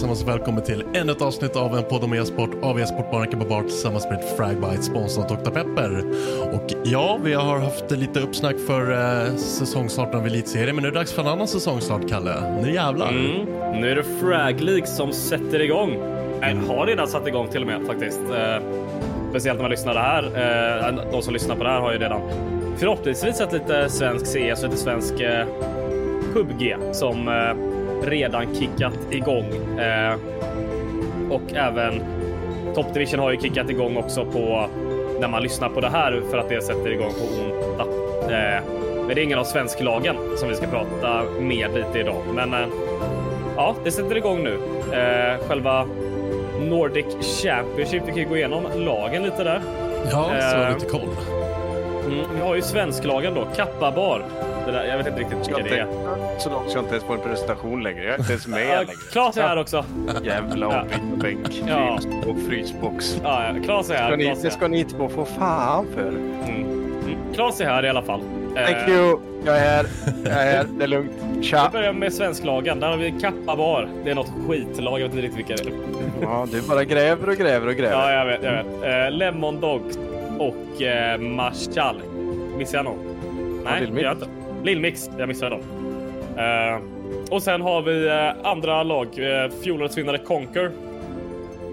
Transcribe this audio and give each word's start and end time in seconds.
allesammans 0.00 0.22
och 0.22 0.28
välkommen 0.28 0.64
till 0.64 0.84
ännu 0.94 1.12
ett 1.12 1.22
avsnitt 1.22 1.56
av 1.56 1.76
en 1.76 1.84
podd 1.84 2.04
om 2.04 2.12
e-sport 2.12 2.50
av 2.62 2.80
e-sportbaren 2.80 3.38
på 3.38 3.44
Bar 3.44 3.62
tillsammans 3.62 4.06
med 4.10 4.24
Fragbite, 4.36 4.82
sponsrat 4.82 5.28
Dr. 5.28 5.50
Pepper. 5.50 6.04
Och 6.52 6.72
ja, 6.84 7.18
vi 7.24 7.34
har 7.34 7.58
haft 7.58 7.90
lite 7.90 8.20
uppsnack 8.20 8.56
för 8.66 8.92
eh, 8.92 9.36
säsongstarten 9.36 10.20
av 10.20 10.26
Elitserien, 10.26 10.76
men 10.76 10.82
nu 10.82 10.88
är 10.88 10.92
det 10.92 10.98
dags 10.98 11.12
för 11.12 11.22
en 11.22 11.28
annan 11.28 11.48
säsongsstart, 11.48 12.08
Kalle. 12.08 12.60
Nu 12.62 12.74
jävlar. 12.74 13.08
Mm. 13.08 13.80
Nu 13.80 13.90
är 13.90 13.96
det 13.96 14.04
Frag 14.20 14.60
League 14.60 14.86
som 14.86 15.12
sätter 15.12 15.62
igång. 15.62 15.94
Äh, 16.42 16.56
har 16.68 16.86
redan 16.86 17.08
satt 17.08 17.26
igång 17.26 17.48
till 17.48 17.60
och 17.60 17.66
med 17.66 17.86
faktiskt. 17.86 18.20
Eh, 18.20 18.62
speciellt 19.30 19.58
när 19.58 19.62
man 19.62 19.70
lyssnar 19.70 19.94
det 19.94 20.00
här. 20.00 20.24
Eh, 20.88 21.10
de 21.12 21.22
som 21.22 21.32
lyssnar 21.32 21.56
på 21.56 21.64
det 21.64 21.70
här 21.70 21.80
har 21.80 21.92
ju 21.92 21.98
redan 21.98 22.20
förhoppningsvis 22.76 23.36
sett 23.36 23.52
lite 23.52 23.88
svensk 23.88 24.26
CS 24.26 24.62
och 24.62 24.68
lite 24.68 24.82
svensk 24.82 25.20
eh, 25.20 25.46
PubG 26.34 26.76
som 26.92 27.28
eh, 27.28 27.79
redan 28.02 28.54
kickat 28.54 28.98
igång. 29.10 29.78
Eh, 29.78 30.14
och 31.30 31.42
även 31.54 32.02
Top 32.74 32.94
Division 32.94 33.20
har 33.20 33.30
ju 33.30 33.40
kickat 33.40 33.70
igång 33.70 33.96
också 33.96 34.24
på 34.24 34.66
när 35.20 35.28
man 35.28 35.42
lyssnar 35.42 35.68
på 35.68 35.80
det 35.80 35.88
här 35.88 36.22
för 36.30 36.38
att 36.38 36.48
det 36.48 36.62
sätter 36.62 36.92
igång 36.92 37.10
på 37.10 37.24
onsdag. 37.24 37.86
Eh, 38.34 38.62
men 39.06 39.14
det 39.14 39.20
är 39.20 39.24
ingen 39.24 39.38
av 39.38 39.44
svensklagen 39.44 40.16
som 40.36 40.48
vi 40.48 40.54
ska 40.54 40.66
prata 40.66 41.22
med 41.40 41.74
lite 41.74 41.98
idag. 41.98 42.22
Men 42.34 42.54
eh, 42.54 42.68
ja, 43.56 43.76
det 43.84 43.90
sätter 43.90 44.16
igång 44.16 44.44
nu. 44.44 44.58
Eh, 44.92 45.48
själva 45.48 45.86
Nordic 46.60 47.06
Championship. 47.42 48.02
Vi 48.06 48.06
kan 48.06 48.16
ju 48.16 48.28
gå 48.28 48.36
igenom 48.36 48.64
lagen 48.76 49.22
lite 49.22 49.44
där. 49.44 49.60
Ja, 50.10 50.30
så 50.40 50.56
har 50.56 50.66
Eh, 50.66 50.74
lite 50.74 50.86
koll. 50.86 51.08
Mm, 52.06 52.24
vi 52.34 52.40
har 52.40 52.54
ju 52.54 52.62
svensklagen 52.62 53.34
då, 53.34 53.46
Kappa 53.56 53.90
Bar. 53.90 54.24
Det 54.59 54.59
där, 54.72 54.84
jag 54.84 54.96
vet 54.98 55.06
inte 55.06 55.20
riktigt 55.20 55.38
vilka 55.48 55.62
det 55.62 55.78
är. 55.78 55.86
så 56.38 56.50
långt 56.50 56.70
ska 56.70 56.78
jag 56.78 56.84
inte 56.84 56.94
ens 56.94 57.04
få 57.06 57.12
en 57.12 57.20
presentation 57.20 57.82
längre. 57.82 58.04
Jag 58.04 58.14
är 58.14 58.18
inte 58.18 58.32
ens 58.32 58.46
med 58.46 58.66
Ja, 58.66 58.74
längre. 58.78 58.92
Klas 59.12 59.36
är 59.36 59.42
här 59.42 59.56
också. 59.58 59.84
Jävla 60.22 60.66
Ja. 60.66 60.84
ombytbänk, 61.02 61.62
Ja. 61.68 61.98
och 62.26 62.36
frysbox. 62.48 63.20
Ja, 63.22 63.42
Klas 63.64 63.90
är 63.90 63.94
här. 63.94 64.06
Ska 64.08 64.16
ni, 64.16 64.34
det 64.42 64.50
ska 64.50 64.68
ni 64.68 64.78
inte 64.80 64.94
få 64.96 65.08
få 65.08 65.24
fan 65.24 65.86
för. 65.94 66.08
Mm. 66.08 66.44
Mm. 66.48 67.16
Klas 67.34 67.60
är 67.60 67.64
här 67.64 67.84
i 67.84 67.88
alla 67.88 68.02
fall. 68.02 68.20
Thank 68.54 68.88
Eh, 68.88 68.94
you. 68.94 69.20
Jag 69.46 69.56
är 69.56 69.60
här. 69.60 69.86
Jag 70.24 70.32
är 70.32 70.52
här. 70.56 70.66
Det 70.78 70.84
är 70.84 70.88
lugnt. 70.88 71.12
Vi 71.36 71.42
Tja. 71.42 71.68
börjar 71.72 71.92
med 71.92 72.12
svensklagen. 72.12 72.80
Där 72.80 72.88
har 72.90 72.96
vi 72.96 73.14
Kappa 73.20 73.56
Bar. 73.56 73.88
Det 74.04 74.10
är 74.10 74.14
något 74.14 74.32
skitlag. 74.48 75.00
Jag 75.00 75.04
vet 75.08 75.14
inte 75.14 75.26
riktigt 75.26 75.50
vilka 75.50 75.64
det 75.64 75.70
är. 75.70 75.74
Ja, 76.22 76.46
du 76.52 76.62
bara 76.62 76.84
gräver 76.84 77.28
och 77.28 77.36
gräver 77.36 77.66
och 77.68 77.74
gräver. 77.74 77.92
Ja, 78.12 78.12
jag 78.12 78.26
vet. 78.26 78.42
Jag 78.42 78.52
vet. 78.52 79.06
Eh, 79.06 79.18
Lemon 79.18 79.60
Dogs 79.60 79.98
och 80.38 80.82
eh, 80.82 81.18
Marshall. 81.20 82.02
Missar 82.58 82.78
jag 82.78 82.84
någon? 82.84 82.98
Nej, 83.64 83.86
det 83.94 84.00
gör 84.00 84.08
jag 84.08 84.12
inte. 84.16 84.26
Lillmix. 84.64 85.10
Jag 85.18 85.28
missade 85.28 85.50
dem. 85.50 85.62
Eh, 86.38 86.80
och 87.34 87.42
sen 87.42 87.60
har 87.60 87.82
vi 87.82 88.06
eh, 88.08 88.50
andra 88.50 88.82
lag. 88.82 89.06
Eh, 89.18 89.50
Fjolårets 89.50 89.98
vinnare 89.98 90.18
Conquer. 90.18 90.70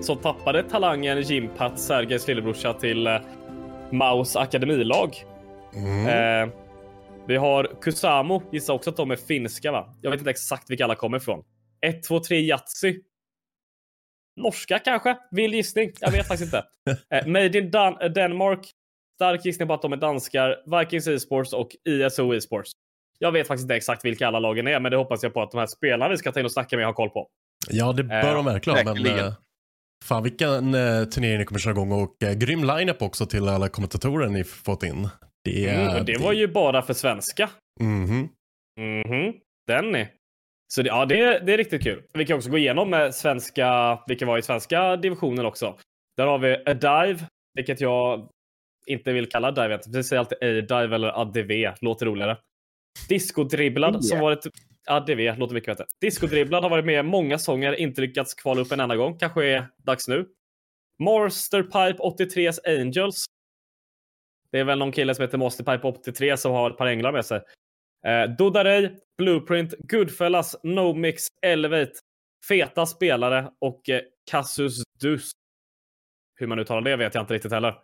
Som 0.02 0.18
tappade 0.18 0.64
talangen 0.64 1.22
Jimpat, 1.22 1.80
Sergejs 1.80 2.28
lillebrorsa, 2.28 2.74
till 2.74 3.08
eh, 3.08 3.18
Maus 3.92 4.36
akademilag. 4.36 5.16
Eh, 6.10 6.50
vi 7.28 7.36
har 7.36 7.82
Kusamo, 7.82 8.44
gissar 8.52 8.74
också 8.74 8.90
att 8.90 8.98
de 8.98 9.12
är 9.12 9.16
finska 9.16 9.72
va? 9.72 9.96
Jag 10.02 10.12
vet 10.12 10.20
inte 10.20 10.30
exakt 10.30 10.70
vilka 10.70 10.84
alla 10.84 10.96
kommer 10.96 11.18
ifrån. 11.18 11.44
1, 11.82 12.04
2, 12.04 12.20
3 12.20 12.40
Yatzy. 12.40 13.00
Norska 14.36 14.80
kanske? 14.80 15.18
Vild 15.32 15.54
gissning. 15.56 15.92
Jag 16.00 16.12
vet 16.12 16.28
faktiskt 16.28 16.54
inte. 16.54 16.64
Made 17.30 17.58
in 17.60 17.72
Dan- 17.72 18.14
Denmark. 18.16 18.60
Stark 19.18 19.46
gissning 19.46 19.68
på 19.68 19.74
att 19.74 19.82
de 19.82 19.94
är 19.94 19.98
danskar. 19.98 20.80
Vikings 20.80 21.08
Esports 21.08 21.54
och 21.54 21.68
ISO 21.90 22.34
Esports. 22.34 22.72
Jag 23.20 23.32
vet 23.32 23.48
faktiskt 23.48 23.64
inte 23.64 23.76
exakt 23.76 24.06
vilka 24.06 24.28
alla 24.28 24.40
lagen 24.40 24.68
är, 24.68 24.80
men 24.80 24.92
det 24.92 24.98
hoppas 24.98 25.24
jag 25.24 25.34
på 25.34 25.42
att 25.42 25.52
de 25.52 25.58
här 25.58 25.68
spelarna 25.68 26.10
vi 26.10 26.18
ska 26.18 26.32
ta 26.32 26.40
in 26.40 26.46
och 26.46 26.52
snacka 26.52 26.78
med 26.78 26.86
har 26.86 26.94
koll 26.94 27.10
på. 27.10 27.28
Ja, 27.70 27.94
det 27.94 28.04
bör 28.04 28.16
Eh, 28.30 28.34
de 28.36 28.46
verkligen 28.46 28.88
ha, 28.88 28.94
men 28.96 29.06
eh, 29.20 29.34
fan 30.06 30.24
vilken 30.24 30.74
eh, 30.74 31.04
turnering 31.04 31.38
ni 31.40 31.46
kommer 31.46 31.60
köra 31.60 31.72
igång 31.74 31.92
och 31.92 32.24
eh, 32.24 32.34
grym 32.34 32.64
lineup 32.64 33.02
också 33.02 33.26
till 33.26 33.48
alla 33.48 33.70
kommentatorer 33.70 34.28
ni 34.28 34.44
fått 34.44 34.84
in. 34.84 35.10
Det, 35.44 35.70
Mm, 35.70 35.96
och 36.00 36.06
det 36.06 36.18
var 36.18 36.34
ju 36.34 36.48
bara 36.48 36.82
för 36.82 36.94
svenska. 36.94 37.50
Mhm. 37.80 38.30
Mhm, 38.80 39.34
den 39.68 39.96
är. 39.96 40.08
Så 40.74 40.82
det, 40.82 40.88
ja, 40.88 41.06
det, 41.06 41.22
är- 41.22 41.40
det 41.40 41.54
är 41.54 41.58
riktigt 41.58 41.84
kul. 41.84 42.04
Vi 42.14 42.26
kan 42.26 42.38
också 42.38 42.50
gå 42.50 42.58
igenom 42.58 42.90
med 42.90 43.16
svenska, 43.16 44.00
vilka 44.08 44.26
var 44.26 44.38
i 44.38 44.42
svenska 44.42 44.96
divisionen 44.98 45.46
också. 45.46 45.76
Där 46.18 46.26
har 46.28 46.40
vi 46.40 46.54
A 46.66 46.74
Dive, 46.74 47.20
vilket 47.54 47.82
jag 47.82 48.30
inte 48.88 49.14
vill 49.14 49.30
kalla 49.30 49.52
Dive. 49.52 49.80
Vi 49.88 50.04
säger 50.04 50.20
alltid 50.20 50.38
A-Dive 50.38 50.96
eller 50.96 51.22
ADV, 51.22 51.76
låter 51.82 52.06
roligare. 52.06 52.38
Disco-dribblad 53.10 54.02
som 54.02 54.20
varit 54.20 54.48
ADV, 54.88 55.40
låter 55.40 55.54
mycket 55.54 55.78
bättre. 55.78 55.86
Disco-dribblad 56.02 56.64
har 56.64 56.70
varit 56.70 56.86
med 56.86 57.06
många 57.06 57.40
sånger, 57.40 57.74
inte 57.74 58.02
lyckats 58.02 58.34
kvala 58.34 58.62
upp 58.62 58.72
en 58.72 58.80
enda 58.80 58.96
gång. 58.96 59.18
Kanske 59.18 59.46
är 59.46 59.68
dags 59.78 60.08
nu. 60.08 60.28
Masterpipe 61.00 62.04
83s 62.04 62.60
Angels. 62.66 63.26
Det 64.52 64.60
är 64.60 64.64
väl 64.64 64.80
någon 64.80 64.92
kille 64.92 65.16
som 65.16 65.22
heter 65.22 65.38
Masterpipe 65.38 65.88
83 65.88 66.38
som 66.38 66.52
har 66.52 66.72
ett 66.72 66.78
par 66.78 66.88
änglar 66.88 67.12
med 67.12 67.26
sig. 67.26 67.42
Eh, 68.06 68.24
Dodarey, 68.38 68.90
Blueprint, 69.18 69.74
Goodfellas, 69.80 70.56
No 70.64 70.94
Mix, 70.94 71.28
Elevate, 71.42 71.92
feta 72.50 72.86
spelare 72.86 73.52
och 73.62 73.90
eh, 73.90 74.02
Casus 74.32 74.84
Dus. 75.02 75.32
Hur 76.36 76.48
man 76.48 76.60
uttalar 76.60 76.82
det 76.82 76.96
vet 76.96 77.16
jag 77.16 77.24
inte 77.24 77.34
riktigt 77.34 77.52
heller. 77.52 77.76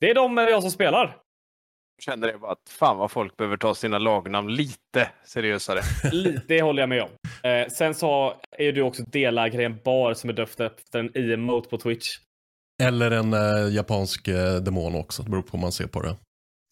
Det 0.00 0.10
är 0.10 0.14
de 0.14 0.36
jag 0.36 0.62
som 0.62 0.70
spelar. 0.70 1.16
Kände 2.02 2.32
det 2.32 2.38
bara 2.38 2.52
att 2.52 2.68
fan 2.68 2.96
vad 2.96 3.10
folk 3.10 3.36
behöver 3.36 3.56
ta 3.56 3.74
sina 3.74 3.98
lagnamn 3.98 4.54
lite 4.54 5.10
seriösare. 5.24 5.80
Lite, 6.12 6.42
det 6.48 6.62
håller 6.62 6.82
jag 6.82 6.88
med 6.88 7.02
om. 7.02 7.10
Eh, 7.42 7.68
sen 7.68 7.94
så 7.94 8.34
är 8.58 8.72
du 8.72 8.82
också 8.82 9.02
delägare 9.02 9.62
i 9.62 9.66
en 9.66 9.78
bar 9.84 10.14
som 10.14 10.30
är 10.30 10.34
döpt 10.34 10.60
efter 10.60 10.98
en 10.98 11.32
emote 11.32 11.68
på 11.68 11.78
Twitch. 11.78 12.16
Eller 12.82 13.10
en 13.10 13.32
eh, 13.32 13.74
japansk 13.74 14.28
eh, 14.28 14.54
demon 14.54 14.94
också. 14.94 15.22
Det 15.22 15.30
beror 15.30 15.42
på 15.42 15.56
hur 15.56 15.62
man 15.62 15.72
ser 15.72 15.86
på 15.86 16.00
det. 16.02 16.16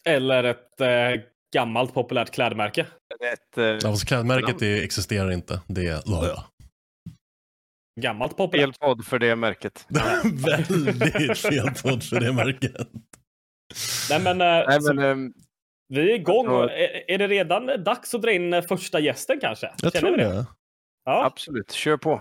Eller 0.05 0.45
ett 0.45 0.81
eh, 0.81 1.23
gammalt 1.55 1.95
populärt 1.95 2.31
klädmärke. 2.31 2.87
Ett, 3.33 3.59
eh, 3.59 3.65
Ja, 3.65 3.81
fast 3.81 4.09
klädmärket 4.09 4.59
det 4.59 4.85
existerar 4.85 5.31
inte. 5.31 5.61
Det 5.67 5.87
är 5.87 6.03
ja. 6.05 6.45
Gammalt 8.00 8.37
populärt. 8.37 8.65
fel 8.65 8.73
podd 8.81 9.05
för 9.05 9.19
det 9.19 9.37
märket. 9.37 9.87
Väldigt 10.25 11.39
fel 11.39 11.71
podd 11.83 12.03
för 12.03 12.21
det 12.21 12.33
märket. 12.33 12.89
Nej 14.11 14.21
men, 14.23 14.41
eh, 14.41 14.65
Nej, 14.69 14.83
så 14.83 14.94
men, 14.94 15.05
ehm, 15.05 15.33
vi 15.89 16.11
är 16.12 16.15
igång. 16.15 16.47
tror- 16.47 16.71
Är, 16.71 17.11
är 17.11 17.19
det 17.19 17.29
redan 17.29 17.85
dags 17.85 18.15
att 18.15 18.23
dra 18.23 18.33
in 18.33 18.53
eh, 18.53 18.62
första 18.62 19.00
gästen 19.00 19.39
kanske? 19.41 19.71
Jag 19.83 19.93
Känner 19.93 20.09
tror 20.09 20.19
vi 20.19 20.25
det. 20.25 20.47
Ja. 21.05 21.25
absolut, 21.25 21.71
kör 21.73 21.97
på. 21.97 22.21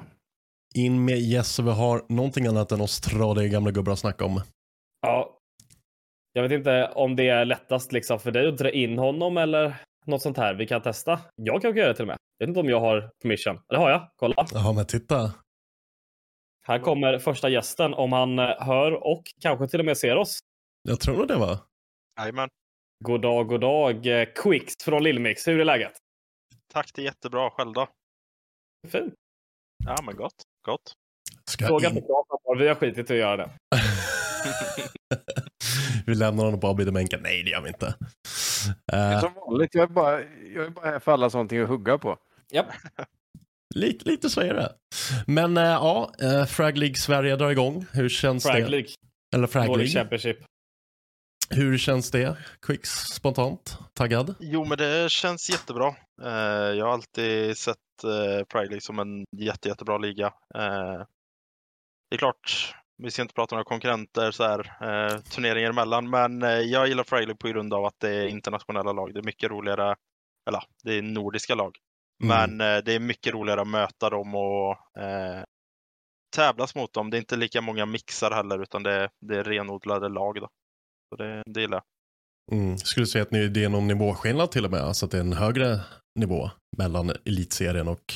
In 0.75 1.05
med 1.05 1.17
Yes 1.19 1.49
så 1.49 1.63
vi 1.63 1.71
har 1.71 2.05
någonting 2.09 2.47
annat 2.47 2.71
än 2.71 2.81
oss 2.81 3.01
tradiga 3.01 3.47
gamla 3.47 3.71
gubbar 3.71 3.93
att 3.93 3.99
snacka 3.99 4.25
om. 4.25 4.41
ja. 5.01 5.37
Jag 6.33 6.43
vet 6.43 6.51
inte 6.51 6.91
om 6.95 7.15
det 7.15 7.29
är 7.29 7.45
lättast 7.45 7.91
liksom 7.91 8.19
för 8.19 8.31
dig 8.31 8.47
att 8.47 8.57
dra 8.57 8.69
in 8.71 8.97
honom 8.97 9.37
eller 9.37 9.75
något 10.05 10.21
sånt 10.21 10.37
här. 10.37 10.53
Vi 10.53 10.67
kan 10.67 10.81
testa. 10.81 11.19
Jag 11.35 11.61
kan 11.61 11.75
göra 11.77 11.87
det 11.87 11.93
till 11.93 12.03
och 12.03 12.07
med. 12.07 12.17
Jag 12.37 12.45
vet 12.45 12.49
inte 12.49 12.59
om 12.59 12.69
jag 12.69 12.79
har 12.79 13.09
permission. 13.21 13.59
Det 13.69 13.77
har 13.77 13.89
jag. 13.89 14.07
Kolla. 14.15 14.45
Ja, 14.53 14.73
men 14.73 14.85
titta. 14.85 15.31
Här 16.63 16.79
kommer 16.79 17.19
första 17.19 17.49
gästen 17.49 17.93
om 17.93 18.11
han 18.11 18.39
eh, 18.39 18.45
hör 18.59 18.91
och 18.91 19.23
kanske 19.41 19.67
till 19.67 19.79
och 19.79 19.85
med 19.85 19.97
ser 19.97 20.15
oss. 20.15 20.39
Jag 20.89 20.99
tror 20.99 21.17
nog 21.17 21.27
det 21.27 21.35
va? 21.35 21.59
Jajamän. 22.19 22.49
God 23.03 23.21
dag, 23.21 23.47
god 23.47 23.61
dag. 23.61 24.07
Eh, 24.07 24.25
Quicks 24.35 24.73
från 24.83 25.03
Lillmix. 25.03 25.47
Hur 25.47 25.59
är 25.59 25.65
läget? 25.65 25.93
Tack, 26.73 26.91
det 26.93 27.01
är 27.01 27.05
jättebra. 27.05 27.49
Själv 27.49 27.73
då? 27.73 27.87
Fint. 28.87 29.13
Ja, 29.85 29.95
men 30.03 30.15
gott. 30.15 30.43
Gott. 30.65 30.93
Ska 31.49 31.67
Fråga 31.67 31.89
in... 31.89 31.95
inte 31.95 32.07
klart. 32.07 32.59
Vi 32.59 32.67
har 32.67 32.75
skitit 32.75 33.09
i 33.09 33.13
att 33.13 33.19
göra 33.19 33.37
det. 33.37 33.49
vi 36.05 36.15
lämnar 36.15 36.45
honom 36.45 36.59
på 36.59 36.67
avbytarbänken. 36.67 37.19
Nej, 37.23 37.43
det 37.43 37.49
gör 37.49 37.61
vi 37.61 37.67
inte. 37.67 37.95
Det 38.87 38.95
är 38.95 39.15
Uh, 39.15 39.19
som 39.19 39.33
vanligt, 39.33 39.75
jag 39.75 39.83
är, 39.83 39.87
bara, 39.87 40.21
jag 40.23 40.65
är 40.65 40.69
bara 40.69 40.85
här 40.85 40.99
för 40.99 41.11
alla 41.11 41.29
sånt 41.29 41.53
att 41.53 41.67
hugga 41.67 41.97
på. 41.97 42.17
Japp. 42.51 42.67
lite, 43.75 44.09
lite 44.09 44.29
så 44.29 44.41
är 44.41 44.53
det. 44.53 44.73
Men 45.27 45.57
eh, 45.57 45.63
ja, 45.63 46.11
uh, 46.23 46.45
Frag 46.45 46.77
League 46.77 46.95
Sverige 46.95 47.35
drar 47.35 47.49
igång. 47.49 47.85
Hur 47.93 48.09
känns 48.09 48.43
Frag 48.43 48.63
det? 48.63 48.69
League. 48.69 48.89
Eller 49.35 49.47
Frag 49.47 49.67
Nordic 49.67 49.93
League. 49.93 50.03
Championship. 50.03 50.45
Hur 51.49 51.77
känns 51.77 52.11
det? 52.11 52.37
Quicks, 52.61 52.89
spontant? 52.89 53.77
Taggad? 53.93 54.35
Jo, 54.39 54.65
men 54.65 54.77
det 54.77 55.11
känns 55.11 55.49
jättebra. 55.49 55.87
Eh, 56.21 56.31
jag 56.77 56.85
har 56.85 56.93
alltid 56.93 57.57
sett 57.57 57.77
uh, 58.05 58.43
Pride 58.43 58.67
League 58.69 58.81
som 58.81 58.99
en 58.99 59.25
jätte, 59.37 59.69
jättebra 59.69 59.97
liga. 59.97 60.25
Eh, 60.55 61.05
det 62.09 62.15
är 62.15 62.17
klart, 62.17 62.75
vi 63.03 63.11
ska 63.11 63.21
inte 63.21 63.33
prata 63.33 63.55
om 63.55 63.57
några 63.57 63.69
konkurrenter 63.69 64.31
så 64.31 64.43
här, 64.43 64.59
eh, 64.59 65.17
turneringar 65.19 65.69
emellan, 65.69 66.09
men 66.09 66.43
eh, 66.43 66.49
jag 66.49 66.87
gillar 66.87 67.03
Pride 67.03 67.25
League 67.25 67.37
på 67.37 67.47
grund 67.47 67.73
av 67.73 67.85
att 67.85 67.99
det 67.99 68.09
är 68.09 68.27
internationella 68.27 68.91
lag. 68.91 69.13
Det 69.13 69.19
är 69.19 69.23
mycket 69.23 69.51
roligare, 69.51 69.95
eller 70.47 70.63
det 70.83 70.97
är 70.97 71.01
nordiska 71.01 71.55
lag. 71.55 71.77
Mm. 72.23 72.57
Men 72.57 72.75
eh, 72.75 72.83
det 72.83 72.93
är 72.93 72.99
mycket 72.99 73.33
roligare 73.33 73.61
att 73.61 73.67
möta 73.67 74.09
dem 74.09 74.35
och 74.35 74.71
eh, 75.01 75.43
tävlas 76.35 76.75
mot 76.75 76.93
dem. 76.93 77.09
Det 77.09 77.17
är 77.17 77.19
inte 77.19 77.35
lika 77.35 77.61
många 77.61 77.85
mixar 77.85 78.31
heller, 78.31 78.63
utan 78.63 78.83
det, 78.83 79.09
det 79.21 79.37
är 79.37 79.43
renodlade 79.43 80.09
lag. 80.09 80.35
Då. 80.35 80.49
Så 81.09 81.15
det, 81.15 81.43
det 81.45 81.61
gillar 81.61 81.77
jag. 81.77 81.83
Mm. 82.57 82.77
Skulle 82.77 83.03
du 83.03 83.07
säga 83.07 83.21
att 83.21 83.31
ni, 83.31 83.47
det 83.47 83.63
är 83.63 83.69
någon 83.69 83.87
nivåskillnad 83.87 84.51
till 84.51 84.65
och 84.65 84.71
med? 84.71 84.81
Alltså 84.81 85.05
att 85.05 85.11
det 85.11 85.17
är 85.17 85.21
en 85.21 85.33
högre 85.33 85.79
nivå 86.19 86.49
mellan 86.77 87.11
elitserien 87.25 87.87
och 87.87 88.13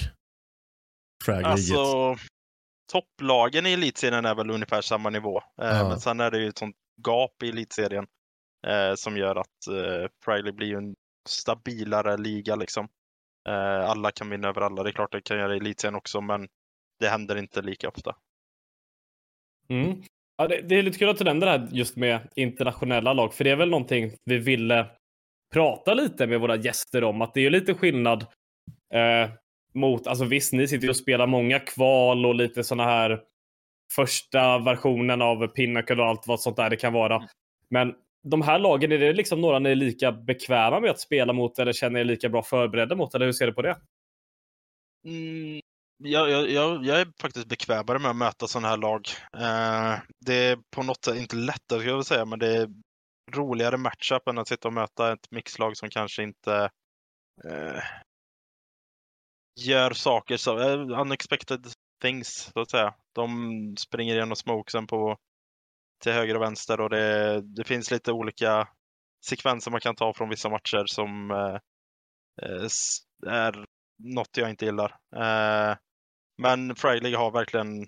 Frag? 1.25 1.43
Alltså, 1.43 2.15
topplagen 2.91 3.65
i 3.65 3.73
elitserien 3.73 4.25
är 4.25 4.35
väl 4.35 4.49
ungefär 4.49 4.81
samma 4.81 5.09
nivå. 5.09 5.41
Ja. 5.55 5.89
Men 5.89 5.99
sen 5.99 6.19
är 6.19 6.31
det 6.31 6.37
ju 6.37 6.47
ett 6.47 6.57
sånt 6.57 6.75
gap 7.07 7.43
i 7.43 7.49
elitserien 7.49 8.05
eh, 8.67 8.95
som 8.95 9.17
gör 9.17 9.35
att 9.35 9.67
eh, 9.69 10.09
Pride 10.25 10.53
blir 10.53 10.75
en 10.75 10.95
stabilare 11.29 12.17
liga 12.17 12.55
liksom. 12.55 12.87
Eh, 13.47 13.89
alla 13.89 14.11
kan 14.11 14.29
vinna 14.29 14.47
över 14.47 14.61
alla. 14.61 14.83
Det 14.83 14.89
är 14.89 14.93
klart 14.93 15.11
det 15.11 15.21
kan 15.21 15.37
göra 15.37 15.53
i 15.53 15.57
elitserien 15.57 15.95
också, 15.95 16.21
men 16.21 16.47
det 16.99 17.07
händer 17.07 17.35
inte 17.35 17.61
lika 17.61 17.89
ofta. 17.89 18.15
Mm. 19.69 20.03
Ja, 20.37 20.47
det, 20.47 20.61
det 20.61 20.75
är 20.75 20.83
lite 20.83 20.99
kul 20.99 21.09
att 21.09 21.17
du 21.17 21.23
nämner 21.23 21.45
det 21.45 21.51
här 21.51 21.67
just 21.71 21.95
med 21.95 22.29
internationella 22.35 23.13
lag, 23.13 23.33
för 23.33 23.43
det 23.43 23.49
är 23.49 23.55
väl 23.55 23.69
någonting 23.69 24.11
vi 24.25 24.37
ville 24.37 24.87
prata 25.53 25.93
lite 25.93 26.27
med 26.27 26.39
våra 26.39 26.55
gäster 26.55 27.03
om, 27.03 27.21
att 27.21 27.33
det 27.33 27.39
är 27.39 27.43
ju 27.43 27.49
lite 27.49 27.73
skillnad 27.73 28.25
eh, 28.93 29.29
mot, 29.73 30.07
alltså 30.07 30.25
visst, 30.25 30.53
ni 30.53 30.67
sitter 30.67 30.89
och 30.89 30.97
spelar 30.97 31.27
många 31.27 31.59
kval 31.59 32.25
och 32.25 32.35
lite 32.35 32.63
sådana 32.63 32.89
här 32.89 33.21
första 33.95 34.59
versionen 34.59 35.21
av 35.21 35.47
Pinnacle 35.47 36.01
och 36.01 36.07
allt 36.07 36.27
vad 36.27 36.39
sånt 36.39 36.57
där 36.57 36.69
det 36.69 36.75
kan 36.75 36.93
vara. 36.93 37.27
Men 37.69 37.93
de 38.29 38.41
här 38.41 38.59
lagen, 38.59 38.91
är 38.91 38.97
det 38.97 39.13
liksom 39.13 39.41
några 39.41 39.59
ni 39.59 39.69
är 39.69 39.75
lika 39.75 40.11
bekväma 40.11 40.79
med 40.79 40.91
att 40.91 40.99
spela 40.99 41.33
mot 41.33 41.59
eller 41.59 41.73
känner 41.73 41.99
er 41.99 42.03
lika 42.03 42.29
bra 42.29 42.43
förberedda 42.43 42.95
mot? 42.95 43.15
Eller 43.15 43.25
hur 43.25 43.33
ser 43.33 43.47
du 43.47 43.53
på 43.53 43.61
det? 43.61 43.77
Mm, 45.05 45.61
jag, 46.03 46.29
jag, 46.29 46.49
jag, 46.49 46.85
jag 46.85 47.01
är 47.01 47.07
faktiskt 47.21 47.47
bekvämare 47.47 47.99
med 47.99 48.11
att 48.11 48.17
möta 48.17 48.47
sådana 48.47 48.67
här 48.67 48.77
lag. 48.77 49.01
Eh, 49.33 49.99
det 50.25 50.33
är 50.33 50.57
på 50.75 50.83
något 50.83 51.05
sätt 51.05 51.15
inte 51.15 51.35
lättare, 51.35 51.79
skulle 51.79 51.89
jag 51.89 51.95
vilja 51.95 52.03
säga, 52.03 52.25
men 52.25 52.39
det 52.39 52.57
är 52.57 52.69
roligare 53.31 53.77
matchup 53.77 54.27
än 54.27 54.37
att 54.37 54.47
sitta 54.47 54.67
och 54.67 54.73
möta 54.73 55.13
ett 55.13 55.31
mixlag 55.31 55.77
som 55.77 55.89
kanske 55.89 56.23
inte 56.23 56.69
eh, 57.45 57.83
gör 59.59 59.91
saker 59.93 60.37
så 60.37 60.59
eh, 60.59 61.01
unexpected 61.01 61.67
things, 62.01 62.51
så 62.53 62.59
att 62.59 62.71
säga. 62.71 62.93
De 63.15 63.75
springer 63.79 64.15
igenom 64.15 64.35
smokesen 64.35 64.87
på 64.87 65.17
till 66.03 66.11
höger 66.11 66.35
och 66.35 66.41
vänster 66.41 66.81
och 66.81 66.89
det, 66.89 67.41
det 67.41 67.63
finns 67.63 67.91
lite 67.91 68.11
olika 68.11 68.67
sekvenser 69.25 69.71
man 69.71 69.81
kan 69.81 69.95
ta 69.95 70.13
från 70.13 70.29
vissa 70.29 70.49
matcher 70.49 70.83
som 70.85 71.31
eh, 71.31 71.57
eh, 72.41 72.67
är 73.33 73.65
något 74.03 74.37
jag 74.37 74.49
inte 74.49 74.65
gillar. 74.65 74.91
Eh, 75.15 75.77
men 76.41 76.75
League 76.83 77.17
har 77.17 77.31
verkligen, 77.31 77.85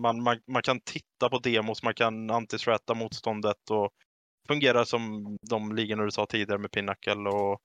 man, 0.00 0.22
man, 0.22 0.40
man 0.46 0.62
kan 0.62 0.80
titta 0.80 1.28
på 1.30 1.38
demos, 1.38 1.82
man 1.82 1.94
kan 1.94 2.30
anti-threata 2.30 2.94
motståndet 2.94 3.70
och 3.70 3.90
fungerar 4.48 4.84
som 4.84 5.36
de 5.50 5.74
ligorna 5.76 6.04
du 6.04 6.10
sa 6.10 6.26
tidigare 6.26 6.58
med 6.58 6.70
Pinnacle 6.70 7.28
och 7.30 7.60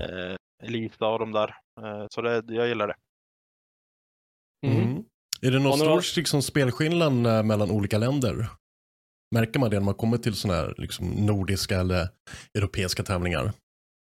eh, 0.00 0.36
Elita 0.64 1.08
och 1.08 1.18
de 1.18 1.32
där. 1.32 1.48
Eh, 1.80 2.06
så 2.10 2.22
det, 2.22 2.54
jag 2.54 2.68
gillar 2.68 2.88
det. 2.88 2.96
Mm. 4.66 5.04
Är 5.42 5.50
det 5.50 5.58
någon 5.58 5.72
Och 5.72 5.78
några- 5.78 6.02
stor 6.02 6.20
liksom, 6.20 6.42
spelskillnad 6.42 7.26
eh, 7.26 7.42
mellan 7.42 7.70
olika 7.70 7.98
länder? 7.98 8.46
Märker 9.36 9.60
man 9.60 9.70
det 9.70 9.76
när 9.76 9.84
man 9.84 9.94
kommer 9.94 10.18
till 10.18 10.34
sådana 10.34 10.60
här 10.60 10.74
liksom, 10.76 11.08
nordiska 11.08 11.80
eller 11.80 12.08
europeiska 12.54 13.02
tävlingar? 13.02 13.52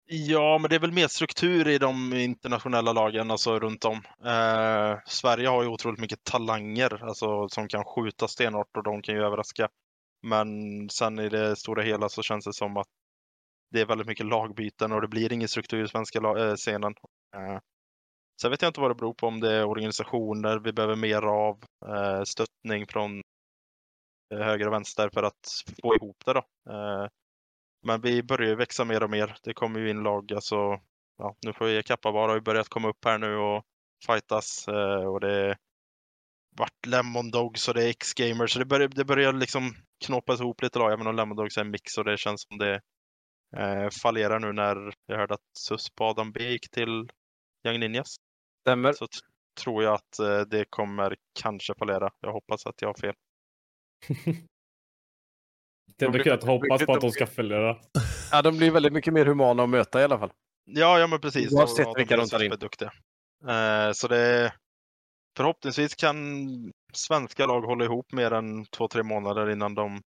Ja, 0.07 0.59
men 0.59 0.69
det 0.69 0.77
är 0.77 0.81
väl 0.81 0.93
mer 0.93 1.09
struktur 1.09 1.69
i 1.69 1.79
de 1.79 2.13
internationella 2.13 2.93
lagen, 2.93 3.31
alltså 3.31 3.59
runt 3.59 3.85
om. 3.85 3.97
Eh, 4.25 4.99
Sverige 5.07 5.49
har 5.49 5.63
ju 5.63 5.69
otroligt 5.69 6.01
mycket 6.01 6.25
talanger, 6.25 7.05
alltså 7.05 7.49
som 7.49 7.69
kan 7.69 7.85
skjuta 7.85 8.29
stenhårt 8.29 8.77
och 8.77 8.83
de 8.83 9.03
kan 9.03 9.15
ju 9.15 9.23
överraska. 9.23 9.69
Men 10.23 10.49
sen 10.91 11.19
i 11.19 11.29
det 11.29 11.57
stora 11.57 11.83
hela 11.83 12.09
så 12.09 12.23
känns 12.23 12.45
det 12.45 12.53
som 12.53 12.77
att 12.77 12.89
det 13.71 13.81
är 13.81 13.87
väldigt 13.87 14.07
mycket 14.07 14.27
lagbyten 14.27 14.93
och 14.93 15.01
det 15.01 15.09
blir 15.09 15.33
ingen 15.33 15.49
struktur 15.49 15.85
i 15.85 15.89
svenska 15.89 16.19
äh, 16.19 16.55
scenen. 16.55 16.95
Eh, 17.37 17.59
sen 18.43 18.51
vet 18.51 18.63
jag 18.63 18.69
inte 18.69 18.81
vad 18.81 18.91
det 18.91 18.95
beror 18.95 19.15
på, 19.15 19.27
om 19.27 19.41
det 19.41 19.53
är 19.53 19.65
organisationer 19.65 20.59
vi 20.59 20.73
behöver 20.73 20.97
mer 20.97 21.23
av, 21.23 21.65
eh, 21.87 22.23
stöttning 22.25 22.87
från 22.87 23.23
höger 24.31 24.67
och 24.67 24.73
vänster 24.73 25.11
för 25.15 25.23
att 25.23 25.63
få 25.83 25.97
ihop 25.97 26.23
det 26.27 26.33
då. 26.33 26.43
Eh, 26.73 27.09
men 27.83 28.01
vi 28.01 28.23
börjar 28.23 28.49
ju 28.49 28.57
växa 28.57 28.85
mer 28.85 29.03
och 29.03 29.11
mer. 29.11 29.37
Det 29.43 29.55
kommer 29.55 29.81
ju 29.81 29.91
in 29.91 30.03
lag, 30.03 30.33
alltså, 30.33 30.57
ja, 31.19 31.37
nu 31.47 31.53
får 31.53 31.67
vi 31.67 31.83
Kappabar 31.83 32.29
har 32.29 32.35
ju 32.35 32.41
börjat 32.41 32.69
komma 32.69 32.89
upp 32.89 33.05
här 33.05 33.19
nu 33.19 33.37
och 33.37 33.65
fightas 34.07 34.69
eh, 34.69 35.05
och 35.07 35.21
det 35.21 35.57
vart 36.57 36.87
Lemon 36.87 37.31
Dogs 37.31 37.69
och 37.69 37.75
det 37.75 37.85
är 37.85 37.89
X-Gamers. 37.89 38.53
Så 38.53 38.59
det 38.59 38.65
börjar, 38.65 38.89
det 38.89 39.05
börjar 39.05 39.33
liksom 39.33 39.75
knåpas 40.05 40.41
ihop 40.41 40.63
lite 40.63 40.79
lag, 40.79 40.93
även 40.93 41.07
om 41.07 41.17
Lemon 41.17 41.37
Dogs 41.37 41.57
är 41.57 41.61
en 41.61 41.71
mix 41.71 41.99
och 41.99 42.05
det 42.05 42.17
känns 42.17 42.43
som 42.43 42.59
det 42.59 42.81
eh, 43.57 43.89
fallerar 44.03 44.41
nu 44.41 44.53
när 44.53 44.95
jag 45.07 45.17
hörde 45.17 45.35
att 45.35 45.57
SUS 45.59 45.91
på 45.91 46.05
Adam 46.05 46.33
B 46.33 46.49
gick 46.49 46.71
till 46.71 47.11
Young 47.67 47.81
Ninjas. 47.81 48.17
Stämmer. 48.61 48.93
Så 48.93 49.07
tror 49.63 49.83
jag 49.83 49.95
att 49.95 50.19
eh, 50.19 50.41
det 50.41 50.65
kommer 50.71 51.17
kanske 51.41 51.75
fallera. 51.79 52.11
Jag 52.21 52.33
hoppas 52.33 52.67
att 52.67 52.83
jag 52.83 52.89
har 52.89 53.01
fel. 53.01 53.15
Det 55.97 56.05
är 56.05 56.07
ändå 56.07 56.19
kul 56.19 56.33
att 56.33 56.45
hoppas 56.45 56.87
på 56.87 56.93
att 56.93 57.01
de 57.01 57.11
ska 57.11 57.27
följa 57.27 57.59
det. 57.59 57.81
Ja, 58.31 58.43
de 58.43 58.57
blir 58.57 58.71
väldigt 58.71 58.93
mycket 58.93 59.13
mer 59.13 59.27
humana 59.27 59.63
att 59.63 59.69
möta 59.69 60.01
i 60.01 60.05
alla 60.05 60.19
fall. 60.19 60.33
Ja, 60.65 60.99
ja 60.99 61.07
men 61.07 61.21
precis. 61.21 61.53
Oavsett 61.53 61.87
Och- 61.87 61.93
och 61.93 61.99
vilka 61.99 62.15
är 62.15 62.19
de 62.19 62.29
tar 62.29 62.43
in. 62.43 62.53
Eh, 63.51 63.93
så 63.93 64.09
det 64.09 64.55
förhoppningsvis 65.37 65.95
kan 65.95 66.17
svenska 66.93 67.47
lag 67.47 67.61
hålla 67.61 67.85
ihop 67.85 68.13
mer 68.13 68.31
än 68.33 68.65
två, 68.67 68.89
tre 68.89 69.03
månader 69.03 69.51
innan 69.51 69.75
de 69.75 70.01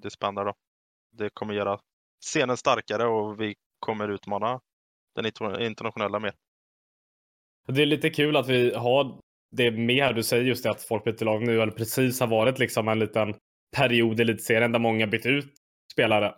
disbandar. 0.00 0.44
Då. 0.44 0.54
Det 1.16 1.30
kommer 1.34 1.54
göra 1.54 1.80
scenen 2.26 2.56
starkare 2.56 3.06
och 3.06 3.40
vi 3.40 3.54
kommer 3.80 4.08
utmana 4.08 4.60
den 5.14 5.26
interna- 5.26 5.60
internationella 5.66 6.18
mer. 6.18 6.34
Det 7.68 7.82
är 7.82 7.86
lite 7.86 8.10
kul 8.10 8.36
att 8.36 8.48
vi 8.48 8.74
har 8.74 9.20
det 9.56 9.70
med 9.70 10.04
här. 10.04 10.12
Du 10.12 10.22
säger 10.22 10.44
just 10.44 10.62
det 10.62 10.70
att 10.70 10.82
Folkbildningslag 10.82 11.42
nu 11.46 11.62
eller 11.62 11.72
precis 11.72 12.20
har 12.20 12.26
varit 12.26 12.58
liksom 12.58 12.88
en 12.88 12.98
liten 12.98 13.34
period 13.76 14.18
i 14.20 14.22
elitserien 14.22 14.72
där 14.72 14.78
många 14.78 15.06
bytt 15.06 15.26
ut 15.26 15.52
spelare. 15.92 16.34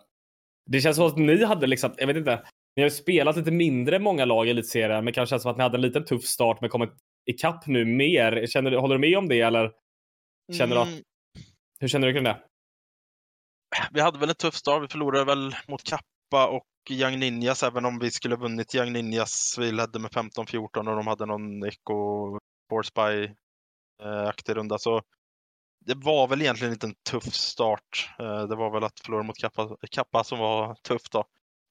Det 0.71 0.81
känns 0.81 0.95
som 0.97 1.05
att 1.05 1.17
ni 1.17 1.43
hade 1.45 1.67
liksom, 1.67 1.93
jag 1.97 2.07
vet 2.07 2.17
inte, 2.17 2.43
ni 2.75 2.81
har 2.83 2.89
ju 2.89 2.95
spelat 2.95 3.37
lite 3.37 3.51
mindre 3.51 3.99
många 3.99 4.25
lag 4.25 4.47
i 4.47 4.49
elitserien, 4.49 5.03
men 5.05 5.13
kanske 5.13 5.33
känns 5.33 5.41
som 5.41 5.51
att 5.51 5.57
ni 5.57 5.63
hade 5.63 5.77
en 5.77 5.81
liten 5.81 6.05
tuff 6.05 6.23
start 6.23 6.61
men 6.61 6.69
kommit 6.69 6.89
ikapp 7.31 7.67
nu 7.67 7.85
mer. 7.85 8.45
Känner, 8.47 8.71
du- 8.71 8.77
håller 8.77 8.95
du 8.95 8.99
med 9.01 9.17
om 9.17 9.27
det 9.27 9.41
eller 9.41 9.71
känner 10.57 10.75
du 10.75 10.81
att, 10.81 10.87
Mm, 10.87 11.01
hur 11.79 11.87
känner 11.87 12.07
du 12.07 12.13
kring 12.13 12.23
det? 12.23 12.43
vi 13.91 14.01
hade 14.01 14.19
väl 14.19 14.29
en 14.29 14.35
tuff 14.35 14.55
start. 14.55 14.83
Vi 14.83 14.87
förlorade 14.87 15.25
väl 15.25 15.55
mot 15.67 15.83
Kappa 15.83 16.47
och 16.47 16.63
Young 16.89 17.19
Ninjas, 17.19 17.63
även 17.63 17.85
om 17.85 17.99
vi 17.99 18.11
skulle 18.11 18.35
vunnit 18.35 18.75
Young 18.75 18.93
Ninjas. 18.93 19.55
Vi 19.59 19.71
ledde 19.71 19.99
med 19.99 20.11
15-14 20.11 20.87
och 20.87 20.95
de 20.95 21.07
hade 21.07 21.25
någon 21.25 21.63
Echo 21.63 22.37
Force 22.71 22.89
Spy-aktig 22.91 24.53
runda. 24.55 24.77
Så 24.79 25.01
det 25.85 25.93
var 25.97 26.27
väl 26.27 26.41
egentligen 26.41 26.73
inte 26.73 26.87
en 26.87 26.95
tuff 27.09 27.23
start. 27.33 28.09
Eh, 28.19 28.41
Det 28.47 28.55
var 28.55 28.69
väl 28.71 28.83
att 28.83 28.99
förlora 28.99 29.23
mot 29.23 29.37
Kappa, 29.37 29.69
Kappa 29.91 30.23
som 30.23 30.39
var 30.39 30.75
tufft 30.75 31.11
då. 31.11 31.19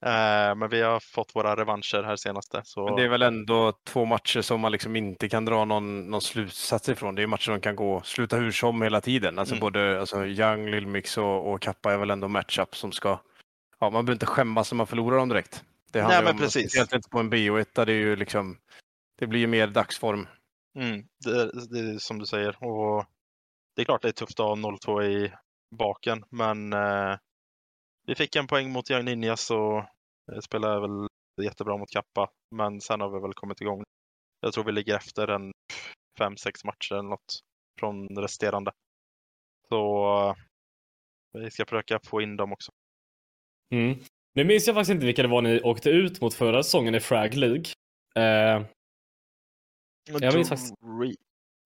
Eh, 0.07 0.54
Men 0.54 0.69
vi 0.69 0.83
har 0.83 1.00
fått 1.00 1.35
våra 1.37 1.57
revanscher 1.57 2.02
här 2.02 2.16
senaste. 2.16 2.61
Så... 2.64 2.85
Men 2.85 2.97
det 2.97 3.02
är 3.02 3.09
väl 3.09 3.23
ändå 3.23 3.73
två 3.87 4.04
matcher 4.04 4.40
som 4.40 4.61
man 4.61 4.73
liksom 4.73 4.97
inte 4.97 5.28
kan 5.28 5.45
dra 5.45 5.64
någon, 5.64 6.11
någon 6.11 6.21
slutsats 6.21 6.88
ifrån. 6.88 7.14
Det 7.14 7.23
är 7.23 7.26
matcher 7.26 7.45
som 7.45 7.61
kan 7.61 7.76
gå 7.76 8.00
sluta 8.04 8.37
hur 8.37 8.52
som 8.52 8.83
hela 8.83 9.00
tiden. 9.00 9.38
Alltså 9.38 9.54
Mm. 9.54 9.61
både 9.61 10.00
alltså 10.00 10.26
Young, 10.26 10.66
Lillmix 10.71 11.19
och, 11.19 11.52
och 11.52 11.61
Kappa 11.62 11.92
är 11.92 11.99
väl 11.99 12.11
ändå 12.11 12.28
matchup 12.28 12.76
som 12.76 12.92
ska... 12.92 13.09
Ja, 13.78 13.90
man 13.90 13.92
behöver 13.92 14.12
inte 14.12 14.26
skämmas 14.26 14.73
när 14.73 14.76
man 14.76 14.87
förlorar 14.87 15.16
dem 15.16 15.28
direkt. 15.28 15.64
Det 15.92 16.00
handlar 16.00 16.16
Nej, 16.16 16.25
men 16.25 16.33
om, 16.35 16.38
precis. 16.38 16.62
Speciellt 16.62 16.92
inte 16.95 17.09
på 17.09 17.19
en 17.19 17.33
BO1 17.33 17.66
där 17.73 17.87
det 17.87 17.92
är 17.92 17.97
ju 17.97 18.16
liksom... 18.16 18.59
Det 19.19 19.26
blir 19.26 19.40
ju 19.40 19.47
mer 19.47 19.66
dagsform. 19.66 20.26
Mm, 20.78 21.06
det, 21.24 21.66
det 21.70 21.78
är 21.78 21.98
som 21.98 22.18
du 22.18 22.26
säger. 22.26 22.64
Och 22.64 23.04
det 23.76 23.82
är 23.82 23.84
klart 23.84 24.02
det 24.02 24.08
är 24.08 24.12
tufft 24.12 24.40
att 24.40 24.46
ha 24.46 24.54
0-2 24.54 25.02
i 25.02 25.32
baken, 25.76 26.24
men 26.30 26.72
eh, 26.72 27.16
vi 28.06 28.14
fick 28.14 28.36
en 28.36 28.46
poäng 28.46 28.70
mot 28.70 28.90
Young 28.90 29.04
Ninjas 29.04 29.50
och 29.50 29.78
eh, 30.32 30.40
spelade 30.42 30.80
väl 30.80 31.06
jättebra 31.42 31.76
mot 31.76 31.90
Kappa. 31.90 32.30
Men 32.56 32.80
sen 32.80 33.00
har 33.00 33.10
vi 33.10 33.20
väl 33.20 33.34
kommit 33.34 33.60
igång. 33.60 33.82
Jag 34.40 34.52
tror 34.52 34.64
vi 34.64 34.72
ligger 34.72 34.96
efter 34.96 35.28
en 35.28 35.52
5-6 36.20 36.66
matcher 36.66 36.92
eller 36.92 37.08
något 37.08 37.40
från 37.80 38.08
resterande. 38.08 38.72
Så 39.68 40.06
eh, 40.28 40.34
vi 41.40 41.50
ska 41.50 41.64
försöka 41.64 42.00
få 42.06 42.20
in 42.22 42.36
dem 42.36 42.52
också. 42.52 42.72
Mm. 43.74 43.98
Nu 44.34 44.44
minns 44.44 44.66
jag 44.66 44.76
faktiskt 44.76 44.90
inte 44.94 45.06
vilka 45.06 45.22
det 45.22 45.28
var 45.28 45.42
ni 45.42 45.60
åkte 45.62 45.90
ut 45.90 46.20
mot 46.20 46.34
förra 46.34 46.62
säsongen 46.62 46.94
i 46.94 47.00
Frag 47.00 47.34
League. 47.34 47.64
Eh, 48.16 48.62
jag 50.20 50.34
minns 50.34 50.48
faktiskt- 50.48 50.74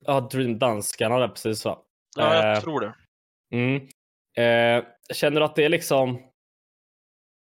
ja, 0.07 0.21
Dream 0.21 0.59
Danskarna 0.59 1.19
där 1.19 1.29
precis 1.29 1.65
va? 1.65 1.79
Ja, 2.17 2.35
jag 2.35 2.57
Eh, 2.57 2.61
tror 2.61 2.81
det. 2.81 2.95
Mm. 3.57 3.77
Eh, 4.37 4.85
känner 5.15 5.41
du 5.41 5.47
att 5.47 5.55
det 5.57 5.65
är 5.65 5.69
liksom 5.69 6.19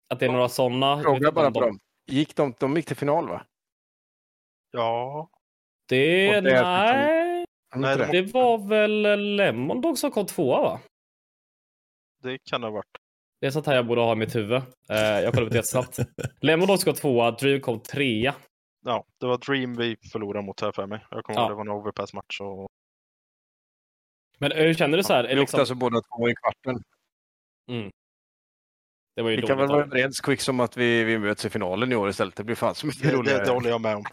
att 0.10 0.20
det 0.20 0.26
är 0.26 0.32
några 0.32 0.50
sådana? 0.50 1.02
Fråga 1.02 1.32
bara 1.32 1.52
på 1.52 1.62
dem. 1.62 1.80
Gick 2.08 2.36
de, 2.36 2.54
de 2.60 2.76
gick 2.76 2.86
till 2.86 2.96
final 2.96 3.28
va? 3.30 3.46
Ja, 4.72 5.30
Det, 5.90 6.28
det 6.42 6.52
är 6.52 6.64
nej, 6.64 7.46
Nej, 7.76 7.98
det? 7.98 8.06
det 8.12 8.22
var 8.34 8.58
väl 8.68 9.36
Lemon 9.36 9.82
Dog 9.82 9.98
som 9.98 10.12
kom 10.12 10.26
tvåa 10.26 10.62
va? 10.62 10.80
det 12.24 12.38
kan 12.50 12.62
det 12.62 12.68
ha 12.68 12.72
varit. 12.72 12.86
Det 13.42 13.48
är 13.48 13.52
sånt 13.52 13.66
här 13.66 13.76
jag 13.76 13.88
borde 13.88 14.02
ha 14.02 14.12
i 14.14 14.16
mitt 14.16 14.36
huvud. 14.36 14.62
Eh, 14.90 14.98
jag 14.98 15.34
kollar 15.34 15.46
upp 15.46 15.52
det 15.52 15.58
jättesnabbt. 15.58 16.00
Lemon 16.42 16.68
Dog 16.68 16.80
kom 16.84 16.94
tvåa, 16.94 17.32
Dream 17.32 17.62
kom 17.62 17.80
trea. 17.80 18.36
Ja, 18.88 19.06
det 19.20 19.26
var 19.26 19.38
Dream 19.38 19.76
vi 19.76 19.98
förlorade 20.12 20.46
mot 20.46 20.62
här 20.62 20.72
för 20.72 20.88
mig. 20.88 21.06
Jag 21.12 21.24
kommer 21.24 21.40
Ja. 21.40 21.44
ihåg 21.44 21.52
det 21.52 21.56
var 21.56 21.62
en 21.62 21.70
overpass-match. 21.82 22.42
Och... 22.42 22.68
Men 24.40 24.52
hur 24.52 24.74
känner 24.74 24.98
du 24.98 25.04
så 25.04 25.14
här? 25.14 25.24
Är 25.24 25.28
Vi 25.28 25.36
det 25.36 25.42
åkte 25.42 25.42
liksom, 25.42 25.60
alltså 25.60 25.76
båda 25.76 26.02
två 26.02 26.30
i 26.30 26.36
kvarten. 26.36 26.84
det 29.16 29.22
var 29.22 29.30
ju 29.30 29.36
Vi 29.36 29.42
kan 29.48 29.58
väl 29.58 29.68
vara 29.68 29.84
överens 29.84 30.20
Quicks 30.20 30.50
om 30.50 30.60
att 30.60 30.78
vi, 30.78 31.04
vi 31.04 31.18
möts 31.20 31.46
i 31.46 31.50
finalen 31.50 31.92
i 31.92 31.96
år 31.96 32.10
istället. 32.10 32.36
Det 32.36 32.44
blir 32.44 32.56
fan 32.56 32.76
så 32.76 32.88
mycket 32.88 33.04
Det, 33.04 33.12
roligare. 33.16 33.40
det, 33.40 33.46
det 33.46 33.52
håller 33.52 33.70
jag 33.70 33.82
med 33.82 33.96
om. 33.96 34.04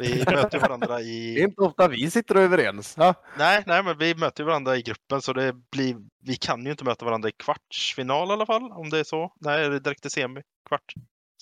Vi 0.00 0.24
möter 0.24 0.58
varandra 0.58 0.86
Det 0.98 1.02
är 1.04 1.38
i... 1.38 1.40
inte 1.42 1.62
ofta 1.62 1.88
vi 1.88 2.10
sitter 2.10 2.34
överens. 2.34 2.94
Ja? 2.98 3.14
Nej, 3.38 3.62
nej, 3.66 3.82
men 3.82 3.98
vi 3.98 4.14
möter 4.14 4.42
ju 4.42 4.46
varandra 4.46 4.76
i 4.76 4.82
gruppen 4.82 5.22
så 5.22 5.32
det 5.32 5.52
blir... 5.72 5.96
Vi 6.26 6.36
kan 6.36 6.64
ju 6.64 6.70
inte 6.70 6.84
möta 6.84 7.04
varandra 7.04 7.28
i 7.28 7.32
kvartsfinal 7.32 8.28
i 8.28 8.32
alla 8.32 8.46
fall, 8.46 8.72
om 8.72 8.90
det 8.90 8.98
är 8.98 9.04
så. 9.04 9.32
Nej, 9.40 9.68
det 9.68 9.76
är 9.76 9.80
direkt 9.80 10.06
i 10.06 10.10
semi, 10.10 10.40
kvart. 10.68 10.92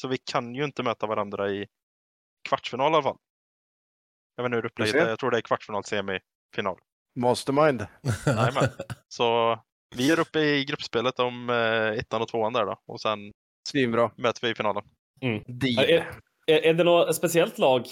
Så 0.01 0.09
vi 0.09 0.19
kan 0.19 0.55
ju 0.55 0.65
inte 0.65 0.83
möta 0.83 1.07
varandra 1.07 1.51
i 1.51 1.67
kvartsfinal 2.51 2.93
i 2.93 2.95
alla 2.95 3.03
fall. 3.03 3.17
Jag 4.37 4.43
vet 4.43 4.49
inte 4.49 4.57
hur 4.57 4.67
upplägget 4.67 4.95
är. 4.95 5.09
Jag 5.09 5.19
tror 5.19 5.31
det 5.31 5.37
är 5.37 5.41
kvartsfinal, 5.41 5.85
semi, 5.85 6.19
final. 6.57 6.77
Mastermind. 7.21 7.87
Jajamän. 8.27 8.69
Så 9.09 9.59
vi 9.97 10.11
är 10.11 10.21
uppe 10.21 10.41
i 10.41 10.65
gruppspelet 10.65 11.19
om 11.19 11.51
eh, 11.51 11.99
ettan 11.99 12.23
och 12.23 12.29
tvåan 12.29 12.53
där 12.53 12.67
då. 12.67 12.77
Och 12.87 13.01
sen 13.01 13.19
Svinbra. 13.69 14.11
möter 14.17 14.47
vi 14.47 14.53
i 14.53 14.55
finalen. 14.55 14.83
Deal. 15.47 15.91
Är, 15.91 16.11
är, 16.47 16.65
är 16.65 16.75
det 16.75 16.85
något 16.85 17.17
speciellt 17.17 17.59
lag 17.59 17.87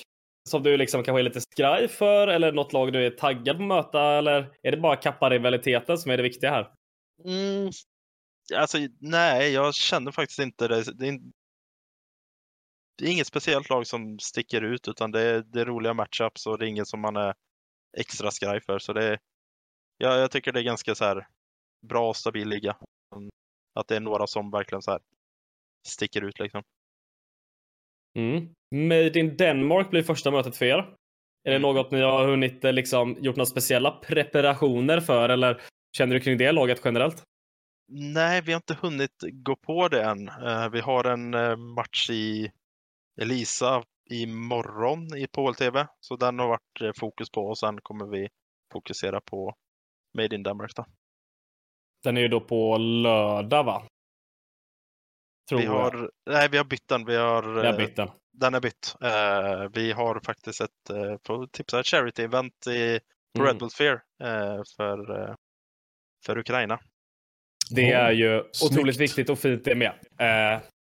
som 0.49 0.63
du 0.63 0.77
liksom 0.77 1.05
kanske 1.05 1.21
är 1.21 1.25
lite 1.25 1.41
skraj 1.41 1.89
för 1.89 2.29
eller 2.29 2.53
något 2.53 2.73
lag 2.73 2.93
du 2.93 3.07
är 3.07 3.11
taggad 3.11 3.57
på 3.57 3.63
att 3.63 3.69
möta 3.69 4.03
eller 4.03 4.51
är 4.63 4.71
det 4.71 4.77
bara 4.77 4.97
kapparivaliteten 4.97 5.99
som 5.99 6.11
är 6.11 6.17
det 6.17 6.23
viktiga 6.23 6.51
här? 6.51 6.71
Mm. 7.25 7.71
Alltså, 8.55 8.79
nej, 9.01 9.53
jag 9.53 9.75
känner 9.75 10.13
faktiskt 10.13 10.39
inte 10.39 10.69
det. 10.69 10.99
Det 10.99 11.07
är, 11.07 11.09
in- 11.09 11.33
det 12.99 13.05
är 13.05 13.13
inget 13.13 13.27
speciellt 13.27 13.71
lag 13.71 13.87
som 13.87 14.19
sticker 14.19 14.63
ut, 14.63 14.89
utan 14.89 15.11
det 15.11 15.21
är, 15.23 15.43
det 15.43 15.61
är 15.61 15.65
roliga 15.65 15.95
matchups 15.95 16.47
och 16.47 16.59
det 16.59 16.67
är 16.67 16.69
inget 16.69 16.89
som 16.89 17.01
man 17.01 17.17
är 17.17 17.35
extra 17.99 18.31
skraj 18.31 18.61
för. 18.61 18.79
Så 18.79 18.93
det 18.93 19.05
är, 19.05 19.19
ja, 19.99 20.17
jag 20.17 20.31
tycker 20.31 20.53
det 20.53 20.61
är 20.61 20.65
ganska 20.65 20.95
så 20.95 21.05
här 21.05 21.27
bra 21.87 22.09
och 22.09 22.17
stabil 22.17 22.49
liga. 22.49 22.77
Att 23.75 23.89
det 23.89 23.97
är 23.97 24.01
några 24.01 24.27
som 24.27 24.51
verkligen 24.51 24.83
så 24.83 24.91
här 24.91 25.01
sticker 25.89 26.25
ut 26.25 26.39
liksom. 26.39 26.63
Mm. 28.19 28.49
Made 28.75 29.21
in 29.21 29.37
Denmark 29.37 29.91
blir 29.91 30.03
första 30.03 30.31
mötet 30.31 30.57
för 30.57 30.65
er. 30.67 30.95
Är 31.45 31.51
det 31.51 31.57
Mm. 31.57 31.63
något 31.63 31.91
ni 31.91 32.01
har 32.01 32.27
hunnit 32.29 32.65
eh, 32.65 32.73
liksom, 32.73 33.17
gjort 33.21 33.37
några 33.37 33.47
speciella 33.47 33.91
preparationer 33.91 35.01
för 35.01 35.29
eller 35.29 35.63
känner 35.97 36.15
du 36.15 36.21
kring 36.21 36.39
det 36.39 36.53
laget 36.53 36.81
generellt? 36.85 37.23
Nej, 37.91 38.43
vi 38.43 38.53
har 38.53 38.57
inte 38.57 38.75
hunnit 38.75 39.17
gå 39.33 39.57
på 39.57 39.89
det 39.89 40.03
än. 40.03 40.29
Eh, 40.29 40.69
vi 40.69 40.81
har 40.81 41.05
en 41.05 41.35
eh, 41.35 41.57
match 41.57 42.11
i 42.11 42.53
Elisa 43.21 43.83
imorgon 44.11 45.17
i 45.17 45.27
på 45.27 45.47
HLTV, 45.49 45.87
så 46.01 46.17
den 46.17 46.39
har 46.39 46.49
varit 46.49 46.81
eh, 46.81 46.91
fokus 47.01 47.31
på 47.31 47.47
och 47.47 47.59
sen 47.59 47.81
kommer 47.81 48.07
vi 48.07 48.29
fokusera 48.73 49.21
på 49.21 49.55
Made 50.19 50.35
in 50.37 50.43
Denmark. 50.43 50.73
Då. 50.77 50.87
Den 52.05 52.17
är 52.17 52.21
ju 52.21 52.29
då 52.29 52.41
på 52.41 52.77
lördag 52.79 53.65
va? 53.65 53.83
Tror 55.49 55.59
Vi 55.59 55.65
jag. 55.65 55.73
har, 55.73 56.11
nej, 56.31 56.49
vi 56.49 56.57
har 56.57 56.65
bytt 56.65 56.89
den. 56.89 57.05
Vi 57.05 57.17
har, 57.17 57.43
Jag 57.43 57.65
har 57.65 57.65
eh, 57.65 57.77
bytt 57.77 57.97
den. 57.97 58.11
Den 58.33 58.55
är 58.55 58.61
bytt. 58.61 58.95
Eh, 59.03 59.69
vi 59.73 59.93
har 59.93 60.21
faktiskt 60.21 60.61
ett, 60.61 60.71
får 61.27 61.47
tipsa, 61.47 61.81
ett 61.81 61.87
charity-event 61.87 62.69
i, 62.71 63.01
på 63.35 63.41
Mm. 63.43 63.47
Red 63.47 63.59
Bull 63.59 63.71
Fair 63.71 64.01
eh, 64.23 64.63
för, 64.77 65.21
eh, 65.29 65.35
för 66.27 66.39
Ukraina. 66.39 66.81
Det 67.71 67.93
är 67.93 68.11
ju 68.13 68.43
Snyggt. 68.53 68.73
otroligt 68.73 68.97
viktigt 68.97 69.31
och 69.31 69.39
fint 69.39 69.65
det 69.65 69.75
med. 69.75 69.93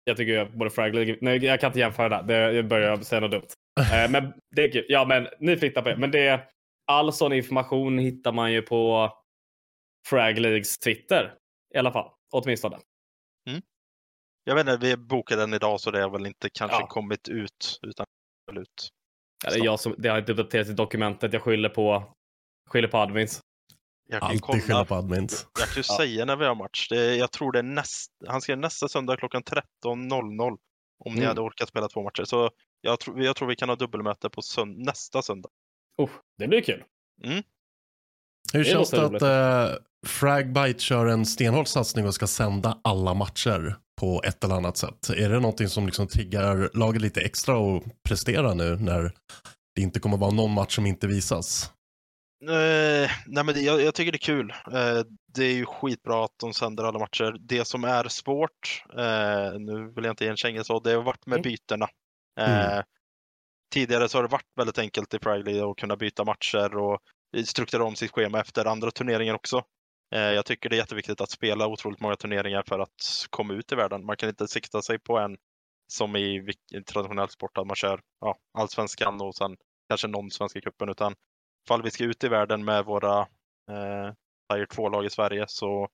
Jag 0.08 0.16
tycker 0.16 0.32
ju 0.32 0.44
både 0.58 0.70
Frag 0.70 0.94
League, 0.94 1.18
nej 1.20 1.44
jag 1.44 1.60
kan 1.60 1.68
inte 1.68 1.78
jämföra 1.78 2.22
det, 2.22 2.34
det 2.34 2.52
jag 2.52 2.68
börjar 2.68 2.96
säga 3.02 3.20
något 3.20 3.30
dumt. 3.30 3.46
Eh, 3.92 4.10
men 4.10 4.32
det 4.56 4.64
är 4.64 4.72
kul. 4.72 4.86
Ja 4.88 5.04
men 5.04 5.28
ni 5.40 5.56
hitta 5.56 5.82
på 5.82 5.88
det. 5.88 5.96
Men 5.96 6.10
det, 6.10 6.40
all 6.86 7.12
sån 7.12 7.32
information 7.32 7.98
hittar 7.98 8.32
man 8.32 8.52
ju 8.52 8.62
på 8.62 9.12
Frag 10.08 10.38
Leagues 10.38 10.78
Twitter. 10.78 11.34
I 11.74 11.78
alla 11.78 11.92
fall, 11.92 12.10
åtminstone. 12.32 12.78
Jag 14.48 14.54
vet 14.54 14.68
inte, 14.68 14.86
vi 14.86 14.96
bokade 14.96 15.40
den 15.40 15.54
idag 15.54 15.80
så 15.80 15.90
det 15.90 16.02
har 16.02 16.10
väl 16.10 16.26
inte 16.26 16.48
kanske 16.50 16.76
Ja. 16.76 16.86
kommit 16.86 17.28
ut. 17.28 17.78
Utan 17.82 18.06
ut. 18.52 18.88
Ja, 19.44 19.50
det, 19.50 19.58
är 19.58 19.64
jag 19.64 19.80
som, 19.80 19.94
det 19.98 20.08
har 20.08 20.18
inte 20.18 20.32
uppdaterats 20.32 20.70
i 20.70 20.72
dokumentet, 20.72 21.32
jag 21.32 21.42
skyller 21.42 21.68
på, 21.68 22.14
skyller 22.70 22.88
på 22.88 22.98
admins. 22.98 23.40
Jag 24.08 24.20
kan 24.20 24.30
ju 24.30 24.34
Alltid 24.34 24.62
skylla 24.62 24.74
kolla. 24.74 24.84
på 24.84 24.94
admins. 24.94 25.46
Jag 25.58 25.68
kan 25.68 25.82
ju 25.82 25.84
Ja. 25.88 25.96
säga 25.96 26.24
när 26.24 26.36
vi 26.36 26.44
har 26.44 26.54
match. 26.54 26.88
Det, 26.88 27.16
jag 27.16 27.30
tror 27.32 27.52
det 27.52 27.58
är 27.58 27.62
näst, 27.62 28.10
han 28.26 28.40
skrev 28.40 28.58
nästa 28.58 28.88
söndag 28.88 29.16
klockan 29.16 29.42
13.00. 29.42 30.58
Om 31.04 31.12
ni 31.14 31.18
Mm. 31.18 31.28
hade 31.28 31.40
orkat 31.40 31.68
spela 31.68 31.88
två 31.88 32.02
matcher. 32.02 32.24
Så 32.24 32.50
jag, 32.80 33.00
tror- 33.00 33.22
jag 33.22 33.36
tror 33.36 33.48
vi 33.48 33.56
kan 33.56 33.68
ha 33.68 33.76
dubbelmöte 33.76 34.30
på 34.30 34.40
sönd- 34.40 34.84
nästa 34.84 35.22
söndag. 35.22 35.48
Oh, 35.98 36.10
det 36.38 36.48
blir 36.48 36.60
kul. 36.60 36.84
Hur 38.52 38.58
Det 38.58 38.64
känns 38.64 38.90
det 38.90 39.06
att 39.06 39.22
uh, 39.72 39.78
Fragbite 40.06 40.80
kör 40.82 41.06
en 41.06 41.26
stenhård 41.26 41.68
satsning 41.68 42.06
och 42.06 42.14
ska 42.14 42.26
sända 42.26 42.80
alla 42.84 43.14
matcher 43.14 43.76
på 44.00 44.22
ett 44.26 44.44
eller 44.44 44.54
annat 44.54 44.76
sätt? 44.76 45.10
Är 45.10 45.28
det 45.28 45.40
någonting 45.40 45.68
som 45.68 45.86
liksom 45.86 46.08
triggar 46.08 46.70
laget 46.74 47.02
lite 47.02 47.20
extra 47.20 47.56
och 47.58 47.84
prestera 48.08 48.54
nu 48.54 48.76
när 48.76 49.12
det 49.74 49.82
inte 49.82 50.00
kommer 50.00 50.16
vara 50.16 50.30
någon 50.30 50.50
match 50.50 50.74
som 50.74 50.86
inte 50.86 51.06
visas? 51.06 51.72
Eh, 52.42 53.10
nej 53.26 53.44
men 53.44 53.46
det, 53.46 53.60
jag, 53.60 53.82
jag 53.82 53.94
tycker 53.94 54.12
det 54.12 54.16
är 54.16 54.18
kul. 54.18 54.50
Eh, 54.50 55.02
det 55.34 55.44
är 55.44 55.54
ju 55.54 55.66
skitbra 55.66 56.24
att 56.24 56.38
de 56.40 56.54
sänder 56.54 56.84
alla 56.84 56.98
matcher. 56.98 57.36
Det 57.40 57.64
som 57.64 57.84
är 57.84 58.08
svårt, 58.08 58.84
eh, 58.98 59.58
nu 59.58 59.92
vill 59.94 60.04
jag 60.04 60.12
inte 60.12 60.24
ge 60.24 60.30
en 60.30 60.36
känga 60.36 60.64
så, 60.64 60.80
det 60.80 60.92
har 60.92 61.02
varit 61.02 61.26
med 61.26 61.36
Mm. 61.36 61.42
bytena. 61.42 61.88
Eh, 62.40 62.72
Mm. 62.72 62.84
Tidigare 63.74 64.08
så 64.08 64.18
har 64.18 64.22
det 64.22 64.28
varit 64.28 64.50
väldigt 64.56 64.78
enkelt 64.78 65.14
i 65.14 65.18
League 65.18 65.70
att 65.70 65.76
kunna 65.76 65.96
byta 65.96 66.24
matcher 66.24 66.76
och 66.76 66.98
strukturera 67.44 67.84
om 67.84 67.96
sitt 67.96 68.10
schema 68.10 68.40
efter 68.40 68.64
andra 68.64 68.90
turneringar 68.90 69.34
också. 69.34 69.62
Jag 70.10 70.44
tycker 70.46 70.68
det 70.68 70.76
är 70.76 70.78
jätteviktigt 70.78 71.20
att 71.20 71.30
spela 71.30 71.66
otroligt 71.66 72.00
många 72.00 72.16
turneringar 72.16 72.62
för 72.68 72.78
att 72.78 73.26
komma 73.30 73.54
ut 73.54 73.72
i 73.72 73.74
världen. 73.74 74.06
Man 74.06 74.16
kan 74.16 74.28
inte 74.28 74.48
sikta 74.48 74.82
sig 74.82 74.98
på 74.98 75.18
en 75.18 75.36
som 75.92 76.16
i 76.16 76.54
traditionell 76.86 77.28
sport, 77.28 77.58
att 77.58 77.66
man 77.66 77.76
kör 77.76 78.00
ja, 78.20 78.36
allsvenskan 78.58 79.20
och 79.20 79.34
sen 79.34 79.56
kanske 79.88 80.08
någon 80.08 80.30
svenska 80.30 80.60
cupen, 80.60 80.88
utan 80.88 81.14
ifall 81.66 81.82
vi 81.82 81.90
ska 81.90 82.04
ut 82.04 82.24
i 82.24 82.28
världen 82.28 82.64
med 82.64 82.84
våra 82.84 83.20
eh, 83.70 84.12
Tier 84.52 84.66
2-lag 84.66 85.04
i 85.04 85.10
Sverige 85.10 85.44
så 85.48 85.88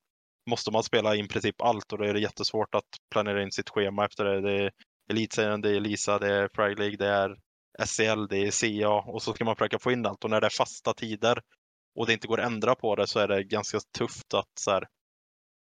måste 0.51 0.71
man 0.71 0.83
spela 0.83 1.17
i 1.17 1.29
princip 1.29 1.61
allt 1.63 1.93
och 1.93 1.99
då 1.99 2.05
är 2.05 2.15
det 2.15 2.21
jättesvårt 2.21 2.75
att 2.75 2.85
planera 3.11 3.43
in 3.43 3.53
sitt 3.53 3.71
schema 3.71 4.05
efter 4.05 4.25
det. 4.25 4.41
Det 4.41 4.53
är 4.53 4.73
Elitserien, 5.11 5.61
det 5.61 5.71
är 5.71 5.75
Elisa, 5.75 6.19
det 6.19 6.35
är 6.35 6.49
Frag 6.55 6.79
League, 6.79 6.97
det 6.97 7.09
är 7.09 7.37
SCL, 7.87 8.27
det 8.29 8.37
är 8.37 8.51
CA 8.51 9.11
och 9.11 9.23
så 9.23 9.33
ska 9.33 9.45
man 9.45 9.57
försöka 9.57 9.79
få 9.79 9.93
in 9.93 10.07
allt 10.07 10.25
och 10.25 10.31
när 10.31 10.41
det 10.41 10.47
är 10.47 10.57
fasta 10.59 10.95
tider 10.95 11.43
och 11.95 12.07
det 12.07 12.13
inte 12.13 12.29
går 12.29 12.41
att 12.41 12.47
ändra 12.47 12.75
på 12.75 12.97
det 12.97 13.07
så 13.07 13.19
är 13.19 13.29
det 13.29 13.45
ganska 13.45 13.79
tufft 13.99 14.35
att 14.35 14.51
så 14.61 14.71
här, 14.71 14.87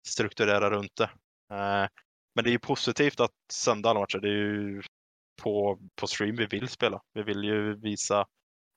strukturera 0.09 0.71
runt 0.71 0.97
det. 0.97 1.11
Eh, 1.55 1.89
men 2.35 2.45
det 2.45 2.51
är 2.51 2.53
ju 2.53 2.59
positivt 2.59 3.21
att 3.21 3.35
sända 3.53 3.91
alla 3.91 4.01
matcher. 4.01 4.19
Det 4.19 4.29
är 4.29 4.33
ju 4.33 4.83
på, 5.43 5.79
på 6.01 6.07
stream 6.07 6.37
vi 6.37 6.47
vill 6.47 6.69
spela. 6.69 7.01
Vi 7.15 7.23
vill 7.23 7.45
ju 7.45 7.81
visa 7.81 8.27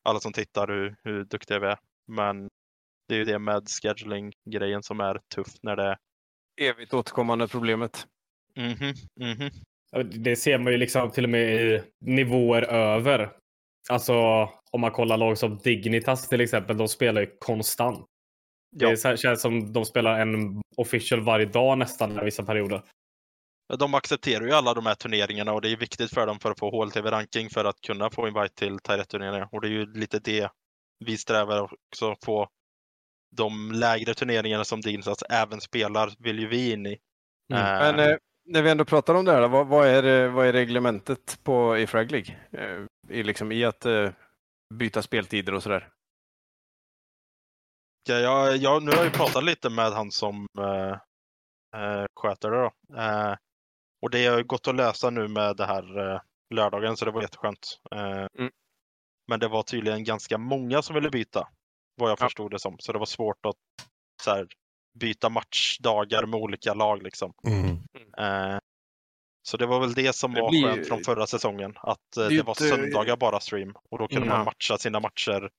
alla 0.10 0.20
som 0.20 0.34
tittar 0.34 0.68
hur, 0.68 0.96
hur 1.04 1.24
duktiga 1.24 1.60
vi 1.60 1.68
är. 1.68 1.78
Men 2.08 2.50
det 3.08 3.16
är 3.16 3.18
ju 3.18 3.26
det 3.26 3.40
med 3.40 3.64
scheduling-grejen 3.70 4.84
som 4.84 5.00
är 5.00 5.20
tufft 5.36 5.64
när 5.64 5.76
det 5.76 5.84
är 5.84 5.98
Evigt 6.62 6.94
återkommande 6.94 7.48
problemet. 7.48 8.08
mhm, 8.56 8.94
mhm. 9.20 9.50
Ja, 9.92 10.04
Det 10.04 10.36
ser 10.36 10.58
man 10.58 10.72
ju 10.72 10.78
liksom 10.78 11.12
till 11.12 11.24
och 11.24 11.30
med 11.30 11.62
i 11.62 11.82
nivåer 12.00 12.62
över. 12.62 13.32
Alltså 13.90 14.14
om 14.72 14.82
man 14.82 14.92
kollar 14.92 15.18
lag 15.18 15.38
som 15.38 15.58
Dignitas 15.58 16.30
till 16.30 16.42
exempel, 16.42 16.78
de 16.78 16.88
spelar 16.88 17.22
ju 17.22 17.28
konstant. 17.40 18.06
Ja. 18.76 18.90
Det 18.90 19.20
känns 19.20 19.42
som 19.42 19.74
de 19.74 19.86
spelar 19.86 20.20
en 20.20 20.62
official 20.78 21.22
varje 21.22 21.46
dag 21.46 21.78
nästan 21.78 22.20
i 22.20 22.26
vissa 22.26 22.44
perioder. 22.44 22.82
De 23.78 23.94
accepterar 23.94 24.46
ju 24.46 24.52
alla 24.52 24.74
de 24.74 24.86
här 24.86 24.96
turneringarna 24.96 25.54
och 25.54 25.62
det 25.62 25.70
är 25.70 25.78
viktigt 25.78 26.14
för 26.14 26.28
dem 26.28 26.40
för 26.40 26.52
att 26.52 26.60
få 26.60 26.84
HLTV-ranking 26.84 27.50
för 27.50 27.66
att 27.66 27.82
kunna 27.82 28.10
få 28.10 28.28
invite 28.28 28.56
till 28.56 28.80
Tier 28.80 28.98
1-turneringar. 28.98 29.50
Och 29.52 29.62
det 29.62 29.68
är 29.68 29.72
ju 29.72 29.94
lite 29.94 30.20
det 30.20 30.50
vi 31.06 31.18
strävar 31.18 31.62
också 31.62 32.16
på. 32.26 32.50
De 33.36 33.72
lägre 33.72 34.14
turneringarna 34.14 34.64
som 34.64 34.82
Dignitas 34.82 35.24
även 35.30 35.62
spelar 35.62 36.14
vill 36.20 36.40
ju 36.40 36.48
vi 36.48 36.72
in 36.72 36.86
i. 36.86 37.00
Mm. 37.54 37.64
Eh, 37.64 37.80
Men 37.80 38.12
eh, 38.12 38.18
när 38.46 38.62
vi 38.62 38.70
ändå 38.70 38.86
pratar 38.86 39.16
om 39.16 39.26
det 39.26 39.32
här, 39.32 39.48
vad, 39.48 39.68
vad, 39.68 39.88
är, 39.88 40.28
vad 40.28 40.48
är 40.48 40.54
reglementet 40.54 41.40
på, 41.44 41.78
i 41.78 41.88
Frag 41.88 42.12
League? 42.12 42.36
Eh, 42.52 42.86
i, 43.10 43.24
liksom, 43.24 43.52
I 43.52 43.66
att 43.66 43.86
eh, 43.86 44.12
byta 44.74 45.02
speltider 45.02 45.54
och 45.54 45.64
sådär? 45.64 45.90
Ja, 48.10 48.16
jag, 48.16 48.58
jag, 48.58 48.84
nu 48.84 48.92
har 48.92 48.98
jag 48.98 49.06
ju 49.06 49.12
pratat 49.12 49.44
lite 49.44 49.70
med 49.70 49.92
han 49.92 50.12
som 50.12 50.48
sköter 52.16 52.52
det. 52.52 52.58
Då. 52.58 52.72
Och 54.02 54.10
det 54.10 54.26
har 54.28 54.38
ju 54.38 54.44
gått 54.44 54.68
att 54.68 54.76
lösa 54.76 55.10
nu 55.10 55.28
med 55.28 55.56
det 55.58 55.66
här 55.66 56.14
eh, 56.14 56.22
lördagen, 56.50 56.98
så 56.98 57.06
det 57.06 57.12
var 57.12 57.22
jätteskönt. 57.22 57.80
Eh, 57.96 58.28
Mm. 58.40 58.52
Men 59.28 59.40
det 59.40 59.48
var 59.48 59.64
tydligen 59.64 60.04
ganska 60.04 60.38
många 60.38 60.82
som 60.82 60.96
ville 60.96 61.10
byta, 61.10 61.48
vad 61.96 62.10
jag 62.10 62.18
Ja. 62.22 62.26
förstod 62.26 62.52
det 62.52 62.60
som. 62.60 62.76
Så 62.80 62.94
det 62.94 63.00
var 63.00 63.06
svårt 63.06 63.46
att 63.46 63.56
så 64.24 64.32
här, 64.32 64.48
byta 65.00 65.30
matchdagar 65.30 66.26
med 66.26 66.40
olika 66.40 66.74
lag. 66.74 67.04
Liksom. 67.04 67.34
Mm. 67.48 67.74
Eh, 68.18 68.60
så 69.42 69.58
det 69.58 69.66
var 69.66 69.80
väl 69.80 69.94
det 69.94 70.14
som 70.16 70.34
Det 70.34 70.42
var 70.42 70.50
blir- 70.50 70.64
skönt 70.64 70.88
från 70.88 71.04
förra 71.04 71.28
säsongen, 71.28 71.74
att 71.78 72.18
eh, 72.18 72.24
Det 72.24 72.30
det, 72.38 72.42
var 72.44 72.52
inte- 72.52 72.64
söndagar 72.70 73.18
bara 73.18 73.40
stream. 73.40 73.74
Och 73.90 73.98
då 73.98 74.08
kunde 74.08 74.26
Mm. 74.26 74.38
man 74.38 74.46
matcha 74.46 74.78
sina 74.78 75.00
matcher 75.00 75.50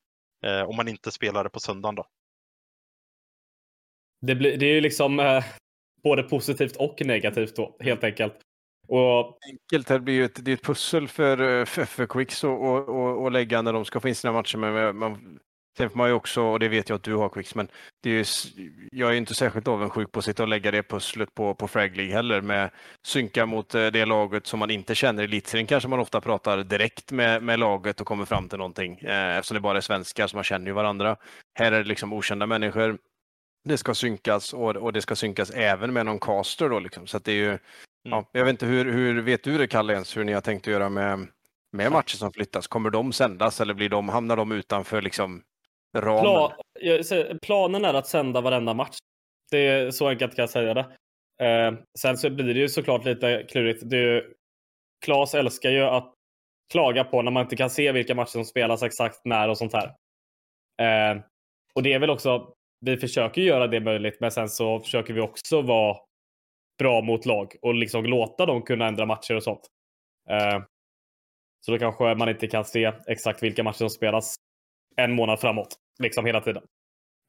eh, 0.44 0.62
om 0.62 0.76
man 0.76 0.88
inte 0.88 1.10
spelade 1.10 1.50
på 1.50 1.60
söndagen. 1.60 1.94
Då. 1.94 2.06
Det, 4.20 4.34
blir, 4.34 4.56
det 4.56 4.66
är 4.66 4.74
ju 4.74 4.80
liksom 4.80 5.20
eh, 5.20 5.44
både 6.02 6.22
positivt 6.22 6.76
och 6.76 7.02
negativt 7.04 7.56
då, 7.56 7.76
helt 7.80 8.04
enkelt. 8.04 8.34
Och 8.88 9.38
Enkelt, 9.50 9.88
det 9.88 10.00
blir 10.00 10.14
ju 10.14 10.24
ett, 10.24 10.44
det 10.44 10.50
är 10.50 10.54
ett 10.54 10.62
pussel 10.62 11.08
för, 11.08 11.60
eh, 11.60 11.64
för, 11.64 11.84
för 11.84 12.06
Quicks 12.06 12.44
att 12.44 12.50
och, 12.50 12.88
och, 12.88 13.22
och 13.22 13.32
lägga 13.32 13.62
när 13.62 13.72
de 13.72 13.84
ska 13.84 14.00
få 14.00 14.08
in 14.08 14.14
sina 14.14 14.32
matcher. 14.32 14.58
Men 14.58 14.96
man, 14.96 15.38
sen 15.78 15.90
får 15.90 15.96
man 15.96 16.08
ju 16.08 16.14
också, 16.14 16.42
och 16.42 16.58
det 16.58 16.68
vet 16.68 16.88
jag 16.88 16.96
att 16.96 17.02
du 17.02 17.14
har 17.14 17.28
Quicks, 17.28 17.54
men 17.54 17.68
det 18.02 18.10
är 18.10 18.14
ju, 18.14 18.24
jag 18.92 19.10
är 19.12 19.16
inte 19.16 19.34
särskilt 19.34 19.68
avundsjuk 19.68 20.12
på 20.12 20.18
att 20.18 20.24
sitta 20.24 20.42
och 20.42 20.48
lägga 20.48 20.70
det 20.70 20.82
pusslet 20.82 21.34
på, 21.34 21.54
på 21.54 21.68
Frag 21.68 21.96
League 21.96 22.14
heller 22.14 22.40
med 22.40 22.70
synka 23.06 23.46
mot 23.46 23.74
eh, 23.74 23.86
det 23.86 24.04
laget 24.04 24.46
som 24.46 24.58
man 24.58 24.70
inte 24.70 24.94
känner 24.94 25.22
i 25.22 25.24
elitserien. 25.24 25.66
Kanske 25.66 25.88
man 25.88 25.98
ofta 25.98 26.20
pratar 26.20 26.64
direkt 26.64 27.12
med, 27.12 27.42
med 27.42 27.58
laget 27.58 28.00
och 28.00 28.06
kommer 28.06 28.24
fram 28.24 28.48
till 28.48 28.58
någonting 28.58 28.98
eh, 28.98 29.36
eftersom 29.36 29.54
det 29.54 29.60
bara 29.60 29.76
är 29.76 29.82
svenskar 29.82 30.26
så 30.26 30.36
man 30.36 30.44
känner 30.44 30.66
ju 30.66 30.72
varandra. 30.72 31.16
Här 31.58 31.72
är 31.72 31.78
det 31.82 31.88
liksom 31.88 32.12
okända 32.12 32.46
människor. 32.46 32.98
Det 33.64 33.78
ska 33.78 33.94
synkas 33.94 34.54
och, 34.54 34.76
och 34.76 34.92
det 34.92 35.02
ska 35.02 35.16
synkas 35.16 35.50
även 35.50 35.92
med 35.92 36.06
någon 36.06 36.18
caster 36.18 36.68
då 36.68 36.78
liksom. 36.78 37.06
Så 37.06 37.16
att 37.16 37.24
det 37.24 37.32
är 37.32 37.36
ju, 37.36 37.58
ja, 38.02 38.24
jag 38.32 38.44
vet 38.44 38.50
inte 38.50 38.66
hur, 38.66 38.92
hur 38.92 39.22
vet 39.22 39.44
du 39.44 39.58
det 39.58 39.66
Kalle 39.66 39.92
ens 39.92 40.16
hur 40.16 40.24
ni 40.24 40.32
har 40.32 40.40
tänkt 40.40 40.68
att 40.68 40.72
göra 40.72 40.88
med, 40.88 41.26
med 41.72 41.92
matcher 41.92 42.16
som 42.16 42.32
flyttas? 42.32 42.66
Kommer 42.66 42.90
de 42.90 43.12
sändas 43.12 43.60
eller 43.60 43.74
blir 43.74 43.88
de, 43.88 44.08
hamnar 44.08 44.36
de 44.36 44.52
utanför 44.52 45.02
liksom 45.02 45.42
ramen? 45.96 46.22
Pla 46.22 46.56
säger, 47.02 47.38
planen 47.42 47.84
är 47.84 47.94
att 47.94 48.06
sända 48.06 48.40
varenda 48.40 48.74
match. 48.74 48.98
Det 49.50 49.58
är 49.58 49.90
så 49.90 50.08
enkelt 50.08 50.36
kan 50.36 50.42
jag 50.42 50.50
säga 50.50 50.74
det. 50.74 50.86
Eh, 51.40 51.72
sen 51.98 52.16
så 52.16 52.30
blir 52.30 52.54
det 52.54 52.60
ju 52.60 52.68
såklart 52.68 53.04
lite 53.04 53.46
klurigt. 53.48 53.90
Det 53.90 53.96
är 53.96 54.14
ju, 54.14 54.34
Klas 55.04 55.34
älskar 55.34 55.70
ju 55.70 55.82
att 55.82 56.14
klaga 56.72 57.04
på 57.04 57.22
när 57.22 57.30
man 57.30 57.42
inte 57.42 57.56
kan 57.56 57.70
se 57.70 57.92
vilka 57.92 58.14
matcher 58.14 58.30
som 58.30 58.44
spelas 58.44 58.82
exakt 58.82 59.24
när 59.24 59.48
och 59.48 59.58
sånt 59.58 59.72
här. 59.72 59.86
Eh, 60.82 61.20
och 61.74 61.82
det 61.82 61.92
är 61.92 61.98
väl 61.98 62.10
också, 62.10 62.54
vi 62.80 62.96
försöker 62.96 63.42
göra 63.42 63.66
det 63.66 63.80
möjligt, 63.80 64.20
men 64.20 64.30
sen 64.30 64.48
så 64.48 64.80
försöker 64.80 65.14
vi 65.14 65.20
också 65.20 65.62
vara 65.62 65.96
bra 66.78 67.02
mot 67.02 67.26
lag 67.26 67.56
och 67.62 67.74
liksom 67.74 68.04
låta 68.04 68.46
dem 68.46 68.62
kunna 68.62 68.86
ändra 68.86 69.06
matcher 69.06 69.36
och 69.36 69.42
sånt. 69.42 69.66
Eh, 70.30 70.62
så 71.60 71.72
då 71.72 71.78
kanske 71.78 72.14
man 72.14 72.28
inte 72.28 72.46
kan 72.46 72.64
se 72.64 72.92
exakt 73.06 73.42
vilka 73.42 73.62
matcher 73.62 73.76
som 73.78 73.90
spelas 73.90 74.34
en 74.96 75.12
månad 75.14 75.40
framåt, 75.40 75.76
liksom 75.98 76.26
hela 76.26 76.40
tiden. 76.40 76.62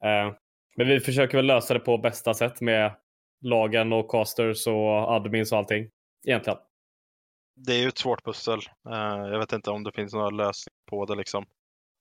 Eh, 0.04 0.34
men 0.76 0.88
vi 0.88 1.00
försöker 1.00 1.38
väl 1.38 1.46
lösa 1.46 1.74
det 1.74 1.80
på 1.80 1.98
bästa 1.98 2.34
sätt 2.34 2.60
med 2.60 2.96
lagen 3.40 3.92
och 3.92 4.10
casters 4.10 4.66
och 4.66 5.12
admins 5.14 5.52
och 5.52 5.58
allting. 5.58 5.90
Egentligen. 6.26 6.58
det 7.56 7.72
är 7.72 7.78
ju 7.80 7.88
ett 7.88 7.98
svårt 7.98 8.24
pussel. 8.24 8.58
Eh, 8.88 9.28
jag 9.30 9.38
vet 9.38 9.52
inte 9.52 9.70
om 9.70 9.84
det 9.84 9.92
finns 9.92 10.14
några 10.14 10.30
lösningar 10.30 10.76
på 10.90 11.06
det 11.06 11.14
liksom. 11.14 11.46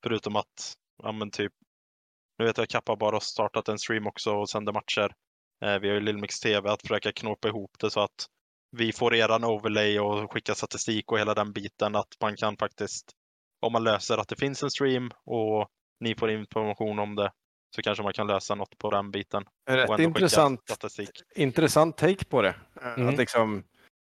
Förutom 0.03 0.35
att, 0.35 0.73
ja 1.03 1.11
men 1.11 1.31
typ, 1.31 1.53
nu 2.41 2.47
vet 2.47 2.57
jag 2.57 2.63
att 2.63 2.69
Kappa 2.69 2.95
bara 2.95 3.15
har 3.15 3.19
startat 3.19 3.67
en 3.67 3.79
stream 3.79 4.07
också 4.07 4.31
och 4.31 4.49
sänder 4.49 4.73
matcher. 4.73 5.13
Eh, 5.65 5.79
vi 5.79 5.87
har 5.87 5.95
ju 5.95 6.01
Lillmix 6.01 6.39
TV 6.39 6.69
att 6.69 6.81
försöka 6.81 7.11
knåpa 7.11 7.47
ihop 7.47 7.71
det 7.79 7.89
så 7.91 7.99
att 7.99 8.25
vi 8.77 8.93
får 8.93 9.15
eran 9.15 9.43
overlay 9.43 9.99
och 9.99 10.33
skicka 10.33 10.55
statistik 10.55 11.11
och 11.11 11.19
hela 11.19 11.33
den 11.33 11.53
biten. 11.53 11.95
Att 11.95 12.07
man 12.21 12.35
kan 12.35 12.57
faktiskt, 12.57 13.11
om 13.61 13.73
man 13.73 13.83
löser 13.83 14.17
att 14.17 14.27
det 14.27 14.35
finns 14.35 14.63
en 14.63 14.71
stream 14.71 15.11
och 15.25 15.67
ni 15.99 16.15
får 16.15 16.31
information 16.31 16.99
om 16.99 17.15
det, 17.15 17.31
så 17.75 17.81
kanske 17.81 18.03
man 18.03 18.13
kan 18.13 18.27
lösa 18.27 18.55
något 18.55 18.77
på 18.77 18.91
den 18.91 19.11
biten. 19.11 19.43
Rätt 19.69 19.99
intressant, 19.99 20.61
Statistik. 20.65 21.09
intressant 21.35 21.97
take 21.97 22.25
på 22.25 22.41
det. 22.41 22.55
Mm. 22.95 23.09
Att 23.09 23.17
liksom, 23.17 23.63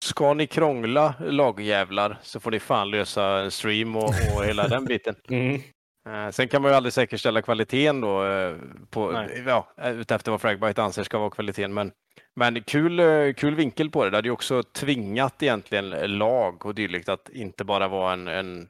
ska 0.06 0.34
ni 0.34 0.48
krångla 0.48 1.14
lagjävlar 1.20 2.20
så 2.22 2.40
får 2.40 2.52
ni 2.52 2.60
fan 2.60 2.92
lösa 2.92 3.26
en 3.26 3.52
stream 3.52 3.96
och, 3.96 4.10
och 4.36 4.46
hela 4.46 4.68
den 4.68 4.86
biten. 4.86 5.16
Mm. 5.30 5.62
Eh, 6.08 6.32
Sen 6.32 6.48
kan 6.48 6.62
man 6.62 6.72
ju 6.72 6.76
aldrig 6.76 6.94
säkerställa 6.94 7.42
kvaliteten 7.42 8.02
då, 8.02 8.26
eh, 8.26 8.56
på, 8.90 9.12
Nej. 9.12 9.44
ja, 9.48 9.68
utefter 9.84 10.32
vad 10.32 10.42
Fragbite 10.42 10.84
anser 10.84 11.04
ska 11.04 11.20
vara 11.20 11.30
kvaliteten. 11.30 11.74
Men, 11.74 11.92
men 12.36 12.64
kul, 12.64 13.00
eh, 13.00 13.34
kul 13.34 13.56
vinkel 13.56 13.90
på 13.90 14.04
det. 14.04 14.10
Det 14.10 14.18
hade 14.18 14.28
ju 14.28 14.34
också 14.34 14.64
tvingat 14.64 15.44
egentligen 15.44 16.18
lag 16.18 16.66
och 16.66 16.76
dylikt 16.76 17.10
att 17.10 17.30
inte 17.30 17.64
bara 17.64 17.88
vara 17.88 18.14
en, 18.14 18.28
en, 18.28 18.68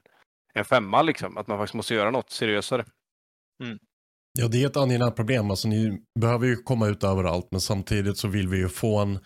en 0.53 0.65
femma, 0.65 1.01
liksom. 1.01 1.37
att 1.37 1.47
man 1.47 1.57
faktiskt 1.57 1.75
måste 1.75 1.93
göra 1.93 2.11
något 2.11 2.29
seriösare. 2.29 2.85
Ja, 4.39 4.47
det 4.47 4.63
är 4.63 4.67
ett 4.67 4.77
angeläget 4.77 5.15
problem. 5.15 5.49
Alltså, 5.49 5.67
ni 5.67 6.01
behöver 6.19 6.47
ju 6.47 6.55
komma 6.55 6.87
ut 6.87 7.03
överallt, 7.03 7.47
men 7.51 7.61
samtidigt 7.61 8.17
så 8.17 8.27
vill 8.27 8.47
vi 8.47 8.57
ju 8.57 8.69
få 8.69 8.99
en 8.99 9.19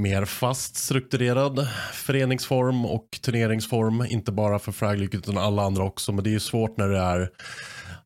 mer 0.00 0.24
fast 0.24 0.76
strukturerad 0.76 1.68
föreningsform 1.92 2.84
och 2.84 3.08
turneringsform. 3.22 4.06
Inte 4.08 4.32
bara 4.32 4.58
för 4.58 4.72
Frag 4.72 4.98
League 4.98 5.18
utan 5.18 5.38
alla 5.38 5.62
andra 5.62 5.84
också. 5.84 6.12
Men 6.12 6.24
det 6.24 6.30
är 6.30 6.32
ju 6.32 6.40
svårt 6.40 6.76
när 6.76 6.88
det 6.88 6.98
är 6.98 7.30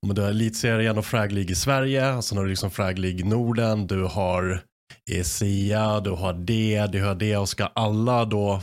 om 0.00 0.14
du 0.14 0.22
har 0.22 0.28
Elitserien 0.28 0.98
och 0.98 1.06
Frag 1.06 1.32
League 1.32 1.52
i 1.52 1.54
Sverige. 1.54 2.06
Alltså 2.06 2.34
när 2.34 2.42
du 2.42 2.46
har 2.46 2.50
liksom 2.50 2.70
Frag 2.70 2.98
League 2.98 3.24
Norden, 3.26 3.86
du 3.86 4.04
har 4.04 4.62
ESEA, 5.10 6.00
du 6.00 6.10
har 6.10 6.32
det, 6.32 6.86
du 6.92 7.04
har 7.04 7.14
det 7.14 7.36
och 7.36 7.48
ska 7.48 7.66
alla 7.66 8.24
då 8.24 8.60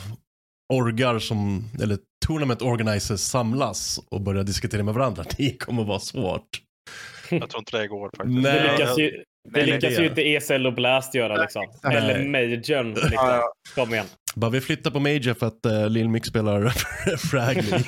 orgar 0.73 1.19
som, 1.19 1.69
eller 1.81 1.97
tournament 2.25 2.61
organizers 2.61 3.19
samlas 3.19 3.99
och 4.11 4.21
börja 4.21 4.43
diskutera 4.43 4.83
med 4.83 4.93
varandra. 4.93 5.23
Det 5.37 5.57
kommer 5.57 5.83
vara 5.83 5.99
svårt. 5.99 6.61
Jag 7.29 7.49
tror 7.49 7.61
inte 7.61 7.77
det 7.77 7.87
går 7.87 8.09
faktiskt. 8.17 8.41
Nej. 8.41 8.53
Det 8.53 8.71
lyckas 8.71 8.97
ju, 8.97 9.23
Det 9.49 9.65
lyckas 9.65 9.95
det- 9.95 10.01
ju 10.01 10.07
inte 10.09 10.21
ESL 10.21 10.65
och 10.67 10.73
Blast 10.73 11.15
göra 11.15 11.41
liksom. 11.41 11.63
Nej. 11.83 11.97
Eller 11.97 12.29
Majorn. 12.29 12.89
Liksom. 12.89 13.09
Ja, 13.13 13.35
ja. 13.35 13.53
Kom 13.75 13.93
igen. 13.93 14.05
Bara 14.35 14.51
vi 14.51 14.61
flyttar 14.61 14.91
på 14.91 14.99
Major 14.99 15.33
för 15.33 15.47
att 15.47 15.65
uh, 15.65 15.89
Lil 15.89 16.09
Mix 16.09 16.27
spelar 16.27 16.69
Fragly. 17.31 17.83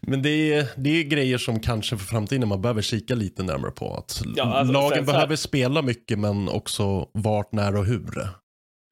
Men 0.00 0.22
det 0.22 0.52
är, 0.54 0.66
det 0.76 0.90
är 0.90 1.02
grejer 1.04 1.38
som 1.38 1.60
kanske 1.60 1.96
för 1.96 2.04
framtiden 2.04 2.48
man 2.48 2.62
behöver 2.62 2.82
kika 2.82 3.14
lite 3.14 3.42
närmare 3.42 3.70
på. 3.70 3.94
Att 3.94 4.22
Ja, 4.36 4.44
alltså, 4.44 4.72
lagen 4.72 4.98
här- 4.98 5.12
behöver 5.12 5.36
spela 5.36 5.82
mycket 5.82 6.18
men 6.18 6.48
också 6.48 7.08
vart, 7.14 7.52
när 7.52 7.76
och 7.76 7.86
hur. 7.86 8.04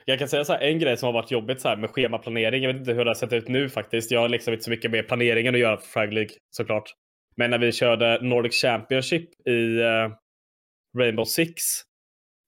Jag 0.04 0.18
kan 0.18 0.28
säga 0.28 0.44
så 0.44 0.52
här, 0.52 0.60
en 0.60 0.78
grej 0.78 0.96
som 0.96 1.06
har 1.06 1.12
varit 1.12 1.30
jobbigt 1.30 1.60
så 1.60 1.68
här 1.68 1.76
med 1.76 1.90
schemaplanering. 1.90 2.62
Jag 2.62 2.72
vet 2.72 2.80
inte 2.80 2.92
hur 2.92 3.04
det 3.04 3.10
har 3.10 3.14
sett 3.14 3.32
ut 3.32 3.48
nu 3.48 3.68
faktiskt. 3.68 4.10
Jag 4.10 4.20
har 4.20 4.28
liksom 4.28 4.52
inte 4.52 4.64
så 4.64 4.70
mycket 4.70 4.90
med 4.90 5.08
planeringen 5.08 5.54
att 5.54 5.60
göra 5.60 5.76
för 5.76 5.86
Frag 5.86 6.12
League 6.12 6.30
såklart. 6.50 6.84
Men 7.36 7.50
när 7.50 7.58
vi 7.58 7.72
körde 7.72 8.18
Nordic 8.22 8.54
Championship 8.62 9.48
i 9.48 9.80
eh, 9.80 10.08
Rainbow 10.98 11.24
Six. 11.24 11.62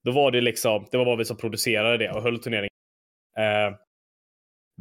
Då 0.03 0.11
var 0.11 0.31
det 0.31 0.41
liksom, 0.41 0.87
det 0.91 0.97
var 0.97 1.05
bara 1.05 1.15
vi 1.15 1.25
som 1.25 1.37
producerade 1.37 1.97
det 1.97 2.11
och 2.11 2.21
höll 2.21 2.39
turneringen. 2.39 2.69
Eh, 3.37 3.77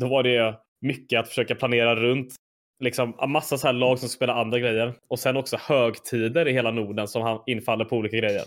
då 0.00 0.08
var 0.08 0.22
det 0.22 0.60
mycket 0.80 1.20
att 1.20 1.28
försöka 1.28 1.54
planera 1.54 1.96
runt 1.96 2.34
liksom 2.80 3.14
en 3.20 3.30
massa 3.30 3.58
så 3.58 3.66
här 3.66 3.74
lag 3.74 3.98
som 3.98 4.08
spelar 4.08 4.34
andra 4.34 4.58
grejer. 4.58 4.94
Och 5.08 5.18
sen 5.18 5.36
också 5.36 5.56
högtider 5.60 6.48
i 6.48 6.52
hela 6.52 6.70
Norden 6.70 7.08
som 7.08 7.42
infaller 7.46 7.84
på 7.84 7.96
olika 7.96 8.16
grejer. 8.16 8.42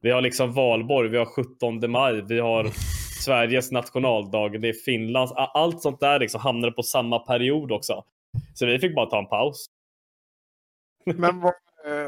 Vi 0.00 0.10
har 0.10 0.20
liksom 0.20 0.52
valborg, 0.52 1.08
vi 1.08 1.18
har 1.18 1.26
17 1.26 1.90
maj, 1.90 2.22
vi 2.28 2.40
har 2.40 2.70
Sveriges 3.24 3.72
nationaldag, 3.72 4.60
det 4.60 4.68
är 4.68 4.72
Finlands. 4.72 5.32
Allt 5.36 5.82
sånt 5.82 6.00
där 6.00 6.20
liksom 6.20 6.40
hamnade 6.40 6.72
på 6.72 6.82
samma 6.82 7.18
period 7.18 7.72
också. 7.72 8.04
Så 8.54 8.66
vi 8.66 8.78
fick 8.78 8.94
bara 8.94 9.06
ta 9.06 9.18
en 9.18 9.26
paus. 9.26 9.66
Men 11.04 11.40
vad, 11.40 11.54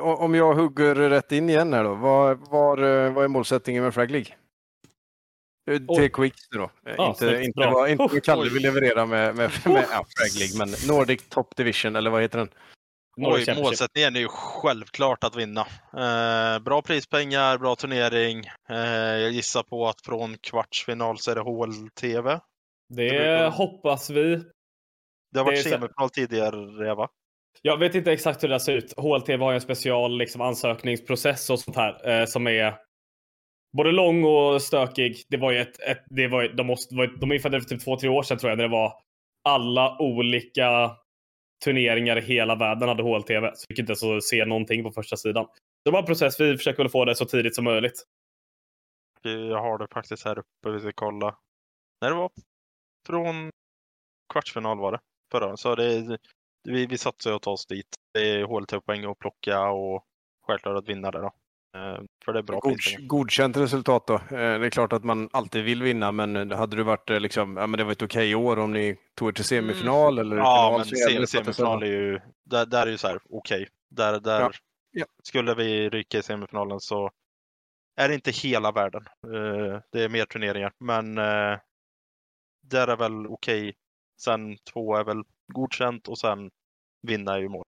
om 0.01 0.35
jag 0.35 0.55
hugger 0.55 0.95
rätt 0.95 1.33
in 1.33 1.49
igen 1.49 1.73
här 1.73 1.85
då. 1.85 1.95
Vad, 1.95 2.39
var, 2.39 2.79
eh, 2.79 3.13
vad 3.13 3.25
är 3.25 3.29
målsättningen 3.29 3.83
med 3.83 3.95
Frag 3.95 4.11
League? 4.11 4.35
Eh, 5.71 5.81
Oj. 5.89 6.09
Quicks 6.09 6.49
då. 6.49 6.63
Eh, 6.63 6.95
Ja, 6.97 7.09
inte, 7.09 7.19
snyggt, 7.19 7.47
inte, 7.47 7.67
vad, 7.67 7.91
inte 7.91 8.05
Oh, 8.05 8.13
vad 8.13 8.25
Kalle 8.25 8.51
vill 8.51 8.63
leverera 8.63 9.07
med, 9.07 9.37
med, 9.37 9.51
med 9.65 9.85
ja, 9.91 10.07
Frag 10.17 10.39
League, 10.39 10.59
men 10.59 10.69
Nordic 10.89 11.29
Top 11.29 11.57
Division, 11.57 11.97
eller 11.97 12.11
vad 12.11 12.23
heter 12.23 12.39
den? 12.39 12.49
Oj, 13.21 13.55
målsättningen 13.57 14.17
är 14.17 14.21
ju 14.21 14.29
självklart 14.29 15.25
att 15.25 15.37
vinna. 15.37 15.61
Eh, 15.93 16.59
bra 16.63 16.83
prispengar, 16.83 17.59
bra 17.59 17.77
turnering. 17.77 18.47
Eh, 18.69 18.77
jag 19.23 19.31
gissar 19.31 19.63
på 19.63 19.89
att 19.89 20.01
från 20.01 20.37
kvartsfinal 20.39 21.19
så 21.19 21.31
är 21.31 21.35
det 21.35 21.41
HL-TV. 21.41 22.41
Det 22.89 23.53
hoppas 23.55 24.11
vi. 24.11 24.37
Det 25.33 25.39
har 25.39 25.45
varit 25.45 25.65
Det 25.65 25.71
semifinal 25.71 26.11
tidigare, 26.11 26.95
va? 26.95 27.09
Jag 27.63 27.77
vet 27.79 27.95
inte 27.95 28.13
exakt 28.13 28.45
hur 28.45 28.49
det 28.49 28.61
ser 28.61 28.73
ut. 28.77 28.95
HLTV 28.97 29.45
har 29.45 29.51
ju 29.51 29.55
en 29.55 29.61
special 29.61 30.19
liksom, 30.19 30.41
ansökningsprocess 30.41 31.51
och 31.51 31.61
sånt 31.61 31.77
här 31.77 32.09
eh, 32.21 32.27
som 32.27 32.47
är 32.47 32.75
både 33.77 33.93
lång 33.93 34.25
och 34.25 34.63
stökig. 34.63 35.17
Det 35.29 35.37
var 35.37 35.53
ju 35.53 35.59
ett, 35.59 35.81
ett 35.81 36.05
det 36.07 36.29
var, 36.29 36.43
ju- 36.43 36.53
de, 36.53 36.67
måste, 36.67 36.95
var, 36.95 37.07
de 37.07 37.33
införde 37.33 37.57
det 37.57 37.61
för 37.63 37.69
typ 37.69 37.85
två, 37.85 37.97
tre 37.97 38.09
år 38.09 38.23
sedan 38.23 38.39
tror 38.39 38.51
jag, 38.51 38.57
när 38.57 38.65
det 38.65 38.71
var 38.71 38.93
alla 39.49 39.99
olika 39.99 40.97
turneringar 41.65 42.17
i 42.19 42.21
hela 42.21 42.55
världen 42.55 42.89
hade 42.89 43.03
HLTV. 43.03 43.51
Så 43.55 43.65
vi 43.69 43.75
fick 43.75 43.79
inte 43.79 43.91
ens 44.05 44.29
se 44.29 44.45
någonting 44.45 44.83
på 44.85 44.91
första 44.93 45.17
sidan. 45.17 45.47
Det 45.85 45.91
var 45.91 45.99
en 45.99 46.07
process. 46.07 46.41
Vi 46.41 46.57
försöker 46.57 46.83
väl 46.83 46.91
få 46.91 47.05
det 47.05 47.15
så 47.15 47.25
tidigt 47.25 47.55
som 47.55 47.65
möjligt. 47.65 48.03
Jag 49.23 49.61
har 49.63 49.79
det 49.79 49.87
faktiskt 49.95 50.25
här 50.25 50.39
uppe, 50.39 50.71
vi 50.71 50.81
ska 50.81 50.93
kolla. 50.95 51.39
När 52.01 52.11
det 52.11 52.17
var 52.17 52.31
från 53.07 53.51
kvartsfinal 54.33 54.79
var 54.79 54.93
det 54.93 54.99
förra 55.33 55.47
året. 55.47 55.59
Så 55.59 55.75
det, 55.75 56.19
vi, 56.73 56.87
vi 56.87 56.99
satsar 56.99 57.33
att 57.33 57.43
ta 57.43 57.51
oss 57.51 57.67
dit. 57.67 57.87
Det 58.15 58.21
är 58.31 58.45
HLT-poäng 58.45 59.05
att 59.11 59.19
plocka 59.19 59.69
och 59.71 60.05
självklart 60.47 60.77
att 60.79 60.89
vinna 60.89 61.11
det 61.11 61.19
då. 61.19 61.33
Eh, 61.77 62.01
För 62.25 62.33
det 62.33 62.39
är 62.39 62.43
bra 62.43 62.59
God, 62.59 62.77
godkänt 63.07 63.57
resultat 63.57 64.07
då. 64.07 64.15
Eh, 64.15 64.21
Det 64.31 64.67
är 64.67 64.71
klart 64.71 64.93
att 64.93 65.05
man 65.05 65.29
alltid 65.33 65.65
vill 65.65 65.83
vinna, 65.83 66.13
men 66.13 66.51
hade 66.51 66.77
det 66.77 66.83
varit 66.83 67.11
eh, 67.11 67.21
liksom, 67.21 67.57
ja 67.57 67.67
men 67.67 67.79
det 67.79 67.85
var 67.85 67.93
ett 67.93 68.03
okej 68.03 68.35
år 68.35 68.59
om 68.59 68.73
ni 68.73 68.97
tog 69.15 69.29
er 69.29 69.33
till 69.33 69.45
semifinal 69.45 70.19
eller 70.19 70.33
Mm. 70.37 70.45
Ja, 70.45 70.67
final 70.69 70.79
men 70.79 70.87
så 70.87 71.11
gäller 71.13 71.27
sem- 71.27 71.27
det 71.27 71.27
för 71.31 71.39
att 71.39 71.47
det 71.47 71.53
ska- 71.55 71.63
semifinal 71.65 71.83
är 71.83 71.87
ju, 71.87 72.21
där, 72.45 72.67
där 72.67 72.87
är 72.87 72.91
ju 72.91 72.99
så 72.99 73.09
här, 73.09 73.19
okej. 73.31 73.69
Där, 73.91 74.21
där 74.21 74.41
Ja. 74.41 74.51
Ja. 74.91 75.07
skulle 75.23 75.55
vi 75.55 75.89
ryka 75.89 76.19
i 76.19 76.23
semifinalen 76.23 76.81
så 76.81 77.11
är 77.97 78.09
det 78.09 78.15
inte 78.15 78.31
hela 78.31 78.73
världen. 78.73 79.05
Det 79.93 80.03
är 80.05 80.09
mer 80.09 80.25
turneringar, 80.25 80.73
men 80.79 81.15
där 82.63 82.89
är 82.89 82.97
väl 82.97 83.27
okej. 83.27 83.75
Sen 84.21 84.57
två 84.73 84.97
är 84.97 85.05
väl 85.05 85.23
godkänt 85.53 86.09
och 86.09 86.19
sen 86.19 86.51
vinna 87.03 87.35
är 87.35 87.39
ju 87.39 87.49
mål. 87.49 87.65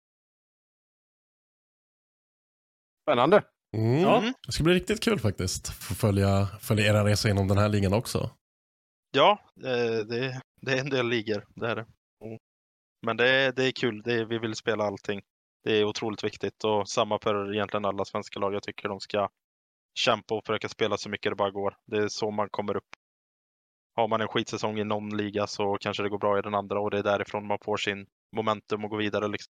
Spännande. 3.05 3.43
Mm. 3.77 4.01
Ja. 4.01 4.19
Mm. 4.19 4.35
Det 4.47 4.53
ska 4.53 4.65
bli 4.65 4.75
riktigt 4.75 5.03
kul 5.03 5.21
faktiskt. 5.21 5.69
Få 5.69 5.95
följa, 5.95 6.47
följa 6.61 6.87
era 6.87 7.05
resa 7.05 7.31
inom 7.31 7.49
den 7.49 7.59
här 7.59 7.69
ligan 7.69 7.93
också. 7.93 8.31
Ja, 9.11 9.39
eh, 9.57 10.07
det, 10.07 10.41
det 10.61 10.73
är 10.73 10.81
en 10.81 10.91
del 10.91 11.09
ligor, 11.09 11.47
det 11.55 11.67
är 11.67 11.77
det. 11.77 11.87
Mm. 12.25 12.39
Men 13.07 13.17
det 13.17 13.29
är, 13.29 13.53
det 13.53 13.65
är 13.65 13.73
kul, 13.73 14.03
det 14.03 14.25
vi 14.25 14.39
vill 14.39 14.55
spela 14.55 14.85
allting. 14.85 15.21
Det 15.65 15.73
är 15.73 15.85
otroligt 15.85 16.25
viktigt 16.25 16.65
och 16.65 16.89
samma 16.89 17.19
för 17.19 17.55
egentligen 17.55 17.85
alla 17.85 18.05
svenska 18.05 18.41
lag. 18.41 18.55
Jag 18.55 18.63
tycker 18.63 18.89
de 18.89 19.01
ska 19.01 19.29
kämpa 19.95 20.35
och 20.35 20.47
försöka 20.47 20.69
spela 20.69 20.97
så 20.97 21.09
mycket 21.09 21.33
det 21.33 21.37
bara 21.37 21.51
går. 21.51 21.77
Det 21.87 21.97
är 21.97 22.09
så 22.09 22.31
man 22.31 22.49
kommer 22.51 22.77
upp. 22.77 22.89
Har 23.97 24.09
man 24.09 24.21
en 24.21 24.29
skitsäsong 24.29 24.79
i 24.79 24.85
någon 24.85 25.17
liga 25.17 25.47
så 25.47 25.77
kanske 25.81 26.03
det 26.03 26.09
går 26.09 26.19
bra 26.19 26.39
i 26.39 26.43
den 26.43 26.55
andra 26.55 26.81
och 26.81 26.91
det 26.91 26.99
är 26.99 27.03
därifrån 27.03 27.47
man 27.47 27.59
får 27.65 27.77
sin 27.77 28.07
momentum 28.37 28.85
och 28.85 28.91
går 28.91 28.99
vidare. 28.99 29.29
Liksom. 29.29 29.53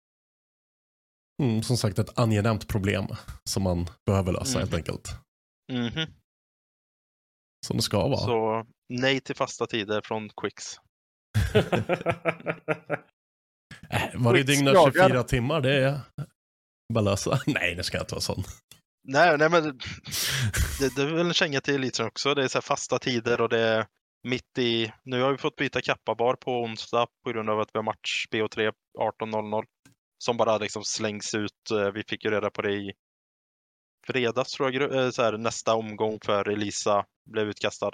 Mm, 1.42 1.62
som 1.62 1.76
sagt 1.76 1.98
ett 1.98 2.18
angenämt 2.18 2.68
problem 2.68 3.06
som 3.44 3.62
man 3.62 3.86
behöver 4.06 4.32
lösa 4.32 4.58
Mm. 4.58 4.60
helt 4.60 4.74
enkelt. 4.74 5.08
Mhm. 5.72 6.06
Som 7.66 7.76
det 7.76 7.82
ska 7.82 8.08
vara. 8.08 8.16
Så 8.18 8.66
nej 8.88 9.20
till 9.20 9.36
fasta 9.36 9.66
tider 9.66 10.00
från 10.04 10.28
Quicks. 10.28 10.76
Äh, 13.90 14.02
varje 14.14 14.42
dygn 14.42 14.68
är 14.68 14.74
dagar. 14.74 14.92
24 15.08 15.22
timmar, 15.22 15.60
det 15.60 15.74
är 15.84 16.00
bara 16.94 17.04
lösa. 17.04 17.40
Nej, 17.46 17.74
det 17.74 17.84
ska 17.84 18.00
inte 18.00 18.14
vara 18.14 18.20
sån. 18.20 18.42
Nej, 19.08 19.38
nej 19.38 19.50
men 19.50 19.62
det, 20.80 20.96
det 20.96 21.02
är 21.02 21.06
väl 21.14 21.26
en 21.26 21.34
känga 21.34 21.60
till 21.60 21.74
Elitserien 21.74 22.08
också. 22.08 22.34
Det 22.34 22.44
är 22.44 22.48
så 22.48 22.58
här 22.58 22.62
fasta 22.62 22.98
tider 22.98 23.40
och 23.40 23.48
det 23.48 23.60
är 23.60 23.86
mitt 24.26 24.58
i... 24.58 24.92
Nu 25.02 25.22
har 25.22 25.32
vi 25.32 25.38
fått 25.38 25.56
byta 25.56 25.80
kappabar 25.80 26.34
på 26.34 26.62
onsdag 26.62 27.06
på 27.24 27.32
grund 27.32 27.50
av 27.50 27.60
att 27.60 27.68
vi 27.74 27.78
har 27.78 27.84
match 27.84 28.26
BO3 28.30 28.72
18.00 28.98 29.64
som 30.18 30.36
bara 30.36 30.58
liksom 30.58 30.84
slängs 30.84 31.34
ut. 31.34 31.70
Eh, 31.70 31.90
vi 31.90 32.02
fick 32.08 32.24
ju 32.24 32.30
reda 32.30 32.50
på 32.50 32.62
det 32.62 32.72
i 32.72 32.92
fredags 34.06 34.52
tror 34.52 34.72
jag, 34.72 34.94
eh, 34.94 35.10
så 35.10 35.22
här, 35.22 35.38
nästa 35.38 35.74
omgång 35.74 36.18
för 36.24 36.48
Elisa 36.48 37.06
blev 37.30 37.48
utkastad. 37.48 37.92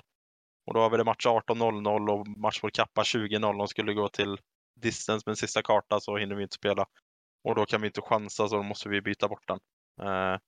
Och 0.67 0.75
då 0.75 0.81
har 0.81 0.91
vi 0.91 0.97
det 0.97 1.05
match 1.05 1.27
18.00 1.27 2.11
och 2.11 2.29
match 2.29 2.63
mot 2.63 2.73
kappa 2.73 3.03
20.00 3.03 3.67
skulle 3.67 3.95
gå 3.95 4.09
till 4.09 4.39
distance 4.81 5.23
med 5.27 5.33
en 5.33 5.37
sista 5.37 5.63
karta 5.63 6.01
så 6.01 6.17
hinner 6.17 6.35
vi 6.35 6.43
inte 6.43 6.57
spela. 6.57 6.87
Och 7.45 7.55
då 7.55 7.67
kan 7.67 7.81
vi 7.81 7.87
inte 7.87 8.01
chansa 8.01 8.49
så 8.49 8.57
då 8.57 8.63
måste 8.63 8.89
vi 8.89 9.01
byta 9.01 9.29
bort 9.29 9.49
den. 9.49 9.59
Eh, 10.07 10.39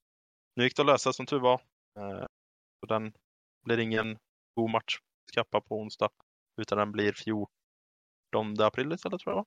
nu 0.57 0.65
gick 0.65 0.77
det 0.77 0.83
att 0.83 0.87
lösa 0.87 1.13
som 1.13 1.27
tur 1.27 1.41
var. 1.41 1.61
Eh, 1.99 2.27
så 2.81 2.87
den 2.87 3.13
blir 3.65 3.79
ingen 3.79 4.19
god 4.55 4.71
match 4.71 4.99
kappa 5.33 5.61
på 5.61 5.81
onsdag. 5.81 6.11
Utan 6.61 6.79
den 6.79 6.93
blir 6.93 7.13
14 7.13 7.47
april 8.61 8.93
istället 8.93 9.21
tror 9.21 9.33
jag. 9.33 9.37
va? 9.37 9.45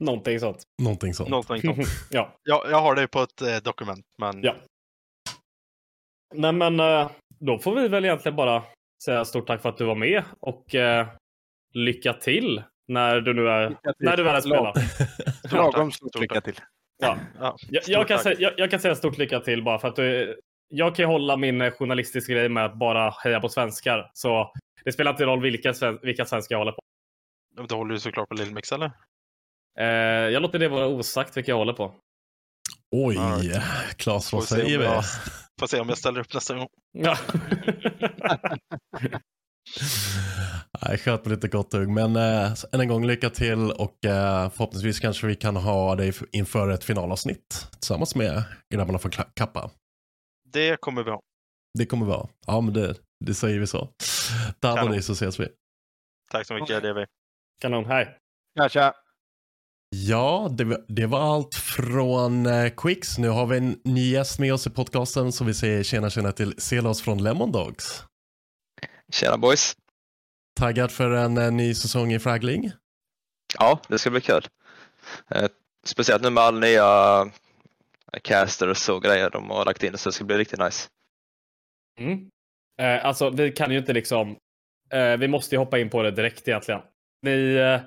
Någonting 0.00 0.40
sånt. 0.40 0.62
Någonting 0.82 1.14
sånt. 1.14 1.30
Någonting 1.30 1.62
sånt. 1.62 1.88
ja. 2.10 2.36
jag, 2.42 2.70
jag 2.70 2.80
har 2.80 2.94
det 2.94 3.08
på 3.08 3.20
ett 3.20 3.42
eh, 3.42 3.56
dokument. 3.56 4.06
Men 4.18 4.42
Ja. 4.42 4.56
Nej 6.34 6.52
men 6.52 6.80
eh, 6.80 7.10
då 7.38 7.58
får 7.58 7.74
vi 7.74 7.88
väl 7.88 8.04
egentligen 8.04 8.36
bara 8.36 8.62
säga 9.04 9.24
stort 9.24 9.46
tack 9.46 9.62
för 9.62 9.68
att 9.68 9.78
du 9.78 9.84
var 9.84 9.94
med 9.94 10.22
och 10.40 10.74
eh, 10.74 11.06
lycka 11.72 12.12
till 12.12 12.62
när 12.88 13.20
du 13.20 13.34
nu 13.34 13.48
är, 13.48 13.76
när 13.98 14.16
du 14.16 14.22
väl 14.22 14.36
är 14.36 14.40
spelar. 14.40 14.74
Lagom 15.54 15.92
stort 15.92 16.20
lycka 16.20 16.40
till. 16.40 16.60
Ja. 16.98 17.18
ja, 17.38 17.56
Jag, 17.68 17.82
stort 17.82 17.92
jag, 17.92 18.08
kan 18.08 18.18
säga, 18.18 18.36
jag, 18.38 18.52
jag 18.56 18.70
kan 18.70 18.80
säga 18.80 18.94
stort 18.94 19.18
lycka 19.18 19.40
till 19.40 19.64
bara 19.64 19.78
för 19.78 19.88
att 19.88 19.96
du, 19.96 20.40
jag 20.68 20.94
kan 20.96 21.02
ju 21.02 21.06
hålla 21.06 21.36
min 21.36 21.60
eh, 21.60 21.70
journalistiska 21.70 22.32
grej 22.32 22.48
med 22.48 22.64
att 22.64 22.78
bara 22.78 23.10
heja 23.24 23.40
på 23.40 23.48
svenskar. 23.48 24.10
Så 24.14 24.52
det 24.84 24.92
spelar 24.92 25.10
inte 25.10 25.24
roll 25.24 25.40
vilka, 25.42 25.74
sven- 25.74 25.98
vilka 26.02 26.24
svenskar 26.24 26.54
jag 26.54 26.58
håller 26.58 26.72
på. 26.72 26.80
Du 27.68 27.74
håller 27.74 27.94
ju 27.94 28.00
såklart 28.00 28.28
på 28.28 28.34
Lillmix 28.34 28.72
eller? 28.72 28.90
Eh, 29.78 29.86
jag 30.32 30.42
låter 30.42 30.58
det 30.58 30.68
vara 30.68 30.86
osagt 30.86 31.36
vilka 31.36 31.50
jag 31.52 31.56
håller 31.58 31.72
på. 31.72 31.94
Oj, 32.90 33.16
Ja. 33.16 33.60
Claes, 33.96 34.32
vad 34.32 34.44
säger 34.44 34.78
vi? 34.78 34.84
jag- 34.84 35.04
Får 35.60 35.66
se 35.66 35.80
om 35.80 35.88
jag 35.88 35.98
ställer 35.98 36.20
upp 36.20 36.34
nästa 36.34 36.54
gång. 36.54 36.68
Ja. 36.92 37.16
Nej, 40.82 40.98
sköt 40.98 41.24
med 41.24 41.30
lite 41.34 41.48
gott 41.48 41.72
hugg. 41.72 41.88
Men 41.88 42.16
äh, 42.16 42.52
än 42.72 42.80
en 42.80 42.88
gång 42.88 43.06
lycka 43.06 43.30
till 43.30 43.70
och 43.70 44.04
äh, 44.04 44.50
förhoppningsvis 44.50 45.00
kanske 45.00 45.26
vi 45.26 45.34
kan 45.36 45.56
ha 45.56 45.94
dig 45.94 46.12
inför 46.32 46.68
ett 46.70 46.84
finalavsnitt 46.84 47.66
tillsammans 47.80 48.14
med 48.14 48.42
grabbarna 48.74 48.98
från 48.98 49.12
Kappa. 49.34 49.70
Det 50.52 50.76
kommer 50.80 51.02
vi 51.02 51.10
ha. 51.10 51.20
Det 51.78 51.86
kommer 51.86 52.06
vara. 52.06 52.28
Ja, 52.46 52.60
men 52.60 52.74
det, 52.74 52.94
det 53.24 53.34
säger 53.34 53.58
vi 53.58 53.66
så. 53.66 53.88
Ta 54.60 54.68
hand 54.68 54.80
om 54.80 54.90
dig 54.92 55.02
så 55.02 55.12
ses 55.12 55.40
vi. 55.40 55.48
Tack 56.30 56.46
så 56.46 56.54
mycket, 56.54 56.82
DV. 56.82 57.04
Kanon, 57.60 57.84
hej. 57.84 58.18
Tja, 58.58 58.68
tja. 58.68 58.94
Ja, 59.96 60.48
det, 60.50 60.64
var- 60.64 60.84
det 60.88 61.06
var 61.06 61.34
allt 61.34 61.54
från 61.54 62.46
eh, 62.46 62.70
Quicks. 62.70 63.18
Nu 63.18 63.28
har 63.28 63.46
vi 63.46 63.56
en 63.56 63.80
ny 63.84 64.10
gäst 64.10 64.38
med 64.38 64.54
oss 64.54 64.66
i 64.66 64.70
podcasten 64.70 65.32
så 65.32 65.44
vi 65.44 65.54
säger 65.54 65.82
tjena 65.82 66.10
tjena 66.10 66.32
till 66.32 66.54
Selas 66.60 67.02
från 67.02 67.22
Lemon 67.22 67.52
Dogs. 67.52 68.04
Tjena 69.12 69.38
boys. 69.38 69.76
Taggad 70.60 70.92
för 70.92 71.10
en 71.10 71.38
eh, 71.38 71.50
ny 71.52 71.74
säsong 71.74 72.12
i 72.12 72.18
Frag 72.18 72.44
League? 72.44 72.72
Ja, 73.58 73.80
det 73.88 73.98
ska 73.98 74.10
bli 74.10 74.20
kul. 74.20 74.46
Eh, 75.30 75.48
speciellt 75.86 76.22
nu 76.22 76.30
med 76.30 76.42
alla 76.44 76.60
nya 76.60 76.84
casters 78.22 78.88
och 78.88 79.02
grejer 79.02 79.30
de 79.30 79.50
har 79.50 79.64
lagt 79.64 79.82
in 79.82 79.98
så 79.98 80.08
det 80.08 80.12
ska 80.12 80.24
bli 80.24 80.38
riktigt 80.38 80.58
nice. 80.58 80.88
Mm. 82.00 82.30
Eh, 82.80 83.06
alltså, 83.06 83.30
vi 83.30 83.52
kan 83.52 83.70
ju 83.72 83.78
inte 83.78 83.92
liksom... 83.92 84.36
Eh, 84.90 85.16
vi 85.16 85.28
måste 85.28 85.54
ju 85.54 85.58
hoppa 85.58 85.78
in 85.78 85.90
på 85.90 86.02
det 86.02 86.10
direkt 86.10 86.48
egentligen. 86.48 86.80
Ni 87.22 87.54
eh, 87.54 87.80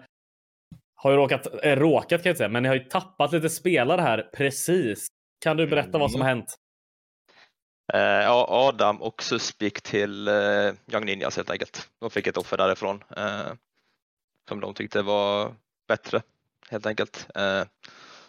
har 0.96 1.12
ju 1.12 1.18
råkat, 1.18 1.64
eh, 1.64 1.76
råkat 1.76 2.24
kan 2.24 2.30
jag 2.30 2.38
säga, 2.38 2.50
men 2.50 2.64
ni 2.64 2.70
har 2.70 2.76
ju 2.76 2.84
tappat 2.84 3.32
lite 3.32 3.50
spelare 3.50 4.02
här 4.02 4.30
precis. 4.34 5.08
Kan 5.44 5.58
du 5.58 5.68
berätta 5.68 5.98
vad 5.98 6.12
som 6.12 6.22
har 6.22 6.28
hänt? 6.28 6.56
Eh, 7.94 8.00
ja, 8.00 8.46
Adam 8.50 9.02
och 9.02 9.24
Susp 9.24 9.62
gick 9.62 9.82
till 9.82 10.28
eh, 10.28 10.74
Young 10.94 11.06
Ninjas 11.06 11.38
helt 11.38 11.50
enkelt. 11.50 11.90
De 12.00 12.10
fick 12.10 12.28
ett 12.28 12.38
offer 12.38 12.58
därifrån 12.58 13.04
eh, 13.18 13.54
som 14.50 14.60
de 14.60 14.74
tyckte 14.74 15.02
var 15.02 15.56
bättre 15.88 16.22
helt 16.70 16.86
enkelt. 16.86 17.28
Eh, 17.36 17.64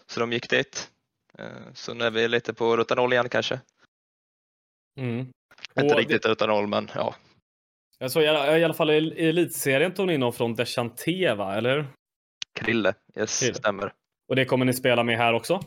så 0.07 0.20
de 0.20 0.33
gick 0.33 0.50
dit. 0.50 0.90
Eh, 1.38 1.73
så 1.75 1.95
nu 1.95 2.05
är 2.05 2.11
vi 2.11 2.29
lite 2.29 2.55
på 2.55 2.77
rutanol 2.77 3.12
igen 3.12 3.29
kanske. 3.29 3.61
Mm. 4.99 5.27
Inte 5.81 5.95
riktigt 5.95 6.27
rutanol 6.27 6.66
men 6.66 6.90
ja. 6.95 7.14
Jag 7.99 8.11
såg 8.11 8.23
i 8.23 8.27
alla, 8.27 8.75
fall 8.75 8.90
i, 8.90 9.29
elitserien 9.29 9.95
tog 9.95 10.07
ni 10.07 10.18
någon 10.18 10.33
från 10.33 10.55
Deschanté, 10.55 11.35
va? 11.35 11.55
Eller? 11.55 11.87
Krille, 12.55 12.95
yes, 13.16 13.40
Krille. 13.40 13.55
stämmer. 13.55 13.92
Och 14.29 14.37
det 14.37 14.45
kommer 14.45 14.64
ni 14.64 14.73
spela 14.73 15.03
med 15.03 15.18
här 15.18 15.33
också? 15.33 15.61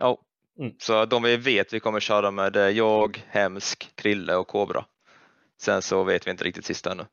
Ja, 0.00 0.18
Mm. 0.58 0.74
så 0.78 1.04
de 1.04 1.22
vi 1.22 1.36
vet 1.36 1.72
vi 1.72 1.80
kommer 1.80 2.00
köra 2.00 2.30
med 2.30 2.52
det 2.52 2.60
är 2.60 2.70
jag, 2.70 3.24
Hemsk, 3.28 3.96
Krille 3.96 4.36
och 4.36 4.48
Kobra. 4.48 4.84
Sen 5.60 5.82
så 5.82 6.04
vet 6.04 6.26
vi 6.26 6.30
inte 6.30 6.44
riktigt 6.44 6.64
sista 6.64 6.92
ännu. 6.92 7.06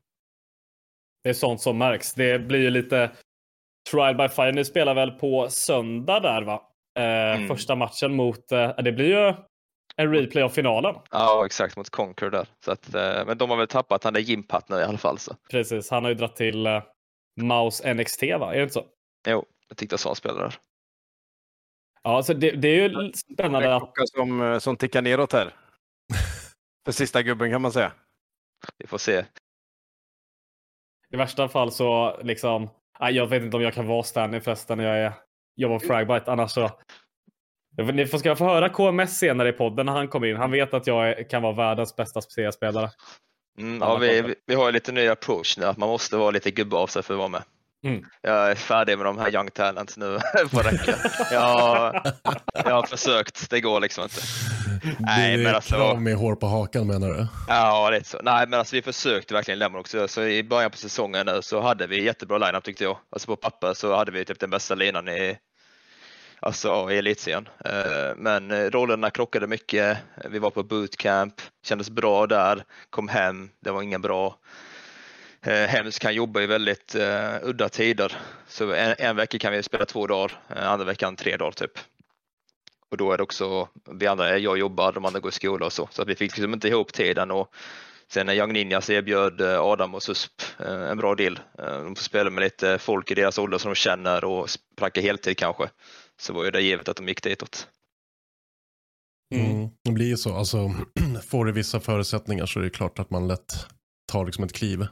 Det 1.24 1.30
är 1.30 1.34
sånt 1.34 1.62
som 1.62 1.78
märks. 1.78 2.14
Det 2.14 2.40
blir 2.40 2.60
ju 2.60 2.70
lite 2.70 3.12
trial 3.92 4.16
by 4.16 4.28
fire. 4.30 4.52
Ni 4.52 4.66
spelar 4.66 4.94
väl 4.94 5.12
på 5.12 5.50
söndag 5.50 6.20
där, 6.20 6.42
va? 6.42 6.70
Eh, 6.98 7.36
Mm. 7.38 7.48
Första 7.48 7.76
matchen 7.76 8.16
mot... 8.16 8.52
Eh, 8.52 8.76
det 8.76 8.92
blir 8.92 9.06
ju 9.06 9.34
en 9.96 10.12
replay 10.14 10.44
av 10.44 10.50
finalen. 10.50 10.96
Ja, 11.12 11.46
exakt 11.46 11.78
mot 11.78 11.90
Conquer 11.90 12.30
där. 12.30 12.48
Så 12.66 12.72
att, 12.72 12.96
eh, 12.96 13.26
men 13.26 13.38
de 13.38 13.50
har 13.50 13.58
väl 13.58 13.68
tappat 13.68 14.04
han 14.04 14.16
är 14.16 14.20
Jimpat 14.20 14.70
nu 14.70 14.76
i 14.76 14.84
alla 14.84 14.98
fall. 14.98 15.18
Så. 15.20 15.36
Precis. 15.52 15.92
Han 15.92 16.04
har 16.04 16.10
ju 16.10 16.16
dragit 16.16 16.36
till 16.36 16.66
eh, 16.66 16.84
Mouse 17.42 17.94
NXT, 17.94 18.22
va? 18.40 18.54
Är 18.54 18.58
det 18.58 18.62
inte 18.64 18.74
så? 18.74 18.86
Jo, 19.28 19.46
jag 19.68 19.78
tyckte 19.78 19.94
jag 19.94 20.00
sa 20.00 20.10
han 20.10 20.16
spelade 20.16 20.42
där. 20.42 20.56
Ja, 22.04 22.24
så 22.24 22.34
det, 22.34 22.52
det 22.52 22.68
är 22.68 22.90
ju 22.90 23.12
spännande 23.14 23.68
En 23.68 23.74
att... 23.74 23.82
klocka 23.82 24.02
som, 24.06 24.42
eh, 24.42 24.60
som 24.60 24.78
tickar 24.78 25.02
neråt 25.02 25.34
här. 25.34 25.54
För 26.86 26.92
sista 26.92 27.22
gubben 27.24 27.52
kan 27.52 27.62
man 27.62 27.72
säga. 27.72 27.92
Vi 28.78 28.88
får 28.88 28.98
se. 28.98 29.26
I 31.14 31.18
värsta 31.18 31.48
fall 31.48 31.72
så 31.72 32.20
liksom... 32.24 32.70
Jag 33.00 33.28
vet 33.28 33.44
inte 33.44 33.58
om 33.58 33.64
jag 33.64 33.74
kan 33.74 33.88
vara 33.88 34.04
stanley 34.04 34.40
förresten 34.40 34.78
när 34.78 34.86
jag 34.86 34.98
är... 34.98 35.14
Jag 35.60 35.70
var 35.70 35.80
fragbite. 35.80 36.32
Annars 36.32 36.52
så... 36.52 36.70
Ni 37.94 38.06
får 38.06 38.18
ska 38.18 38.36
få 38.36 38.46
höra 38.46 38.70
KMS 38.70 39.18
senare 39.18 39.50
i 39.50 39.52
podden 39.52 39.86
när 39.86 39.94
han 39.94 40.08
kommer 40.08 40.28
in. 40.28 40.38
Han 40.38 40.52
vet 40.52 40.74
att 40.74 40.88
jag 40.88 41.30
kan 41.30 41.42
vara 41.42 41.54
världens 41.54 41.96
bästa 41.96 42.22
CS-spelare. 42.22 42.90
Mm, 43.60 43.80
ja, 43.82 43.98
vi, 43.98 44.22
vi, 44.22 44.36
vi 44.46 44.56
har 44.56 44.72
lite 44.72 44.92
ny 44.92 45.08
approach 45.08 45.58
nu, 45.58 45.66
att 45.66 45.78
man 45.78 45.90
måste 45.90 46.18
vara 46.18 46.32
lite 46.32 46.52
gubbe 46.52 46.76
av 46.76 46.88
sig 46.88 47.04
för 47.04 47.14
att 47.14 47.18
vara 47.18 47.28
med. 47.28 47.44
Mm. 47.84 48.06
Jag 48.22 48.52
är 48.52 48.56
färdig 48.56 48.98
med 48.98 49.06
de 49.06 49.18
här 49.18 49.34
young 49.34 49.52
talent 49.52 49.98
nu. 49.98 50.20
får 50.52 50.64
räcka. 50.64 50.96
Jag, 51.32 52.02
jag 52.54 52.76
har 52.76 52.88
försökt, 52.88 53.50
det 53.50 53.62
går 53.62 53.80
liksom 53.80 54.04
inte. 54.04 54.22
Nej, 55.00 55.38
det 55.38 55.42
är 55.42 55.44
men 55.44 55.56
alltså- 55.56 55.76
krav 55.76 56.02
med 56.02 56.16
hår 56.16 56.36
på 56.36 56.48
hakan 56.48 56.88
menar 56.88 57.08
du? 57.08 57.28
Ja, 57.48 57.90
det 57.90 57.98
är 57.98 58.04
så. 58.04 58.20
Nej, 58.24 58.48
men 58.48 58.60
alltså 58.60 58.76
vi 58.76 58.82
försökte 58.82 59.34
verkligen 59.34 59.60
lämna 59.60 59.80
också. 59.80 60.08
Så 60.08 60.24
i 60.24 60.44
början 60.44 60.72
på 60.72 60.78
säsongen 60.78 61.26
nu 61.26 61.42
så 61.42 61.62
hade 61.62 61.88
vi 61.88 62.04
jättebra 62.04 62.38
lineup 62.38 62.64
tyckte 62.64 62.84
jag. 62.84 62.98
Alltså 63.10 63.28
på 63.28 63.36
papper 63.36 63.74
så 63.74 63.96
hade 63.96 64.12
vi 64.12 64.26
typ 64.26 64.40
den 64.40 64.50
bästa 64.50 64.76
linan 64.76 65.08
i, 65.08 65.38
alltså, 66.40 66.68
ja, 66.68 66.92
i 66.92 66.98
elitserien. 66.98 67.50
Eh, 67.66 68.16
men 68.16 68.52
eh, 68.52 68.70
rollerna 68.70 69.10
krockade 69.10 69.48
mycket. 69.48 69.98
Vi 70.30 70.40
var 70.40 70.50
på 70.50 70.64
bootcamp, 70.64 71.42
kändes 71.64 71.90
bra 71.90 72.28
där, 72.28 72.64
kom 72.90 73.08
hem, 73.08 73.50
det 73.60 73.72
var 73.72 73.82
inga 73.82 74.00
bra. 74.00 74.38
Eh, 75.42 75.68
hemskt 75.68 76.00
kan 76.00 76.16
jobba 76.16 76.42
i 76.42 76.48
väldigt 76.48 76.96
udda 77.42 77.70
tider. 77.70 78.18
Så 78.48 78.74
en, 78.74 78.96
en 78.98 79.16
vecka 79.16 79.40
kan 79.40 79.54
vi 79.54 79.64
spela 79.64 79.86
två 79.86 80.08
dagar, 80.08 80.40
andra 80.48 80.86
veckan 80.86 81.16
tre 81.16 81.38
dagar 81.38 81.52
typ. 81.52 81.72
Och 82.92 82.98
då 82.98 83.12
är 83.12 83.18
det 83.18 83.24
också, 83.24 83.68
vi 83.92 84.08
andra, 84.08 84.38
jag 84.38 84.58
jobbar, 84.58 84.92
de 84.92 85.06
andra 85.06 85.20
går 85.20 85.30
i 85.30 85.36
skola 85.36 85.66
och 85.66 85.74
så. 85.74 85.88
Så 85.92 86.02
att 86.02 86.08
vi 86.08 86.16
fick 86.16 86.38
liksom 86.38 86.54
inte 86.54 86.68
ihop 86.68 86.94
tiden. 86.94 87.32
Och 87.32 87.54
sen 88.08 88.26
när 88.26 88.34
Young 88.34 88.54
Ninjas 88.54 88.90
erbjöd 88.90 89.42
Adam 89.42 89.96
och 89.96 90.04
Susp 90.04 90.42
en 90.58 90.98
bra 90.98 91.16
deal. 91.16 91.40
De 91.58 91.96
får 91.96 92.04
spela 92.04 92.30
med 92.30 92.44
lite 92.44 92.78
folk 92.78 93.12
i 93.12 93.16
deras 93.16 93.38
ålder 93.38 93.58
som 93.58 93.72
de 93.72 93.76
känner 93.76 94.24
och 94.24 94.50
pracka 94.76 95.02
heltid 95.02 95.38
kanske. 95.38 95.70
Så 96.20 96.34
var 96.34 96.46
ju 96.46 96.52
det 96.52 96.62
givet 96.62 96.90
att 96.90 96.98
de 96.98 97.08
gick 97.08 97.24
ditåt. 97.24 97.68
Mm. 99.36 99.70
Det 99.84 99.92
blir 99.92 100.06
ju 100.06 100.18
så. 100.18 100.36
Alltså, 100.36 100.74
får 101.28 101.46
du 101.46 101.52
vissa 101.52 101.80
förutsättningar 101.80 102.46
så 102.46 102.60
är 102.60 102.64
det 102.64 102.70
klart 102.70 103.00
att 103.00 103.10
man 103.10 103.28
lätt 103.28 103.68
tar 104.12 104.26
liksom 104.26 104.44
ett 104.44 104.54
kliv. 104.54 104.88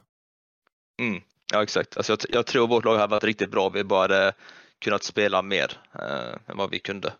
Mm. 1.00 1.22
Ja 1.52 1.64
exakt. 1.64 1.98
Alltså 1.98 2.12
jag, 2.12 2.20
jag 2.30 2.46
tror 2.46 2.68
vårt 2.68 2.86
lag 2.86 2.98
har 2.98 3.08
varit 3.08 3.24
riktigt 3.24 3.52
bra. 3.52 3.70
Vi 3.70 3.84
bara 3.84 4.02
hade 4.02 4.34
kunnat 4.80 5.04
spela 5.04 5.42
mer 5.42 5.82
eh, 5.94 6.38
än 6.48 6.58
vad 6.58 6.72
vi 6.72 6.80
kunde. 6.80 7.14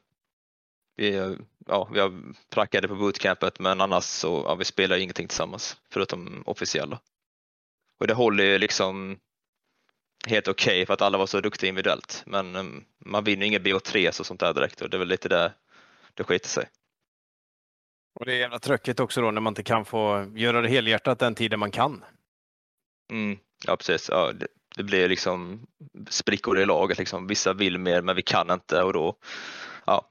Vi, 0.96 1.36
ja, 1.66 1.90
vi 1.94 2.00
har 2.00 2.34
prackade 2.50 2.88
på 2.88 2.96
bootcampet 2.96 3.60
men 3.60 3.82
annars 3.82 4.04
så 4.04 4.44
ja, 4.48 4.56
vi 4.56 4.66
spelar 4.66 4.98
ingenting 4.98 5.28
tillsammans 5.28 5.78
förutom 5.90 6.44
officiella. 6.46 7.00
Och 8.00 8.08
det 8.08 8.14
håller 8.14 8.44
ju 8.44 8.58
liksom 8.58 9.18
helt 10.28 10.48
okej 10.48 10.86
för 10.86 10.94
att 10.94 11.02
alla 11.02 11.18
var 11.18 11.26
så 11.26 11.42
duktiga 11.42 11.70
individuellt. 11.70 12.24
Men 12.26 12.56
um, 12.56 12.86
man 13.06 13.24
vinner 13.24 13.46
inga 13.46 13.60
BO3 13.60 14.20
och 14.20 14.26
sånt 14.26 14.40
där 14.40 14.54
direkt 14.54 14.82
och 14.82 14.90
det 14.90 14.98
är 14.98 15.00
väl 15.00 15.08
lite 15.08 15.30
där 15.30 15.52
det 16.14 16.24
skiter 16.24 16.50
sig. 16.50 16.66
Och 18.20 18.26
det 18.26 18.34
är 18.34 18.38
jävla 18.38 18.60
tråkigt 18.60 19.00
också 19.00 19.22
då 19.22 19.32
när 19.32 19.42
man 19.42 19.52
inte 19.52 19.64
kan 19.64 19.86
få 19.86 20.32
göra 20.36 20.62
det 20.62 20.70
helhjärtat 20.70 21.20
den 21.20 21.36
tiden 21.36 21.60
man 21.60 21.72
kan. 21.72 22.04
Mm, 23.12 23.38
ja 23.68 23.78
precis, 23.78 24.10
ja, 24.10 24.32
det, 24.32 24.48
det 24.76 24.84
blir 24.84 25.10
liksom 25.10 25.68
sprickor 26.10 26.60
i 26.60 26.66
laget. 26.66 26.98
Liksom. 26.98 27.28
Vissa 27.28 27.54
vill 27.54 27.78
mer 27.78 28.02
men 28.02 28.16
vi 28.16 28.22
kan 28.22 28.52
inte 28.52 28.84
och 28.84 28.94
då, 28.94 29.16
ja, 29.86 30.10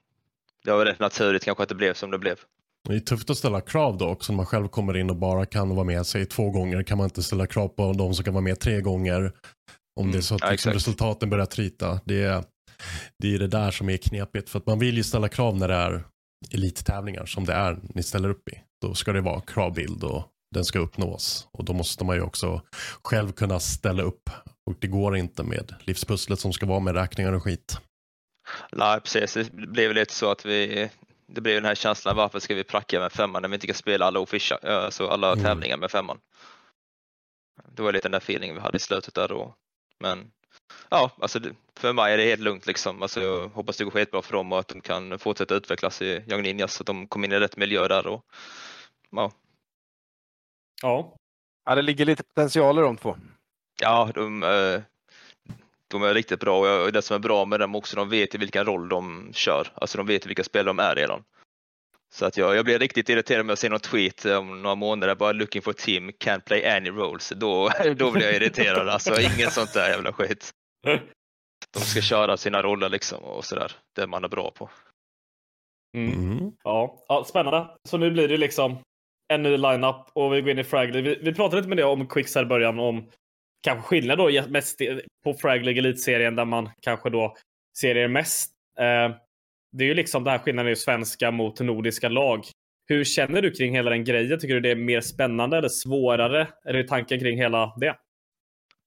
det 0.63 0.71
var 0.71 0.85
rätt 0.85 0.99
naturligt 0.99 1.43
kanske 1.43 1.63
att 1.63 1.69
det 1.69 1.75
blev 1.75 1.93
som 1.93 2.11
det 2.11 2.19
blev. 2.19 2.39
Det 2.87 2.95
är 2.95 2.99
tufft 2.99 3.29
att 3.29 3.37
ställa 3.37 3.61
krav 3.61 3.97
då 3.97 4.07
också 4.09 4.31
när 4.31 4.37
man 4.37 4.45
själv 4.45 4.67
kommer 4.67 4.97
in 4.97 5.09
och 5.09 5.15
bara 5.15 5.45
kan 5.45 5.75
vara 5.75 5.83
med 5.83 6.05
sig 6.05 6.25
två 6.25 6.49
gånger. 6.49 6.83
Kan 6.83 6.97
man 6.97 7.05
inte 7.05 7.23
ställa 7.23 7.47
krav 7.47 7.67
på 7.67 7.93
de 7.93 8.13
som 8.13 8.25
kan 8.25 8.33
vara 8.33 8.43
med 8.43 8.59
tre 8.59 8.81
gånger. 8.81 9.33
Om 9.99 10.11
det 10.11 10.17
är 10.17 10.21
så 10.21 10.35
att 10.35 10.41
ja, 10.41 10.51
liksom 10.51 10.69
exakt. 10.69 10.75
resultaten 10.75 11.29
börjar 11.29 11.45
trita. 11.45 11.99
Det 12.05 12.23
är, 12.23 12.43
det 13.19 13.35
är 13.35 13.39
det 13.39 13.47
där 13.47 13.71
som 13.71 13.89
är 13.89 13.97
knepigt. 13.97 14.49
För 14.49 14.59
att 14.59 14.65
man 14.65 14.79
vill 14.79 14.97
ju 14.97 15.03
ställa 15.03 15.29
krav 15.29 15.57
när 15.57 15.67
det 15.67 15.75
är 15.75 16.03
elittävlingar 16.53 17.25
som 17.25 17.45
det 17.45 17.53
är 17.53 17.77
ni 17.83 18.03
ställer 18.03 18.29
upp 18.29 18.49
i. 18.49 18.61
Då 18.81 18.93
ska 18.93 19.13
det 19.13 19.21
vara 19.21 19.41
kravbild 19.41 20.03
och 20.03 20.23
den 20.55 20.65
ska 20.65 20.79
uppnås. 20.79 21.47
Och 21.51 21.65
då 21.65 21.73
måste 21.73 22.05
man 22.05 22.15
ju 22.15 22.21
också 22.21 22.61
själv 23.03 23.31
kunna 23.31 23.59
ställa 23.59 24.03
upp. 24.03 24.29
Och 24.69 24.75
det 24.79 24.87
går 24.87 25.17
inte 25.17 25.43
med 25.43 25.75
livspusslet 25.79 26.39
som 26.39 26.53
ska 26.53 26.65
vara 26.65 26.79
med 26.79 26.95
räkningar 26.95 27.33
och 27.33 27.43
skit. 27.43 27.77
Nej 28.71 29.01
precis, 29.01 29.33
det 29.33 29.67
blev 29.67 29.93
lite 29.93 30.13
så 30.13 30.31
att 30.31 30.45
vi, 30.45 30.89
det 31.27 31.41
blev 31.41 31.55
den 31.55 31.65
här 31.65 31.75
känslan 31.75 32.15
varför 32.15 32.39
ska 32.39 32.55
vi 32.55 32.63
pracka 32.63 32.99
med 32.99 33.11
femman 33.11 33.41
när 33.41 33.49
vi 33.49 33.55
inte 33.55 33.67
kan 33.67 33.75
spela 33.75 34.05
alla 34.05 34.19
official, 34.19 34.59
alltså 34.63 35.07
alla 35.07 35.31
Mm. 35.31 35.43
tävlingar 35.43 35.77
med 35.77 35.91
femman. 35.91 36.17
Det 37.75 37.81
var 37.81 37.93
lite 37.93 38.05
den 38.07 38.11
där 38.11 38.17
feelingen 38.19 38.55
vi 38.55 38.61
hade 38.61 38.77
i 38.77 38.79
slutet 38.79 39.13
där 39.13 39.27
då. 39.27 39.55
Men 39.99 40.31
ja, 40.89 41.11
alltså 41.19 41.39
för 41.75 41.93
mig 41.93 42.13
är 42.13 42.17
det 42.17 42.23
helt 42.23 42.41
lugnt 42.41 42.67
liksom. 42.67 43.01
Alltså, 43.01 43.21
jag 43.21 43.47
hoppas 43.47 43.77
det 43.77 43.83
går 43.83 43.91
skitbra 43.91 44.21
för 44.21 44.33
dem 44.33 44.51
och 44.51 44.59
att 44.59 44.67
de 44.67 44.81
kan 44.81 45.19
fortsätta 45.19 45.55
utvecklas 45.55 46.01
i 46.01 46.23
Young 46.27 46.41
Ninjas 46.41 46.73
så 46.73 46.83
att 46.83 46.87
de 46.87 47.07
kommer 47.07 47.27
in 47.27 47.33
i 47.33 47.39
rätt 47.39 47.57
miljö 47.57 47.87
där 47.87 48.07
och 48.07 48.25
ja, 49.09 49.31
Ja. 50.81 51.17
Ja, 51.65 51.75
det 51.75 51.81
ligger 51.81 52.05
lite 52.05 52.23
potential 52.23 52.79
i 52.79 52.81
de 52.81 52.97
två. 52.97 53.17
Ja, 53.81 54.11
de, 54.15 54.43
eh, 54.43 54.81
de 55.87 56.03
är 56.03 56.13
riktigt 56.13 56.39
bra 56.39 56.83
och 56.83 56.91
det 56.91 57.01
som 57.01 57.15
är 57.15 57.19
bra 57.19 57.45
med 57.45 57.59
dem 57.59 57.75
också, 57.75 57.95
de 57.95 58.09
vet 58.09 58.35
i 58.35 58.37
vilken 58.37 58.65
roll 58.65 58.89
de 58.89 59.29
kör. 59.33 59.71
Alltså 59.75 59.97
de 59.97 60.07
vet 60.07 60.25
vilka 60.25 60.43
spelare 60.43 60.69
de 60.69 60.79
är 60.79 60.95
redan. 60.95 61.23
Så 62.15 62.25
att 62.25 62.37
jag, 62.37 62.55
jag 62.55 62.65
blev 62.65 62.79
riktigt 62.79 63.09
irriterad 63.09 63.45
med 63.45 63.53
att 63.53 63.59
se 63.59 63.69
någon 63.69 63.79
tweet 63.79 64.25
om 64.25 64.61
några 64.61 64.75
månader, 64.75 65.15
bara 65.15 65.31
looking 65.31 65.61
for 65.61 65.73
team, 65.73 66.09
can't 66.09 66.39
play 66.39 66.65
any 66.65 66.89
roles. 66.89 67.33
Då, 67.35 67.69
då 67.95 68.11
blir 68.11 68.25
jag 68.25 68.35
irriterad. 68.35 68.89
Alltså 68.89 69.21
inget 69.21 69.53
sånt 69.53 69.73
där 69.73 69.89
jävla 69.89 70.13
skit. 70.13 70.51
De 71.73 71.79
ska 71.79 72.01
köra 72.01 72.37
sina 72.37 72.61
roller 72.61 72.89
liksom 72.89 73.23
och 73.23 73.45
sådär, 73.45 73.71
det 73.95 74.07
man 74.07 74.23
är 74.23 74.27
bra 74.27 74.51
på. 74.51 74.69
Mm. 75.97 76.13
Mm. 76.13 76.51
Ja. 76.63 77.03
ja, 77.07 77.23
spännande. 77.23 77.67
Så 77.89 77.97
nu 77.97 78.11
blir 78.11 78.27
det 78.27 78.37
liksom 78.37 78.77
en 79.33 79.43
ny 79.43 79.57
lineup 79.57 80.09
och 80.13 80.33
vi 80.33 80.41
går 80.41 80.49
in 80.49 80.59
i 80.59 80.63
Frag 80.63 80.91
League. 80.91 81.09
Vi, 81.09 81.19
vi 81.21 81.33
pratade 81.33 81.57
lite 81.57 81.69
med 81.69 81.77
det 81.77 81.83
om 81.83 82.07
Quicks 82.07 82.35
här 82.35 82.43
i 82.43 82.45
början 82.45 82.79
om 82.79 83.09
kanske 83.63 83.87
skillnad 83.87 84.17
då 84.17 84.29
mest 84.47 84.79
på 85.23 85.33
Frag 85.33 85.63
League 85.63 85.79
Elitserien 85.79 86.35
där 86.35 86.45
man 86.45 86.69
kanske 86.81 87.09
då 87.09 87.35
serier 87.77 88.07
mest. 88.07 88.51
Eh, 88.79 89.24
det 89.77 89.83
är 89.83 89.87
ju 89.87 89.93
liksom 89.93 90.23
det 90.23 90.31
här 90.31 90.39
skillnaden 90.39 90.71
är 90.71 90.75
svenska 90.75 91.31
mot 91.31 91.59
nordiska 91.59 92.09
lag. 92.09 92.45
Hur 92.87 93.03
känner 93.03 93.41
du 93.41 93.51
kring 93.51 93.75
hela 93.75 93.89
den 93.89 94.03
grejen? 94.03 94.39
Tycker 94.39 94.53
du 94.53 94.59
det 94.59 94.71
är 94.71 94.75
mer 94.75 95.01
spännande 95.01 95.57
eller 95.57 95.69
svårare? 95.69 96.47
Är 96.63 96.73
det 96.73 96.87
tanken 96.87 97.19
kring 97.19 97.37
hela 97.37 97.73
det? 97.77 97.95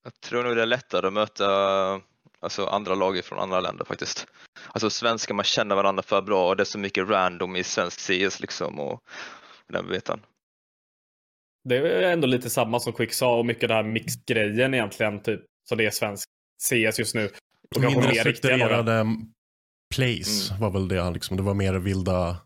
Jag 0.05 0.21
tror 0.21 0.43
nog 0.43 0.57
det 0.57 0.63
är 0.63 0.67
lättare 0.67 1.07
att 1.07 1.13
möta 1.13 1.47
alltså, 2.41 2.67
andra 2.67 2.95
lag 2.95 3.25
från 3.25 3.39
andra 3.39 3.61
länder 3.61 3.85
faktiskt. 3.85 4.27
Alltså 4.69 4.91
svenskar, 4.91 5.35
man 5.35 5.45
känner 5.45 5.75
varandra 5.75 6.03
för 6.03 6.23
bra 6.23 6.49
och 6.49 6.57
det 6.57 6.63
är 6.63 6.65
så 6.65 6.79
mycket 6.79 7.09
random 7.09 7.57
i 7.57 7.65
svensk 7.65 8.01
CS 8.01 8.41
liksom 8.41 8.81
och 8.81 9.01
den 9.69 9.89
biten. 9.89 10.21
Det 11.65 11.77
är 11.77 12.13
ändå 12.13 12.27
lite 12.27 12.51
samma 12.51 12.81
som 12.81 12.93
Quick 12.93 13.13
sa 13.13 13.39
och 13.39 13.47
mycket 13.47 13.69
den 13.69 13.77
här 13.77 13.83
mixgrejen 13.93 14.75
egentligen, 14.75 15.23
typ, 15.23 15.41
som 15.69 15.79
det 15.79 15.87
är 15.87 15.91
svensk 15.91 16.29
CS 16.63 16.99
just 16.99 17.15
nu. 17.15 17.31
Mindre 17.81 18.09
mer 18.09 19.05
strukturerade 19.93 20.25
plays 20.25 20.51
var 20.61 20.71
väl 20.71 20.89
det 20.89 21.11
liksom. 21.11 21.37
Det 21.37 21.43
var 21.43 21.55
mer 21.55 21.75
vilda, 21.75 22.37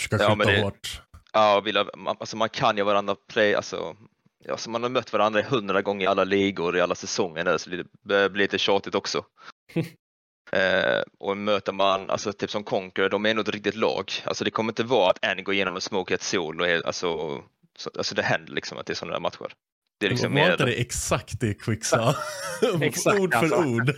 försöka 0.00 0.24
Ja, 0.24 0.36
skjuta 0.36 0.50
det- 0.50 0.62
hårt. 0.62 1.02
Ja, 1.32 1.56
och 1.56 1.66
vilja, 1.66 1.86
man, 1.96 2.16
alltså 2.20 2.36
man 2.36 2.48
kan 2.48 2.76
ju 2.76 2.82
varandra 2.82 3.16
play, 3.32 3.54
alltså, 3.54 3.96
ja, 4.44 4.56
så 4.56 4.70
man 4.70 4.82
har 4.82 4.90
mött 4.90 5.12
varandra 5.12 5.42
hundra 5.42 5.82
gånger 5.82 6.04
i 6.04 6.08
alla 6.08 6.24
ligor 6.24 6.76
i 6.76 6.80
alla 6.80 6.94
säsonger 6.94 7.44
nu, 7.44 7.58
så 7.58 7.70
det 7.70 7.86
börjar 8.04 8.28
bli 8.28 8.42
lite 8.42 8.58
tjatigt 8.58 8.94
också. 8.94 9.24
eh, 10.52 11.02
och 11.18 11.36
möter 11.36 11.72
man, 11.72 12.10
alltså 12.10 12.32
typ 12.32 12.50
som 12.50 12.64
Conquer, 12.64 13.08
de 13.08 13.26
är 13.26 13.34
nog 13.34 13.48
ett 13.48 13.54
riktigt 13.54 13.74
lag. 13.76 14.12
Alltså 14.24 14.44
det 14.44 14.50
kommer 14.50 14.70
inte 14.72 14.82
vara 14.82 15.10
att 15.10 15.18
en 15.22 15.44
går 15.44 15.54
igenom 15.54 15.74
en 15.74 15.80
smoke 15.80 16.14
ett 16.14 16.22
sol 16.22 16.60
och 16.60 16.68
är, 16.68 16.86
alltså, 16.86 17.42
så, 17.78 17.90
alltså 17.98 18.14
det 18.14 18.22
händer 18.22 18.52
liksom 18.52 18.78
att 18.78 18.86
det 18.86 18.92
är 18.92 18.94
sådana 18.94 19.12
där 19.12 19.20
matcher. 19.20 19.52
Det 20.00 20.06
är 20.06 20.10
liksom 20.10 20.34
var 20.34 20.40
mer, 20.40 20.52
inte 20.52 20.64
det 20.64 20.80
exakt 20.80 21.40
det 21.40 21.54
Quick 21.54 21.84
sa? 21.84 22.14
Exakt, 22.80 23.20
ord 23.20 23.34
för 23.34 23.38
alltså. 23.40 23.56
ord. 23.64 23.94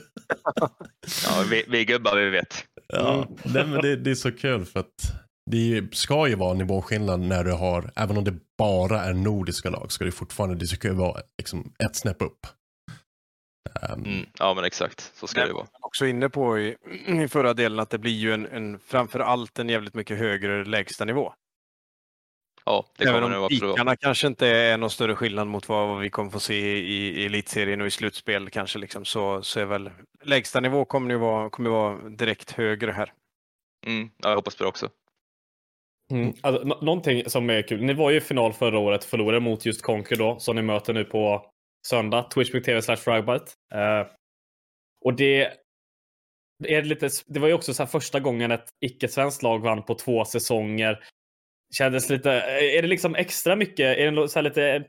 Ja, 1.24 1.44
vi, 1.50 1.64
vi 1.68 1.84
gubbar 1.84 2.16
vi 2.16 2.30
vet. 2.30 2.64
Ja, 2.88 3.26
nej, 3.42 3.66
men 3.66 3.82
det, 3.82 3.96
det 3.96 4.10
är 4.10 4.14
så 4.14 4.32
kul 4.32 4.64
för 4.64 4.80
att 4.80 5.22
det 5.50 5.94
ska 5.94 6.28
ju 6.28 6.34
vara 6.34 6.54
nivåskillnad 6.54 7.20
när 7.20 7.44
du 7.44 7.52
har, 7.52 7.90
även 7.96 8.16
om 8.16 8.24
det 8.24 8.34
bara 8.58 9.00
är 9.00 9.12
nordiska 9.12 9.70
lag, 9.70 9.92
ska 9.92 10.04
det 10.04 10.12
fortfarande, 10.12 10.56
det 10.56 10.66
ska 10.66 10.88
ju 10.88 10.94
vara 10.94 11.20
liksom 11.38 11.72
ett 11.84 11.96
snäpp 11.96 12.22
upp. 12.22 12.46
Ehm, 13.82 14.04
Mm, 14.04 14.26
ja 14.38 14.54
men 14.54 14.64
exakt, 14.64 15.12
så 15.14 15.26
ska 15.26 15.46
det 15.46 15.52
vara. 15.52 15.66
också 15.80 16.06
inne 16.06 16.28
på 16.28 16.58
i, 16.58 16.76
i 17.06 17.28
förra 17.28 17.54
delen 17.54 17.78
att 17.78 17.90
det 17.90 17.98
blir 17.98 18.12
ju 18.12 18.32
en, 18.34 18.46
en 18.46 18.78
framför 18.78 19.20
allt 19.20 19.58
en 19.58 19.68
jävligt 19.68 19.94
mycket 19.94 20.18
högre 20.18 20.64
lägsta 20.64 21.04
nivå. 21.04 21.32
Ja, 22.64 22.86
det 22.96 23.04
Även 23.04 23.24
om 23.24 23.48
pikarna 23.48 23.96
kanske 23.96 24.26
inte 24.26 24.48
är 24.48 24.78
någon 24.78 24.90
större 24.90 25.16
skillnad 25.16 25.46
mot 25.46 25.68
vad, 25.68 26.00
vi 26.00 26.10
kommer 26.10 26.30
få 26.30 26.40
se 26.40 26.78
i, 26.78 27.20
i 27.20 27.26
elitserien 27.26 27.80
och 27.80 27.86
i 27.86 27.90
slutspel 27.90 28.50
kanske 28.50 28.78
liksom, 28.78 29.04
så, 29.04 29.42
så 29.42 29.60
är 29.60 29.64
väl 29.64 29.90
lägsta 30.22 30.60
nivå 30.60 30.84
kommer 30.84 31.10
ju 31.10 31.16
vara, 31.16 31.50
kommer 31.50 31.70
vara 31.70 32.08
direkt 32.08 32.50
högre 32.50 32.92
här. 32.92 33.12
Mm, 33.86 34.10
ja, 34.22 34.28
jag 34.28 34.36
hoppas 34.36 34.56
på 34.56 34.62
det 34.64 34.68
också. 34.68 34.90
Mm. 36.10 36.34
Alltså, 36.40 36.64
nå- 36.64 36.78
någonting 36.82 37.30
som 37.30 37.50
är 37.50 37.62
kul. 37.62 37.82
Ni 37.82 37.94
var 37.94 38.10
ju 38.10 38.16
i 38.16 38.20
final 38.20 38.52
förra 38.52 38.78
året, 38.78 39.04
förlorade 39.04 39.40
mot 39.40 39.66
just 39.66 39.82
Conquer 39.82 40.16
då, 40.16 40.38
som 40.38 40.56
ni 40.56 40.62
möter 40.62 40.92
nu 40.92 41.04
på 41.04 41.50
söndag. 41.86 42.22
Twitch.tv 42.22 42.82
slash 42.82 42.96
fragbite. 42.96 43.44
Eh, 43.74 44.06
och 45.04 45.14
det 45.14 45.52
är 46.64 46.82
lite, 46.82 47.10
det 47.26 47.40
var 47.40 47.48
ju 47.48 47.54
också 47.54 47.74
så 47.74 47.82
här 47.82 47.90
första 47.90 48.20
gången 48.20 48.50
ett 48.50 48.68
icke-svenskt 48.80 49.42
lag 49.42 49.58
vann 49.58 49.82
på 49.82 49.94
två 49.94 50.24
säsonger. 50.24 51.04
Kändes 51.78 52.10
lite, 52.10 52.32
eh, 52.32 52.78
är 52.78 52.82
det 52.82 52.88
liksom 52.88 53.14
extra 53.14 53.56
mycket, 53.56 53.98
är 53.98 54.10
det 54.10 54.28
så 54.28 54.38
här 54.38 54.42
lite 54.42 54.84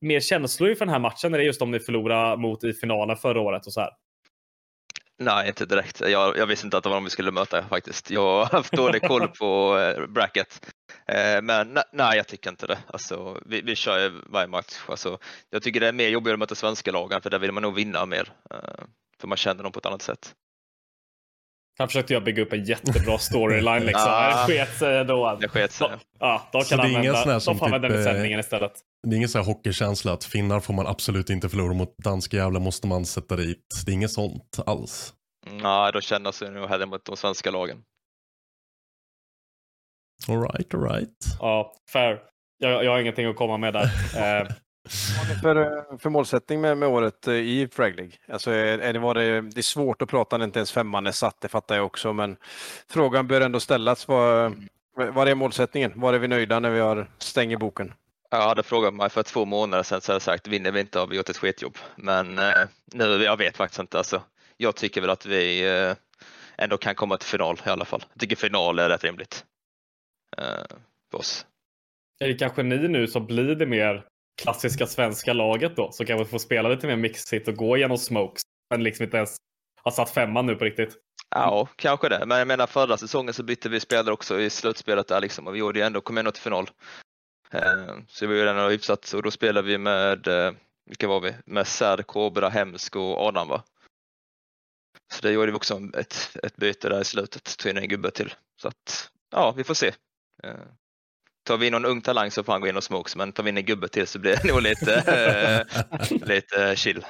mer 0.00 0.20
känslor 0.20 0.70
inför 0.70 0.84
den 0.84 0.92
här 0.92 1.00
matchen? 1.00 1.34
Är 1.34 1.38
det 1.38 1.44
just 1.44 1.62
om 1.62 1.70
ni 1.70 1.80
förlorade 1.80 2.36
mot 2.36 2.64
i 2.64 2.72
finalen 2.72 3.16
förra 3.16 3.40
året 3.40 3.66
och 3.66 3.72
så 3.72 3.80
här? 3.80 3.90
Nej, 5.18 5.48
inte 5.48 5.66
direkt. 5.66 6.00
Jag, 6.00 6.36
jag 6.38 6.46
visste 6.46 6.66
inte 6.66 6.76
att 6.76 6.82
det 6.82 6.88
var 6.88 6.96
de 6.96 7.04
vi 7.04 7.10
skulle 7.10 7.30
möta 7.30 7.62
faktiskt. 7.62 8.10
Jag 8.10 8.44
har 8.44 8.44
haft 8.44 8.72
dålig 8.72 9.02
koll 9.02 9.28
på 9.28 9.78
eh, 9.78 10.06
bracket. 10.06 10.74
Eh, 11.06 11.42
men 11.42 11.78
nej, 11.92 12.16
jag 12.16 12.28
tycker 12.28 12.50
inte 12.50 12.66
det. 12.66 12.78
Alltså, 12.86 13.40
vi, 13.46 13.60
vi 13.60 13.74
kör 13.76 13.98
ju 13.98 14.12
varje 14.26 14.46
match. 14.46 14.78
Alltså, 14.88 15.18
jag 15.50 15.62
tycker 15.62 15.80
det 15.80 15.88
är 15.88 15.92
mer 15.92 16.08
jobbigare 16.08 16.34
att 16.34 16.38
möta 16.38 16.54
svenska 16.54 16.92
lagen 16.92 17.22
för 17.22 17.30
där 17.30 17.38
vill 17.38 17.52
man 17.52 17.62
nog 17.62 17.74
vinna 17.74 18.06
mer. 18.06 18.32
För 19.20 19.28
man 19.28 19.36
känner 19.36 19.62
dem 19.62 19.72
på 19.72 19.78
ett 19.78 19.86
annat 19.86 20.02
sätt. 20.02 20.34
Här 21.80 21.86
försökte 21.86 22.12
jag 22.12 22.24
bygga 22.24 22.42
upp 22.42 22.52
en 22.52 22.64
jättebra 22.64 23.18
storyline 23.18 23.84
liksom. 23.84 24.10
Det 24.46 24.46
sket 24.46 24.78
sig 24.78 25.04
då. 25.04 25.38
Det 25.40 25.48
sket 25.48 25.72
sig. 25.72 25.88
Då- 25.90 25.98
Ja, 26.18 26.48
de 26.52 26.62
Så 26.64 26.68
kan 26.76 26.78
det 26.78 26.84
är 26.84 26.88
ingen 26.90 26.96
använda, 27.16 27.22
sån 27.22 27.32
här 27.32 27.42
de 27.46 27.58
får 27.58 27.66
använda 27.66 27.88
typ, 27.88 27.96
den 27.96 28.04
i 28.04 28.06
eh, 28.06 28.12
sändningen 28.12 28.40
istället. 28.40 28.72
Det 29.08 29.14
är 29.14 29.16
ingen 29.16 29.28
så 29.28 29.38
här 29.38 29.44
hockeykänsla 29.44 30.12
att 30.12 30.24
finnar 30.24 30.60
får 30.60 30.74
man 30.74 30.86
absolut 30.86 31.30
inte 31.30 31.48
förlora 31.48 31.72
mot 31.74 31.94
danska 31.98 32.36
jävlar 32.36 32.60
måste 32.60 32.86
man 32.86 33.04
sätta 33.06 33.36
dit. 33.36 33.64
Det 33.86 33.92
är 33.92 33.94
inget 33.94 34.10
sånt 34.12 34.58
alls. 34.66 35.14
Nej, 35.50 35.92
då 35.92 36.00
känner 36.00 36.32
sig 36.32 36.50
nog 36.50 36.68
hellre 36.68 36.86
mot 36.86 37.04
de 37.04 37.16
svenska 37.16 37.50
lagen. 37.50 37.82
Alright, 40.28 40.74
alright. 40.74 41.16
Ja, 41.40 41.72
fair. 41.92 42.18
Jag, 42.58 42.84
jag 42.84 42.90
har 42.90 43.00
ingenting 43.00 43.26
att 43.26 43.36
komma 43.36 43.56
med 43.56 43.72
där. 43.74 43.90
Eh, 44.88 45.40
För, 45.42 45.56
eh, 45.56 45.98
för 45.98 46.10
målsättning 46.10 46.60
med, 46.60 46.78
med 46.78 46.88
året 46.88 47.28
eh, 47.28 47.34
i 47.34 47.68
Frag 47.72 47.96
League? 47.96 48.12
Alltså 48.28 48.50
är, 48.50 48.78
är 48.78 48.92
det, 48.92 48.98
var 48.98 49.14
det, 49.14 49.40
det 49.40 49.60
är 49.60 49.62
svårt 49.62 50.02
att 50.02 50.08
prata 50.08 50.38
när 50.38 50.44
inte 50.44 50.58
ens 50.58 50.72
femman 50.72 51.06
är 51.06 51.12
satt, 51.12 51.40
det 51.40 51.48
fattar 51.48 51.76
jag 51.76 51.86
också, 51.86 52.12
men 52.12 52.36
frågan 52.88 53.26
bör 53.26 53.40
ändå 53.40 53.60
ställas. 53.60 54.08
Vad, 54.08 54.54
vad 54.94 55.28
är 55.28 55.34
målsättningen? 55.34 55.92
Var 55.94 56.14
är 56.14 56.18
vi 56.18 56.28
nöjda 56.28 56.60
när 56.60 56.70
vi 56.70 56.80
har 56.80 57.10
stänger 57.18 57.56
boken? 57.56 57.94
Jag 58.30 58.42
hade 58.42 58.62
frågat 58.62 58.94
mig 58.94 59.10
för 59.10 59.22
två 59.22 59.44
månader 59.44 59.82
sedan 59.82 60.00
så 60.00 60.12
hade 60.12 60.14
jag 60.14 60.22
sagt 60.22 60.48
vinner 60.48 60.72
vi 60.72 60.80
inte 60.80 60.98
har 60.98 61.06
vi 61.06 61.16
gjort 61.16 61.28
ett 61.28 61.36
skitjobb. 61.36 61.78
Men 61.96 62.38
eh, 62.38 62.52
nu, 62.94 63.04
jag 63.04 63.36
vet 63.36 63.56
faktiskt 63.56 63.80
inte. 63.80 63.98
Alltså, 63.98 64.22
jag 64.56 64.76
tycker 64.76 65.00
väl 65.00 65.10
att 65.10 65.26
vi 65.26 65.68
eh, 65.68 65.94
ändå 66.58 66.78
kan 66.78 66.94
komma 66.94 67.16
till 67.16 67.28
final 67.28 67.60
i 67.66 67.68
alla 67.68 67.84
fall. 67.84 68.04
Jag 68.12 68.20
tycker 68.20 68.36
final 68.36 68.78
är 68.78 68.88
rätt 68.88 69.04
rimligt. 69.04 69.44
Eh, 70.38 70.76
för 71.10 71.18
oss. 71.18 71.46
är 72.20 72.28
det 72.28 72.34
kanske 72.34 72.62
ni 72.62 72.88
nu 72.88 73.06
som 73.06 73.26
blir 73.26 73.54
det 73.54 73.66
mer 73.66 74.04
klassiska 74.42 74.86
svenska 74.86 75.32
laget 75.32 75.76
då? 75.76 75.92
Så 75.92 76.04
kanske 76.04 76.24
får 76.24 76.38
spela 76.38 76.68
lite 76.68 76.86
mer 76.86 76.96
mixigt 76.96 77.48
och 77.48 77.54
gå 77.54 77.76
igenom 77.76 77.98
smokes. 77.98 78.42
Men 78.70 78.82
liksom 78.82 79.04
inte 79.04 79.16
ens 79.16 79.36
har 79.82 79.90
satt 79.90 80.10
femman 80.10 80.46
nu 80.46 80.54
på 80.54 80.64
riktigt. 80.64 80.96
Ja, 81.30 81.68
kanske 81.76 82.08
det. 82.08 82.26
Men 82.26 82.38
jag 82.38 82.48
menar 82.48 82.66
förra 82.66 82.96
säsongen 82.96 83.34
så 83.34 83.42
bytte 83.42 83.68
vi 83.68 83.80
spelare 83.80 84.12
också 84.12 84.40
i 84.40 84.50
slutspelet 84.50 85.08
där 85.08 85.20
liksom 85.20 85.46
och 85.46 85.54
vi 85.54 85.58
gjorde 85.58 85.78
ju 85.78 85.84
ändå, 85.84 86.00
kom 86.00 86.18
ändå 86.18 86.32
till 86.32 86.42
final. 86.42 86.70
Eh, 87.50 87.96
så 88.08 88.26
vi 88.26 88.38
gjorde 88.38 88.50
ändå 88.50 88.68
hyfsat 88.68 89.12
och 89.12 89.22
då 89.22 89.30
spelade 89.30 89.68
vi 89.68 89.78
med, 89.78 90.26
eh, 90.26 90.52
vilka 90.86 91.08
var 91.08 91.20
vi? 91.20 91.34
Med 91.44 91.66
Sär, 91.66 92.02
Kobra, 92.02 92.48
Hemsk 92.48 92.96
och 92.96 93.18
Adam 93.18 93.48
va? 93.48 93.64
Så 95.12 95.22
det 95.22 95.32
gjorde 95.32 95.52
vi 95.52 95.56
också 95.56 95.80
ett, 95.98 96.36
ett 96.42 96.56
byte 96.56 96.88
där 96.88 97.00
i 97.00 97.04
slutet, 97.04 97.58
tog 97.58 97.70
in 97.70 97.78
en 97.78 97.88
gubbe 97.88 98.10
till. 98.10 98.34
Så 98.62 98.68
att, 98.68 99.10
ja, 99.30 99.54
vi 99.56 99.64
får 99.64 99.74
se. 99.74 99.92
Eh, 100.42 100.54
Tar 101.44 101.58
vi 101.58 101.66
in 101.66 101.72
någon 101.72 101.84
ung 101.84 102.00
talang 102.00 102.30
så 102.30 102.42
får 102.42 102.52
han 102.52 102.60
gå 102.60 102.68
in 102.68 102.76
och 102.76 102.84
smokes, 102.84 103.16
men 103.16 103.32
tar 103.32 103.42
vi 103.42 103.48
in 103.50 103.56
en 103.56 103.64
gubbe 103.64 103.88
till 103.88 104.06
så 104.06 104.18
blir 104.18 104.36
det 104.42 104.48
nog 104.52 104.62
lite, 104.62 105.66
lite 106.26 106.76
chill. 106.76 107.04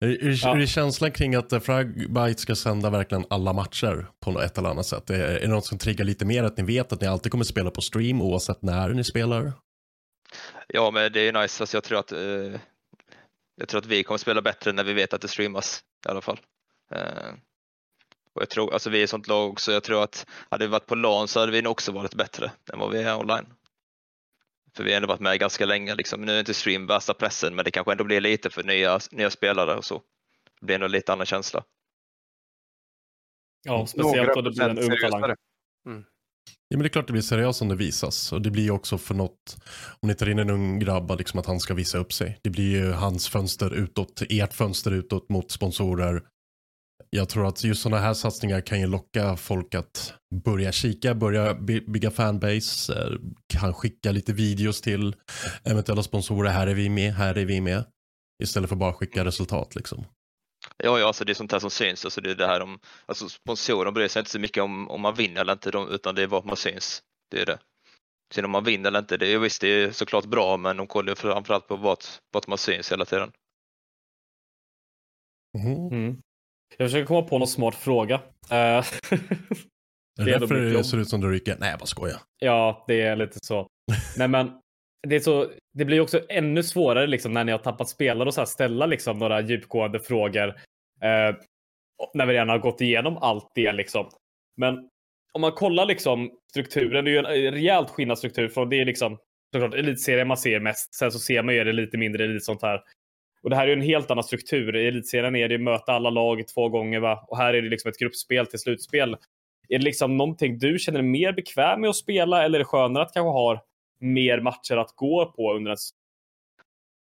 Är, 0.00 0.44
Ja. 0.44 0.56
är 0.62 0.66
känslan 0.66 1.12
kring 1.12 1.34
att 1.34 1.64
Fragbite 1.64 2.40
ska 2.40 2.54
sända 2.54 2.90
verkligen 2.90 3.24
alla 3.30 3.52
matcher 3.52 4.06
på 4.24 4.30
något- 4.32 4.42
ett 4.42 4.58
eller 4.58 4.68
annat 4.68 4.86
sätt? 4.86 5.10
Är, 5.10 5.18
är 5.20 5.40
det 5.40 5.46
något 5.48 5.66
som 5.66 5.78
triggar 5.78 6.04
lite 6.04 6.24
mer 6.24 6.44
att 6.44 6.56
ni 6.56 6.62
vet 6.62 6.92
att 6.92 7.00
ni 7.00 7.06
alltid 7.06 7.32
kommer 7.32 7.44
spela 7.44 7.70
på 7.70 7.80
stream 7.80 8.22
oavsett 8.22 8.62
när 8.62 8.88
ni 8.88 9.04
spelar? 9.04 9.52
Ja, 10.68 10.90
men 10.90 11.12
det 11.12 11.20
är 11.20 11.32
nice. 11.32 11.62
Alltså, 11.62 11.76
jag, 11.76 11.84
tror 11.84 11.98
att, 11.98 12.12
eh, 12.12 12.60
jag 13.56 13.68
tror 13.68 13.78
att 13.80 13.86
vi 13.86 14.02
kommer 14.02 14.18
spela 14.18 14.42
bättre 14.42 14.72
när 14.72 14.84
vi 14.84 14.92
vet 14.92 15.14
att 15.14 15.20
det 15.20 15.28
streamas 15.28 15.80
i 16.06 16.08
alla 16.08 16.20
fall. 16.20 16.40
Eh, 16.94 17.32
och 18.36 18.42
jag 18.42 18.50
tror, 18.50 18.72
alltså, 18.72 18.90
vi 18.90 19.00
är 19.00 19.04
ett 19.04 19.10
sånt 19.10 19.28
lag 19.28 19.60
så 19.60 19.72
jag 19.72 19.84
tror 19.84 20.02
att 20.02 20.26
hade 20.50 20.64
vi 20.64 20.70
varit 20.70 20.86
på 20.86 20.94
LAN 20.94 21.28
så 21.28 21.40
hade 21.40 21.52
vi 21.52 21.62
nog 21.62 21.70
också 21.70 21.92
varit 21.92 22.14
bättre 22.14 22.52
än 22.72 22.78
vad 22.78 22.90
vi 22.90 23.02
är 23.02 23.18
online. 23.18 23.46
För 24.76 24.84
vi 24.84 24.90
har 24.90 24.96
ändå 24.96 25.08
varit 25.08 25.20
med 25.20 25.40
ganska 25.40 25.66
länge. 25.66 25.94
Liksom. 25.94 26.20
Nu 26.20 26.32
är 26.32 26.40
inte 26.40 26.54
stream 26.54 26.86
värsta 26.86 27.14
pressen, 27.14 27.54
men 27.54 27.64
det 27.64 27.70
kanske 27.70 27.92
ändå 27.92 28.04
blir 28.04 28.20
lite 28.20 28.50
för 28.50 28.62
nya, 28.62 29.00
nya 29.10 29.30
spelare 29.30 29.76
och 29.76 29.84
så. 29.84 30.02
Det 30.60 30.66
blir 30.66 30.74
ändå 30.74 30.86
lite 30.86 31.12
annan 31.12 31.26
känsla. 31.26 31.64
Ja, 33.62 33.86
speciellt 33.86 34.36
om 34.36 34.44
det 34.44 34.50
blir 34.50 34.62
en 34.62 34.78
ung 34.78 34.84
talang. 34.86 35.00
seriösare. 35.00 35.36
Ja 36.68 36.76
men 36.76 36.82
det 36.82 36.86
är 36.86 36.88
klart 36.88 37.06
det 37.06 37.12
blir 37.12 37.22
seriöst 37.22 37.62
om 37.62 37.68
det 37.68 37.76
visas. 37.76 38.32
Och 38.32 38.42
det 38.42 38.50
blir 38.50 38.62
ju 38.62 38.70
också 38.70 38.98
för 38.98 39.14
något, 39.14 39.56
om 40.00 40.08
ni 40.08 40.14
tar 40.14 40.28
in 40.28 40.38
en 40.38 40.50
ung 40.50 40.78
grabb, 40.78 41.18
liksom 41.18 41.40
att 41.40 41.46
han 41.46 41.60
ska 41.60 41.74
visa 41.74 41.98
upp 41.98 42.12
sig. 42.12 42.38
Det 42.42 42.50
blir 42.50 42.70
ju 42.70 42.92
hans 42.92 43.28
fönster 43.28 43.74
utåt, 43.74 44.22
ert 44.30 44.52
fönster 44.52 44.90
utåt 44.90 45.28
mot 45.28 45.50
sponsorer. 45.50 46.22
Jag 47.16 47.28
tror 47.28 47.48
att 47.48 47.64
just 47.64 47.82
sådana 47.82 48.02
här 48.02 48.14
satsningar 48.14 48.60
kan 48.60 48.80
ju 48.80 48.86
locka 48.86 49.36
folk 49.36 49.74
att 49.74 50.14
börja 50.44 50.72
kika, 50.72 51.14
börja 51.14 51.54
by- 51.54 51.80
bygga 51.86 52.10
fanbase, 52.10 53.02
eh, 53.02 53.10
kan 53.52 53.74
skicka 53.74 54.12
lite 54.12 54.32
videos 54.32 54.80
till 54.80 55.16
eventuella 55.64 56.02
sponsorer. 56.02 56.50
Här 56.50 56.66
är 56.66 56.74
vi 56.74 56.88
med, 56.88 57.12
här 57.14 57.34
är 57.34 57.44
vi 57.44 57.60
med. 57.60 57.84
Istället 58.42 58.68
för 58.68 58.76
bara 58.76 58.92
skicka 58.92 59.24
resultat 59.24 59.74
liksom. 59.74 60.04
Ja, 60.76 60.98
ja, 60.98 61.06
alltså 61.06 61.24
det 61.24 61.32
är 61.32 61.34
sånt 61.34 61.52
här 61.52 61.58
som 61.58 61.70
syns. 61.70 62.04
Alltså 62.04 62.20
det 62.20 62.30
är 62.30 62.34
det 62.34 62.46
här 62.46 62.60
om, 62.62 62.78
alltså 63.06 63.28
sponsorer 63.28 63.92
bryr 63.92 64.08
sig 64.08 64.20
inte 64.20 64.30
så 64.30 64.38
mycket 64.38 64.62
om, 64.62 64.90
om 64.90 65.00
man 65.00 65.14
vinner 65.14 65.40
eller 65.40 65.52
inte, 65.52 65.70
utan 65.90 66.14
det 66.14 66.22
är 66.22 66.26
vad 66.26 66.46
man 66.46 66.56
syns. 66.56 67.02
Det 67.30 67.40
är 67.42 67.46
det. 67.46 67.58
Sen 68.34 68.44
om 68.44 68.50
man 68.50 68.64
vinner 68.64 68.88
eller 68.88 68.98
inte, 68.98 69.16
det 69.16 69.32
är, 69.32 69.38
visst 69.38 69.60
det 69.60 69.68
är 69.68 69.90
såklart 69.90 70.24
bra, 70.24 70.56
men 70.56 70.76
de 70.76 70.86
kollar 70.86 71.12
ju 71.12 71.16
framförallt 71.16 71.68
på 71.68 71.76
vart, 71.76 72.04
vart 72.32 72.46
man 72.46 72.58
syns 72.58 72.92
hela 72.92 73.04
tiden. 73.04 73.32
Mhm. 75.58 75.88
Mm. 75.92 76.16
Jag 76.76 76.88
försöker 76.88 77.06
komma 77.06 77.22
på 77.22 77.38
någon 77.38 77.48
smart 77.48 77.74
fråga. 77.74 78.20
Är 78.50 80.24
det 80.24 80.32
är 80.32 80.40
därför 80.40 80.54
det 80.54 80.84
ser 80.84 80.98
ut 80.98 81.08
som 81.08 81.20
du 81.20 81.30
rycker? 81.32 81.56
Nej, 81.60 81.70
jag 81.70 81.78
bara 81.78 81.86
skojar. 81.86 82.16
ja, 82.38 82.84
det 82.88 83.02
är 83.02 83.16
lite 83.16 83.38
så. 83.42 83.66
Nej, 84.16 84.28
men 84.28 84.50
det, 85.08 85.20
så, 85.20 85.50
det 85.74 85.84
blir 85.84 86.00
också 86.00 86.20
ännu 86.28 86.62
svårare 86.62 87.06
liksom, 87.06 87.32
när 87.32 87.44
ni 87.44 87.52
har 87.52 87.58
tappat 87.58 87.88
spelare 87.88 88.28
och 88.28 88.34
så 88.34 88.40
här, 88.40 88.46
ställa 88.46 88.86
liksom, 88.86 89.18
några 89.18 89.40
djupgående 89.40 90.00
frågor. 90.00 90.48
Eh, 91.02 91.36
när 92.14 92.26
vi 92.26 92.32
redan 92.32 92.48
har 92.48 92.58
gått 92.58 92.80
igenom 92.80 93.16
allt 93.16 93.50
det. 93.54 93.72
Liksom. 93.72 94.10
Men 94.56 94.88
om 95.32 95.40
man 95.40 95.52
kollar 95.52 95.86
liksom, 95.86 96.30
strukturen, 96.50 97.04
det 97.04 97.10
är 97.10 97.12
ju 97.12 97.18
en 97.18 97.52
rejält 97.54 97.90
skillnad 97.90 98.18
struktur 98.18 98.48
från 98.48 98.68
det 98.68 98.80
är 98.80 98.84
liksom 98.84 99.18
såklart 99.54 99.74
elitserien 99.74 100.28
man 100.28 100.36
ser 100.36 100.60
mest. 100.60 100.94
Sen 100.94 101.12
så 101.12 101.18
ser 101.18 101.42
man 101.42 101.54
ju 101.54 101.64
det 101.64 101.72
lite 101.72 101.98
mindre 101.98 102.24
elit 102.24 102.44
sånt 102.44 102.62
här. 102.62 102.80
Och 103.42 103.50
det 103.50 103.56
här 103.56 103.68
är 103.68 103.72
en 103.72 103.80
helt 103.82 104.10
annan 104.10 104.24
struktur. 104.24 104.76
I 104.76 104.86
elitserien 104.86 105.36
är 105.36 105.48
det 105.48 105.58
möta 105.58 105.92
alla 105.92 106.10
lag 106.10 106.48
två 106.48 106.68
gånger 106.68 107.00
va? 107.00 107.24
och 107.28 107.36
här 107.38 107.54
är 107.54 107.62
det 107.62 107.68
liksom 107.68 107.88
ett 107.88 107.98
gruppspel 107.98 108.46
till 108.46 108.58
slutspel. 108.58 109.16
Är 109.68 109.78
det 109.78 109.84
liksom 109.84 110.16
någonting 110.16 110.58
du 110.58 110.78
känner 110.78 110.98
dig 110.98 111.08
mer 111.08 111.32
bekväm 111.32 111.80
med 111.80 111.90
att 111.90 111.96
spela 111.96 112.44
eller 112.44 112.58
är 112.58 112.58
det 112.58 112.64
skönare 112.64 113.02
att 113.02 113.14
kanske 113.14 113.30
ha 113.30 113.64
mer 114.00 114.40
matcher 114.40 114.76
att 114.76 114.92
gå 114.96 115.32
på 115.36 115.54
under 115.54 115.70
en... 115.70 115.76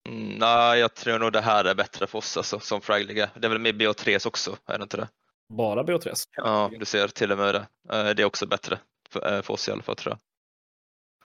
Mm, 0.08 0.38
nej, 0.38 0.80
jag 0.80 0.94
tror 0.94 1.18
nog 1.18 1.32
det 1.32 1.40
här 1.40 1.64
är 1.64 1.74
bättre 1.74 2.06
för 2.06 2.18
oss 2.18 2.36
alltså, 2.36 2.58
som 2.58 2.80
fragliga. 2.80 3.30
Det 3.40 3.46
är 3.46 3.48
väl 3.48 3.58
med 3.58 3.74
BO3 3.82 4.26
också, 4.26 4.56
är 4.66 4.78
det 4.78 4.82
inte 4.82 4.96
det? 4.96 5.08
Bara 5.48 5.82
BO3? 5.82 6.12
Ja, 6.36 6.70
du 6.78 6.84
ser 6.84 7.08
till 7.08 7.32
och 7.32 7.38
med 7.38 7.54
det. 7.54 7.66
Eh, 7.96 8.14
Det 8.14 8.22
är 8.22 8.24
också 8.24 8.46
bättre 8.46 8.78
för, 9.10 9.34
eh, 9.36 9.42
för 9.42 9.54
oss 9.54 9.68
i 9.68 9.72
alla 9.72 9.82
fall 9.82 9.96
tror 9.96 10.16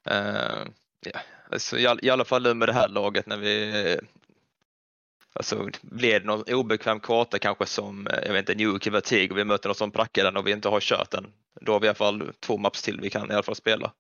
jag. 0.05 0.15
Eh, 0.15 0.67
Ja, 1.05 1.19
alltså, 1.51 1.77
i, 1.77 1.87
all, 1.87 1.99
I 2.03 2.09
alla 2.09 2.25
fall 2.25 2.43
nu 2.43 2.53
med 2.53 2.67
det 2.67 2.73
här 2.73 2.87
laget 2.87 3.25
när 3.25 3.37
vi 3.37 3.99
Alltså 5.34 5.69
blir 5.82 6.19
det 6.19 6.25
någon 6.25 6.43
obekväm 6.53 6.99
karta 6.99 7.39
kanske 7.39 7.65
som, 7.65 8.07
eh, 8.07 8.19
jag 8.25 8.34
vet 8.34 8.49
inte, 8.49 8.63
Newk 8.63 9.03
Tig 9.03 9.32
och 9.32 9.38
vi 9.38 9.43
möter 9.43 9.69
någon 9.69 9.75
som 9.75 9.91
prackar 9.91 10.23
den 10.23 10.38
och 10.38 10.47
vi 10.47 10.51
inte 10.51 10.69
har 10.69 10.79
kört 10.79 11.11
den. 11.11 11.27
Då 11.61 11.71
har 11.71 11.79
vi 11.79 11.86
i 11.86 11.89
alla 11.89 11.95
fall 11.95 12.34
två 12.39 12.57
maps 12.57 12.82
till 12.82 13.01
vi 13.01 13.09
kan 13.09 13.32
i 13.32 13.34
alla 13.34 13.43
fall 13.43 13.55
spela. 13.55 13.93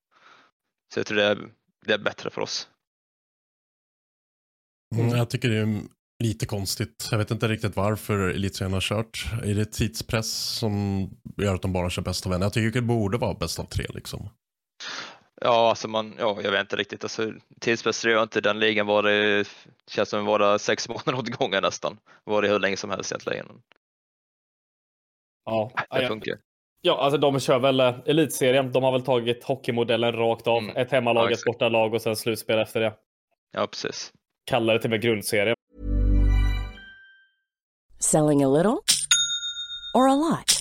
Så 0.93 0.99
jag 0.99 1.05
tror 1.05 1.17
det 1.17 1.25
är, 1.25 1.37
det 1.85 1.93
är 1.93 1.97
bättre 1.97 2.29
för 2.29 2.41
oss. 2.41 2.67
Mm, 4.95 5.09
jag 5.09 5.29
tycker 5.29 5.49
det 5.49 5.57
är 5.57 5.81
lite 6.23 6.45
konstigt. 6.45 7.07
Jag 7.11 7.17
vet 7.17 7.31
inte 7.31 7.47
riktigt 7.47 7.75
varför 7.75 8.19
elitserien 8.19 8.73
har 8.73 8.81
kört. 8.81 9.25
Är 9.43 9.55
det 9.55 9.65
tidspress 9.65 10.31
som 10.31 11.07
gör 11.37 11.55
att 11.55 11.61
de 11.61 11.73
bara 11.73 11.89
kör 11.89 12.01
bäst 12.01 12.25
av 12.25 12.33
en? 12.33 12.41
Jag 12.41 12.53
tycker 12.53 12.81
det 12.81 12.87
borde 12.87 13.17
vara 13.17 13.33
bäst 13.33 13.59
av 13.59 13.65
tre 13.65 13.85
liksom. 13.89 14.29
Ja, 15.43 15.69
alltså 15.69 15.87
man, 15.87 16.13
ja, 16.19 16.37
jag 16.43 16.51
vet 16.51 16.59
inte 16.61 16.75
riktigt. 16.75 17.03
Alltså, 17.03 17.31
tidspress 17.61 18.01
tror 18.01 18.13
jag 18.13 18.23
inte 18.23 18.41
den 18.41 18.59
ligan 18.59 18.87
var 18.87 19.03
det, 19.03 19.45
känns 19.91 20.09
som 20.09 20.19
det 20.25 20.25
var 20.25 20.57
sex 20.57 20.89
månader 20.89 21.15
åt 21.15 21.29
gången 21.29 21.63
nästan. 21.63 21.97
Var 22.23 22.41
det 22.41 22.47
hur 22.47 22.59
länge 22.59 22.77
som 22.77 22.89
helst 22.89 23.11
egentligen. 23.11 23.45
Ja, 25.45 25.71
Det 25.89 26.01
ja, 26.01 26.07
funkar. 26.07 26.37
ja, 26.81 26.97
alltså 27.01 27.17
de 27.17 27.39
kör 27.39 27.59
väl 27.59 27.79
eh, 27.79 27.95
elitserien. 28.05 28.71
De 28.71 28.83
har 28.83 28.91
väl 28.91 29.01
tagit 29.01 29.43
hockeymodellen 29.43 30.13
rakt 30.13 30.47
av. 30.47 30.57
Mm. 30.57 30.75
Ett 30.75 30.91
hemmalag, 30.91 31.31
Ja, 31.31 31.33
ett 31.33 31.43
bortalag 31.45 31.93
och 31.93 32.01
sen 32.01 32.15
slutspel 32.15 32.59
efter 32.59 32.79
det. 32.79 32.93
Ja, 33.51 33.67
precis. 33.67 34.11
Kallar 34.45 34.73
det 34.73 34.79
till 34.79 34.87
och 34.87 34.91
med 34.91 35.01
grundserie. 35.01 35.55
Selling 37.99 38.43
a 38.43 38.47
little 38.47 38.77
or 39.93 40.09
a 40.09 40.15
lot? 40.15 40.60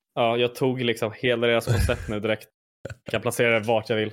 Ja, 0.15 0.37
jag 0.37 0.55
tog 0.55 0.81
liksom 0.81 1.11
hela 1.15 1.47
deras 1.47 1.65
koncept 1.65 2.07
nu 2.09 2.19
direkt. 2.19 2.47
Jag 3.03 3.11
kan 3.11 3.21
placera 3.21 3.59
det 3.59 3.67
vart 3.67 3.89
jag 3.89 3.97
vill. 3.97 4.11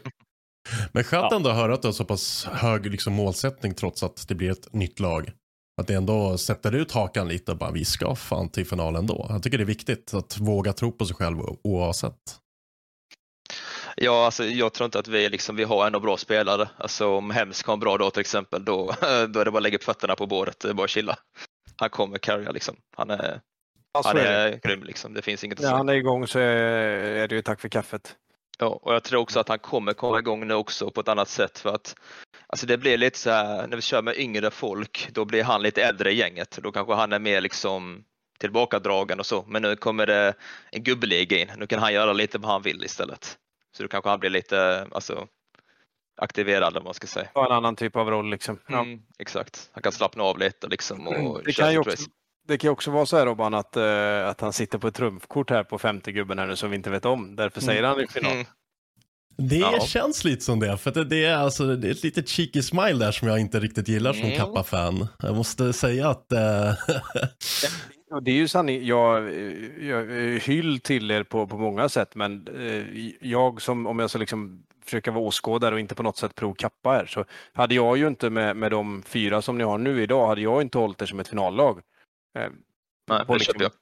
Men 0.92 1.04
skönt 1.04 1.26
Ja. 1.30 1.36
ändå 1.36 1.50
att 1.50 1.56
höra 1.56 1.74
att 1.74 1.82
du 1.82 1.88
har 1.88 1.92
så 1.92 2.04
pass 2.04 2.44
hög 2.52 2.86
liksom, 2.86 3.12
målsättning 3.12 3.74
trots 3.74 4.02
att 4.02 4.28
det 4.28 4.34
blir 4.34 4.50
ett 4.50 4.72
nytt 4.72 5.00
lag. 5.00 5.32
Att 5.80 5.86
det 5.86 5.94
ändå 5.94 6.38
sätter 6.38 6.74
ut 6.74 6.92
hakan 6.92 7.28
lite 7.28 7.52
och 7.52 7.58
bara 7.58 7.70
vi 7.70 7.84
ska 7.84 8.14
fan 8.14 8.48
till 8.48 8.66
finalen 8.66 9.06
då. 9.06 9.26
Jag 9.28 9.42
tycker 9.42 9.58
det 9.58 9.64
är 9.64 9.66
viktigt 9.66 10.14
att 10.14 10.38
våga 10.38 10.72
tro 10.72 10.92
på 10.92 11.06
sig 11.06 11.16
själv 11.16 11.38
oavsett. 11.64 12.14
Ja, 13.96 14.24
alltså, 14.24 14.44
jag 14.44 14.72
tror 14.74 14.84
inte 14.84 14.98
att 14.98 15.08
vi, 15.08 15.28
liksom, 15.28 15.56
vi 15.56 15.64
har 15.64 15.86
ändå 15.86 16.00
bra 16.00 16.16
spelare. 16.16 16.68
Alltså, 16.76 17.08
om 17.08 17.30
Hems 17.30 17.64
har 17.64 17.72
en 17.74 17.80
bra 17.80 17.96
dag 17.98 18.12
till 18.12 18.20
exempel, 18.20 18.64
då, 18.64 18.94
då 19.28 19.40
är 19.40 19.44
det 19.44 19.50
bara 19.50 19.56
att 19.56 19.62
lägga 19.62 19.76
upp 19.76 19.84
fötterna 19.84 20.14
på 20.14 20.26
bordet, 20.26 20.60
det 20.60 20.68
är 20.68 20.74
bara 20.74 20.88
chilla. 20.88 21.16
Han 21.76 21.90
kommer 21.90 22.18
carrya 22.18 22.50
liksom. 22.50 22.76
Han 22.96 23.10
är, 23.10 23.40
han 24.04 24.16
är 24.16 24.60
grym 24.62 24.82
liksom. 24.82 25.14
Det 25.14 25.22
finns 25.22 25.44
inget 25.44 25.58
att 25.58 25.62
När 25.62 25.68
säga. 25.68 25.76
han 25.76 25.88
är 25.88 25.94
igång 25.94 26.26
så 26.26 26.38
är, 26.38 27.28
det 27.28 27.34
ju 27.34 27.42
tack 27.42 27.60
för 27.60 27.68
kaffet. 27.68 28.16
Ja, 28.58 28.66
och 28.66 28.94
jag 28.94 29.02
tror 29.02 29.20
också 29.20 29.40
att 29.40 29.48
han 29.48 29.58
kommer 29.58 29.92
komma 29.92 30.18
igång 30.18 30.46
nu 30.46 30.54
också 30.54 30.90
på 30.90 31.00
ett 31.00 31.08
annat 31.08 31.28
sätt 31.28 31.58
för 31.58 31.74
att 31.74 31.94
alltså 32.46 32.66
det 32.66 32.78
blir 32.78 32.98
lite 32.98 33.18
så 33.18 33.30
här 33.30 33.66
när 33.66 33.76
vi 33.76 33.82
kör 33.82 34.02
med 34.02 34.16
yngre 34.16 34.50
folk, 34.50 35.08
då 35.12 35.24
blir 35.24 35.44
han 35.44 35.62
lite 35.62 35.82
äldre 35.82 36.12
i 36.12 36.14
gänget. 36.14 36.58
Då 36.62 36.72
kanske 36.72 36.94
han 36.94 37.12
är 37.12 37.18
mer 37.18 37.40
liksom 37.40 38.04
tillbakadragen 38.38 39.18
och 39.20 39.26
så. 39.26 39.44
Men 39.48 39.62
nu 39.62 39.76
kommer 39.76 40.06
det 40.06 40.34
en 40.70 40.82
gubbeliga 40.82 41.38
in. 41.38 41.48
Nu 41.56 41.66
kan 41.66 41.78
han 41.78 41.92
göra 41.92 42.12
lite 42.12 42.38
vad 42.38 42.50
han 42.50 42.62
vill 42.62 42.84
istället. 42.84 43.38
Så 43.76 43.82
då 43.82 43.88
kanske 43.88 44.10
han 44.10 44.20
blir 44.20 44.30
lite 44.30 44.86
alltså, 44.92 45.26
aktiverad 46.16 46.76
om 46.76 46.84
man 46.84 46.94
ska 46.94 47.06
säga. 47.06 47.28
Ha 47.34 47.46
en 47.46 47.52
annan 47.52 47.76
typ 47.76 47.96
av 47.96 48.10
roll 48.10 48.30
liksom. 48.30 48.58
Ja. 48.68 48.80
Mm, 48.80 49.02
exakt. 49.18 49.70
Han 49.72 49.82
kan 49.82 49.92
slappna 49.92 50.22
av 50.22 50.38
lite 50.38 50.66
liksom 50.66 51.08
och 51.08 51.42
Det 51.44 51.52
kan, 51.52 51.72
ju 51.72 51.78
också. 51.78 52.10
Det 52.48 52.58
kan 52.58 52.70
också 52.70 52.90
vara 52.90 53.06
så 53.06 53.16
här 53.16 53.26
Robban 53.26 53.54
att, 53.54 53.76
eh, 53.76 54.28
att 54.28 54.40
han 54.40 54.52
sitter 54.52 54.78
på 54.78 54.88
ett 54.88 54.94
trumfkort 54.94 55.50
här 55.50 55.64
på 55.64 55.78
femte 55.78 56.12
gubben 56.12 56.38
här 56.38 56.46
nu 56.46 56.56
som 56.56 56.70
vi 56.70 56.76
inte 56.76 56.90
vet 56.90 57.04
om. 57.04 57.36
Därför 57.36 57.60
säger 57.60 57.82
han 57.82 58.00
i 58.00 58.06
final. 58.06 58.32
Mm. 58.32 58.46
Det 59.36 59.56
Ja. 59.56 59.80
känns 59.80 60.24
lite 60.24 60.44
som 60.44 60.60
det, 60.60 60.76
för 60.76 60.90
det, 60.90 61.04
det, 61.04 61.24
är 61.24 61.36
alltså, 61.36 61.76
det 61.76 61.88
är 61.88 61.92
ett 61.92 62.02
litet 62.02 62.28
cheeky 62.28 62.62
smile 62.62 62.92
där 63.04 63.12
som 63.12 63.28
jag 63.28 63.38
inte 63.38 63.60
riktigt 63.60 63.88
gillar 63.88 64.12
som 64.12 64.22
Mm. 64.24 64.36
Kappa-fan. 64.38 65.08
Jag 65.22 65.36
måste 65.36 65.72
säga 65.72 66.08
att... 66.08 66.32
Och 68.10 68.22
det 68.22 68.30
är 68.30 68.34
ju 68.34 68.48
sanning. 68.48 68.86
Jag, 68.86 69.34
jag 69.80 70.04
hyll 70.40 70.80
till 70.80 71.10
er 71.10 71.22
på, 71.22 71.46
på 71.46 71.58
många 71.58 71.88
sätt, 71.88 72.14
men 72.14 72.48
eh, 72.60 73.10
jag 73.30 73.62
som, 73.62 73.86
om 73.86 73.98
jag 73.98 74.10
ska 74.10 74.18
liksom 74.18 74.62
försöka 74.84 75.10
vara 75.10 75.24
åskådare 75.24 75.74
och 75.74 75.80
inte 75.80 75.94
på 75.94 76.02
något 76.02 76.16
sätt 76.16 76.34
provkappa 76.34 76.90
här, 76.90 77.06
så 77.06 77.24
hade 77.52 77.74
jag 77.74 77.96
ju 77.98 78.06
inte 78.08 78.30
med, 78.30 78.56
med 78.56 78.70
de 78.70 79.02
fyra 79.06 79.42
som 79.42 79.58
ni 79.58 79.64
har 79.64 79.78
nu 79.78 80.02
idag, 80.02 80.26
hade 80.26 80.40
jag 80.40 80.62
inte 80.62 80.78
hållit 80.78 81.02
er 81.02 81.06
som 81.06 81.20
ett 81.20 81.28
finallag. 81.28 81.80
Eh, 82.38 82.50
Nej, 83.10 83.26
på 83.26 83.32
det 83.32 83.38
liksom, 83.38 83.52
köper 83.52 83.64
jag. 83.64 83.72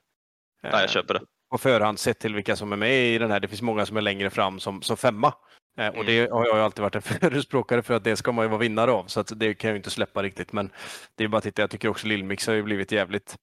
eh, 0.65 0.73
Nej, 0.73 0.81
jag 0.81 0.91
köper 0.91 1.15
det. 1.15 1.21
på 1.51 1.59
förhand 1.59 1.99
sett 1.99 2.19
till 2.19 2.35
vilka 2.35 2.57
som 2.57 2.73
är 2.73 2.77
med 2.77 3.15
i 3.15 3.19
den 3.19 3.31
här. 3.31 3.41
Det 3.41 3.49
finns 3.49 3.63
många 3.63 3.87
som 3.87 3.97
är 3.97 4.01
längre 4.01 4.31
fram 4.31 4.61
som, 4.61 4.83
som 4.83 4.97
femma. 4.97 5.35
Eh, 5.79 5.89
och 5.89 6.05
det 6.05 6.31
har 6.31 6.47
jag 6.47 6.59
alltid 6.59 6.83
varit 6.83 6.95
en 6.95 7.03
förespråkare 7.21 7.83
för 7.83 7.95
att 7.95 8.05
det 8.05 8.17
ska 8.17 8.33
man 8.33 8.45
ju 8.45 8.49
vara 8.49 8.59
vinnare 8.61 8.91
av. 8.93 9.05
Så 9.07 9.23
det 9.23 9.55
kan 9.55 9.71
jag 9.71 9.77
inte 9.77 9.91
släppa 9.91 10.23
riktigt. 10.23 10.53
Men 10.53 10.71
det 11.15 11.25
är 11.25 11.29
bara 11.29 11.39
att 11.39 11.45
titta, 11.45 11.63
jag 11.63 11.71
tycker 11.71 11.89
också 11.89 12.07
Lillmix 12.07 12.47
har 12.47 12.55
ju 12.55 12.63
blivit 12.63 12.93
jävligt, 12.93 13.37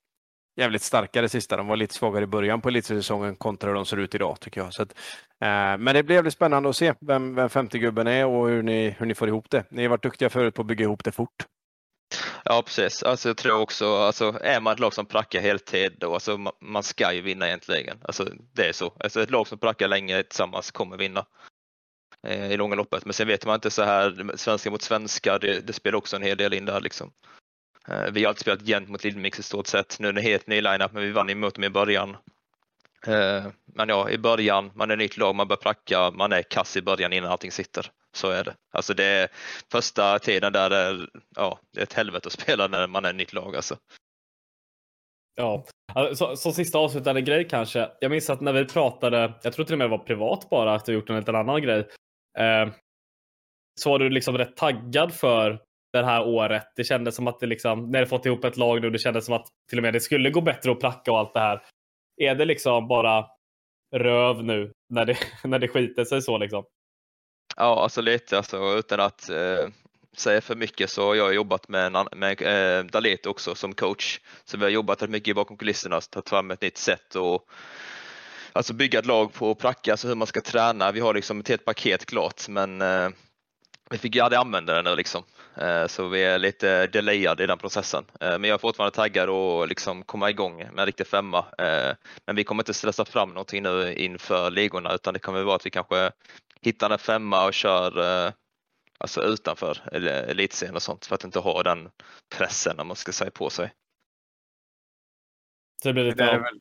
jävligt 0.60 0.82
starkare 0.82 1.30
sista. 1.30 1.58
De 1.58 1.68
var 1.68 1.76
lite 1.78 1.93
svagare 1.93 2.24
i 2.24 2.28
början 2.28 2.62
på 2.62 2.70
elitsäsongen 2.70 3.36
kontra 3.36 3.68
hur 3.70 3.76
de 3.76 3.86
ser 3.86 3.97
ut 3.97 4.16
idag 4.16 4.39
tycker 4.39 4.62
jag. 4.62 4.74
Så 4.74 4.84
att, 4.84 4.91
eh, 5.41 5.78
men 5.78 5.86
det 5.86 6.04
blir 6.04 6.16
jävligt 6.16 6.34
spännande 6.34 6.70
att 6.70 6.76
se 6.76 6.93
vem, 7.01 7.36
vem 7.36 7.49
femte 7.49 7.80
gubben 7.80 8.08
är 8.08 8.26
och 8.26 8.47
hur 8.47 8.64
ni, 8.64 8.89
hur 8.99 9.06
ni 9.06 9.16
får 9.16 9.28
ihop 9.28 9.49
det. 9.49 9.66
Ni 9.72 9.82
har 9.84 9.89
varit 9.89 10.04
duktiga 10.04 10.30
förut 10.30 10.56
på 10.56 10.62
att 10.62 10.68
bygga 10.68 10.84
ihop 10.84 11.04
det 11.04 11.12
fort. 11.12 11.45
Ja, 12.46 12.62
precis. 12.66 13.04
Alltså, 13.04 13.30
jag 13.30 13.38
tror 13.38 13.60
också, 13.60 13.96
alltså, 13.96 14.39
är 14.41 14.60
man 14.60 14.74
ett 14.74 14.80
lag 14.80 14.94
som 14.94 15.06
prackar 15.06 15.41
heltid, 15.41 15.96
då, 15.98 16.14
alltså, 16.14 16.54
man 16.62 16.84
ska 16.84 17.14
ju 17.14 17.22
vinna 17.22 17.48
egentligen. 17.48 17.98
Alltså, 18.04 18.28
det 18.54 18.70
är 18.70 18.74
så. 18.74 18.94
Alltså, 19.00 19.22
ett 19.22 19.32
lag 19.32 19.48
som 19.48 19.58
prackar 19.58 19.88
länge 19.88 20.24
tillsammans 20.24 20.72
kommer 20.72 20.98
vinna 20.98 21.26
eh, 22.28 22.52
i 22.52 22.58
långa 22.58 22.76
loppet. 22.76 23.06
Men 23.06 23.14
sen 23.14 23.28
vet 23.28 23.46
man 23.46 23.56
inte 23.56 23.72
så 23.72 23.84
här, 23.84 24.32
svenska 24.36 24.72
mot 24.72 24.82
svenska, 24.82 25.39
det, 25.39 25.68
det 25.68 25.74
spelar 25.74 25.98
också 25.98 26.16
en 26.16 26.24
hel 26.24 26.38
del 26.38 26.54
in 26.54 26.66
där. 26.66 26.82
Liksom. 26.82 27.12
Eh, 27.88 28.12
vi 28.12 28.24
har 28.24 28.30
alltid 28.30 28.41
spelat 28.41 28.68
jämnt 28.68 28.89
mot 28.89 29.04
Lidmix 29.04 29.39
i 29.39 29.44
stort 29.44 29.68
sett. 29.68 30.00
Nu 30.00 30.08
är 30.08 30.14
det 30.14 30.22
en 30.22 30.26
helt 30.26 30.48
ny 30.48 30.62
lineup, 30.62 30.91
men 30.91 31.04
vi 31.04 31.12
vann 31.12 31.30
emot 31.30 31.56
dem 31.56 31.64
i 31.64 31.70
början. 31.70 32.18
Eh, 33.08 33.46
men 33.66 33.89
ja, 33.89 34.10
i 34.10 34.18
början, 34.18 34.72
man 34.76 34.89
är 34.89 34.94
ett 34.94 35.00
nytt 35.00 35.18
lag, 35.18 35.36
man 35.36 35.48
börjar 35.48 35.62
pracka, 35.62 36.12
man 36.12 36.32
är 36.32 36.41
kass 36.41 36.78
i 36.78 36.82
början 36.82 37.14
innan 37.14 37.32
allting 37.32 37.52
sitter. 37.52 37.91
Så 38.16 38.30
är 38.30 38.43
det. 38.43 38.55
Alltså 38.72 38.93
det 38.93 39.05
är 39.05 39.28
första 39.72 40.20
tiden 40.20 40.53
där 40.53 40.70
det 40.70 40.78
är, 40.78 41.09
ja, 41.36 41.59
det 41.74 41.80
är 41.80 41.84
ett 41.84 41.93
helvete 41.93 42.28
att 42.28 42.34
spela 42.34 42.68
när 42.68 42.88
man 42.88 43.05
är 43.05 43.09
ett 43.09 43.16
nytt 43.16 43.34
lag 43.34 43.55
alltså. 43.55 43.78
Ja, 45.36 45.66
alltså, 45.93 46.16
så, 46.16 46.36
så, 46.36 46.36
som 46.36 46.53
sista 46.53 46.78
avslutande 46.78 47.22
grej 47.22 47.47
kanske. 47.47 47.89
Jag 47.99 48.11
minns 48.11 48.30
att 48.30 48.41
när 48.41 48.53
vi 48.53 48.66
pratade, 48.66 49.34
jag 49.43 49.53
tror 49.53 49.66
till 49.66 49.74
och 49.74 49.78
med 49.78 49.86
det 49.86 49.97
var 49.97 50.05
privat 50.05 50.49
bara, 50.49 50.76
att 50.76 50.86
du 50.86 50.93
gjort 50.93 51.09
en 51.09 51.16
liten 51.16 51.36
annan 51.36 51.61
grej. 51.61 51.88
Eh, 52.38 52.70
så 53.82 53.89
var 53.89 53.99
du 53.99 54.09
liksom 54.09 54.38
rätt 54.38 54.57
taggad 54.57 55.14
för 55.14 55.59
det 55.93 56.05
här 56.05 56.28
året. 56.28 56.64
Det 56.76 56.84
kändes 56.84 57.16
som 57.16 57.28
att 57.28 57.39
det 57.39 57.45
liksom, 57.45 57.91
när 57.91 57.99
du 57.99 58.05
fått 58.05 58.26
ihop 58.26 58.43
ett 58.43 58.57
lag 58.57 58.82
nu, 58.82 58.89
det 58.89 58.99
kändes 58.99 59.26
som 59.26 59.36
att 59.36 59.47
till 59.70 59.80
och 59.80 59.84
med 59.84 59.93
det 59.93 59.99
skulle 59.99 60.30
gå 60.30 60.41
bättre 60.41 60.72
att 60.72 60.80
pracka 60.80 61.11
och 61.11 61.20
allt 61.20 61.34
det 61.34 61.39
här. 61.39 61.61
Är 62.18 62.36
det 62.36 62.45
liksom 62.45 62.88
bara 62.88 63.28
röv 63.95 64.43
nu 64.43 64.72
när 64.89 65.05
det, 65.05 65.18
när 65.43 65.59
det 65.59 65.68
skiter 65.68 66.03
sig 66.05 66.22
så 66.22 66.38
liksom? 66.38 66.64
Ja, 67.58 67.84
alltså 67.84 68.01
lite 68.01 68.38
alltså, 68.38 68.78
utan 68.78 68.99
att 68.99 69.30
eh, 69.30 69.68
säga 70.18 70.41
för 70.41 70.56
mycket 70.56 70.89
så 70.89 71.06
har 71.08 71.16
jag 71.16 71.34
jobbat 71.34 71.68
med, 71.68 71.95
en, 71.95 72.08
med 72.12 72.41
eh, 72.41 72.86
Dalet 72.86 73.26
också 73.26 73.56
som 73.56 73.74
coach. 73.74 74.20
Så 74.45 74.58
vi 74.58 74.64
har 74.64 74.70
jobbat 74.70 75.01
rätt 75.01 75.10
mycket 75.10 75.36
bakom 75.36 75.58
kulisserna, 75.58 75.95
alltså, 75.95 76.12
tagit 76.12 76.30
fram 76.30 76.51
ett 76.51 76.62
nytt 76.62 76.78
sätt 76.78 77.16
och 77.16 77.49
alltså 78.54 78.74
bygga 78.74 78.99
ett 78.99 79.06
lag 79.06 79.34
på 79.34 79.56
pracka, 79.56 79.91
alltså 79.91 80.08
hur 80.08 80.16
man 80.16 80.28
ska 80.28 80.41
träna. 80.41 80.91
Vi 80.91 80.99
har 80.99 81.14
liksom 81.14 81.39
ett 81.39 81.47
helt 81.49 81.66
paket 81.66 82.06
klart, 82.06 82.47
men 82.47 82.82
eh, 82.82 83.10
vi 83.89 83.97
fick 83.97 84.16
ju 84.16 84.22
aldrig 84.22 84.39
använda 84.39 84.74
det 84.76 84.82
nu 84.82 84.95
liksom. 84.95 85.24
Eh, 85.58 85.88
Så 85.88 86.08
vi 86.08 86.24
är 86.24 86.39
lite 86.39 86.88
delayade 86.88 87.43
i 87.43 87.47
den 87.47 87.58
processen. 87.58 88.06
Eh, 88.22 88.30
Men 88.30 88.43
jag 88.43 88.54
är 88.54 88.58
fortfarande 88.58 88.95
taggad 88.95 89.30
och 89.30 89.68
liksom 89.68 90.04
komma 90.04 90.30
igång 90.30 90.58
med 90.58 90.80
en 90.80 90.86
riktig 90.86 91.08
femma. 91.08 91.45
Eh, 91.58 91.95
Men 92.26 92.36
vi 92.36 92.43
kommer 92.43 92.62
inte 92.64 92.74
stressa 92.74 93.06
fram 93.06 93.30
någonting 93.30 93.64
nu 93.64 93.93
inför 93.93 94.51
ligorna 94.51 94.93
utan 94.93 95.14
det 95.14 95.20
kommer 95.20 95.43
vara 95.43 95.56
att 95.56 95.66
vi 95.66 95.70
kanske 95.70 96.12
hittar 96.64 96.89
en 96.89 96.99
femma 96.99 97.45
och 97.45 97.53
kör 97.53 98.26
eh, 98.28 98.34
alltså 98.97 99.22
utanför 99.24 99.78
el- 99.91 100.07
elitserien 100.07 100.76
och 100.76 100.82
sånt 100.82 101.05
för 101.05 101.16
att 101.16 101.24
inte 101.24 101.39
ha 101.39 101.64
den 101.64 101.89
pressen 102.38 102.80
om 102.80 102.88
man 102.88 102.95
ska 102.95 103.11
säga 103.11 103.32
på 103.32 103.49
sig. 103.49 103.74
Så 105.84 105.88
det 105.89 105.93
blir 105.93 106.03
lite 106.03 106.26
Det 106.26 106.39
väl- 106.39 106.59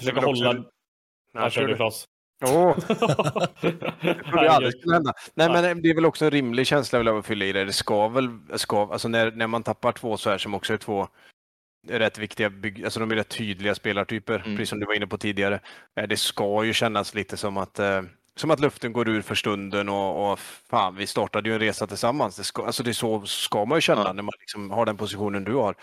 försöka 0.00 0.20
det 0.20 0.20
är 0.20 0.22
väl 0.22 0.30
också- 0.30 0.44
hålla... 0.44 0.64
Ja, 1.32 1.40
Här 1.40 1.50
kör 1.50 1.66
du. 1.66 1.76
Klas. 1.76 2.04
Åh, 2.46 2.76
det 4.00 4.14
trodde 4.14 4.44
jag 4.44 4.46
aldrig 4.46 4.78
skulle 4.78 4.94
hända. 4.94 5.12
Nej, 5.34 5.48
men 5.48 5.82
det 5.82 5.90
är 5.90 5.94
väl 5.94 6.06
också 6.06 6.24
en 6.24 6.30
rimlig 6.30 6.66
känsla 6.66 6.98
av 7.10 7.16
att 7.18 7.26
fylla 7.26 7.44
i 7.44 7.52
det. 7.52 7.64
Det 7.64 7.72
ska 7.72 8.08
väl, 8.08 8.28
ska, 8.54 8.92
alltså 8.92 9.08
när, 9.08 9.30
när 9.32 9.46
man 9.46 9.62
tappar 9.62 9.92
två 9.92 10.16
så 10.16 10.30
här 10.30 10.38
som 10.38 10.54
också 10.54 10.72
är 10.72 10.76
två 10.76 11.08
rätt 11.88 12.18
viktiga, 12.18 12.50
bygg, 12.50 12.84
alltså 12.84 13.00
de 13.00 13.10
är 13.10 13.16
rätt 13.16 13.28
tydliga 13.28 13.74
spelartyper, 13.74 14.34
Mm. 14.34 14.56
precis 14.56 14.68
som 14.68 14.80
du 14.80 14.86
var 14.86 14.94
inne 14.94 15.06
på 15.06 15.18
tidigare. 15.18 15.60
Eh, 16.00 16.06
Det 16.08 16.16
ska 16.16 16.64
ju 16.64 16.72
kännas 16.72 17.14
lite 17.14 17.36
som 17.36 17.56
att, 17.56 17.78
eh, 17.78 18.02
som 18.36 18.50
att 18.50 18.60
luften 18.60 18.92
går 18.92 19.08
ur 19.08 19.22
för 19.22 19.34
stunden 19.34 19.88
och, 19.88 20.32
och 20.32 20.38
fan, 20.38 20.96
vi 20.96 21.06
startade 21.06 21.48
ju 21.48 21.52
en 21.54 21.60
resa 21.60 21.86
tillsammans. 21.86 22.36
Det 22.36 22.44
ska, 22.44 22.66
alltså 22.66 22.82
det 22.82 22.90
är 22.90 22.92
så 22.92 23.26
ska 23.26 23.64
man 23.64 23.76
ju 23.76 23.80
känna 23.80 24.02
Ja. 24.04 24.12
när 24.12 24.22
man 24.22 24.32
liksom 24.40 24.70
har 24.70 24.86
den 24.86 24.96
positionen 24.96 25.44
du 25.44 25.54
har. 25.54 25.74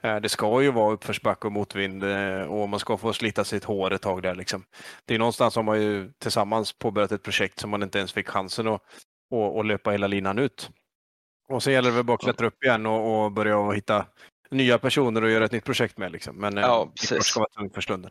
Eh, 0.00 0.16
Det 0.16 0.28
ska 0.28 0.62
ju 0.62 0.70
vara 0.70 0.92
uppförsbacke 0.92 1.46
och 1.46 1.52
motvind 1.52 2.04
eh, 2.04 2.42
och 2.42 2.68
man 2.68 2.80
ska 2.80 2.96
få 2.96 3.12
slita 3.12 3.44
sitt 3.44 3.64
hår 3.64 3.92
ett 3.92 4.02
tag 4.02 4.22
där 4.22 4.34
liksom. 4.34 4.64
Det 5.04 5.14
är 5.14 5.18
någonstans 5.18 5.56
har 5.56 5.62
man 5.62 5.82
ju 5.82 6.12
tillsammans 6.18 6.72
påbörjat 6.72 7.12
ett 7.12 7.22
projekt 7.22 7.58
som 7.60 7.70
man 7.70 7.82
inte 7.82 7.98
ens 7.98 8.12
fick 8.12 8.28
chansen 8.28 8.68
att, 8.68 8.82
att, 9.34 9.56
att 9.58 9.66
löpa 9.66 9.90
hela 9.90 10.06
linan 10.06 10.38
ut. 10.38 10.70
Och 11.48 11.62
så 11.62 11.70
gäller 11.70 11.90
det 11.90 11.96
väl 11.96 12.04
bara 12.04 12.14
att 12.14 12.20
klättra 12.20 12.46
upp 12.46 12.64
igen 12.64 12.86
och, 12.86 13.24
och 13.24 13.32
börja 13.32 13.70
hitta 13.70 14.06
nya 14.50 14.78
personer 14.78 15.22
och 15.24 15.30
göra 15.30 15.44
ett 15.44 15.52
nytt 15.52 15.64
projekt 15.64 15.98
med. 15.98 16.12
Liksom. 16.12 16.36
Men 16.36 16.58
eh, 16.58 16.64
Ja, 16.64 16.92
det 17.10 17.22
ska 17.22 17.40
vara 17.40 17.50
tungt 17.50 17.74
för 17.74 17.80
stunden. 17.80 18.10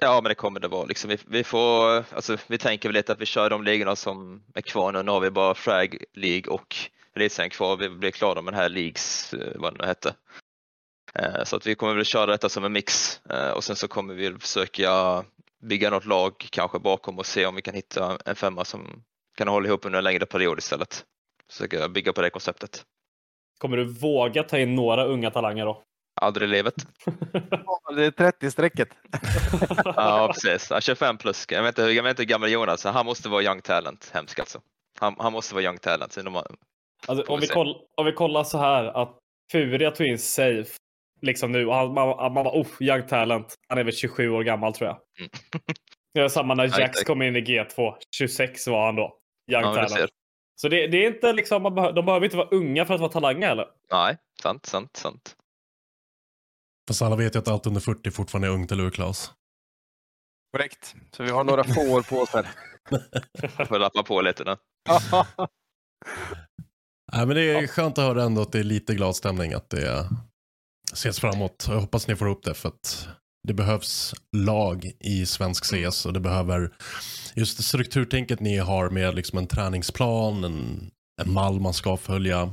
Ja, 0.00 0.20
men 0.22 0.28
det 0.28 0.34
kommer 0.34 0.60
det 0.60 0.68
vara. 0.68 0.84
Liksom, 0.84 1.10
vi, 1.10 1.18
vi, 1.26 1.44
får, 1.44 2.04
alltså, 2.14 2.36
vi 2.46 2.58
tänker 2.58 2.88
väl 2.88 2.94
lite 2.94 3.12
att 3.12 3.20
vi 3.20 3.26
kör 3.26 3.50
de 3.50 3.64
ligorna 3.64 3.96
som 3.96 4.42
är 4.54 4.60
kvar 4.60 4.92
nu. 4.92 5.02
Nu 5.02 5.10
har 5.10 5.20
vi 5.20 5.30
bara 5.30 5.54
Frag 5.54 6.04
League 6.14 6.54
och 6.54 6.76
Elitserien 7.14 7.50
kvar. 7.50 7.76
Vi 7.76 7.88
blir 7.88 8.10
klara 8.10 8.42
med 8.42 8.52
den 8.52 8.60
här 8.60 8.68
Leagues, 8.68 9.34
eh, 9.34 9.52
vad 9.54 9.74
det 9.74 9.82
nu 9.82 9.86
hette. 9.86 10.14
Eh, 11.14 11.44
så 11.44 11.56
att 11.56 11.66
vi 11.66 11.74
kommer 11.74 11.94
väl 11.94 12.04
köra 12.04 12.26
detta 12.26 12.48
som 12.48 12.64
en 12.64 12.72
mix 12.72 13.20
eh, 13.30 13.50
och 13.50 13.64
sen 13.64 13.76
så 13.76 13.88
kommer 13.88 14.14
vi 14.14 14.38
försöka 14.38 15.24
bygga 15.62 15.90
något 15.90 16.06
lag 16.06 16.46
kanske 16.50 16.78
bakom 16.78 17.18
och 17.18 17.26
se 17.26 17.46
om 17.46 17.54
vi 17.54 17.62
kan 17.62 17.74
hitta 17.74 18.18
en 18.24 18.36
femma 18.36 18.64
som 18.64 19.02
kan 19.36 19.48
hålla 19.48 19.68
ihop 19.68 19.86
under 19.86 19.98
en 19.98 20.04
längre 20.04 20.26
period 20.26 20.58
istället. 20.58 21.04
Försöka 21.50 21.88
bygga 21.88 22.12
på 22.12 22.22
det 22.22 22.30
konceptet. 22.30 22.84
Kommer 23.58 23.76
du 23.76 23.84
våga 23.84 24.42
ta 24.42 24.58
in 24.58 24.74
några 24.74 25.04
unga 25.04 25.30
talanger 25.30 25.64
då? 25.64 25.82
Aldrig 26.20 26.48
i 26.48 26.52
livet. 26.52 26.74
Det 27.96 28.04
är 28.04 28.10
30-strecket. 28.10 28.88
Ja, 29.84 30.32
precis. 30.34 30.70
Ja, 30.70 30.80
25 30.80 31.16
plus. 31.16 31.46
Jag 31.48 31.62
vet 31.62 31.78
inte, 31.78 31.82
jag 31.82 32.02
vet 32.02 32.10
inte 32.10 32.22
hur 32.22 32.28
gammal 32.28 32.50
Jonas 32.50 32.86
är. 32.86 32.92
Han 32.92 33.06
måste 33.06 33.28
vara 33.28 33.42
young 33.42 33.60
talent. 33.60 34.10
Hemskt 34.14 34.40
alltså. 34.40 34.60
Han, 35.00 35.14
han 35.18 35.32
måste 35.32 35.54
vara 35.54 35.64
young 35.64 35.78
talent. 35.78 36.18
Alltså, 37.06 37.32
om, 37.32 37.40
vi 37.40 37.46
koll, 37.46 37.76
om 37.96 38.06
vi 38.06 38.12
kollar 38.12 38.44
så 38.44 38.58
här 38.58 38.84
att 38.84 39.18
Furia 39.52 39.90
tog 39.90 40.06
in 40.06 40.18
safe 40.18 40.70
liksom 41.22 41.52
nu 41.52 41.66
och 41.66 41.74
han, 41.74 41.94
man, 41.94 42.08
man 42.08 42.34
bara 42.34 42.60
oh, 42.60 42.66
young 42.80 43.06
talent. 43.06 43.54
Han 43.68 43.78
är 43.78 43.84
väl 43.84 43.94
27 43.94 44.30
år 44.30 44.42
gammal 44.42 44.74
tror 44.74 44.88
jag. 44.88 44.98
Mm. 45.18 45.30
Det 46.14 46.20
var 46.20 46.28
samma 46.28 46.54
när 46.54 46.64
Ja, 46.64 46.80
Jax 46.80 47.02
kom 47.04 47.22
in 47.22 47.36
i 47.36 47.40
G2. 47.40 47.94
26 48.16 48.66
var 48.66 48.86
han 48.86 48.96
då. 48.96 49.18
Young 49.52 49.62
Ja, 49.62 49.74
talent. 49.74 49.90
ser. 49.90 50.08
Så 50.56 50.68
det, 50.68 50.86
det 50.86 51.04
är 51.04 51.06
inte 51.06 51.32
liksom, 51.32 51.62
man 51.62 51.74
behö, 51.74 51.92
de 51.92 52.04
behöver 52.06 52.24
inte 52.24 52.36
vara 52.36 52.48
unga 52.48 52.84
för 52.84 52.94
att 52.94 53.00
vara 53.00 53.12
talanger 53.12 53.48
heller. 53.48 53.66
Nej, 53.92 54.16
sant, 54.42 54.66
sant, 54.66 54.96
sant. 54.96 55.36
Fast 56.88 57.02
alla 57.02 57.16
vet 57.16 57.34
ju 57.34 57.38
att 57.38 57.48
allt 57.48 57.66
under 57.66 57.80
40 57.80 58.10
fortfarande 58.10 58.48
är 58.48 58.52
ungt, 58.52 58.72
eller 58.72 58.84
hur 58.84 58.90
Claes? 58.90 59.30
Korrekt. 60.52 60.94
Så 61.16 61.22
vi 61.22 61.30
har 61.30 61.44
några 61.44 61.64
få 61.64 61.80
år 61.80 62.02
på 62.02 62.16
oss 62.16 62.30
här. 62.32 62.50
Får 63.66 63.78
lappa 63.78 64.02
på 64.02 64.20
lite 64.20 64.44
nu. 64.44 64.56
Nej, 67.12 67.26
men 67.26 67.36
det 67.36 67.42
är 67.42 67.66
skönt 67.66 67.98
att 67.98 68.04
höra 68.04 68.22
ändå 68.22 68.42
att 68.42 68.52
det 68.52 68.58
är 68.58 68.64
lite 68.64 68.94
glad 68.94 69.16
stämning, 69.16 69.52
att 69.52 69.70
det 69.70 70.08
ses 70.92 71.20
framåt. 71.20 71.66
Jag 71.68 71.80
hoppas 71.80 72.08
ni 72.08 72.16
får 72.16 72.26
upp 72.26 72.42
det, 72.42 72.54
för 72.54 72.68
att 72.68 73.08
det 73.48 73.54
behövs 73.54 74.14
lag 74.36 74.92
i 75.00 75.26
svensk 75.26 75.64
CS 75.64 76.06
och 76.06 76.12
det 76.12 76.20
behöver 76.20 76.72
just 77.34 77.64
strukturtänket 77.64 78.40
ni 78.40 78.58
har 78.58 78.90
med 78.90 79.14
liksom 79.14 79.38
en 79.38 79.46
träningsplan, 79.46 80.44
en, 80.44 80.90
en 81.22 81.32
mall 81.32 81.60
man 81.60 81.74
ska 81.74 81.96
följa 81.96 82.52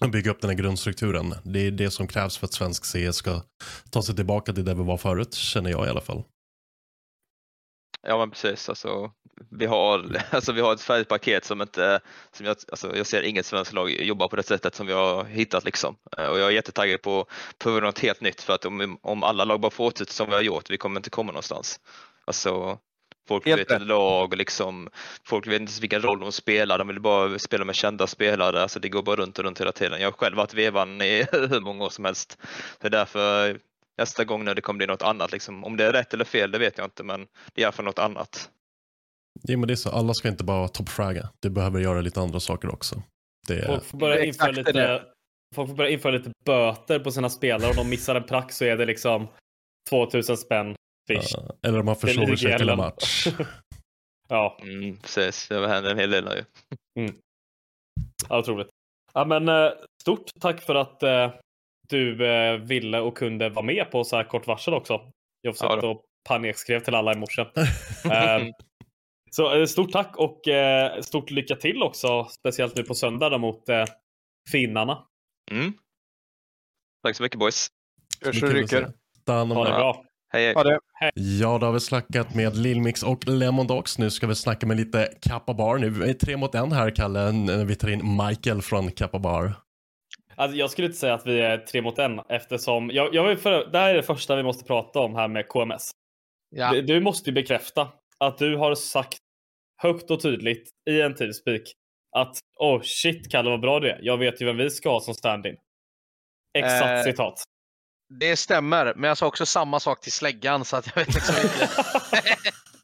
bygga 0.00 0.30
upp 0.30 0.40
den 0.40 0.50
här 0.50 0.56
grundstrukturen. 0.56 1.34
Det 1.44 1.66
är 1.66 1.70
det 1.70 1.90
som 1.90 2.08
krävs 2.08 2.36
för 2.36 2.46
att 2.46 2.52
svensk 2.52 2.84
CS 2.84 3.16
ska 3.16 3.42
ta 3.90 4.02
sig 4.02 4.16
tillbaka 4.16 4.52
till 4.52 4.64
där 4.64 4.74
vi 4.74 4.82
var 4.82 4.96
förut, 4.96 5.34
känner 5.34 5.70
jag 5.70 5.86
i 5.86 5.90
alla 5.90 6.00
fall. 6.00 6.24
Ja 8.02 8.18
men 8.18 8.30
precis, 8.30 8.68
alltså, 8.68 9.10
vi, 9.50 9.66
har, 9.66 10.22
alltså, 10.30 10.52
vi 10.52 10.60
har 10.60 10.72
ett 10.72 10.80
färdigt 10.80 11.08
paket 11.08 11.44
som 11.44 11.62
inte, 11.62 12.00
som 12.32 12.46
jag, 12.46 12.56
alltså, 12.68 12.96
jag 12.96 13.06
ser 13.06 13.22
inget 13.22 13.46
svenskt 13.46 13.72
lag 13.72 13.90
jobba 13.90 14.28
på 14.28 14.36
det 14.36 14.42
sättet 14.42 14.74
som 14.74 14.86
vi 14.86 14.92
har 14.92 15.24
hittat 15.24 15.64
liksom. 15.64 15.96
Eh, 16.18 16.26
och 16.26 16.38
jag 16.38 16.46
är 16.46 16.50
jättetaggad 16.50 17.02
på 17.02 17.20
att 17.20 17.58
prova 17.58 17.80
något 17.80 17.98
helt 17.98 18.20
nytt 18.20 18.42
för 18.42 18.52
att 18.52 18.64
om, 18.64 18.98
om 19.02 19.22
alla 19.22 19.44
lag 19.44 19.60
bara 19.60 19.70
fortsätter 19.70 20.12
som 20.12 20.28
vi 20.28 20.34
har 20.34 20.42
gjort, 20.42 20.70
vi 20.70 20.76
kommer 20.76 21.00
inte 21.00 21.10
komma 21.10 21.32
någonstans. 21.32 21.80
Alltså, 22.24 22.78
folk 23.28 23.46
Helt 23.46 23.60
vet 23.60 23.70
inte 23.70 23.84
lag, 23.84 24.36
liksom, 24.36 24.88
folk 25.24 25.46
vet 25.46 25.60
inte 25.60 25.80
vilken 25.80 26.02
roll 26.02 26.20
de 26.20 26.32
spelar, 26.32 26.78
de 26.78 26.88
vill 26.88 27.00
bara 27.00 27.38
spela 27.38 27.64
med 27.64 27.74
kända 27.74 28.06
spelare, 28.06 28.62
alltså 28.62 28.80
det 28.80 28.88
går 28.88 29.02
bara 29.02 29.16
runt 29.16 29.38
och 29.38 29.44
runt 29.44 29.60
hela 29.60 29.72
tiden. 29.72 30.00
Jag 30.00 30.06
har 30.06 30.12
själv 30.12 30.36
varit 30.36 30.54
vevan 30.54 31.02
i 31.02 31.26
hur 31.32 31.60
många 31.60 31.84
år 31.84 31.90
som 31.90 32.04
helst. 32.04 32.38
Det 32.80 32.86
är 32.86 32.90
därför 32.90 33.58
nästa 33.98 34.24
gång 34.24 34.44
när 34.44 34.54
det 34.54 34.60
kommer 34.60 34.78
bli 34.78 34.86
något 34.86 35.02
annat, 35.02 35.32
liksom, 35.32 35.64
om 35.64 35.76
det 35.76 35.84
är 35.84 35.92
rätt 35.92 36.14
eller 36.14 36.24
fel, 36.24 36.50
det 36.50 36.58
vet 36.58 36.78
jag 36.78 36.86
inte, 36.86 37.04
men 37.04 37.20
det 37.54 37.60
är 37.60 37.62
i 37.62 37.64
alla 37.64 37.72
fall 37.72 37.84
något 37.84 37.98
annat. 37.98 38.50
Ja, 39.42 39.56
men 39.56 39.66
det 39.66 39.74
är 39.74 39.76
så, 39.76 39.90
alla 39.90 40.14
ska 40.14 40.28
inte 40.28 40.44
bara 40.44 40.68
toppfragga. 40.68 41.28
Det 41.40 41.50
behöver 41.50 41.80
göra 41.80 42.00
lite 42.00 42.20
andra 42.20 42.40
saker 42.40 42.74
också. 42.74 43.02
Det 43.48 43.58
är, 43.58 43.66
Folk 43.66 43.84
får 43.84 43.98
börja 43.98 44.24
införa 44.24 44.50
lite, 44.50 44.72
det. 44.72 45.02
folk 45.54 45.68
får 45.68 45.76
börja 45.76 45.90
införa 45.90 46.12
lite 46.12 46.30
böter 46.44 46.98
på 46.98 47.10
sina 47.10 47.30
spelare. 47.30 47.70
Om 47.70 47.76
de 47.76 47.90
missar 47.90 48.14
en 48.14 48.24
prax 48.24 48.56
så 48.56 48.64
är 48.64 48.76
det 48.76 48.84
liksom 48.86 49.28
2000 49.90 50.36
spänn 50.36 50.74
fish. 51.08 51.30
Ja, 51.36 51.56
eller 51.62 51.78
om 51.80 51.86
man 51.86 51.96
försover 51.96 52.36
sig 52.36 52.58
till 52.58 52.68
en 52.68 52.76
match. 52.78 53.26
Ja, 54.28 54.58
Mm, 54.62 54.96
precis, 54.98 55.48
det 55.48 55.68
händer 55.68 55.90
en 55.90 55.98
hel 55.98 56.10
del 56.10 56.24
nu. 56.24 56.44
ja 58.28 58.38
otroligt. 58.38 58.68
Ja, 59.14 59.24
men 59.24 59.48
eh, 59.48 59.70
stort 60.02 60.30
tack 60.40 60.60
för 60.62 60.74
att 60.74 61.02
eh, 61.02 61.32
du 61.88 62.26
eh, 62.26 62.56
ville 62.56 63.00
och 63.00 63.16
kunde 63.16 63.48
vara 63.48 63.64
med 63.66 63.90
på 63.90 64.04
så 64.04 64.16
här 64.16 64.24
kort 64.24 64.46
varsel 64.46 64.74
också. 64.74 64.92
Jag 64.92 65.12
Ja 65.50 65.52
försökte 65.52 65.86
då. 65.86 65.90
och 65.92 66.04
panikskrev 66.28 66.80
till 66.80 66.94
alla 66.94 67.12
i 67.12 67.16
morse. 67.16 67.46
Ehm, 68.12 68.52
så 69.30 69.54
eh, 69.54 69.66
stort 69.66 69.92
tack 69.92 70.16
och 70.16 70.48
eh, 70.48 71.00
stort 71.00 71.30
lycka 71.30 71.56
till 71.56 71.82
också, 71.82 72.24
speciellt 72.24 72.76
nu 72.76 72.82
på 72.82 72.94
söndag 72.94 73.28
då, 73.28 73.38
mot 73.38 73.68
eh, 73.68 73.84
finnarna. 74.50 75.06
Mm. 75.50 75.72
Tack 77.02 77.16
så 77.16 77.22
mycket 77.22 77.38
boys. 77.38 77.68
Hörs 78.24 78.42
och. 78.42 78.92
Ta 79.24 79.32
hand 79.32 79.52
om 79.52 79.56
Ha 79.58 79.64
det 79.64 79.70
bra. 79.70 80.04
Hej 80.36 80.44
hej. 80.44 80.54
Ha 80.54 80.64
det. 80.64 80.78
Ja, 81.14 81.58
då 81.58 81.66
har 81.66 81.72
vi 81.72 81.80
snackat 81.80 82.34
med 82.34 82.56
Lilmix 82.56 83.02
och 83.02 83.28
Lemon 83.28 83.66
Dogs. 83.66 83.98
Nu 83.98 84.10
ska 84.10 84.26
vi 84.26 84.34
snacka 84.34 84.66
med 84.66 84.76
lite 84.76 85.08
Kappa 85.20 85.54
Bar. 85.54 85.78
Nu 85.78 85.86
är 85.86 86.12
tre 86.12 86.36
mot 86.36 86.54
en 86.54 86.72
här, 86.72 86.90
Kalle, 86.90 87.32
när 87.32 87.64
vi 87.64 87.74
tar 87.74 87.88
in 87.88 88.16
Michael 88.26 88.62
från 88.62 88.90
Kappa 88.90 89.18
Bar. 89.18 89.52
Alltså, 90.34 90.56
jag 90.56 90.70
skulle 90.70 90.86
inte 90.86 90.98
säga 90.98 91.14
att 91.14 91.26
vi 91.26 91.40
är 91.40 91.58
tre 91.58 91.82
mot 91.82 91.98
en 91.98 92.20
eftersom 92.28 92.90
jag, 92.90 93.14
jag 93.14 93.28
vill 93.28 93.36
för, 93.36 93.66
det 93.72 93.78
här 93.78 93.90
är 93.90 93.94
det 93.94 94.02
första 94.02 94.36
vi 94.36 94.42
måste 94.42 94.64
prata 94.64 95.00
om 95.00 95.14
här 95.14 95.28
med 95.28 95.48
KMS. 95.48 95.90
Ja. 96.50 96.72
Du, 96.72 96.82
du 96.82 97.00
måste 97.00 97.30
ju 97.30 97.34
bekräfta 97.34 97.88
att 98.18 98.38
du 98.38 98.56
har 98.56 98.74
sagt 98.74 99.18
högt 99.82 100.10
och 100.10 100.22
tydligt 100.22 100.70
i 100.90 101.00
en 101.00 101.14
Teamspeak 101.14 101.62
att 102.16 102.38
oh 102.60 102.80
shit 102.82 103.30
Kalle 103.30 103.50
vad 103.50 103.60
bra 103.60 103.80
det 103.80 103.90
är. 103.90 103.98
Jag 104.02 104.18
vet 104.18 104.42
ju 104.42 104.46
vem 104.46 104.56
vi 104.56 104.70
ska 104.70 104.90
ha 104.90 105.00
som 105.00 105.14
stand-in. 105.14 105.56
Exakt 106.58 107.06
Eh, 107.06 107.12
citat. 107.12 107.44
Det 108.08 108.36
stämmer, 108.36 108.92
men 108.96 109.08
jag 109.08 109.18
sa 109.18 109.26
också 109.26 109.46
samma 109.46 109.80
sak 109.80 110.00
till 110.00 110.12
släggan 110.12 110.64
så 110.64 110.76
att 110.76 110.86
jag 110.86 111.04
vet 111.04 111.14
liksom 111.14 111.34
inte. 111.42 111.68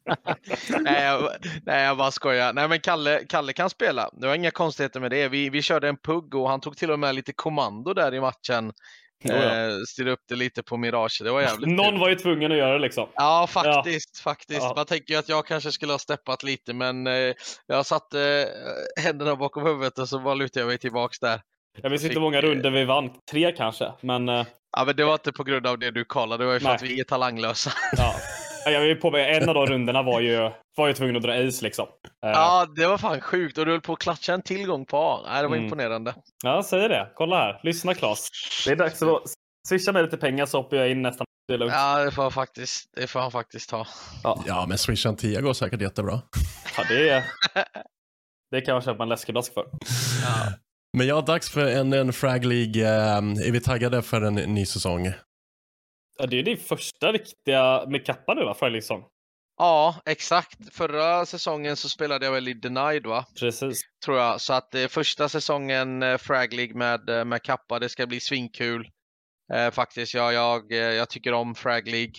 nej, 0.79 1.03
jag, 1.03 1.29
nej, 1.65 1.83
jag 1.83 1.97
bara 1.97 2.11
skojar. 2.11 2.53
Nej, 2.53 2.67
men 2.67 2.79
Kalle, 2.79 3.23
Kalle 3.29 3.53
kan 3.53 3.69
spela. 3.69 4.09
Det 4.13 4.27
var 4.27 4.35
inga 4.35 4.51
konstigheter 4.51 4.99
med 4.99 5.11
det. 5.11 5.27
Vi, 5.27 5.49
vi 5.49 5.61
körde 5.61 5.89
en 5.89 5.97
pugg 5.97 6.35
och 6.35 6.49
han 6.49 6.61
tog 6.61 6.77
till 6.77 6.91
och 6.91 6.99
med 6.99 7.15
lite 7.15 7.33
kommando 7.33 7.93
där 7.93 8.13
i 8.13 8.21
matchen. 8.21 8.73
Ja. 9.23 9.33
Eh, 9.33 9.77
styrde 9.87 10.11
upp 10.11 10.23
det 10.29 10.35
lite 10.35 10.63
på 10.63 10.77
Mirage. 10.77 11.21
Det 11.23 11.31
var 11.31 11.41
jävligt 11.41 11.69
Någon 11.69 11.91
kul. 11.91 11.99
var 11.99 12.09
ju 12.09 12.15
tvungen 12.15 12.51
att 12.51 12.57
göra 12.57 12.73
det 12.73 12.79
liksom. 12.79 13.09
Ja, 13.15 13.47
faktiskt. 13.49 14.19
faktiskt. 14.19 14.61
Ja. 14.61 14.73
Man 14.75 14.85
tänker 14.85 15.13
ju 15.13 15.19
att 15.19 15.29
jag 15.29 15.45
kanske 15.45 15.71
skulle 15.71 15.93
ha 15.93 15.99
steppat 15.99 16.43
lite, 16.43 16.73
men 16.73 17.07
eh, 17.07 17.33
jag 17.67 17.85
satte 17.85 18.47
eh, 18.97 19.03
händerna 19.03 19.35
bakom 19.35 19.65
huvudet 19.65 19.99
och 19.99 20.09
så 20.09 20.19
bara 20.19 20.33
lutade 20.33 20.59
jag 20.59 20.67
mig 20.67 20.77
tillbaks 20.77 21.19
där. 21.19 21.41
Jag 21.81 21.89
minns 21.89 22.03
inte 22.03 22.13
hur 22.13 22.21
många 22.21 22.41
runder 22.41 22.69
vi 22.71 22.85
vann. 22.85 23.09
Tre 23.31 23.51
kanske, 23.51 23.91
men 24.01 24.29
eh, 24.29 24.45
Ja, 24.77 24.83
men 24.85 24.95
det 24.95 25.03
var 25.05 25.13
inte 25.13 25.31
på 25.31 25.43
grund 25.43 25.67
av 25.67 25.79
det 25.79 25.91
du 25.91 26.05
kollade, 26.05 26.43
det 26.43 26.47
var 26.47 26.53
ju 26.53 26.59
för 26.59 26.67
Nej. 26.67 26.75
att 26.75 26.81
vi 26.81 26.99
är 26.99 27.03
talanglösa. 27.03 27.71
ja. 27.97 28.15
Jag 28.65 28.81
vill 28.81 28.95
påpeka, 28.95 29.29
en 29.29 29.49
av 29.49 29.55
de 29.55 29.65
rundorna 29.65 30.03
var 30.03 30.19
ju, 30.21 30.51
var 30.77 30.87
ju 30.87 30.93
tvungen 30.93 31.15
att 31.15 31.21
dra 31.23 31.33
ace 31.33 31.63
liksom. 31.63 31.87
Eh, 32.25 32.29
Ja, 32.31 32.67
det 32.75 32.87
var 32.87 32.97
fan 32.97 33.21
sjukt 33.21 33.57
och 33.57 33.65
du 33.65 33.71
höll 33.71 33.81
på 33.81 33.93
att 33.93 33.99
klatcha 33.99 34.33
en 34.33 34.41
tillgång 34.41 34.85
på 34.85 34.97
A. 34.97 35.19
Nej, 35.25 35.41
det 35.41 35.47
var 35.47 35.55
Mm. 35.55 35.63
imponerande. 35.65 36.15
Ja, 36.43 36.63
säger 36.63 36.89
det. 36.89 37.11
Kolla 37.15 37.35
här. 37.37 37.59
Lyssna 37.63 37.93
Klas. 37.93 38.29
Det 38.65 38.71
är 38.71 38.75
dags 38.75 39.01
att 39.01 39.21
swisha 39.69 39.91
mig 39.91 40.03
lite 40.03 40.17
pengar 40.17 40.45
så 40.45 40.57
hoppar 40.57 40.77
jag 40.77 40.89
in 40.91 41.01
nästan. 41.01 41.25
Det. 41.47 41.55
Ja, 41.65 42.03
det 42.05 42.11
får, 42.11 42.21
han 42.21 42.31
faktiskt, 42.31 42.89
det 42.95 43.07
får 43.07 43.19
han 43.19 43.31
faktiskt 43.31 43.69
ta. 43.69 43.87
Ja, 44.45 44.65
men 44.69 44.77
Swish 44.77 45.05
en 45.05 45.15
10 45.15 45.41
går 45.41 45.53
säkert 45.53 45.81
jättebra. 45.81 46.21
Ja, 46.77 46.83
det, 46.89 47.09
är, 47.09 47.23
det 48.51 48.61
kan 48.61 48.73
jag 48.73 48.83
köpa 48.83 49.03
en 49.03 49.09
läskeblask 49.09 49.53
för. 49.53 49.65
Men 50.97 51.07
ja, 51.07 51.21
dags 51.21 51.49
för 51.49 51.67
en, 51.67 51.93
en 51.93 52.13
Frag 52.13 52.45
League. 52.45 52.83
Eh, 52.83 53.17
är 53.17 53.51
vi 53.51 53.61
taggade 53.61 54.01
för 54.01 54.21
en 54.21 54.35
ny 54.35 54.65
säsong? 54.65 55.13
Ja, 56.17 56.25
det 56.25 56.39
är 56.39 56.43
din 56.43 56.57
första 56.57 57.11
riktiga 57.11 57.85
med 57.87 58.05
kappa 58.05 58.33
nu 58.33 58.45
va? 58.45 58.53
För 58.53 58.69
liksom. 58.69 59.05
Ja, 59.57 59.95
exakt. 60.05 60.75
Förra 60.75 61.25
säsongen 61.25 61.75
så 61.75 61.89
spelade 61.89 62.25
jag 62.25 62.33
väl 62.33 62.47
i 62.47 62.53
Denied, 62.53 63.05
va? 63.05 63.25
Precis. 63.39 63.81
Tror 64.05 64.17
jag. 64.17 64.41
Så 64.41 64.53
att 64.53 64.75
eh, 64.75 64.87
första 64.87 65.29
säsongen 65.29 66.03
eh, 66.03 66.17
Frag 66.17 66.53
League 66.53 66.75
med, 66.75 67.09
eh, 67.09 67.25
med 67.25 67.43
Kappa, 67.43 67.79
det 67.79 67.89
ska 67.89 68.07
bli 68.07 68.19
svinkul. 68.19 68.89
Eh, 69.53 69.71
faktiskt, 69.71 70.13
jag, 70.13 70.33
jag, 70.33 70.71
eh, 70.71 70.77
jag 70.77 71.09
tycker 71.09 71.33
om 71.33 71.55
Frag 71.55 71.87
League. 71.87 72.13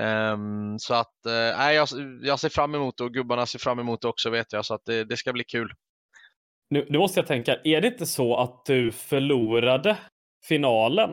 Ehm, 0.00 0.78
så 0.78 0.94
att, 0.94 1.26
eh, 1.26 1.58
nej, 1.58 1.76
jag, 1.76 1.88
jag 2.22 2.40
ser 2.40 2.48
fram 2.48 2.74
emot 2.74 2.98
det 2.98 3.04
och 3.04 3.14
gubbarna 3.14 3.46
ser 3.46 3.58
fram 3.58 3.78
emot 3.78 4.02
det 4.02 4.08
också 4.08 4.30
vet 4.30 4.52
jag. 4.52 4.64
Så 4.64 4.74
att 4.74 4.84
det, 4.84 5.04
det 5.04 5.16
ska 5.16 5.32
bli 5.32 5.44
kul. 5.44 5.72
Nu, 6.72 6.86
nu 6.90 6.98
måste 6.98 7.20
jag 7.20 7.26
tänka, 7.26 7.56
är 7.64 7.80
det 7.80 7.88
inte 7.88 8.06
så 8.06 8.36
att 8.36 8.64
du 8.66 8.92
förlorade 8.92 9.98
finalen 10.48 11.10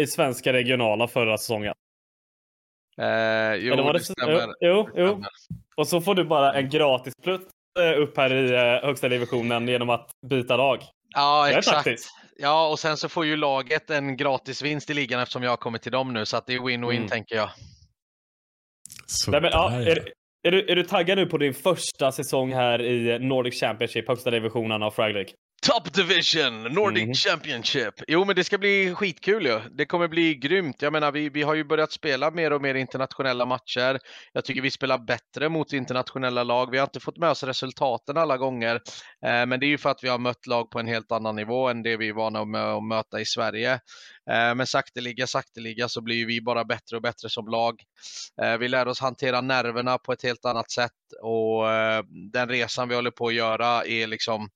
i 0.00 0.06
svenska 0.06 0.52
regionala 0.52 1.08
förra 1.08 1.38
säsongen? 1.38 1.74
Eh, 2.98 3.54
jo, 3.54 3.72
Eller 3.72 3.82
var 3.82 3.92
det, 3.92 3.98
det, 3.98 4.04
stämmer. 4.04 4.54
Jo, 4.60 4.88
Det 4.94 5.00
jo. 5.02 5.22
Och 5.76 5.88
så 5.88 6.00
får 6.00 6.14
du 6.14 6.24
bara 6.24 6.54
en 6.54 6.68
gratis 6.68 7.14
plutt 7.22 7.48
eh, 7.80 8.00
upp 8.00 8.16
här 8.16 8.32
i 8.34 8.54
eh, 8.54 8.86
högsta 8.86 9.08
divisionen 9.08 9.68
genom 9.68 9.90
att 9.90 10.10
byta 10.26 10.56
lag. 10.56 10.82
Ja, 11.14 11.46
Det 11.46 11.54
exakt. 11.54 11.76
taktiskt. 11.76 12.10
Ja, 12.36 12.68
och 12.68 12.78
sen 12.78 12.96
så 12.96 13.08
får 13.08 13.26
ju 13.26 13.36
laget 13.36 13.90
en 13.90 14.16
gratis 14.16 14.62
vinst 14.62 14.90
i 14.90 14.94
ligan 14.94 15.20
eftersom 15.20 15.42
jag 15.42 15.50
har 15.50 15.56
kommit 15.56 15.82
till 15.82 15.92
dem 15.92 16.12
nu. 16.12 16.26
Så 16.26 16.36
att 16.36 16.46
det 16.46 16.54
är 16.54 16.58
win-win 16.58 16.96
Mm. 16.96 17.08
tänker 17.08 17.36
jag. 17.36 17.50
Så 19.06 19.30
Nej, 19.30 19.40
men, 19.40 19.50
ja, 19.52 19.72
är, 19.72 20.08
är, 20.42 20.50
du, 20.50 20.66
är 20.68 20.76
du 20.76 20.82
taggad 20.82 21.18
nu 21.18 21.26
på 21.26 21.38
din 21.38 21.54
första 21.54 22.12
säsong 22.12 22.52
här 22.52 22.82
i 22.82 23.18
Nordic 23.18 23.60
Championship, 23.60 24.08
högsta 24.08 24.30
divisionen 24.30 24.82
av 24.82 24.90
Frag 24.90 25.12
League? 25.12 25.30
Top 25.66 25.92
Division, 25.94 26.62
Nordic 26.62 27.04
Mhm. 27.04 27.14
Championship. 27.14 27.94
Jo, 28.08 28.24
men 28.24 28.36
det 28.36 28.44
ska 28.44 28.58
bli 28.58 28.94
skitkul 28.94 29.46
ju. 29.46 29.60
Det 29.70 29.86
kommer 29.86 30.08
bli 30.08 30.34
grymt. 30.34 30.82
Jag 30.82 30.92
menar, 30.92 31.12
vi, 31.12 31.28
vi 31.28 31.42
har 31.42 31.54
ju 31.54 31.64
börjat 31.64 31.92
spela 31.92 32.30
mer 32.30 32.52
och 32.52 32.62
mer 32.62 32.74
internationella 32.74 33.46
matcher. 33.46 33.98
Jag 34.32 34.44
tycker 34.44 34.60
vi 34.62 34.70
spelar 34.70 34.98
bättre 34.98 35.48
mot 35.48 35.72
internationella 35.72 36.42
lag. 36.44 36.70
Vi 36.70 36.78
har 36.78 36.84
inte 36.84 37.00
fått 37.00 37.18
med 37.18 37.30
oss 37.30 37.42
resultaten 37.42 38.16
alla 38.16 38.36
gånger, 38.36 38.74
eh, 39.26 39.46
men 39.46 39.60
det 39.60 39.66
är 39.66 39.68
ju 39.68 39.78
för 39.78 39.90
att 39.90 40.04
vi 40.04 40.08
har 40.08 40.18
mött 40.18 40.46
lag 40.46 40.70
på 40.70 40.78
en 40.78 40.86
helt 40.86 41.12
annan 41.12 41.36
nivå 41.36 41.68
än 41.68 41.82
det 41.82 41.96
vi 41.96 42.08
är 42.08 42.12
vana 42.12 42.44
med 42.44 42.64
att 42.64 42.84
möta 42.84 43.20
i 43.20 43.24
Sverige. 43.24 43.72
Eh, 44.30 44.54
men 44.54 44.66
sakteliga, 44.66 45.26
sakteliga 45.26 45.88
så 45.88 46.00
blir 46.00 46.26
vi 46.26 46.40
bara 46.40 46.64
bättre 46.64 46.96
och 46.96 47.02
bättre 47.02 47.28
som 47.28 47.48
lag. 47.48 47.74
Eh, 48.42 48.56
vi 48.58 48.68
lär 48.68 48.88
oss 48.88 49.00
hantera 49.00 49.40
nerverna 49.40 49.98
på 49.98 50.12
ett 50.12 50.22
helt 50.22 50.44
annat 50.44 50.70
sätt 50.70 50.92
och 51.22 51.70
eh, 51.70 52.02
den 52.32 52.48
resan 52.48 52.88
vi 52.88 52.94
håller 52.94 53.10
på 53.10 53.26
att 53.26 53.34
göra 53.34 53.84
är 53.84 54.06
liksom 54.06 54.48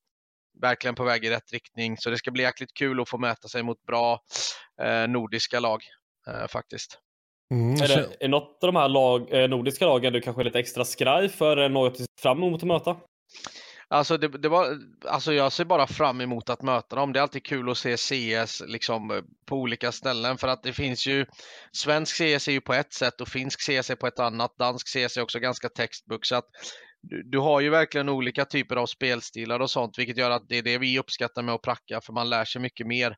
verkligen 0.61 0.95
på 0.95 1.05
väg 1.05 1.25
i 1.25 1.31
rätt 1.31 1.53
riktning. 1.53 1.97
Så 1.97 2.11
det 2.11 2.19
ska 2.19 2.31
bli 2.31 2.43
jäkligt 2.43 2.75
kul 2.75 3.01
att 3.01 3.09
få 3.09 3.19
mäta 3.19 3.49
sig 3.49 3.63
mot 3.63 3.83
bra 3.83 4.21
eh, 4.83 5.09
nordiska 5.09 5.61
lag 5.61 5.83
eh, 6.29 6.49
faktiskt. 6.49 6.99
Mm, 7.51 7.75
Är, 7.83 7.89
det, 7.89 8.17
är 8.21 8.29
något 8.29 8.59
av 8.63 8.73
de 8.73 8.77
här 8.77 8.89
lag, 8.89 9.43
eh, 9.43 9.49
nordiska 9.49 9.87
lagen 9.87 10.13
du 10.13 10.21
kanske 10.21 10.43
är 10.43 10.45
lite 10.45 10.59
extra 10.59 10.85
skraj 10.85 11.29
för? 11.29 11.57
Eller 11.57 11.69
något 11.69 11.97
fram 12.21 12.43
emot 12.43 12.63
att 12.63 12.69
möta? 12.69 12.97
Alltså, 13.89 14.17
det, 14.17 14.29
det 14.29 14.49
var, 14.49 14.79
alltså 15.09 15.33
jag 15.33 15.53
ser 15.53 15.65
bara 15.65 15.87
fram 15.87 16.21
emot 16.21 16.51
att 16.51 16.63
möta 16.63 16.97
dem. 16.97 17.13
Det 17.13 17.19
är 17.19 17.23
alltid 17.23 17.45
kul 17.45 17.71
att 17.71 17.79
se 17.79 17.97
CS 17.97 18.63
liksom, 18.67 19.11
eh, 19.11 19.23
på 19.49 19.57
olika 19.57 19.93
ställen 19.93 20.39
för 20.39 20.49
att 20.49 20.63
det 20.63 20.73
finns 20.73 21.07
ju 21.07 21.27
Svensk 21.73 22.17
CS 22.17 22.49
är 22.49 22.53
ju 22.53 22.61
på 22.61 22.75
ett 22.75 22.93
sätt 22.93 23.21
och 23.21 23.29
finsk 23.29 23.61
CS 23.61 23.91
är 23.91 23.97
på 23.97 24.07
ett 24.07 24.19
annat. 24.19 24.59
Dansk 24.59 24.89
CS 24.89 25.17
är 25.17 25.23
också 25.23 25.39
ganska 25.39 25.69
textbook. 25.69 26.27
Så 26.27 26.37
att 26.37 26.49
du, 27.25 27.39
har 27.39 27.61
ju 27.61 27.71
verkligen 27.71 28.09
olika 28.09 28.45
typer 28.45 28.77
av 28.77 28.87
spelstilar 28.87 29.61
och 29.61 29.71
sånt, 29.71 29.99
vilket 29.99 30.17
gör 30.17 30.31
att 30.31 30.49
det 30.49 30.59
är 30.59 30.63
det 30.63 30.79
vi 30.79 30.99
uppskattar 30.99 31.43
med 31.43 31.55
att 31.55 31.63
pracka, 31.63 32.01
för 32.01 32.13
man 32.13 32.31
lär 32.31 32.45
sig 32.45 32.63
mycket 32.63 32.87
mer. 32.87 33.17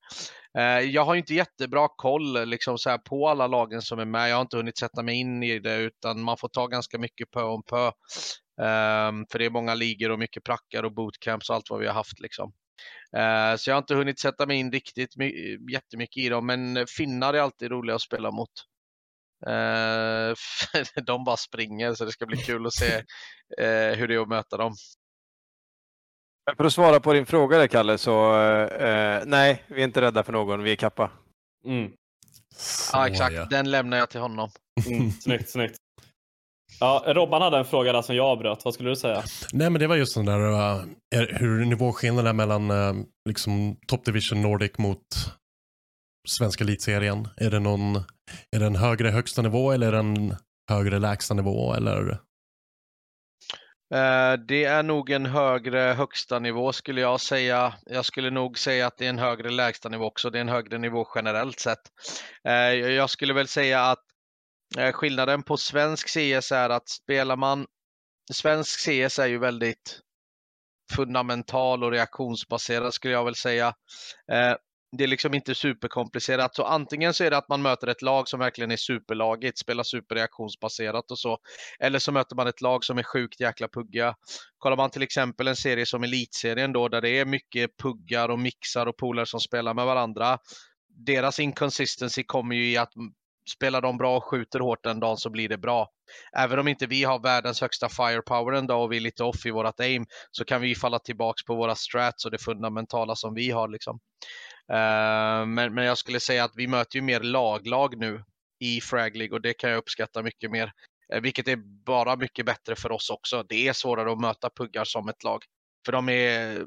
Eh, 0.59 0.81
jag 0.81 1.05
har 1.05 1.15
inte 1.15 1.35
jättebra 1.35 1.89
koll 1.97 2.49
liksom, 2.49 2.79
så 2.79 2.91
här, 2.91 2.99
på 2.99 3.29
alla 3.29 3.47
lagen 3.47 3.83
som 3.83 3.99
är 3.99 4.05
med. 4.05 4.31
Jag 4.31 4.37
har 4.37 4.43
inte 4.43 4.57
hunnit 4.57 4.79
sätta 4.79 5.03
mig 5.03 5.17
in 5.17 5.43
i 5.43 5.59
det, 5.59 5.77
utan 5.77 6.23
man 6.23 6.37
får 6.37 6.49
ta 6.49 6.67
ganska 6.67 6.99
mycket 6.99 7.31
pö 7.31 7.43
om 7.43 7.63
pö. 7.63 7.87
Ehm, 8.63 9.27
för 9.31 9.39
det 9.39 9.45
är 9.45 9.51
många 9.51 9.75
ligor 9.75 10.11
och 10.11 10.19
mycket 10.19 10.45
prackar 10.45 10.83
och 10.83 10.95
bootcamps 10.95 11.51
och 11.51 11.57
allt 11.57 11.71
vad 11.71 11.81
vi 11.81 11.87
har 11.87 11.95
haft. 11.95 12.21
Liksom. 12.21 12.53
Eh, 13.17 13.57
så 13.57 13.71
jag 13.71 13.75
har 13.75 13.79
inte 13.79 13.95
hunnit 13.95 14.21
sätta 14.21 14.47
mig 14.47 14.57
in 14.57 14.73
riktigt 14.73 15.15
jättemycket 15.73 16.23
i 16.23 16.29
dem, 16.29 16.47
men 16.47 16.87
finnar 16.97 17.35
är 17.35 17.41
alltid 17.41 17.71
roliga 17.71 17.97
att 17.97 18.03
spela 18.03 18.31
mot. 18.31 18.51
Uh, 19.47 20.35
de 21.07 21.25
bara 21.25 21.37
springer 21.37 21.95
så 21.95 22.05
det 22.05 22.13
ska 22.13 22.27
bli 22.27 22.37
kul 22.37 22.67
att 22.67 22.75
se 22.75 22.97
uh, 22.97 23.97
hur 23.97 24.09
det 24.09 24.15
är 24.15 24.23
att 24.23 24.29
möta 24.29 24.57
dem. 24.57 24.75
För 26.57 26.65
att 26.65 26.73
svara 26.73 27.01
på 27.01 27.13
din 27.13 27.27
fråga 27.27 27.59
där 27.59 27.67
Kalle, 27.67 27.99
så 27.99 28.33
nej, 29.27 29.65
vi 29.67 29.81
är 29.81 29.85
inte 29.85 30.01
rädda 30.01 30.23
för 30.23 30.33
någon, 30.33 30.63
vi 30.63 30.73
är 30.73 30.77
kappa. 30.77 31.11
Mm. 31.65 31.93
Ja, 32.93 33.09
exakt. 33.09 33.51
Den 33.51 33.71
lämnar 33.71 33.97
jag 33.97 34.11
till 34.11 34.21
honom. 34.21 34.51
Mm. 34.87 35.11
Snyggt, 35.11 35.51
snyggt. 35.51 35.79
Ja, 36.81 37.05
Robban 37.07 37.43
hade 37.43 37.59
en 37.59 37.65
fråga 37.65 37.93
där 37.93 38.03
som 38.03 38.17
jag 38.17 38.27
avbröt. 38.27 38.65
Vad 38.65 38.75
skulle 38.75 38.89
du 38.89 38.97
säga? 38.97 39.23
Nej, 39.53 39.71
men 39.71 39.81
det 39.81 39.87
var 39.87 39.97
just 39.97 40.15
den 40.15 40.25
där 40.25 40.41
uh, 40.41 40.85
hur 41.11 41.65
nivåskillnaden 41.65 42.27
är 42.27 42.33
mellan 42.33 42.71
uh, 42.71 42.95
liksom 43.29 43.77
Top 43.87 44.05
Division 44.05 44.43
Nordic 44.43 44.79
mot 44.79 45.07
svenska 46.29 46.65
elitserien. 46.65 47.29
Är 47.37 47.51
det 47.51 47.59
någon, 47.59 47.97
är 48.51 48.59
det 48.59 48.67
en 48.67 48.77
högre 48.77 49.11
högsta 49.11 49.43
nivå 49.43 49.73
eller 49.73 49.87
är 49.87 49.93
det 49.93 49.99
en 49.99 50.37
högre 50.71 50.99
lägsta 50.99 51.35
nivå 51.35 51.75
eller? 51.75 52.19
Eh, 53.95 54.33
det 54.49 54.65
är 54.65 54.83
nog 54.83 55.11
en 55.11 55.27
högre 55.27 55.79
högsta 55.79 56.39
nivå 56.39 56.73
skulle 56.73 57.01
jag 57.01 57.21
säga. 57.21 57.75
Jag 57.87 58.05
skulle 58.05 58.31
nog 58.31 58.59
säga 58.59 58.87
att 58.87 58.97
det 58.97 59.05
är 59.05 59.11
en 59.11 59.19
högre 59.19 59.51
lägsta 59.51 59.89
nivå 59.89 60.05
också. 60.05 60.31
Det 60.31 60.39
är 60.39 60.41
en 60.41 60.49
högre 60.49 60.79
nivå 60.79 61.07
generellt 61.15 61.61
sett. 61.61 61.81
Eh, 62.45 62.73
jag 62.73 63.11
skulle 63.11 63.33
väl 63.33 63.49
säga 63.49 63.85
att 63.85 64.05
eh, 64.79 64.93
skillnaden 64.93 65.43
på 65.43 65.57
svensk 65.57 66.09
CS 66.09 66.53
är 66.53 66.71
att 66.71 66.89
spelar 66.89 67.37
man... 67.37 67.67
Svensk 68.33 68.81
CS 68.81 69.19
är 69.19 69.27
ju 69.27 69.39
väldigt 69.39 70.01
fundamental 70.97 71.85
och 71.85 71.91
reaktionsbaserad 71.91 72.95
skulle 72.95 73.15
jag 73.15 73.25
väl 73.25 73.35
säga. 73.35 73.75
Det 74.97 75.05
är 75.05 75.09
liksom 75.09 75.35
inte 75.35 75.55
superkomplicerat. 75.55 76.55
Så 76.55 76.65
antingen 76.65 77.15
så 77.15 77.25
är 77.25 77.31
det 77.31 77.37
att 77.37 77.49
man 77.49 77.63
möter 77.63 77.87
ett 77.87 78.03
lag 78.03 78.29
som 78.29 78.41
verkligen 78.41 78.71
är 78.71 78.77
superlagigt, 78.77 79.59
spelar 79.59 79.83
superreaktionsbaserat 79.83 81.11
och 81.11 81.19
så. 81.19 81.39
Eller 81.81 81.99
så 81.99 82.13
möter 82.13 82.37
man 82.37 82.47
ett 82.47 82.61
lag 82.61 82.85
som 82.85 82.99
är 82.99 83.03
sjukt 83.03 83.41
jäkla 83.41 83.69
pugga. 83.69 84.15
Kollar 84.59 84.77
man 84.77 84.91
till 84.91 85.03
exempel 85.03 85.49
en 85.49 85.57
serie 85.57 85.87
som 85.87 86.05
Elitserien 86.05 86.73
då, 86.73 86.89
där 86.89 87.01
det 87.01 87.11
är 87.11 87.25
mycket 87.25 87.77
puggar 87.83 88.29
och 88.29 88.39
mixar 88.39 88.87
och 88.87 88.97
polare 88.97 89.27
som 89.27 89.41
spelar 89.41 89.75
med 89.75 89.87
varandra. 89.87 90.39
Deras 91.07 91.41
inconsistency 91.41 92.23
kommer 92.23 92.57
ju 92.57 92.71
i 92.71 92.77
att 92.77 92.93
spelar 93.49 93.83
de 93.83 93.99
bra 93.99 94.17
och 94.17 94.25
skjuter 94.25 94.61
hårt 94.61 94.87
en 94.87 95.01
dag 95.01 95.19
så 95.19 95.31
blir 95.31 95.49
det 95.49 95.59
bra. 95.59 95.89
Även 96.37 96.59
om 96.59 96.69
inte 96.69 96.87
vi 96.87 97.05
har 97.05 97.19
världens 97.19 97.61
högsta 97.61 97.89
firepower 97.89 98.53
en 98.53 98.67
dag 98.67 98.83
och 98.83 98.93
vi 98.93 98.97
är 98.97 99.01
lite 99.01 99.25
off 99.25 99.47
i 99.47 99.51
vårat 99.51 99.81
aim 99.81 100.07
så 100.31 100.45
kan 100.45 100.61
vi 100.61 100.75
falla 100.75 100.99
tillbaks 100.99 101.45
på 101.45 101.55
våra 101.55 101.75
strats 101.75 102.25
och 102.25 102.31
det 102.31 102.39
fundamentala 102.39 103.17
som 103.17 103.35
vi 103.35 103.51
har. 103.51 103.69
Liksom. 103.69 104.01
Eh, 104.73 105.47
men, 105.47 105.75
men 105.75 105.85
jag 105.85 105.99
skulle 105.99 106.21
säga 106.21 106.45
att 106.45 106.53
vi 106.57 106.67
möter 106.67 106.97
ju 106.97 107.03
mer 107.03 107.21
laglag 107.21 107.99
nu 107.99 108.25
i 108.61 108.81
Frag 108.81 109.17
League 109.17 109.35
och 109.35 109.41
det 109.41 109.55
kan 109.55 109.71
jag 109.71 109.77
uppskatta 109.79 110.23
mycket 110.23 110.51
mer. 110.51 110.73
Eh, 111.13 111.21
vilket 111.21 111.49
är 111.49 111.57
bara 111.85 112.17
mycket 112.17 112.47
bättre 112.47 112.77
för 112.77 112.93
oss 112.93 113.11
också. 113.11 113.43
Det 113.49 113.69
är 113.69 113.73
svårare 113.73 114.13
att 114.13 114.21
möta 114.21 114.51
puggar 114.51 114.85
som 114.85 115.09
ett 115.09 115.25
lag. 115.25 115.43
För 115.85 115.93
de 115.93 116.09
är 116.09 116.65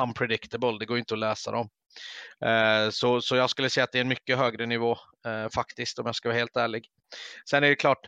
unpredictable, 0.00 0.78
det 0.78 0.86
går 0.86 0.98
inte 0.98 1.14
att 1.14 1.20
läsa 1.20 1.50
dem. 1.50 1.68
Eh, 2.44 2.90
så, 2.90 3.20
så 3.20 3.36
jag 3.36 3.50
skulle 3.50 3.70
säga 3.70 3.84
att 3.84 3.92
det 3.92 3.98
är 3.98 4.02
en 4.02 4.08
mycket 4.08 4.38
högre 4.38 4.66
nivå 4.66 4.98
faktiskt, 5.54 5.98
om 5.98 6.06
jag 6.06 6.14
ska 6.14 6.28
vara 6.28 6.38
helt 6.38 6.56
ärlig. 6.56 6.88
Sen 7.50 7.64
är 7.64 7.68
det 7.68 7.76
klart, 7.76 8.06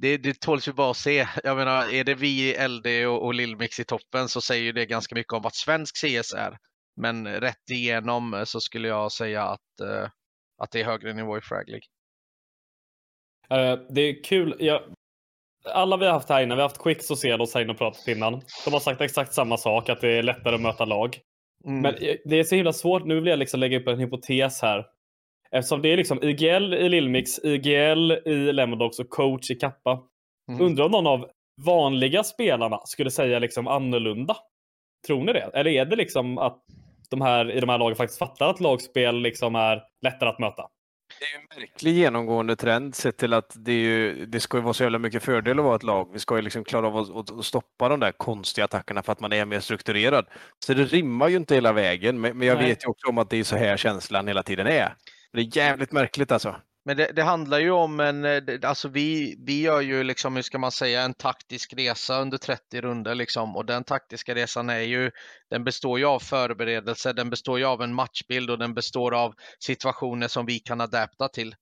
det, 0.00 0.16
det 0.16 0.40
tåls 0.40 0.68
ju 0.68 0.72
bara 0.72 0.90
att 0.90 0.96
se. 0.96 1.28
Jag 1.44 1.56
menar, 1.56 1.94
är 1.94 2.04
det 2.04 2.14
vi, 2.14 2.68
LD 2.68 3.06
och, 3.06 3.24
och 3.24 3.34
Lillmix 3.34 3.80
i 3.80 3.84
toppen 3.84 4.28
så 4.28 4.40
säger 4.40 4.72
det 4.72 4.86
ganska 4.86 5.14
mycket 5.14 5.32
om 5.32 5.42
vad 5.42 5.54
svensk 5.54 5.96
CS 5.96 6.32
är. 6.32 6.58
Men 6.96 7.28
rätt 7.28 7.70
igenom 7.70 8.44
så 8.46 8.60
skulle 8.60 8.88
jag 8.88 9.12
säga 9.12 9.42
att, 9.42 9.80
uh, 9.82 10.08
att 10.62 10.70
det 10.70 10.80
är 10.80 10.84
högre 10.84 11.12
nivå 11.12 11.38
i 11.38 11.40
Frag 11.40 11.68
League. 11.68 11.86
Uh, 13.52 13.86
det 13.90 14.00
är 14.00 14.24
kul. 14.24 14.56
Jag... 14.58 14.82
Alla 15.64 15.96
vi 15.96 16.06
har 16.06 16.12
haft 16.12 16.28
här 16.28 16.42
inne, 16.42 16.54
vi 16.54 16.60
har 16.60 16.68
haft 16.68 16.82
Quicks 16.82 17.10
och 17.10 17.18
Celos 17.18 17.54
här 17.54 17.62
inne 17.62 17.72
och 17.72 17.78
pratat 17.78 18.08
innan. 18.08 18.42
De 18.64 18.72
har 18.72 18.80
sagt 18.80 19.00
exakt 19.00 19.34
samma 19.34 19.56
sak, 19.56 19.88
att 19.88 20.00
det 20.00 20.08
är 20.08 20.22
lättare 20.22 20.54
att 20.54 20.60
möta 20.60 20.84
lag. 20.84 21.18
Mm. 21.64 21.82
Men 21.82 21.94
eh, 21.94 22.16
det 22.24 22.38
är 22.38 22.44
så 22.44 22.54
himla 22.54 22.72
svårt. 22.72 23.04
Nu 23.04 23.14
vill 23.14 23.26
jag 23.26 23.38
liksom 23.38 23.60
lägga 23.60 23.78
upp 23.78 23.88
en 23.88 23.98
hypotes 23.98 24.62
här. 24.62 24.86
Eftersom 25.50 25.82
det 25.82 25.88
är 25.88 25.96
liksom 25.96 26.22
IGL 26.22 26.74
i 26.74 26.88
Lillmix, 26.88 27.38
IGL 27.44 28.12
i 28.12 28.52
Lemondogs 28.52 28.98
och 28.98 29.10
coach 29.10 29.50
i 29.50 29.54
Kappa. 29.54 30.02
Mm. 30.48 30.60
Undrar 30.60 30.84
om 30.84 30.90
någon 30.90 31.06
av 31.06 31.30
vanliga 31.64 32.24
spelarna 32.24 32.80
skulle 32.84 33.10
säga 33.10 33.38
liksom 33.38 33.68
annorlunda? 33.68 34.36
Tror 35.06 35.24
ni 35.24 35.32
det? 35.32 35.50
Eller 35.54 35.70
är 35.70 35.84
det 35.84 35.96
liksom 35.96 36.38
att 36.38 36.64
de 37.10 37.20
här 37.20 37.50
i 37.50 37.60
de 37.60 37.68
här 37.68 37.78
lagen 37.78 37.96
faktiskt 37.96 38.18
fattar 38.18 38.50
att 38.50 38.60
lagspel 38.60 39.20
liksom 39.20 39.54
är 39.54 39.82
lättare 40.02 40.28
att 40.28 40.38
möta? 40.38 40.68
Det 41.18 41.24
är 41.24 41.40
en 41.40 41.60
märklig 41.60 41.92
genomgående 41.92 42.56
trend 42.56 42.94
sett 42.94 43.16
till 43.16 43.32
att 43.32 43.52
det, 43.56 43.72
ju, 43.72 44.26
det 44.26 44.40
ska 44.40 44.56
ju 44.56 44.62
vara 44.62 44.74
så 44.74 44.82
jävla 44.82 44.98
mycket 44.98 45.22
fördel 45.22 45.58
att 45.58 45.64
vara 45.64 45.76
ett 45.76 45.82
lag. 45.82 46.12
Vi 46.12 46.18
ska 46.18 46.36
ju 46.36 46.42
liksom 46.42 46.64
klara 46.64 46.86
av 46.86 46.96
att, 46.96 47.30
att, 47.30 47.44
stoppa 47.44 47.88
de 47.88 48.00
där 48.00 48.12
konstiga 48.12 48.64
attackerna 48.64 49.02
för 49.02 49.12
att 49.12 49.20
man 49.20 49.32
är 49.32 49.44
mer 49.44 49.60
strukturerad. 49.60 50.26
Så 50.58 50.74
det 50.74 50.84
rimmar 50.84 51.28
ju 51.28 51.36
inte 51.36 51.54
hela 51.54 51.72
vägen, 51.72 52.20
men, 52.20 52.38
men 52.38 52.48
jag 52.48 52.58
Nej. 52.58 52.68
vet 52.68 52.84
ju 52.84 52.88
också 52.88 53.08
om 53.08 53.18
att 53.18 53.30
det 53.30 53.36
är 53.36 53.44
så 53.44 53.56
här 53.56 53.76
känslan 53.76 54.28
hela 54.28 54.42
tiden 54.42 54.66
är. 54.66 54.94
Det 55.32 55.40
är 55.40 55.56
jävligt 55.56 55.92
märkligt 55.92 56.32
alltså. 56.32 56.56
Men 56.86 56.96
det, 56.96 57.12
det, 57.16 57.22
handlar 57.22 57.58
ju 57.58 57.70
om 57.70 58.00
en, 58.00 58.24
eh, 58.24 58.42
alltså 58.62 58.88
vi, 58.88 59.36
vi 59.46 59.60
gör 59.62 59.80
ju 59.80 60.02
liksom, 60.02 60.36
hur 60.36 60.42
ska 60.42 60.58
man 60.58 60.72
säga, 60.72 61.02
en 61.02 61.14
taktisk 61.14 61.74
resa 61.76 62.20
under 62.20 62.38
30 62.38 62.80
runder 62.80 63.14
liksom 63.14 63.56
och 63.56 63.66
den 63.66 63.84
taktiska 63.84 64.34
resan 64.34 64.70
är 64.70 64.80
ju, 64.80 65.10
den 65.50 65.64
består 65.64 65.98
ju 65.98 66.04
av 66.04 66.18
förberedelse, 66.18 67.12
den 67.12 67.30
består 67.30 67.58
ju 67.58 67.64
av 67.64 67.82
en 67.82 67.94
matchbild 67.94 68.50
och 68.50 68.58
den 68.58 68.74
består 68.74 69.14
av 69.14 69.34
situationer 69.58 70.28
som 70.28 70.46
vi 70.46 70.58
kan 70.58 70.80
adapta 70.80 71.28
till. 71.28 71.54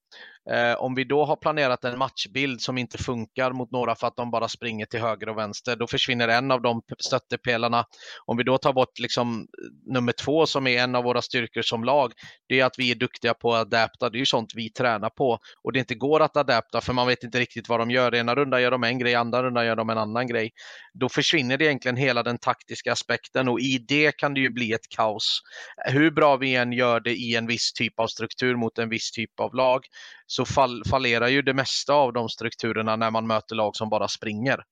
Eh, 0.51 0.75
om 0.75 0.95
vi 0.95 1.05
då 1.05 1.25
har 1.25 1.37
planerat 1.37 1.85
en 1.85 1.99
matchbild 1.99 2.61
som 2.61 2.79
inte 2.79 2.99
funkar 2.99 3.53
mot 3.53 3.71
några 3.71 3.95
för 3.95 4.07
att 4.07 4.17
de 4.17 4.31
bara 4.31 4.49
springer 4.49 4.87
till 4.87 5.01
höger 5.01 5.29
och 5.29 5.39
vänster, 5.39 5.77
då 5.77 5.87
försvinner 5.87 6.29
en 6.29 6.51
av 6.51 6.63
de 6.63 6.83
stöttepelarna. 6.99 7.85
Om 8.27 8.37
vi 8.37 8.43
då 8.43 8.59
tar 8.59 8.73
bort 8.73 8.99
liksom 8.99 9.47
nummer 9.87 10.13
två 10.13 10.47
som 10.47 10.67
är 10.67 10.83
en 10.83 10.95
av 10.95 11.05
våra 11.05 11.23
styrkor 11.23 11.63
som 11.63 11.85
lag, 11.85 12.13
det 12.49 12.61
är 12.61 12.65
att 12.65 12.79
vi 12.79 12.91
är 12.91 12.95
duktiga 12.95 13.35
på 13.35 13.55
att 13.55 13.61
adapta. 13.61 14.11
Det 14.11 14.17
är 14.17 14.21
ju 14.21 14.27
sånt 14.27 14.53
vi 14.55 14.71
tränar 14.71 15.11
på 15.11 15.39
och 15.63 15.73
det 15.73 15.79
inte 15.79 15.95
går 15.95 16.21
att 16.21 16.37
adapta 16.37 16.81
för 16.81 16.93
man 16.93 17.07
vet 17.07 17.25
inte 17.25 17.41
riktigt 17.41 17.69
vad 17.69 17.81
de 17.81 17.91
gör. 17.91 18.15
Ena 18.15 18.35
runda 18.35 18.61
gör 18.61 18.71
de 18.71 18.85
en 18.85 18.99
grej, 18.99 19.15
andra 19.15 19.43
runda 19.43 19.65
gör 19.65 19.77
de 19.77 19.91
en 19.91 19.99
annan 19.99 20.27
grej. 20.27 20.51
Då 20.95 21.09
försvinner 21.09 21.59
det 21.59 21.65
egentligen 21.65 21.97
hela 21.97 22.23
den 22.23 22.39
taktiska 22.39 22.93
aspekten 22.93 23.49
och 23.49 23.61
i 23.61 23.85
det 23.89 24.17
kan 24.17 24.35
det 24.35 24.41
ju 24.41 24.51
bli 24.51 24.73
ett 24.73 24.89
kaos. 24.97 25.41
Hur 25.87 26.11
bra 26.11 26.37
vi 26.37 26.55
än 26.55 26.73
gör 26.73 27.01
det 27.01 27.15
i 27.15 27.37
en 27.37 27.47
viss 27.47 27.73
typ 27.73 28.01
av 28.01 28.07
struktur 28.07 28.57
mot 28.57 28.79
en 28.79 28.89
viss 28.89 29.11
typ 29.11 29.41
av 29.41 29.55
lag 29.55 29.85
så 30.27 30.45
fall, 30.45 30.83
fallerar 30.91 31.29
ju 31.29 31.43
det 31.43 31.55
mesta 31.55 31.95
av 31.95 32.13
de 32.13 32.29
strukturerna 32.29 32.97
när 32.97 33.11
man 33.11 33.27
möter 33.27 33.57
lag 33.57 33.77
som 33.77 33.89
bara 33.89 34.09
springer. 34.09 34.65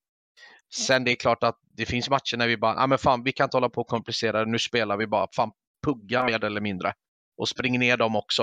Sen 0.75 1.05
det 1.05 1.11
är 1.11 1.17
klart 1.17 1.43
att 1.43 1.59
det 1.77 1.87
finns 1.87 2.11
matcher 2.11 2.37
när 2.37 2.49
vi 2.49 2.57
bara, 2.57 2.75
ja 2.75 2.83
ah, 2.83 2.87
men 2.87 2.99
fan 2.99 3.23
vi 3.25 3.33
kan 3.33 3.45
inte 3.45 3.57
hålla 3.57 3.69
på 3.69 3.81
och 3.81 3.87
komplicera 3.87 4.45
nu 4.45 4.59
spelar 4.59 4.97
vi 4.97 5.07
bara, 5.07 5.27
fan 5.37 5.51
pugga 5.85 6.25
mer 6.25 6.45
eller 6.45 6.61
mindre. 6.61 6.93
Och 7.37 7.49
spring 7.49 7.79
ner 7.79 7.97
dem 7.97 8.17
också. 8.17 8.43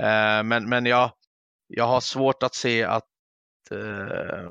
Eh, 0.00 0.42
men 0.42 0.68
men 0.68 0.86
jag, 0.86 1.10
jag 1.66 1.86
har 1.86 2.00
svårt 2.00 2.42
att 2.42 2.54
se 2.54 2.84
att 2.84 3.04
eh, 3.70 4.50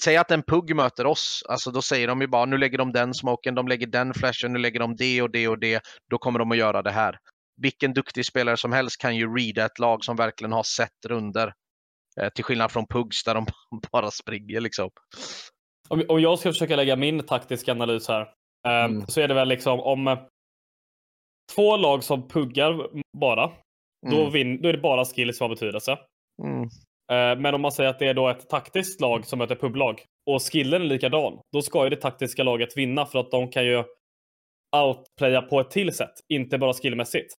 Säg 0.00 0.16
att 0.16 0.30
en 0.30 0.42
pugg 0.42 0.76
möter 0.76 1.06
oss, 1.06 1.42
alltså 1.48 1.70
då 1.70 1.82
säger 1.82 2.08
de 2.08 2.20
ju 2.20 2.26
bara 2.26 2.44
nu 2.44 2.58
lägger 2.58 2.78
de 2.78 2.92
den 2.92 3.14
smoken, 3.14 3.54
de 3.54 3.68
lägger 3.68 3.86
den 3.86 4.14
flashen, 4.14 4.52
nu 4.52 4.58
lägger 4.58 4.80
de 4.80 4.96
det 4.96 5.22
och 5.22 5.30
det 5.30 5.48
och 5.48 5.58
det, 5.58 5.82
då 6.10 6.18
kommer 6.18 6.38
de 6.38 6.52
att 6.52 6.58
göra 6.58 6.82
det 6.82 6.90
här 6.90 7.18
vilken 7.56 7.92
duktig 7.92 8.26
spelare 8.26 8.56
som 8.56 8.72
helst 8.72 9.00
kan 9.00 9.16
ju 9.16 9.36
reada 9.36 9.66
ett 9.66 9.78
lag 9.78 10.04
som 10.04 10.16
verkligen 10.16 10.52
har 10.52 10.62
sett 10.62 11.06
runder. 11.06 11.52
Eh, 12.20 12.28
till 12.28 12.44
skillnad 12.44 12.70
från 12.70 12.86
Pugs 12.86 13.24
där 13.24 13.34
de 13.34 13.46
bara 13.92 14.10
springer 14.10 14.60
liksom. 14.60 14.90
Om, 15.88 16.04
om 16.08 16.20
jag 16.20 16.38
ska 16.38 16.52
försöka 16.52 16.76
lägga 16.76 16.96
min 16.96 17.22
taktiska 17.26 17.72
analys 17.72 18.08
här. 18.08 18.20
Eh, 18.66 18.84
mm. 18.84 19.06
Så 19.06 19.20
är 19.20 19.28
det 19.28 19.34
väl 19.34 19.48
liksom 19.48 19.80
om 19.80 20.08
eh, 20.08 20.18
två 21.54 21.76
lag 21.76 22.04
som 22.04 22.28
puggar 22.28 22.88
bara. 23.18 23.44
Mm. 24.06 24.16
Då, 24.18 24.30
vin, 24.30 24.62
då 24.62 24.68
är 24.68 24.72
det 24.72 24.78
bara 24.78 25.04
skills 25.04 25.38
som 25.38 25.44
har 25.44 25.48
betydelse. 25.48 25.98
Mm. 26.42 26.68
Men 27.42 27.54
om 27.54 27.60
man 27.60 27.72
säger 27.72 27.90
att 27.90 27.98
det 27.98 28.08
är 28.08 28.14
då 28.14 28.28
ett 28.28 28.48
taktiskt 28.48 29.00
lag 29.00 29.26
som 29.26 29.38
möter 29.38 29.56
publag 29.56 30.04
och 30.30 30.42
skillen 30.42 30.82
är 30.82 30.86
likadan. 30.86 31.40
Då 31.52 31.62
ska 31.62 31.84
ju 31.84 31.90
det 31.90 31.96
taktiska 31.96 32.42
laget 32.42 32.76
vinna 32.76 33.06
för 33.06 33.18
att 33.18 33.30
de 33.30 33.48
kan 33.48 33.64
ju 33.64 33.84
outplaya 34.76 35.42
på 35.42 35.60
ett 35.60 35.70
till 35.70 35.92
sätt. 35.92 36.12
Inte 36.28 36.58
bara 36.58 36.72
skillmässigt. 36.72 37.34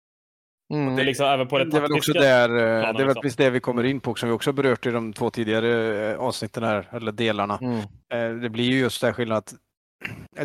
Det 0.74 1.01
är 1.01 1.05
liksom 1.05 1.26
även 1.26 1.47
på 1.47 1.57
det 1.57 1.65
Det 1.65 1.78
är 1.78 1.82
väl 1.82 1.93
också 1.93 2.13
där, 2.13 2.49
eh, 2.49 2.55
planen, 2.57 2.82
det 2.82 2.88
är 2.88 2.93
väl 2.93 3.07
liksom. 3.07 3.21
precis 3.21 3.38
det 3.38 3.49
vi 3.49 3.59
kommer 3.59 3.84
in 3.84 3.99
på 3.99 4.15
som 4.15 4.30
vi 4.30 4.36
också 4.36 4.51
berört 4.53 4.86
i 4.86 4.91
de 4.91 5.13
två 5.13 5.30
tidigare 5.30 6.09
eh, 6.11 6.19
avsnitten 6.19 6.63
här, 6.63 6.88
eller 6.91 7.11
delarna. 7.11 7.59
Mm. 7.61 7.78
Eh, 8.13 8.41
Det 8.41 8.49
blir 8.49 8.65
ju 8.65 8.80
just 8.80 9.01
det 9.01 9.07
här 9.07 9.13
skillnaden 9.13 9.38
att 9.38 9.53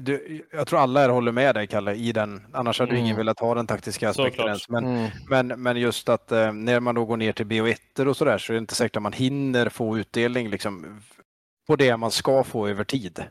du, 0.06 0.42
jag 0.52 0.66
tror 0.66 0.78
alla 0.80 1.00
här 1.00 1.08
håller 1.08 1.32
med 1.32 1.54
dig 1.54 1.66
Kalle 1.66 1.94
i 1.94 2.12
den, 2.12 2.46
annars 2.52 2.80
hade 2.80 2.92
ju 2.92 2.98
ingen 2.98 3.08
Mm. 3.10 3.16
velat 3.16 3.40
ha 3.40 3.54
den 3.54 3.66
taktiska 3.66 4.08
aspekten 4.08 4.46
ens. 4.46 4.68
Men, 4.68 4.84
Mm. 4.86 5.10
men, 5.30 5.62
men 5.62 5.76
just 5.76 6.08
att 6.08 6.32
eh, 6.32 6.52
när 6.52 6.80
man 6.80 6.94
då 6.94 7.04
går 7.04 7.16
ner 7.16 7.32
till 7.32 7.46
BO1 7.46 8.06
och 8.06 8.16
sådär 8.16 8.38
så 8.38 8.52
är 8.52 8.54
det 8.54 8.58
inte 8.58 8.74
säkert 8.74 8.96
att 8.96 9.02
man 9.02 9.12
hinner 9.12 9.68
få 9.68 9.98
utdelning 9.98 10.50
liksom, 10.50 11.00
på 11.68 11.76
det 11.76 11.96
man 11.96 12.10
ska 12.10 12.44
få 12.44 12.68
över 12.68 12.84
tid. 12.84 13.24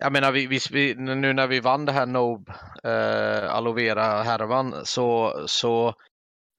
Jag 0.00 0.12
menar, 0.12 0.32
vi, 0.32 0.46
vi, 0.46 0.58
vi, 0.70 0.94
nu 0.94 1.32
när 1.32 1.46
vi 1.46 1.60
vann 1.60 1.84
det 1.84 1.92
här 1.92 2.06
Nob 2.06 2.48
eh, 2.84 3.54
Aloe 3.54 3.74
Vera-härvan 3.74 4.74
så, 4.84 5.34
så 5.46 5.88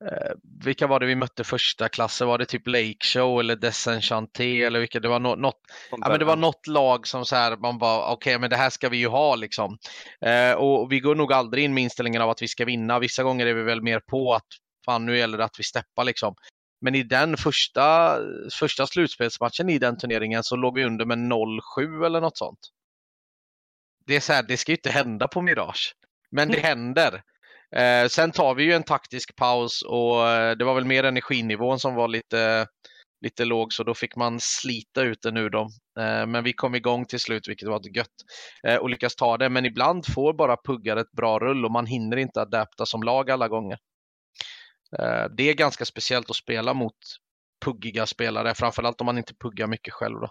eh, 0.06 0.32
vilka 0.64 0.88
var 0.88 1.00
det 1.00 1.06
vi 1.06 1.16
mötte 1.16 1.44
första 1.44 1.90
klasser? 1.90 2.26
Var 2.26 2.38
det 2.38 2.46
typ 2.46 2.68
Lake 2.68 3.06
Show 3.06 3.40
eller 3.40 3.56
Desenchanté 3.56 4.64
eller 4.64 4.80
vilka? 4.80 5.00
Det 5.00 5.08
var 5.08 5.20
nå- 5.20 5.36
något, 5.36 5.62
ja, 5.92 6.10
men 6.10 6.20
det 6.20 6.26
var 6.26 6.36
något 6.36 6.68
lag 6.68 7.08
som 7.08 7.26
så 7.26 7.36
här, 7.36 7.58
man 7.58 7.78
bara 7.78 8.14
okej, 8.14 8.40
men 8.40 8.50
det 8.50 8.56
här 8.56 8.70
ska 8.70 8.90
vi 8.90 8.98
ju 8.98 9.08
ha 9.08 9.36
liksom. 9.36 9.78
Eh, 10.22 10.54
och 10.54 10.92
vi 10.92 11.00
går 11.00 11.16
nog 11.16 11.34
aldrig 11.34 11.64
in 11.64 11.74
med 11.74 11.84
inställningen 11.84 12.22
av 12.22 12.30
att 12.30 12.42
vi 12.42 12.48
ska 12.48 12.66
vinna. 12.66 13.00
Vissa 13.00 13.24
gånger 13.24 13.46
är 13.46 13.54
vi 13.54 13.64
väl 13.64 13.82
mer 13.82 14.00
på 14.00 14.34
att 14.34 14.48
fan, 14.86 15.06
nu 15.06 15.18
gäller 15.18 15.38
det 15.38 15.44
att 15.46 15.60
vi 15.60 15.64
steppar 15.64 16.04
liksom. 16.04 16.36
Men 16.82 16.96
i 16.96 17.04
den 17.04 17.38
första, 17.38 18.18
första 18.60 18.88
slutspelsmatchen 18.88 19.70
i 19.70 19.78
den 19.78 19.98
turneringen 19.98 20.44
så 20.44 20.56
låg 20.56 20.76
vi 20.76 20.86
under 20.86 21.06
med 21.06 21.18
0-7 21.18 22.06
eller 22.06 22.22
något 22.22 22.38
sånt. 22.38 22.60
Det 24.08 24.16
är 24.16 24.20
så 24.20 24.34
här, 24.34 24.43
det 24.43 24.58
ska 24.58 24.72
ju 24.72 24.76
inte 24.76 24.89
hända 24.89 25.28
på 25.28 25.41
Mirage. 25.41 25.95
Men 26.32 26.51
det 26.51 26.60
händer. 26.60 27.22
Eh, 27.76 28.08
sen 28.08 28.32
tar 28.32 28.56
vi 28.56 28.64
ju 28.64 28.74
en 28.74 28.84
taktisk 28.84 29.36
paus 29.36 29.82
och 29.82 30.30
eh, 30.30 30.58
det 30.58 30.66
var 30.66 30.76
väl 30.76 30.86
mer 30.86 31.03
energinivån 31.03 31.80
som 31.80 31.95
var 31.95 32.08
lite, 32.08 32.68
lite 33.22 33.45
låg 33.45 33.74
så 33.74 33.84
då 33.84 33.93
fick 33.93 34.16
man 34.16 34.39
slita 34.39 35.01
ut 35.01 35.22
den 35.22 35.38
ur 35.38 35.49
dem. 35.49 35.70
Eh, 35.99 36.26
men 36.26 36.43
vi 36.43 36.53
kom 36.53 36.76
igång 36.76 37.06
till 37.06 37.20
slut 37.20 37.47
vilket 37.47 37.70
var 37.70 37.97
gött. 37.97 38.08
Eh, 38.68 38.76
och 38.76 38.89
lyckas 38.89 39.16
ta 39.16 39.38
det. 39.38 39.49
Men 39.49 39.66
ibland 39.66 40.06
får 40.06 40.34
bara 40.34 40.58
puggar 40.66 40.97
ett 40.97 41.12
bra 41.12 41.39
rull 41.39 41.66
och 41.66 41.72
man 41.72 41.86
hinner 41.86 42.18
inte 42.18 42.41
adapta 42.41 42.86
som 42.86 43.03
lag 43.03 43.32
alla 43.32 43.47
gånger. 43.47 43.78
Eh, 44.99 45.26
det 45.38 45.49
är 45.49 45.53
ganska 45.53 45.86
speciellt 45.86 46.30
att 46.30 46.36
spela 46.36 46.74
mot 46.74 46.97
puggiga 47.66 48.06
spelare, 48.06 48.53
framförallt 48.56 49.01
om 49.01 49.06
man 49.06 49.18
inte 49.18 49.36
puggar 49.36 49.68
mycket 49.68 49.93
själv. 49.93 50.20
Då. 50.20 50.30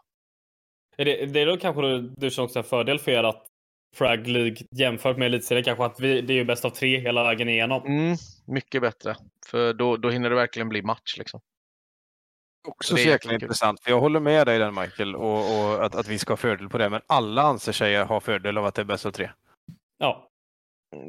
Är 0.96 1.04
det, 1.04 1.26
det 1.26 1.40
är 1.40 1.46
då 1.46 1.56
kanske 1.56 1.82
du 2.16 2.30
som 2.30 2.44
också 2.44 2.58
en 2.58 2.64
fördel 2.64 2.98
för 2.98 3.12
er 3.12 3.24
att 3.24 3.46
Frag 3.94 4.26
League 4.26 4.56
jämfört 4.70 5.16
med 5.16 5.26
Elitserien 5.26 5.64
kanske 5.64 5.84
att 5.84 6.00
vi, 6.00 6.20
det 6.20 6.32
är 6.32 6.36
ju 6.36 6.44
bäst 6.44 6.64
av 6.64 6.70
tre 6.70 7.00
hela 7.00 7.24
vägen 7.24 7.48
igenom. 7.48 7.86
Mm, 7.86 8.16
mycket 8.46 8.82
bättre, 8.82 9.16
för 9.46 9.72
då, 9.72 9.96
då 9.96 10.10
hinner 10.10 10.30
det 10.30 10.36
verkligen 10.36 10.68
bli 10.68 10.82
match. 10.82 11.18
Liksom. 11.18 11.40
också 12.68 12.94
Det 12.94 13.00
är 13.00 13.04
så 13.04 13.10
jäkla 13.10 13.34
intressant. 13.34 13.80
För 13.80 13.90
jag 13.90 14.00
håller 14.00 14.20
med 14.20 14.46
dig 14.46 14.58
där 14.58 14.70
Michael 14.70 15.16
och, 15.16 15.38
och 15.38 15.84
att, 15.84 15.94
att 15.94 16.08
vi 16.08 16.18
ska 16.18 16.32
ha 16.32 16.36
fördel 16.36 16.68
på 16.68 16.78
det. 16.78 16.90
Men 16.90 17.00
alla 17.06 17.42
anser 17.42 17.72
sig 17.72 18.04
ha 18.04 18.20
fördel 18.20 18.58
av 18.58 18.66
att 18.66 18.74
det 18.74 18.82
är 18.82 18.86
bäst 18.86 19.06
av 19.06 19.10
tre. 19.10 19.30
Ja. 19.98 20.30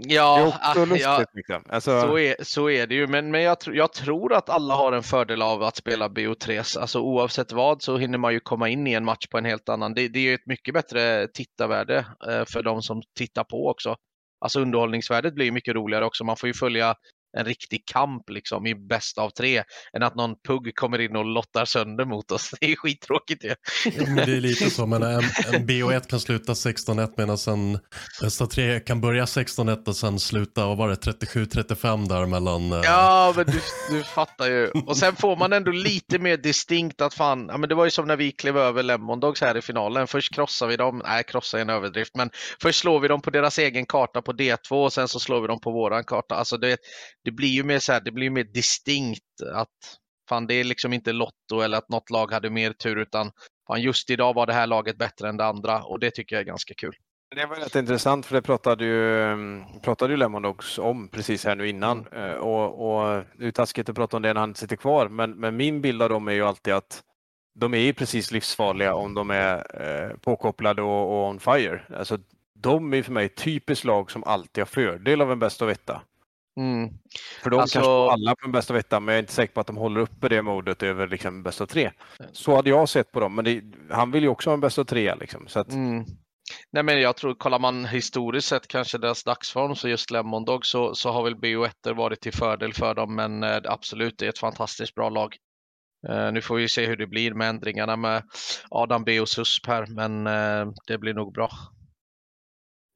Ja, 0.02 0.36
det 0.38 0.42
är 0.42 0.48
också 0.48 0.82
ah, 0.82 0.86
lustigt. 0.86 1.04
ja, 1.04 1.26
liksom. 1.34 1.64
Alltså, 1.70 2.02
så, 2.02 2.20
är, 2.20 2.36
så 2.44 2.70
är 2.70 2.88
det 2.88 2.96
ju, 2.96 3.08
men, 3.08 3.32
men 3.32 3.42
jag, 3.42 3.58
jag 3.66 3.94
tror 3.94 4.34
att 4.34 4.50
alla 4.50 4.76
har 4.76 4.92
en 4.92 5.04
fördel 5.04 5.42
av 5.42 5.64
att 5.64 5.76
spela 5.76 6.08
BO3. 6.08 6.80
Alltså 6.80 7.00
oavsett 7.00 7.52
vad 7.52 7.82
så 7.82 7.98
hinner 7.98 8.18
man 8.18 8.34
ju 8.34 8.40
komma 8.40 8.70
in 8.70 8.88
i 8.88 8.94
en 8.94 9.06
match 9.06 9.28
på 9.28 9.38
en 9.38 9.46
helt 9.46 9.70
annan. 9.70 9.94
Det, 9.94 10.08
det 10.08 10.20
är 10.20 10.24
ju 10.24 10.34
ett 10.34 10.46
mycket 10.46 10.74
bättre 10.74 11.28
tittarvärde 11.28 12.06
eh, 12.30 12.46
för 12.46 12.64
de 12.64 12.82
som 12.82 13.02
tittar 13.18 13.44
på 13.44 13.70
också. 13.70 13.96
Alltså 14.40 14.60
underhållningsvärdet 14.60 15.34
blir 15.34 15.52
mycket 15.52 15.76
roligare 15.76 16.06
också. 16.06 16.24
Man 16.24 16.38
får 16.38 16.48
ju 16.48 16.54
följa 16.54 16.96
en 17.38 17.46
riktig 17.46 17.86
kamp 17.86 18.30
liksom 18.30 18.68
i 18.68 18.76
bäst 18.76 19.18
av 19.18 19.30
tre 19.30 19.64
än 19.94 20.04
att 20.04 20.16
någon 20.16 20.36
pugg 20.48 20.76
kommer 20.76 21.02
in 21.02 21.16
och 21.16 21.26
lottar 21.26 21.66
sönder 21.66 22.06
mot 22.06 22.32
oss. 22.32 22.52
Det 22.60 22.72
är 22.72 22.76
skittråkigt 22.76 23.42
det. 23.42 23.56
Ja, 23.86 24.26
det 24.26 24.32
är 24.32 24.42
lite 24.42 24.70
så, 24.70 24.86
men 24.86 25.04
en, 25.04 25.24
en 25.54 25.68
BO1 25.68 26.08
kan 26.10 26.20
sluta 26.20 26.54
16-1 26.54 27.14
medan 27.18 27.38
en 27.48 27.80
bästa 28.22 28.48
tre 28.48 28.80
kan 28.80 29.02
börja 29.02 29.26
16-1 29.26 29.88
och 29.88 29.96
sen 29.96 30.20
sluta, 30.20 30.68
vad 30.68 30.78
var 30.78 30.90
det, 30.90 30.96
37-35 30.96 32.08
där 32.10 32.26
mellan... 32.26 32.72
eh, 32.74 32.80
Ja, 32.84 33.34
men 33.36 33.46
du, 33.46 33.62
du 33.90 34.04
fattar 34.04 34.48
ju. 34.48 34.68
Och 34.70 34.98
sen 34.98 35.16
får 35.16 35.36
man 35.36 35.54
ändå 35.54 35.72
lite 35.72 36.20
mer 36.20 36.38
distinkt 36.38 37.02
att 37.02 37.14
fan, 37.14 37.46
ja 37.52 37.58
men 37.58 37.70
det 37.70 37.76
var 37.76 37.86
ju 37.86 37.92
som 37.92 38.08
när 38.08 38.16
vi 38.18 38.32
klev 38.32 38.58
över 38.58 38.84
Lemon 38.84 39.20
Dogs 39.20 39.42
här 39.42 39.58
i 39.58 39.62
finalen. 39.62 40.08
Först 40.08 40.34
krossar 40.36 40.68
vi 40.68 40.78
dem, 40.78 41.02
nej 41.06 41.24
krossa 41.24 41.58
är 41.58 41.62
en 41.62 41.70
överdrift, 41.70 42.16
men 42.16 42.30
först 42.62 42.80
slår 42.80 43.00
vi 43.00 43.08
dem 43.08 43.22
på 43.22 43.30
deras 43.30 43.60
egen 43.60 43.86
karta 43.86 44.22
på 44.22 44.32
D2 44.34 44.72
och 44.86 44.94
sen 44.94 45.08
så 45.08 45.20
slår 45.20 45.42
vi 45.42 45.48
dem 45.48 45.60
på 45.62 45.72
våran 45.72 46.04
karta. 46.04 46.36
Alltså 46.36 46.58
det, 46.58 46.78
det 47.26 47.32
blir 47.32 47.50
ju 47.50 47.64
mer 47.64 47.80
så 47.80 47.94
här, 47.94 48.02
det 48.02 48.12
blir 48.12 48.30
mer 48.30 48.44
distinkt 48.44 49.42
att 49.54 49.98
fan 50.30 50.48
det 50.48 50.54
är 50.54 50.64
liksom 50.64 50.94
inte 50.94 51.12
Lotto 51.14 51.62
eller 51.62 51.78
att 51.78 51.90
något 51.90 52.10
lag 52.10 52.32
hade 52.32 52.50
mer 52.50 52.74
tur 52.74 52.98
utan 52.98 53.32
fan 53.68 53.82
just 53.82 54.10
idag 54.10 54.34
var 54.34 54.46
det 54.46 54.54
här 54.54 54.68
laget 54.68 54.98
bättre 54.98 55.30
än 55.30 55.38
det 55.38 55.46
andra 55.46 55.84
och 55.84 56.00
det 56.00 56.12
tycker 56.12 56.36
jag 56.36 56.42
är 56.42 56.46
ganska 56.46 56.74
kul. 56.74 56.96
Det 57.36 57.46
var 57.46 57.56
rätt 57.56 57.76
intressant 57.76 58.26
för 58.26 58.36
det 58.36 58.42
pratade 58.42 58.86
ju, 58.86 59.38
pratade 59.82 60.14
ju 60.14 60.18
Lemon 60.18 60.42
Dogs 60.42 60.80
om 60.80 61.08
precis 61.08 61.46
här 61.46 61.56
nu 61.56 61.70
innan. 61.70 62.08
Mm. 62.12 62.30
Eh, 62.30 62.36
Och, 62.36 62.68
och 62.88 63.24
det 63.40 63.48
är 63.48 63.52
taskigt 63.52 63.90
att 63.90 63.96
prata 63.96 64.18
om 64.18 64.24
det 64.24 64.34
när 64.34 64.42
han 64.42 64.56
sitter 64.56 64.76
kvar, 64.76 65.10
men, 65.10 65.32
men 65.32 65.58
min 65.58 65.82
bild 65.82 66.02
av 66.02 66.10
dem 66.10 66.28
är 66.28 66.32
ju 66.34 66.44
alltid 66.44 66.74
att 66.74 67.04
de 67.60 67.74
är 67.74 67.78
ju 67.78 67.94
precis 67.94 68.32
livsfarliga 68.32 68.96
om 68.96 69.14
de 69.14 69.32
är 69.32 69.56
eh, 69.82 70.18
påkopplade 70.18 70.82
och, 70.82 71.12
och 71.12 71.30
on 71.30 71.40
fire. 71.40 71.82
Alltså, 71.98 72.18
de 72.54 72.94
är 72.94 73.04
för 73.04 73.12
mig 73.12 73.26
ett 73.26 73.36
typiskt 73.36 73.86
lag 73.86 74.12
som 74.12 74.24
alltid 74.24 74.62
har 74.62 74.66
fördel 74.66 75.22
av 75.22 75.32
en 75.32 75.40
bäst 75.40 75.62
av 75.62 75.70
etta. 75.70 76.02
Mm. 76.58 76.90
För 77.44 77.50
de 77.50 77.60
Alltså- 77.60 77.80
kanske 77.80 77.92
alla 77.92 78.36
på 78.36 78.46
en 78.46 78.52
bäst 78.52 78.72
av 78.72 78.78
etta, 78.78 79.00
men 79.00 79.14
jag 79.14 79.20
är 79.20 79.24
inte 79.24 79.34
säker 79.34 79.54
på 79.54 79.60
att 79.62 79.68
de 79.68 79.78
håller 79.78 80.02
uppe 80.02 80.30
det 80.30 80.42
modet 80.42 80.84
över 80.84 81.08
liksom 81.08 81.44
bäst 81.44 81.62
av 81.62 81.66
tre. 81.66 81.92
Så 82.32 82.56
hade 82.56 82.70
jag 82.70 82.90
sett 82.90 83.12
på 83.12 83.20
dem, 83.20 83.36
men 83.36 83.46
det, 83.46 83.64
han 83.90 84.12
vill 84.12 84.24
ju 84.24 84.30
också 84.30 84.50
ha 84.50 84.54
en 84.54 84.60
bäst 84.60 84.80
av 84.80 84.84
tre. 84.84 85.16
Liksom, 85.16 85.48
så 85.48 85.60
att, 85.60 85.72
Mm. 85.74 86.06
Nej 86.72 86.84
men 86.84 87.02
jag 87.02 87.16
tror, 87.16 87.34
kollar 87.36 87.60
man 87.60 87.86
historiskt 87.86 88.48
sett 88.48 88.68
kanske 88.68 88.98
deras 88.98 89.24
dagsform 89.24 89.76
så 89.76 89.88
just 89.88 90.12
Lemon 90.12 90.46
Dog 90.46 90.66
så, 90.66 90.96
så 90.96 91.12
har 91.12 91.24
väl 91.24 91.36
BO1 91.36 91.94
varit 91.94 92.22
till 92.22 92.34
fördel 92.34 92.74
för 92.74 92.96
dem 92.96 93.16
men 93.16 93.44
eh, 93.44 93.62
absolut 93.64 94.18
det 94.18 94.26
är 94.26 94.30
ett 94.30 94.40
fantastiskt 94.40 94.96
bra 94.96 95.10
lag. 95.10 95.36
Eh, 96.10 96.32
nu 96.32 96.42
får 96.42 96.56
vi 96.56 96.70
se 96.70 96.86
hur 96.86 96.98
det 96.98 97.08
blir 97.08 97.34
med 97.34 97.50
ändringarna 97.50 97.96
med 97.96 98.24
Adam 98.70 99.04
B 99.04 99.20
och 99.20 99.30
SUSP 99.30 99.68
här 99.68 99.86
men 99.86 100.28
eh, 100.28 100.74
det 100.88 100.98
blir 100.98 101.14
nog 101.14 101.34
bra. 101.34 101.50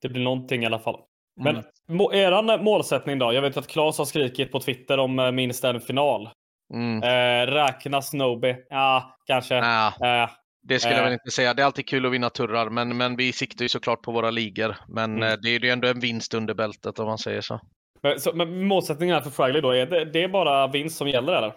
Det 0.02 0.10
blir 0.10 0.24
någonting 0.24 0.64
i 0.64 0.66
alla 0.66 0.80
fall. 0.80 1.00
Men 1.44 1.56
Mm. 1.56 1.66
må, 1.98 2.14
eran 2.14 2.64
målsättning 2.64 3.20
då? 3.20 3.34
Jag 3.34 3.42
vet 3.42 3.58
att 3.58 3.68
Claes 3.68 3.98
har 3.98 4.06
skrikit 4.06 4.52
på 4.52 4.60
Twitter 4.60 4.98
om 4.98 5.20
eh, 5.20 5.32
minst 5.32 5.64
en 5.64 5.82
final. 5.82 6.30
Mm. 6.74 7.04
Eh, 7.04 7.52
räknas 7.52 8.14
Nobi? 8.14 8.56
Ja, 8.70 9.18
kanske. 9.28 9.62
Nja, 9.62 9.94
Eh, 10.04 10.30
det 10.68 10.80
skulle 10.80 10.94
jag 10.96 11.00
eh. 11.00 11.04
väl 11.04 11.14
inte 11.14 11.32
säga. 11.32 11.54
Det 11.54 11.62
är 11.62 11.66
alltid 11.66 11.88
kul 11.88 12.06
att 12.06 12.12
vinna 12.12 12.30
turrar 12.30 12.70
men, 12.70 12.98
men 12.98 13.16
vi 13.16 13.34
siktar 13.34 13.64
ju 13.66 13.70
såklart 13.70 14.02
på 14.02 14.12
våra 14.12 14.32
ligor. 14.32 14.76
Men 14.88 15.12
Mm. 15.16 15.24
eh, 15.32 15.38
det 15.42 15.50
är 15.50 15.60
ju 15.60 15.70
ändå 15.70 15.88
en 15.88 16.00
vinst 16.00 16.34
under 16.34 16.54
bältet 16.54 17.00
om 17.00 17.06
man 17.06 17.18
säger 17.18 17.42
så. 17.42 17.60
men, 18.04 18.20
så, 18.20 18.34
men 18.34 18.68
målsättningen 18.68 19.16
här 19.16 19.22
för 19.22 19.30
Fragley 19.30 19.62
då, 19.62 19.72
är 19.72 19.86
det, 19.86 20.06
det 20.06 20.24
är 20.24 20.28
bara 20.28 20.68
vinst 20.68 20.98
som 20.98 21.08
gäller 21.10 21.34
eller? 21.34 21.50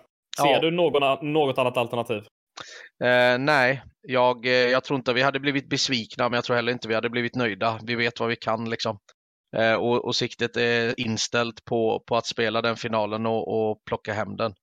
Ser 0.42 0.46
Ja. 0.52 0.60
du 0.60 0.70
någon, 0.70 1.32
något 1.32 1.58
annat 1.58 1.76
alternativ? 1.76 2.22
Eh, 3.04 3.38
nej, 3.38 3.82
jag, 4.08 4.46
eh, 4.46 4.52
jag 4.52 4.84
tror 4.84 4.96
inte 4.96 5.12
vi 5.12 5.22
hade 5.22 5.40
blivit 5.40 5.68
besvikna, 5.68 6.28
men 6.28 6.32
jag 6.36 6.44
tror 6.44 6.56
heller 6.56 6.72
inte 6.72 6.88
vi 6.88 6.94
hade 6.94 7.10
blivit 7.10 7.34
nöjda. 7.36 7.78
Vi 7.82 7.94
vet 7.94 8.20
vad 8.20 8.28
vi 8.28 8.36
kan 8.36 8.70
liksom. 8.70 8.98
Eh, 9.56 9.74
och, 9.74 10.04
och 10.04 10.16
siktet 10.16 10.56
är 10.56 11.00
inställt 11.00 11.64
på, 11.64 12.02
på 12.06 12.16
att 12.16 12.26
spela 12.26 12.62
den 12.62 12.76
finalen 12.76 13.26
och, 13.26 13.70
och 13.70 13.84
plocka 13.84 14.12
hem 14.12 14.36
den. 14.36 14.54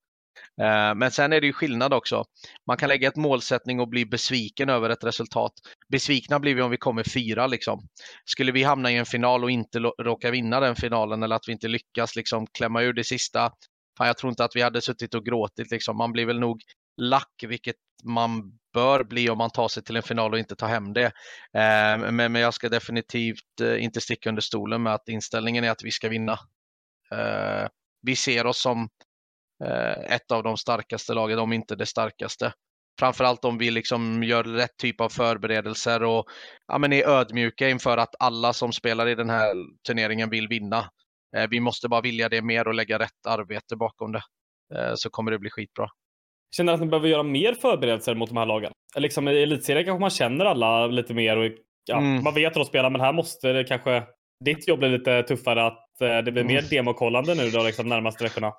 Eh, 0.61 0.95
men 0.95 1.11
sen 1.11 1.33
är 1.33 1.41
det 1.41 1.47
ju 1.47 1.53
skillnad 1.53 1.93
också. 1.93 2.25
Man 2.67 2.77
kan 2.77 2.89
lägga 2.89 3.07
ett 3.07 3.15
målsättning 3.15 3.79
och 3.79 3.87
bli 3.87 4.05
besviken 4.05 4.69
över 4.69 4.89
ett 4.89 5.03
resultat. 5.03 5.51
Besvikna 5.89 6.39
blir 6.39 6.55
vi 6.55 6.61
om 6.61 6.71
vi 6.71 6.77
kommer 6.77 7.03
fyra 7.03 7.47
liksom. 7.47 7.87
Skulle 8.25 8.51
vi 8.51 8.63
hamna 8.63 8.91
i 8.91 8.97
en 8.97 9.05
final 9.05 9.43
och 9.43 9.51
inte 9.51 9.79
råka 9.79 10.31
vinna 10.31 10.59
den 10.59 10.75
finalen 10.75 11.23
eller 11.23 11.35
att 11.35 11.47
vi 11.47 11.51
inte 11.51 11.67
lyckas 11.67 12.15
liksom 12.15 12.47
klämma 12.47 12.81
ur 12.81 12.93
det 12.93 13.03
sista. 13.03 13.51
Fan, 13.97 14.07
jag 14.07 14.17
tror 14.17 14.29
inte 14.29 14.43
att 14.43 14.55
vi 14.55 14.61
hade 14.61 14.81
suttit 14.81 15.13
och 15.13 15.25
gråtit 15.25 15.71
liksom. 15.71 15.97
Man 15.97 16.11
blir 16.11 16.25
väl 16.25 16.39
nog 16.39 16.61
lack, 16.99 17.43
vilket 17.47 17.75
man 18.03 18.59
bör 18.73 19.03
bli 19.03 19.29
om 19.29 19.37
man 19.37 19.49
tar 19.49 19.67
sig 19.67 19.83
till 19.83 19.95
en 19.95 20.03
final 20.03 20.33
och 20.33 20.39
inte 20.39 20.55
tar 20.55 20.67
hem 20.67 20.93
det. 20.93 21.05
Eh, 21.53 22.11
men, 22.11 22.31
men 22.31 22.35
jag 22.35 22.53
ska 22.53 22.69
definitivt 22.69 23.61
eh, 23.61 23.83
inte 23.83 24.01
sticka 24.01 24.29
under 24.29 24.41
stolen 24.41 24.83
med 24.83 24.93
att 24.93 25.09
inställningen 25.09 25.63
är 25.63 25.71
att 25.71 25.83
vi 25.83 25.91
ska 25.91 26.09
vinna. 26.09 26.39
Eh, 27.11 27.67
vi 28.01 28.15
ser 28.15 28.45
oss 28.45 28.61
som 28.61 28.89
eh, 29.63 30.13
ett 30.15 30.31
av 30.31 30.43
de 30.43 30.57
starkaste 30.57 31.13
lagen, 31.13 31.39
om 31.39 31.53
inte 31.53 31.75
det 31.75 31.85
starkaste. 31.85 32.53
Framförallt 32.99 33.45
om 33.45 33.57
vi 33.57 33.71
liksom 33.71 34.23
gör 34.23 34.43
rätt 34.43 34.77
typ 34.77 35.01
av 35.01 35.09
förberedelser 35.09 36.03
och 36.03 36.25
ja, 36.67 36.77
men 36.77 36.93
är 36.93 37.07
ödmjuka 37.07 37.69
inför 37.69 37.97
att 37.97 38.15
alla 38.19 38.53
som 38.53 38.73
spelar 38.73 39.07
i 39.07 39.15
den 39.15 39.29
här 39.29 39.55
turneringen 39.87 40.29
vill 40.29 40.47
vinna. 40.47 40.89
Eh, 41.37 41.47
vi 41.49 41.59
måste 41.59 41.89
bara 41.89 42.01
vilja 42.01 42.29
det 42.29 42.41
mer 42.41 42.67
och 42.67 42.73
lägga 42.73 42.99
rätt 42.99 43.25
arbete 43.27 43.75
bakom 43.75 44.11
det. 44.11 44.23
Eh, 44.75 44.93
så 44.95 45.09
kommer 45.09 45.31
det 45.31 45.39
bli 45.39 45.49
skitbra. 45.49 45.89
Känner 46.55 46.73
att 46.73 46.79
ni 46.79 46.85
behöver 46.85 47.07
göra 47.07 47.23
mer 47.23 47.53
förberedelser 47.53 48.15
mot 48.15 48.29
de 48.29 48.37
här 48.37 48.45
lagen? 48.45 48.71
Liksom 48.97 49.27
I 49.27 49.43
elitserien 49.43 49.85
kanske 49.85 50.01
man 50.01 50.09
känner 50.09 50.45
alla 50.45 50.87
lite 50.87 51.13
mer 51.13 51.37
och 51.37 51.51
ja, 51.85 51.97
Mm. 51.97 52.23
man 52.23 52.33
vet 52.33 52.55
hur 52.55 52.59
de 52.59 52.65
spelar, 52.65 52.89
men 52.89 53.01
här 53.01 53.13
måste 53.13 53.53
det 53.53 53.63
kanske 53.63 54.03
ditt 54.45 54.67
jobb 54.67 54.79
blir 54.79 54.89
lite 54.89 55.23
tuffare, 55.23 55.65
att 55.67 56.01
eh, 56.01 56.17
det 56.17 56.31
blir 56.31 56.43
mer 56.43 56.61
demokollande 56.69 57.35
nu 57.35 57.49
då, 57.49 57.63
liksom 57.63 57.89
närmaste 57.89 58.23
veckorna? 58.23 58.53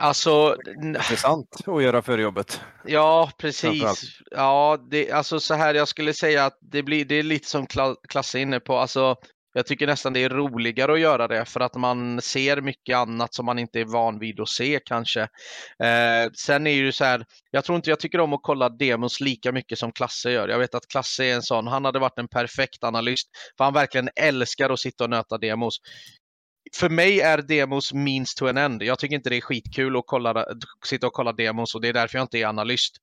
Alltså... 0.00 0.56
Intressant 0.82 1.48
att 1.66 1.82
göra 1.82 2.02
för 2.02 2.18
jobbet. 2.18 2.60
Ja, 2.86 3.30
precis. 3.38 4.18
Ja, 4.30 4.78
det, 4.90 5.10
alltså 5.12 5.40
så 5.40 5.54
här, 5.54 5.74
jag 5.74 5.88
skulle 5.88 6.12
säga 6.12 6.44
att 6.44 6.58
det, 6.60 6.82
blir, 6.82 7.04
det 7.04 7.14
är 7.14 7.22
lite 7.22 7.48
som 7.48 7.66
Kla- 7.66 7.96
Klasse 8.08 8.38
inne 8.40 8.60
på. 8.60 8.76
Alltså, 8.76 9.16
jag 9.56 9.66
tycker 9.66 9.86
nästan 9.86 10.12
det 10.12 10.22
är 10.22 10.28
roligare 10.28 10.92
att 10.92 11.00
göra 11.00 11.28
det 11.28 11.44
för 11.44 11.60
att 11.60 11.74
man 11.74 12.20
ser 12.20 12.60
mycket 12.60 12.96
annat 12.96 13.34
som 13.34 13.46
man 13.46 13.58
inte 13.58 13.80
är 13.80 13.84
van 13.84 14.18
vid 14.18 14.40
att 14.40 14.48
se 14.48 14.80
kanske. 14.84 15.20
Eh, 15.82 16.30
sen 16.36 16.66
är 16.66 16.70
ju 16.70 16.92
så 16.92 17.04
här, 17.04 17.24
jag 17.50 17.64
tror 17.64 17.76
inte 17.76 17.90
jag 17.90 18.00
tycker 18.00 18.20
om 18.20 18.32
att 18.32 18.40
kolla 18.42 18.68
demos 18.68 19.20
lika 19.20 19.52
mycket 19.52 19.78
som 19.78 19.92
Klasse 19.92 20.30
gör. 20.30 20.48
Jag 20.48 20.58
vet 20.58 20.74
att 20.74 20.88
Klasse 20.88 21.24
är 21.24 21.34
en 21.34 21.42
sån, 21.42 21.66
han 21.66 21.84
hade 21.84 21.98
varit 21.98 22.18
en 22.18 22.28
perfekt 22.28 22.84
analyst 22.84 23.28
för 23.56 23.64
han 23.64 23.74
verkligen 23.74 24.08
älskar 24.16 24.70
att 24.70 24.80
sitta 24.80 25.04
och 25.04 25.10
nöta 25.10 25.38
demos 25.38 25.78
för 26.72 26.88
mig 26.88 27.20
är 27.20 27.38
demos 27.38 27.92
means 27.92 28.34
to 28.34 28.46
an 28.46 28.56
end. 28.56 28.82
Jag 28.82 28.98
tycker 28.98 29.16
inte 29.16 29.30
det 29.30 29.36
är 29.36 29.40
skitkul 29.40 29.96
att 29.96 30.04
kolla, 30.06 30.46
sitta 30.86 31.06
och 31.06 31.12
kolla 31.12 31.32
demos 31.32 31.74
och 31.74 31.80
det 31.80 31.88
är 31.88 31.92
därför 31.92 32.18
jag 32.18 32.24
inte 32.24 32.38
är 32.38 32.46
analyst. 32.46 32.96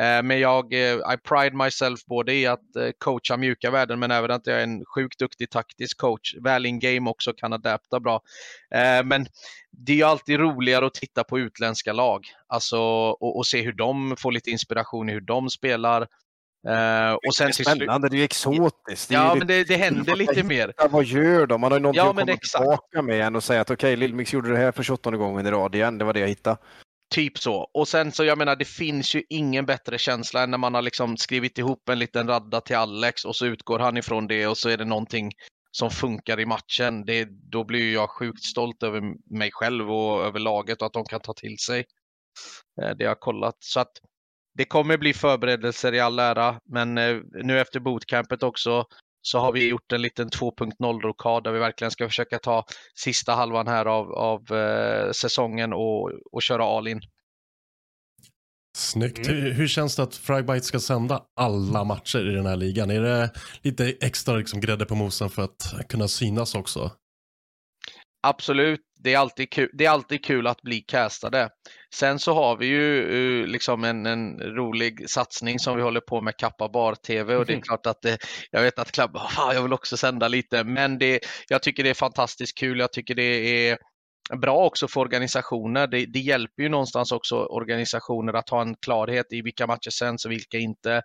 Eh, 0.00 0.22
men 0.22 0.40
jag, 0.40 0.72
eh, 0.72 0.94
I 0.94 1.16
pride 1.28 1.56
myself 1.56 2.04
både 2.04 2.34
i 2.34 2.46
att 2.46 2.76
eh, 2.76 2.90
coacha 2.98 3.36
mjuka 3.36 3.70
värden 3.70 3.98
men 3.98 4.10
även 4.10 4.30
att 4.30 4.46
jag 4.46 4.58
är 4.58 4.62
en 4.62 4.84
sjukt 4.94 5.18
duktig 5.18 5.50
taktisk 5.50 5.98
coach. 5.98 6.34
Väl 6.42 6.66
in 6.66 6.78
game 6.78 7.10
också 7.10 7.32
kan 7.32 7.52
adapta 7.52 8.00
bra. 8.00 8.20
Men 9.04 9.26
det 9.70 9.92
är 9.92 9.96
ju 9.96 10.02
alltid 10.02 10.40
roligare 10.40 10.86
att 10.86 10.94
titta 10.94 11.24
på 11.24 11.38
utländska 11.38 11.92
lag. 11.92 12.24
Alltså 12.46 12.78
och, 12.78 13.36
och 13.36 13.46
se 13.46 13.62
hur 13.62 13.72
de 13.72 14.16
får 14.18 14.32
lite 14.32 14.50
inspiration 14.50 15.08
i 15.08 15.12
hur 15.12 15.20
de 15.20 15.50
spelar. 15.50 16.06
Eh, 16.68 17.12
och 17.12 17.34
sen 17.34 17.46
det 17.46 17.60
är 17.60 17.74
spännande, 17.74 18.08
det 18.08 18.16
är 18.16 18.18
ju 18.18 18.24
exotiskt. 18.24 19.10
Ja, 19.10 19.32
ju 19.34 19.38
men 19.38 19.48
det, 19.48 19.64
det 19.64 19.76
händer 19.76 20.16
lite 20.16 20.42
mer. 20.42 20.72
Vad 20.90 21.04
gör 21.04 21.46
de? 21.46 21.60
Man 21.60 21.72
har 21.72 21.78
ju 21.78 21.82
någonting 21.82 21.98
Ja, 21.98 22.10
att 22.10 22.16
komma 22.16 22.32
exakt. 22.32 22.62
tillbaka 22.62 23.02
med 23.02 23.20
än 23.20 23.36
och 23.36 23.44
säga 23.44 23.60
att 23.60 23.70
okej, 23.70 23.96
Lillmix 23.96 24.32
gjorde 24.32 24.50
det 24.50 24.58
här 24.58 24.72
för 24.72 24.82
28 24.82 25.10
gången 25.10 25.46
i 25.46 25.50
rad 25.50 25.74
igen. 25.74 25.98
Det 25.98 26.04
var 26.04 26.12
det 26.12 26.20
jag 26.20 26.28
hittade. 26.28 26.56
Typ 27.14 27.38
så. 27.38 27.54
Och 27.54 27.88
sen 27.88 28.12
så, 28.12 28.24
jag 28.24 28.38
menar, 28.38 28.56
det 28.56 28.64
finns 28.64 29.14
ju 29.14 29.22
ingen 29.28 29.66
bättre 29.66 29.98
känsla 29.98 30.42
än 30.42 30.50
när 30.50 30.58
man 30.58 30.74
har 30.74 30.82
liksom 30.82 31.16
skrivit 31.16 31.58
ihop 31.58 31.88
en 31.88 31.98
liten 31.98 32.28
radda 32.28 32.60
till 32.60 32.76
Alex 32.76 33.24
och 33.24 33.36
så 33.36 33.46
utgår 33.46 33.78
han 33.78 33.96
ifrån 33.96 34.26
det 34.26 34.46
och 34.46 34.58
så 34.58 34.68
är 34.68 34.76
det 34.76 34.84
någonting 34.84 35.32
som 35.70 35.90
funkar 35.90 36.40
i 36.40 36.46
matchen. 36.46 37.04
Det, 37.04 37.28
då 37.30 37.64
blir 37.64 37.80
ju 37.80 37.92
jag 37.92 38.10
sjukt 38.10 38.42
stolt 38.44 38.82
över 38.82 39.02
mig 39.36 39.50
själv 39.52 39.92
och 39.92 40.24
över 40.24 40.38
laget 40.40 40.80
och 40.80 40.86
att 40.86 40.92
de 40.92 41.04
kan 41.04 41.20
ta 41.20 41.32
till 41.32 41.58
sig 41.58 41.84
eh, 42.82 42.90
det 42.96 43.04
jag 43.04 43.10
har 43.10 43.14
kollat. 43.20 43.56
Så 43.58 43.80
att 43.80 43.92
det 44.56 44.64
kommer 44.64 44.96
bli 44.96 45.12
förberedelser 45.12 45.94
i 45.94 46.00
all 46.00 46.18
ära, 46.18 46.60
men 46.64 46.98
eh, 46.98 47.16
nu 47.44 47.60
efter 47.60 47.80
bootcampet 47.80 48.42
också 48.42 48.84
så 49.22 49.38
har 49.38 49.52
vi 49.52 49.68
gjort 49.68 49.92
en 49.92 50.02
liten 50.02 50.28
2.0-rokad 50.28 51.44
där 51.44 51.52
vi 51.52 51.58
verkligen 51.58 51.90
ska 51.90 52.08
försöka 52.08 52.38
ta 52.38 52.64
sista 52.94 53.32
halvan 53.32 53.66
här 53.66 53.86
av, 53.86 54.12
av 54.12 54.56
eh, 54.56 55.10
säsongen 55.10 55.72
och, 55.72 56.10
och 56.32 56.42
köra 56.42 56.64
all 56.64 56.88
in. 56.88 57.00
Snyggt. 58.76 59.28
Hur, 59.28 59.52
hur 59.52 59.68
känns 59.68 59.96
det 59.96 60.02
att 60.02 60.14
Fragbite 60.14 60.66
ska 60.66 60.80
sända 60.80 61.22
alla 61.36 61.84
matcher 61.84 62.30
i 62.30 62.34
den 62.34 62.46
här 62.46 62.56
ligan? 62.56 62.90
Är 62.90 63.00
det 63.00 63.30
lite 63.62 63.94
extra 64.00 64.36
liksom, 64.36 64.60
grädde 64.60 64.84
på 64.84 64.94
mosen 64.94 65.30
för 65.30 65.42
att 65.42 65.88
kunna 65.88 66.08
synas 66.08 66.54
också? 66.54 66.90
Absolut, 68.22 68.80
det 69.00 69.14
är, 69.14 69.18
alltid 69.18 69.50
kul, 69.50 69.70
det 69.72 69.84
är 69.84 69.90
alltid 69.90 70.24
kul 70.24 70.46
att 70.46 70.62
bli 70.62 70.80
castade. 70.80 71.50
Sen 71.94 72.18
så 72.18 72.34
har 72.34 72.56
vi 72.56 72.66
ju 72.66 73.00
eh, 73.42 73.46
liksom 73.46 73.84
en, 73.84 74.06
en 74.06 74.40
rolig 74.40 75.10
satsning 75.10 75.58
som 75.58 75.76
vi 75.76 75.82
håller 75.82 76.00
på 76.00 76.20
med 76.20 76.36
Kappa 76.36 76.68
Bar 76.68 76.94
TV 76.94 77.36
och 77.36 77.46
det 77.46 77.52
är 77.52 77.56
Mhm. 77.56 77.62
klart 77.62 77.86
att 77.86 78.02
det, 78.02 78.18
jag 78.50 78.62
vet 78.62 78.78
att 78.78 78.92
Club, 78.92 79.16
"Fan, 79.30 79.54
jag 79.54 79.62
vill 79.62 79.72
också 79.72 79.96
sända 79.96 80.28
lite, 80.28 80.64
men 80.64 80.98
det, 80.98 81.20
jag 81.48 81.62
tycker 81.62 81.82
det 81.84 81.90
är 81.90 81.94
fantastiskt 81.94 82.58
kul. 82.58 82.78
Jag 82.78 82.92
tycker 82.92 83.14
det 83.14 83.68
är 83.68 83.78
bra 84.36 84.64
också 84.66 84.88
för 84.88 85.00
organisationer. 85.00 85.86
Det, 85.86 86.06
det 86.06 86.18
hjälper 86.18 86.62
ju 86.62 86.68
någonstans 86.68 87.12
också 87.12 87.36
organisationer 87.44 88.32
att 88.32 88.48
ha 88.48 88.62
en 88.62 88.74
klarhet 88.76 89.26
i 89.32 89.42
vilka 89.42 89.66
matcher 89.66 89.90
sänds 89.90 90.24
och 90.24 90.30
vilka 90.32 90.58
inte. 90.58 91.02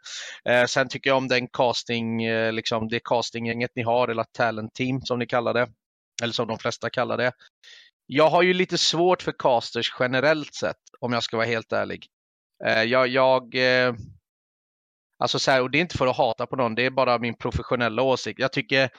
Eh, 0.49 0.65
sen 0.65 0.88
tycker 0.89 1.09
jag 1.09 1.17
om 1.17 1.27
den 1.27 1.47
casting, 1.47 2.23
eh, 2.23 2.53
liksom 2.53 2.88
det 2.88 2.99
castinggänget 3.03 3.71
ni 3.75 3.82
har, 3.84 4.07
eller 4.07 4.23
talent 4.38 4.73
team 4.73 5.01
som 5.01 5.19
ni 5.19 5.25
kallar 5.25 5.53
det, 5.53 5.67
eller 6.23 6.34
som 6.34 6.47
de 6.47 6.57
flesta 6.59 6.89
kallar 6.89 7.17
det. 7.17 7.32
Jag 8.14 8.30
har 8.30 8.41
ju 8.41 8.53
lite 8.53 8.78
svårt 8.78 9.22
för 9.22 9.32
casters 9.32 9.95
generellt 9.99 10.53
sett, 10.53 10.78
om 10.99 11.14
jag 11.14 11.24
ska 11.24 11.38
vara 11.38 11.47
helt 11.47 11.72
ärlig. 11.72 12.07
Eh, 12.66 12.84
jag, 12.84 13.07
jag 13.07 13.55
eh, 13.55 13.93
alltså 15.18 15.39
så 15.39 15.51
här, 15.51 15.62
och 15.62 15.72
det 15.72 15.78
är 15.78 15.82
inte 15.82 15.97
för 15.97 16.07
att 16.07 16.18
hata 16.18 16.45
på 16.45 16.55
någon, 16.55 16.76
det 16.76 16.86
är 16.86 16.89
bara 16.89 17.20
min 17.20 17.38
professionella 17.38 18.01
åsikt. 18.01 18.39
Jag 18.39 18.51
tycker 18.51 18.89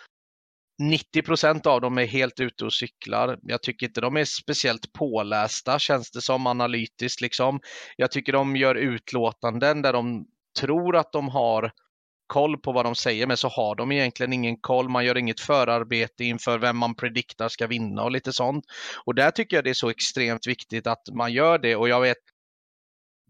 90 0.83 1.23
procent 1.23 1.67
av 1.67 1.81
dem 1.81 1.99
är 1.99 2.07
helt 2.07 2.41
ute 2.41 2.65
och 2.65 2.73
cyklar. 2.73 3.39
Jag 3.43 3.63
tycker 3.63 3.87
inte 3.87 4.01
de 4.01 4.17
är 4.17 4.25
speciellt 4.25 4.93
pålästa, 4.93 5.79
känns 5.79 6.11
det 6.11 6.21
som 6.21 6.47
analytiskt 6.47 7.21
liksom. 7.21 7.61
Jag 7.97 8.11
tycker 8.11 8.33
de 8.33 8.57
gör 8.57 8.75
utlåtanden 8.75 9.83
där 9.83 9.93
de 9.93 10.27
tror 10.61 10.97
att 10.97 11.13
de 11.13 11.29
har 11.29 11.73
koll 12.33 12.59
på 12.59 12.73
vad 12.73 12.85
de 12.85 12.95
säger, 12.95 13.27
men 13.27 13.37
så 13.37 13.49
har 13.49 13.75
de 13.75 13.93
egentligen 13.93 14.33
ingen 14.33 14.57
koll. 14.57 14.89
Man 14.89 15.05
gör 15.05 15.19
inget 15.19 15.41
förarbete 15.41 16.25
inför 16.25 16.59
vem 16.59 16.77
man 16.77 16.95
prediktar 16.95 17.49
ska 17.49 17.67
vinna 17.67 18.03
och 18.03 18.11
lite 18.11 18.33
sånt. 18.33 18.65
Och 19.05 19.15
där 19.15 19.31
tycker 19.31 19.57
jag 19.57 19.65
det 19.65 19.71
är 19.71 19.75
så 19.75 19.91
extremt 19.91 20.47
viktigt 20.47 20.87
att 20.87 21.03
man 21.15 21.33
gör 21.33 21.59
det. 21.59 21.77
Och 21.77 21.89
jag 21.89 22.01
vet, 22.01 22.17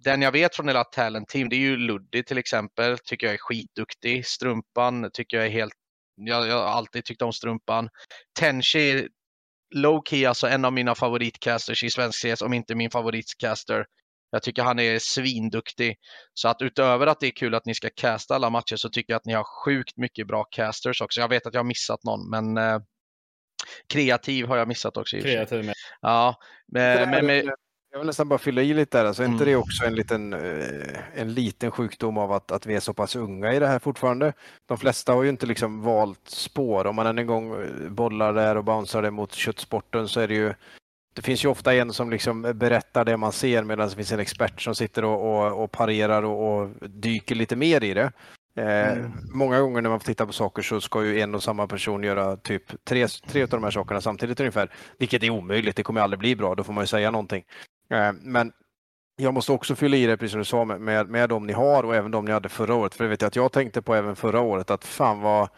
den 0.05 0.23
jag 0.23 0.33
vet 0.33 0.57
från 0.57 0.69
hela 0.69 0.85
talent 0.85 1.29
team, 1.29 1.49
det 1.49 1.57
är 1.57 1.61
ju 1.61 1.77
Luddy 1.77 2.23
till 2.23 2.39
exempel, 2.39 2.99
tycker 2.99 3.27
jag 3.27 3.35
är 3.35 3.39
skitduktig. 3.39 4.27
Strumpan 4.27 5.11
tycker 5.13 5.37
jag 5.37 5.47
är 5.47 5.51
helt, 5.51 5.75
jag, 6.17 6.49
jag 6.49 6.57
har 6.57 6.67
alltid 6.67 7.05
tyckt 7.05 7.23
om 7.23 7.33
Strumpan. 7.33 7.89
Tenchi 8.39 9.09
low 9.75 10.03
key, 10.09 10.25
alltså 10.25 10.47
en 10.47 10.65
av 10.65 10.73
mina 10.73 10.95
favoritcasters 10.95 11.85
i 11.85 11.91
svensk 11.91 12.27
CS, 12.27 12.43
om 12.43 12.53
inte 12.53 12.75
min 12.75 12.91
favoritcaster. 12.91 13.85
Jag 14.35 14.43
tycker 14.43 14.63
han 14.63 14.79
är 14.79 14.99
svinduktig. 14.99 15.97
Så 16.35 16.49
att 16.49 16.63
utöver 16.63 17.07
att 17.07 17.21
det 17.21 17.27
är 17.27 17.31
kul 17.31 17.55
att 17.55 17.67
ni 17.67 17.75
ska 17.75 17.91
casta 17.97 18.35
alla 18.35 18.51
matcher 18.51 18.77
så 18.77 18.89
tycker 18.89 19.13
jag 19.13 19.17
att 19.17 19.27
ni 19.27 19.33
har 19.33 19.65
sjukt 19.65 19.97
mycket 19.97 20.27
bra 20.27 20.45
casters 20.45 21.01
också. 21.01 21.21
Jag 21.21 21.29
vet 21.29 21.47
att 21.47 21.55
jag 21.55 21.61
har 21.61 21.65
missat 21.65 22.05
någon, 22.05 22.31
men 22.31 22.57
eh, 22.57 22.79
kreativ 23.89 24.47
har 24.47 24.57
jag 24.57 24.69
missat 24.69 24.97
också. 24.97 25.17
Kreativ 25.17 25.65
med. 25.65 25.75
Ja, 26.01 26.37
men, 26.67 27.11
men, 27.11 27.27
men, 27.27 27.51
Jag 27.93 27.99
vill 27.99 28.07
nästan 28.07 28.29
bara 28.29 28.39
fylla 28.39 28.63
i 28.63 28.75
lite 28.75 28.99
där. 28.99 29.05
Alltså, 29.05 29.23
är 29.23 29.27
inte 29.27 29.45
Mm. 29.45 29.53
det 29.53 29.57
också 29.57 29.85
en 29.85 29.95
liten, 29.95 30.33
eh, 30.33 31.21
en 31.21 31.35
liten 31.35 31.71
sjukdom 31.71 32.19
av 32.19 32.33
att, 32.33 32.53
att 32.53 32.67
vi 32.67 32.75
är 32.75 32.81
så 32.81 32.95
pass 32.95 33.17
unga 33.17 33.53
i 33.53 33.59
det 33.59 33.67
här 33.67 33.79
fortfarande? 33.79 34.33
De 34.67 34.79
flesta 34.79 35.13
har 35.13 35.23
ju 35.23 35.29
inte 35.29 35.47
liksom 35.47 35.83
valt 35.83 36.29
spår. 36.29 36.87
Om 36.87 36.97
man 36.97 37.07
än 37.07 37.19
en 37.19 37.27
gång 37.27 37.63
eh, 37.63 37.91
bollar 37.91 38.33
där 38.33 38.57
och 38.57 38.65
bouncear 38.65 39.03
det 39.03 39.11
mot 39.11 39.33
köttsporten 39.33 40.09
så 40.09 40.21
är 40.21 40.29
det 40.29 40.35
ju 40.35 40.55
det 41.13 41.23
finns 41.23 41.45
ju 41.45 41.49
ofta 41.49 41.75
en 41.75 41.93
som 41.93 42.11
liksom 42.11 42.43
berättar 42.43 43.05
det 43.05 43.17
man 43.17 43.33
ser 43.33 43.65
medan 43.65 43.89
det 43.89 43.95
finns 43.95 44.13
en 44.13 44.21
expert 44.21 44.61
som 44.61 44.75
sitter 44.75 45.05
och, 45.05 45.45
och, 45.45 45.65
och 45.65 45.71
parerar 45.71 46.23
och, 46.23 46.63
och 46.63 46.71
dyker 46.81 47.35
lite 47.35 47.57
mer 47.57 47.85
i 47.85 47.95
det. 47.95 48.13
Eh, 48.57 48.93
Mm. 48.93 49.13
Många 49.33 49.61
gånger 49.61 49.83
när 49.83 49.91
man 49.91 50.01
får 50.01 50.07
titta 50.07 50.27
på 50.27 50.33
saker 50.33 50.63
så 50.63 50.81
ska 50.81 51.05
ju 51.05 51.21
en 51.21 51.35
och 51.35 51.43
samma 51.43 51.67
person 51.67 52.03
göra 52.03 52.37
typ 52.37 52.85
tre, 52.85 53.07
tre 53.09 53.43
av 53.43 53.49
de 53.49 53.65
här 53.65 53.71
sakerna 53.71 54.01
samtidigt 54.01 54.41
ungefär. 54.41 54.71
Vilket 54.99 55.23
är 55.23 55.31
omöjligt, 55.31 55.77
det 55.77 55.83
kommer 55.83 56.01
aldrig 56.01 56.19
bli 56.19 56.37
bra, 56.37 56.55
då 56.55 56.65
får 56.65 56.73
man 56.73 56.83
ju 56.83 56.87
säga 56.87 57.11
någonting. 57.11 57.45
Eh, 57.91 58.13
men 58.13 58.53
jag 59.17 59.35
måste 59.35 59.53
också 59.53 59.75
fylla 59.75 59.97
i 59.97 60.07
det, 60.07 60.17
precis 60.17 60.31
som 60.31 60.39
du 60.39 60.45
sa, 60.45 60.65
med, 60.65 60.81
med, 60.81 61.09
med 61.09 61.29
de 61.29 61.47
ni 61.47 61.53
har 61.53 61.83
och 61.85 61.97
även 61.97 62.11
de 62.11 62.25
ni 62.25 62.33
hade 62.33 62.49
förra 62.49 62.75
året. 62.75 62.95
För 62.95 63.05
det 63.05 63.11
vet 63.11 63.23
jag 63.23 63.29
att 63.29 63.37
jag 63.37 63.53
tänkte 63.53 63.83
på 63.83 63.95
även 63.95 64.17
förra 64.17 64.41
året 64.41 64.71
att 64.71 64.85
fan 64.85 65.21
vad, 65.21 65.49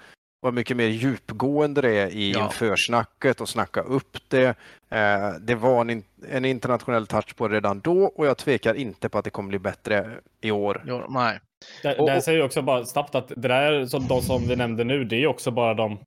vad 0.45 0.55
mycket 0.55 0.77
mer 0.77 0.87
djupgående 0.87 1.81
det 1.81 1.91
är 1.99 2.09
i 2.09 2.33
Ja. 2.33 2.49
försnacket 2.51 3.41
och 3.41 3.49
snacka 3.49 3.81
upp 3.81 4.17
det. 4.29 4.47
Eh, 4.91 5.31
det 5.41 5.55
var 5.55 5.81
en, 5.81 5.91
in- 5.91 6.05
en 6.31 6.45
internationell 6.45 7.07
touch 7.07 7.37
på 7.37 7.49
det 7.49 7.55
redan 7.57 7.81
då 7.81 8.05
och 8.05 8.27
jag 8.27 8.37
tvekar 8.39 8.75
inte 8.75 9.09
på 9.09 9.19
att 9.19 9.25
det 9.25 9.31
kommer 9.31 9.49
bli 9.49 9.59
bättre 9.59 10.11
i 10.41 10.51
år. 10.51 10.83
jo, 10.87 11.03
nej. 11.09 11.39
Det, 11.83 11.95
Och- 11.99 12.07
det 12.07 12.13
här 12.13 12.21
säger 12.21 12.39
ju 12.39 12.45
också 12.45 12.63
bara 12.63 12.85
snabbt 12.85 13.15
att 13.15 13.29
det 13.29 13.49
där, 13.49 13.87
som 13.87 14.07
de 14.09 14.21
som 14.23 14.43
vi 14.49 14.57
nämnde 14.57 14.85
nu, 14.85 15.05
det 15.05 15.17
är 15.23 15.27
också 15.27 15.51
bara 15.51 15.75
de 15.75 15.99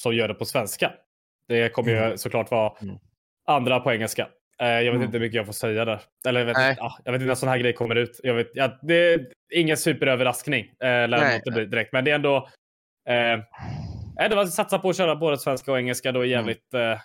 som 0.00 0.14
gör 0.14 0.28
det 0.28 0.34
på 0.34 0.44
svenska. 0.44 0.92
Det 1.48 1.68
kommer 1.68 2.10
ju 2.10 2.16
såklart 2.18 2.50
vara 2.50 2.72
Mm. 2.82 2.96
andra 3.46 3.80
på 3.80 3.92
engelska. 3.92 4.28
Eh, 4.60 4.66
Jag 4.68 4.78
vet 4.84 4.88
Mm. 4.90 5.02
inte 5.02 5.18
hur 5.18 5.24
mycket 5.24 5.36
jag 5.36 5.46
får 5.46 5.52
säga 5.52 5.84
där. 5.84 6.00
Eller 6.28 6.40
jag 6.40 6.46
vet, 6.46 6.56
Nej. 6.56 6.74
ja, 6.78 6.96
jag 7.04 7.12
vet 7.12 7.20
inte 7.20 7.28
när 7.28 7.34
sån 7.34 7.48
här 7.48 7.58
grej 7.58 7.72
kommer 7.72 7.94
ut. 7.94 8.20
Jag 8.22 8.34
vet, 8.34 8.50
ja, 8.54 8.78
det 8.82 8.94
är 9.14 9.26
ingen 9.54 9.76
superöverraskning. 9.76 10.64
Eh, 10.82 11.08
lär 11.08 11.34
inte 11.36 11.50
bli 11.50 11.64
direkt. 11.66 11.92
Men 11.92 12.04
det 12.04 12.10
är 12.10 12.14
ändå... 12.14 12.48
Eh, 13.08 14.28
det 14.28 14.34
var 14.34 14.42
att 14.42 14.52
satsa 14.52 14.78
på 14.78 14.90
att 14.90 14.96
köra 14.96 15.16
både 15.16 15.38
svenska 15.38 15.72
och 15.72 15.78
engelska. 15.78 16.12
Då 16.12 16.20
är 16.20 16.24
jävligt 16.24 16.74
eh, 16.74 16.98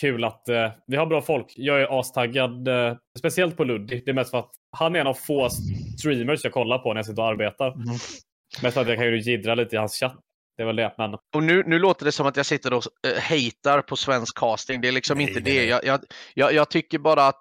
kul 0.00 0.24
att 0.24 0.48
eh, 0.48 0.70
vi 0.86 0.96
har 0.96 1.06
bra 1.06 1.22
folk. 1.22 1.52
Jag 1.56 1.80
är 1.80 2.00
astaggad. 2.00 2.68
Eh, 2.68 2.96
speciellt 3.18 3.56
på 3.56 3.64
Luddy. 3.64 4.02
Det 4.04 4.10
är 4.10 4.14
mest 4.14 4.30
för 4.30 4.38
att 4.38 4.50
han 4.76 4.96
är 4.96 5.00
en 5.00 5.06
av 5.06 5.14
få 5.14 5.48
streamers 5.98 6.44
jag 6.44 6.52
kollar 6.52 6.78
på 6.78 6.92
när 6.92 6.98
jag 6.98 7.06
sitter 7.06 7.22
och 7.22 7.28
arbetar. 7.28 7.72
Mm. 7.72 7.86
Mest 8.62 8.74
för 8.74 8.80
att 8.80 8.88
jag 8.88 8.96
kan 8.96 9.06
ju 9.06 9.20
jiddra 9.20 9.54
lite 9.54 9.76
i 9.76 9.78
hans 9.78 9.94
chatt. 10.00 10.16
Det 10.56 10.62
är 10.62 10.66
väl 10.66 10.76
det. 10.76 10.94
Men 10.98 11.14
Och 11.34 11.42
nu, 11.42 11.62
nu 11.66 11.78
låter 11.78 12.04
det 12.04 12.12
som 12.12 12.26
att 12.26 12.36
jag 12.36 12.46
sitter 12.46 12.72
och 12.72 12.84
uh, 13.06 13.20
hatar 13.20 13.82
på 13.82 13.96
svensk 13.96 14.38
casting. 14.38 14.80
Det 14.80 14.88
är 14.88 14.92
liksom 14.92 15.18
Nej, 15.18 15.28
inte 15.28 15.40
nej, 15.40 15.52
det. 15.52 15.64
Jag, 15.64 15.84
jag, 15.84 16.00
jag, 16.34 16.52
jag 16.52 16.70
tycker 16.70 16.98
bara 16.98 17.26
att 17.26 17.40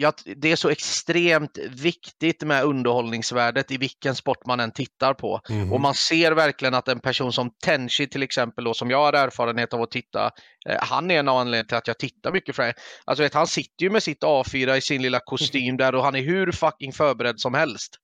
jag, 0.00 0.14
det 0.36 0.52
är 0.52 0.56
så 0.56 0.68
extremt 0.68 1.58
viktigt 1.70 2.42
med 2.42 2.64
underhållningsvärdet 2.64 3.70
i 3.70 3.76
vilken 3.76 4.14
sport 4.14 4.46
man 4.46 4.60
än 4.60 4.72
tittar 4.72 5.14
på. 5.14 5.40
Mhm. 5.48 5.72
Och 5.72 5.80
man 5.80 5.94
ser 5.94 6.32
verkligen 6.32 6.74
att 6.74 6.88
en 6.88 7.00
person 7.00 7.32
som 7.32 7.50
Tenchi 7.64 8.06
till 8.06 8.22
exempel, 8.22 8.64
då, 8.64 8.74
som 8.74 8.90
jag 8.90 8.98
har 8.98 9.12
erfarenhet 9.12 9.74
av 9.74 9.82
att 9.82 9.90
titta, 9.90 10.30
eh, 10.68 10.76
han 10.80 11.10
är 11.10 11.18
en 11.18 11.28
av 11.28 11.36
anledningarna 11.36 11.68
till 11.68 11.76
att 11.76 11.86
jag 11.86 11.98
tittar 11.98 12.32
mycket 12.32 12.56
för 12.56 12.62
det. 12.62 12.74
Alltså, 13.04 13.22
vet, 13.22 13.34
han 13.34 13.46
sitter 13.46 13.84
ju 13.84 13.90
med 13.90 14.02
sitt 14.02 14.22
A4 14.22 14.76
i 14.76 14.80
sin 14.80 15.02
lilla 15.02 15.20
kostym 15.20 15.76
där 15.76 15.94
och 15.94 16.04
han 16.04 16.14
är 16.14 16.22
hur 16.22 16.52
fucking 16.52 16.92
förberedd 16.92 17.40
som 17.40 17.54
helst. 17.54 17.96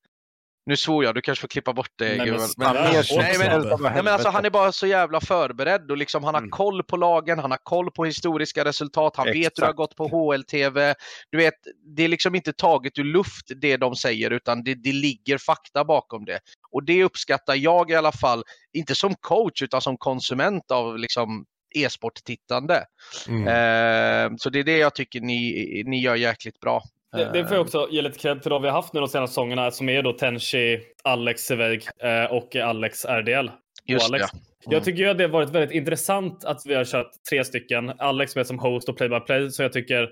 Nu 0.66 0.76
svor 0.76 1.04
jag, 1.04 1.14
du 1.14 1.20
kanske 1.20 1.40
får 1.40 1.48
klippa 1.48 1.72
bort 1.72 1.90
det. 1.96 2.16
Nej, 2.16 2.30
men 2.30 2.40
snälla, 2.40 2.72
nej, 2.82 3.38
men, 3.38 3.60
nej, 3.80 3.92
men 3.94 4.08
alltså, 4.08 4.28
han 4.28 4.44
är 4.44 4.50
bara 4.50 4.72
så 4.72 4.86
jävla 4.86 5.20
förberedd 5.20 5.90
och 5.90 5.96
liksom, 5.96 6.24
han 6.24 6.34
har 6.34 6.40
Mm. 6.40 6.50
koll 6.50 6.82
på 6.82 6.96
lagen, 6.96 7.38
han 7.38 7.50
har 7.50 7.58
koll 7.62 7.90
på 7.90 8.04
historiska 8.04 8.64
resultat, 8.64 9.16
han 9.16 9.26
vet 9.26 9.36
hur 9.36 9.40
det 9.40 9.62
har 9.62 9.66
Exakt. 9.66 9.76
gått 9.76 9.96
på 9.96 10.08
HLTV. 10.08 10.94
Du 11.30 11.38
vet, 11.38 11.54
det 11.96 12.02
är 12.02 12.08
liksom 12.08 12.34
inte 12.34 12.52
taget 12.52 12.98
ur 12.98 13.04
luft 13.04 13.46
det 13.56 13.76
de 13.76 13.96
säger 13.96 14.30
utan 14.30 14.64
det, 14.64 14.74
det 14.74 14.92
ligger 14.92 15.38
fakta 15.38 15.84
bakom 15.84 16.24
det. 16.24 16.38
Och 16.70 16.84
det 16.84 17.04
uppskattar 17.04 17.54
jag 17.54 17.90
i 17.90 17.94
alla 17.94 18.12
fall, 18.12 18.42
inte 18.72 18.94
som 18.94 19.14
coach 19.14 19.62
utan 19.62 19.80
som 19.80 19.96
konsument 19.96 20.70
av 20.70 20.98
liksom 20.98 21.44
e-sport-tittande. 21.74 22.84
Mm. 23.28 23.48
Eh, 23.48 24.36
så 24.38 24.50
det 24.50 24.58
är 24.58 24.64
det 24.64 24.78
jag 24.78 24.94
tycker 24.94 25.20
ni, 25.20 25.82
ni 25.86 26.00
gör 26.00 26.14
jäkligt 26.16 26.60
bra. 26.60 26.82
Det, 27.16 27.30
det 27.32 27.44
får 27.46 27.56
jag 27.56 27.62
också 27.64 27.88
ge 27.90 28.02
lite 28.02 28.18
cred 28.18 28.42
till 28.42 28.50
de 28.50 28.62
vi 28.62 28.68
har 28.68 28.74
haft 28.74 28.92
nu 28.92 29.00
de 29.00 29.08
senaste 29.08 29.30
säsongerna 29.32 29.70
som 29.70 29.88
är 29.88 30.02
då 30.02 30.12
Tenchi, 30.12 30.80
Alex 31.04 31.40
Seveg 31.42 31.86
eh, 32.02 32.24
och 32.32 32.56
Alex 32.56 33.04
RDL. 33.04 33.50
Just 33.84 34.08
Alex. 34.10 34.30
det. 34.32 34.38
Jag 34.74 34.84
tycker 34.84 35.02
ju 35.02 35.08
att 35.08 35.18
det 35.18 35.24
har 35.24 35.28
varit 35.30 35.50
väldigt 35.50 35.70
intressant 35.76 36.44
att 36.44 36.62
vi 36.66 36.74
har 36.74 36.84
kört 36.84 37.10
tre 37.30 37.44
stycken. 37.44 37.92
Alex 37.98 38.36
med 38.36 38.46
som 38.46 38.58
host 38.58 38.88
och 38.88 38.96
play-by-play 38.96 39.50
så 39.50 39.62
jag 39.62 39.72
tycker 39.72 40.10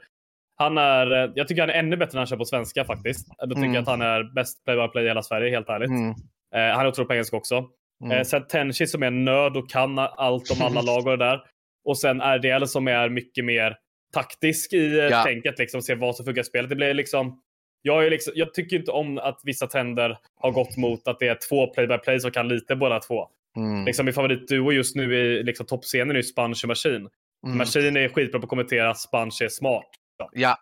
han 0.56 0.78
är, 0.78 1.24
eh, 1.24 1.30
jag 1.34 1.48
tycker 1.48 1.62
han 1.62 1.70
är 1.70 1.74
ännu 1.74 1.96
bättre 1.96 2.10
när 2.12 2.20
han 2.20 2.26
kör 2.26 2.36
på 2.36 2.44
svenska 2.44 2.84
faktiskt. 2.84 3.28
Jag 3.38 3.48
tycker 3.48 3.62
Mm. 3.62 3.82
att 3.82 3.88
han 3.88 4.02
är 4.02 4.34
bäst 4.34 4.64
play-by-play 4.64 5.04
i 5.04 5.08
hela 5.08 5.22
Sverige 5.22 5.50
helt 5.50 5.68
ärligt. 5.68 5.90
Mm. 5.90 6.10
Eh, 6.54 6.76
han 6.76 6.80
är 6.84 6.88
otroligt 6.88 7.08
på 7.08 7.14
engelska 7.14 7.36
också. 7.36 7.64
Mm. 8.04 8.18
Eh, 8.18 8.24
sen 8.24 8.46
Tenchi 8.46 8.86
som 8.86 9.02
är 9.02 9.10
nörd 9.10 9.56
och 9.56 9.70
kan 9.70 9.98
allt 9.98 10.50
om 10.50 10.62
alla 10.66 10.82
lag 10.92 11.06
och 11.06 11.18
det 11.18 11.24
där. 11.24 11.40
Och 11.84 11.98
sen 11.98 12.20
RDL 12.20 12.66
som 12.66 12.88
är 12.88 13.08
mycket 13.08 13.44
mer 13.44 13.76
taktisk 14.12 14.72
i 14.72 14.98
eh, 14.98 15.04
Ja. 15.04 15.22
tänket, 15.22 15.58
liksom, 15.58 15.82
se 15.82 15.94
vad 15.94 16.16
som 16.16 16.24
funkar 16.24 16.42
i 16.42 16.44
spelet. 16.44 16.70
Det 16.70 16.76
blir 16.76 16.94
liksom, 16.94 17.40
jag, 17.82 18.06
är 18.06 18.10
liksom, 18.10 18.32
jag 18.36 18.54
tycker 18.54 18.76
inte 18.76 18.90
om 18.90 19.18
att 19.18 19.40
vissa 19.44 19.66
trender 19.66 20.18
har 20.40 20.50
gått 20.50 20.76
mot 20.76 21.08
att 21.08 21.18
det 21.18 21.28
är 21.28 21.38
två 21.48 21.66
play-by-play 21.66 22.20
som 22.20 22.30
kan 22.30 22.48
lite 22.48 22.76
båda 22.76 22.98
två. 23.00 23.28
Mm. 23.56 23.84
Liksom, 23.84 24.04
min 24.04 24.14
favoritduo 24.14 24.72
just 24.72 24.96
nu 24.96 25.14
i 25.16 25.42
liksom, 25.42 25.66
toppscenen 25.66 26.10
är 26.10 26.14
ju 26.14 26.22
Sponge 26.22 26.60
och 26.62 26.68
Machine. 26.68 27.08
Mm. 27.46 27.58
Machine 27.58 27.96
är 27.96 28.08
skitbra 28.08 28.40
på 28.40 28.44
att 28.44 28.50
kommentera, 28.50 28.94
Sponge 28.94 29.44
är 29.44 29.48
smart. 29.48 29.88
Ja, 30.32 30.56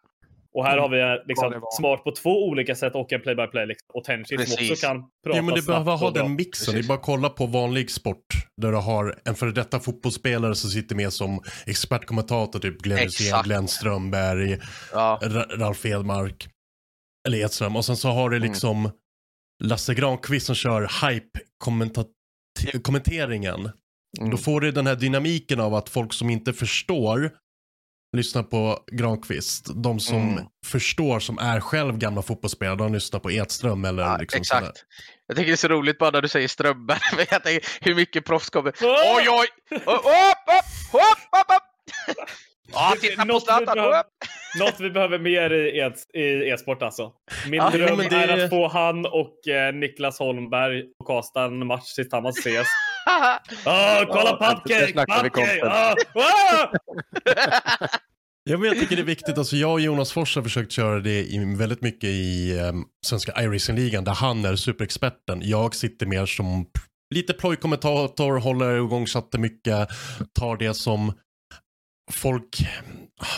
Och 0.55 0.65
här 0.65 0.79
har 0.79 0.89
vi 0.89 1.01
eh, 1.01 1.07
liksom, 1.27 1.63
smart 1.79 2.05
på 2.05 2.11
två 2.13 2.49
olika 2.49 2.75
sätt 2.75 2.95
och 2.95 3.13
en 3.13 3.21
play-by-play. 3.21 3.67
Liksom. 3.67 3.87
Och 3.95 4.05
Tenchi 4.05 4.39
som 4.39 4.71
också 4.71 4.87
kan 4.87 4.97
prata 5.25 5.37
Ja, 5.37 5.43
men 5.43 5.55
det 5.55 5.63
snabbt 5.63 5.67
behöver 5.85 5.97
ha 5.97 6.11
den 6.11 6.35
mixen. 6.35 6.75
Det 6.75 6.81
är 6.81 6.89
bara 6.89 6.99
att 6.99 7.05
kolla 7.05 7.29
på 7.29 7.47
vanlig 7.47 7.91
sport 7.91 8.27
där 8.63 8.71
du 8.73 8.77
har 8.79 9.19
en 9.25 9.35
före 9.35 9.51
detta 9.53 9.81
fotbollsspelare 9.81 10.55
som 10.55 10.71
sitter 10.71 10.97
med 10.97 11.13
som 11.13 11.41
expertkommentator, 11.67 12.59
typ 12.59 12.83
Glenn 12.83 12.99
Hysén. 12.99 13.43
Glenn 13.45 13.69
Strömberg, 13.69 14.59
ja. 14.93 15.19
Ra- 15.23 15.59
Ralf 15.59 15.87
Edmark, 15.87 16.49
eller 17.29 17.39
Edström. 17.39 17.77
Och 17.77 17.85
sen 17.85 17.97
så 17.97 18.09
har 18.09 18.31
du 18.31 18.37
Mm. 18.37 18.49
liksom 18.49 18.91
Lasse 19.65 19.95
Granqvist 19.95 20.47
som 20.47 20.55
kör 20.55 21.11
hype-kommenteringen. 21.11 23.71
Mm. 24.19 24.31
Då 24.31 24.37
får 24.37 24.61
du 24.61 24.73
den 24.73 24.87
här 24.87 24.97
dynamiken 24.97 25.61
av 25.61 25.75
att 25.75 25.89
folk 25.89 26.13
som 26.13 26.31
inte 26.31 26.53
förstår 26.53 27.31
lyssnar 28.17 28.43
på 28.43 28.79
Granqvist. 28.93 29.67
De 29.75 30.01
som 30.01 30.17
Mm. 30.33 30.45
förstår, 30.67 31.21
som 31.21 31.39
är 31.39 31.61
själv 31.61 31.99
gamla 31.99 32.23
fotbollsspelare, 32.23 32.77
de 32.77 32.93
lyssnar 32.95 33.21
på 33.21 33.31
Edström 33.31 33.85
eller 33.85 34.03
Ja, 34.03 34.17
liksom 34.21 34.45
sådär. 34.45 34.61
exakt. 34.61 34.85
Jag 35.27 35.37
tycker 35.37 35.47
det 35.51 35.55
är 35.55 35.57
så 35.57 35.69
roligt 35.69 35.99
bara 35.99 36.11
när 36.11 36.23
du 36.23 36.29
säger 36.29 36.49
Strömberg. 36.49 36.99
Jag 37.31 37.43
tänker, 37.45 37.69
hur 37.81 37.95
mycket 37.95 38.25
proffs 38.25 38.51
kommer... 38.51 38.73
Oj, 38.83 39.27
oj! 39.29 39.49
Upp, 39.77 39.83
upp, 39.83 39.95
upp, 39.97 41.01
upp, 41.33 41.57
upp! 41.57 42.17
Ja, 42.73 42.95
titta 43.01 43.27
på 43.27 43.41
Zlatan! 43.41 43.79
Något 44.59 44.81
vi 44.81 44.91
behöver 44.91 45.19
mer 45.19 45.51
i 45.53 45.79
e- 45.81 46.21
i 46.21 46.51
e-sport 46.51 46.83
alltså. 46.83 47.13
Min 47.47 47.55
Ja, 47.55 47.71
dröm 47.71 47.99
det- 47.99 48.17
är 48.17 48.45
att 48.45 48.51
få 48.51 48.69
han 48.69 49.07
och 49.07 49.49
eh, 49.49 49.75
Niklas 49.75 50.19
Holmberg 50.19 50.83
och 50.99 51.07
kasta 51.07 51.45
en 51.45 51.67
match 51.67 51.95
tillsammans 51.95 52.39
ses. 52.39 52.67
Åh, 53.67 54.05
kolla 54.09 54.37
content. 54.37 54.97
Ah, 55.65 55.95
ah! 56.15 56.69
Ja, 58.45 58.59
men 58.59 58.69
jag 58.69 58.79
tycker 58.79 58.97
det 58.97 59.03
är 59.03 59.07
viktigt. 59.07 59.39
Alltså, 59.39 59.57
jag 59.57 59.73
och 59.73 59.81
Jonas 59.81 60.13
Fors 60.13 60.37
har 60.37 60.43
försökt 60.43 60.73
köra 60.73 61.01
det 61.01 61.25
i, 61.25 61.55
väldigt 61.57 61.83
mycket 61.83 62.11
i 62.11 62.59
um, 62.59 62.85
svenska 63.07 63.33
iRacing-ligan 63.33 64.05
där 64.05 64.15
han 64.15 64.45
är 64.45 64.57
superexperten. 64.57 65.41
Jag 65.45 65.75
sitter 65.75 66.07
mer 66.07 66.27
som 66.27 66.67
lite 67.15 67.33
plojkommentator, 67.33 68.41
håller 68.41 68.85
igång 68.85 69.07
chatten 69.07 69.41
mycket, 69.41 69.89
tar 70.39 70.57
det 70.57 70.75
som 70.75 71.13
folk 72.13 72.67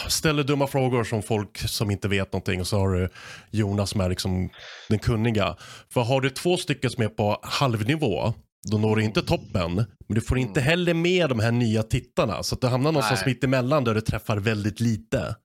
ställer 0.09 0.45
dumma 0.45 0.67
frågor 0.67 1.05
som 1.05 1.23
folk 1.23 1.59
som 1.59 1.91
inte 1.91 2.09
vet 2.09 2.33
någonting 2.33 2.61
och 2.61 2.67
så 2.67 2.79
har 2.79 2.95
du 2.95 3.09
Jonas 3.51 3.91
som 3.91 4.01
är 4.01 4.09
liksom 4.09 4.51
den 4.89 4.99
kunniga. 4.99 5.57
För 5.93 6.01
har 6.01 6.21
du 6.21 6.31
två 6.31 6.57
stycken 6.57 6.91
som 6.91 7.05
är 7.05 7.09
på 7.09 7.41
halvnivå 7.43 8.35
då 8.71 8.79
når 8.79 8.97
du 8.97 9.03
inte 9.05 9.23
toppen, 9.23 9.75
men 9.75 10.15
du 10.15 10.21
får 10.21 10.39
inte 10.39 10.61
heller 10.61 10.95
med 10.95 11.29
de 11.29 11.39
här 11.41 11.53
nya 11.53 11.83
tittarna. 11.83 12.43
Så 12.43 12.55
att 12.55 12.61
du 12.61 12.67
hamnar 12.67 12.93
någonstans 12.93 13.21
Nej. 13.27 13.35
mitt 13.35 13.45
emellan 13.45 13.85
där 13.85 13.95
du 13.95 14.01
träffar 14.01 14.37
väldigt 14.37 14.81
lite. 14.81 15.37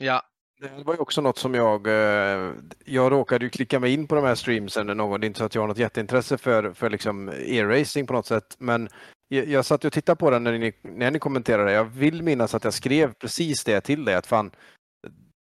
Ja, 0.00 0.22
Det 0.60 0.84
var 0.84 0.94
ju 0.94 1.00
också 1.00 1.20
något 1.20 1.38
som 1.38 1.54
jag, 1.54 1.86
eh, 1.86 2.50
jag 2.84 3.12
råkade 3.12 3.44
ju 3.44 3.50
klicka 3.50 3.80
mig 3.80 3.94
in 3.94 4.06
på 4.06 4.14
de 4.14 4.24
här 4.24 4.34
streamsen 4.34 4.86
någon 4.86 5.10
gång. 5.10 5.20
Det 5.20 5.24
är 5.24 5.28
inte 5.28 5.38
så 5.38 5.44
att 5.44 5.54
jag 5.54 5.62
har 5.62 5.68
något 5.68 5.78
jätteintresse 5.78 6.38
för, 6.38 6.72
för 6.72 6.90
liksom 6.90 7.28
e-racing 7.28 8.06
på 8.06 8.12
något 8.12 8.26
sätt. 8.26 8.56
Men 8.58 8.88
jag, 9.28 9.48
jag 9.48 9.64
satt 9.64 9.84
ju 9.84 9.86
och 9.86 9.92
tittade 9.92 10.16
på 10.16 10.30
den 10.30 10.44
när 10.44 10.58
ni, 10.58 10.72
när 10.82 11.10
ni 11.10 11.18
kommenterade. 11.18 11.72
Jag 11.72 11.84
vill 11.84 12.22
minnas 12.22 12.54
att 12.54 12.64
jag 12.64 12.74
skrev 12.74 13.12
precis 13.12 13.64
det 13.64 13.80
till 13.80 14.04
dig. 14.04 14.14
Att 14.14 14.26
fan, 14.26 14.50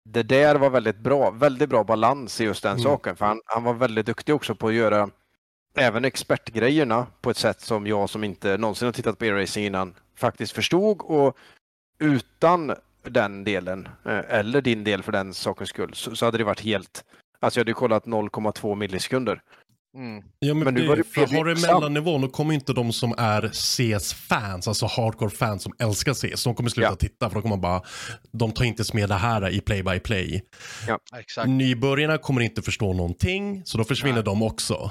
det 0.09 0.23
där 0.23 0.55
var 0.55 0.71
väldigt 0.71 0.99
bra, 0.99 1.31
väldigt 1.31 1.69
bra 1.69 1.85
balans 1.85 2.41
i 2.41 2.45
just 2.45 2.63
den 2.63 2.73
Mm. 2.73 2.83
saken. 2.83 3.17
För 3.17 3.27
han, 3.27 3.41
han 3.45 3.65
var 3.65 3.75
väldigt 3.75 4.07
duktig 4.07 4.35
också 4.35 4.55
på 4.55 4.69
att 4.69 4.75
göra 4.75 5.09
även 5.77 6.05
expertgrejerna 6.05 7.07
på 7.21 7.31
ett 7.31 7.37
sätt 7.37 7.61
som 7.61 7.87
jag 7.87 8.11
som 8.11 8.25
inte 8.25 8.57
någonsin 8.59 8.87
har 8.87 8.93
tittat 8.93 9.19
på 9.19 9.25
e-racing 9.25 9.67
innan 9.67 9.95
faktiskt 10.19 10.53
förstod. 10.53 11.01
Och 11.01 11.37
utan 11.99 12.75
den 13.03 13.45
delen, 13.45 13.89
eh, 14.07 14.21
eller 14.29 14.61
din 14.61 14.85
del 14.85 15.03
för 15.03 15.13
den 15.13 15.35
sakens 15.35 15.69
skull, 15.71 15.95
så, 15.95 16.17
så 16.17 16.25
hade 16.25 16.39
det 16.39 16.45
varit 16.45 16.61
helt... 16.61 17.05
Alltså 17.41 17.59
jag 17.59 17.63
hade 17.63 17.71
ju 17.71 17.75
kollat 17.75 18.05
0,2 18.05 18.75
millisekunder. 18.75 19.41
mm. 19.97 20.23
Ja, 20.39 20.55
men, 20.55 20.65
Men 20.65 20.75
nu 20.75 20.81
det, 20.83 20.89
var 20.89 20.97
det 20.97 21.05
för 21.05 21.37
har 21.37 21.45
du 21.45 21.55
mellannivån 21.55 22.21
då 22.21 22.29
kommer 22.29 22.55
inte 22.55 22.73
de 22.73 22.93
som 22.93 23.15
är 23.19 23.49
CS-fans, 23.53 24.69
alltså 24.69 24.87
hardcore-fans 24.87 25.63
som 25.63 25.73
älskar 25.79 26.15
CS, 26.15 26.45
de 26.45 26.55
kommer 26.55 26.71
sluta 26.71 26.89
Ja. 26.91 26.97
titta 26.97 27.29
för 27.29 27.35
de 27.35 27.43
kommer 27.43 27.57
bara, 27.57 27.83
de 28.33 28.53
tar 28.53 28.65
inte 28.65 28.81
ens 28.81 28.93
med 28.95 29.09
det 29.09 29.15
här 29.15 29.49
i 29.51 29.61
play-by-play. 29.61 30.43
exakt. 31.19 31.49
Nybörjarna 31.49 32.19
kommer 32.19 32.41
inte 32.41 32.63
förstå 32.63 32.93
någonting, 32.93 33.63
så 33.65 33.79
då 33.79 33.85
försvinner 33.85 34.15
Nej. 34.15 34.25
de 34.25 34.43
också. 34.43 34.91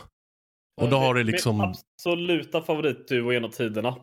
Och 0.81 0.89
då 0.89 0.97
har 0.97 1.13
du 1.13 1.23
Min 1.23 1.31
liksom, 1.31 1.61
absoluta 1.61 2.61
favoritduo 2.61 3.33
genom 3.33 3.51
tiderna 3.51 3.95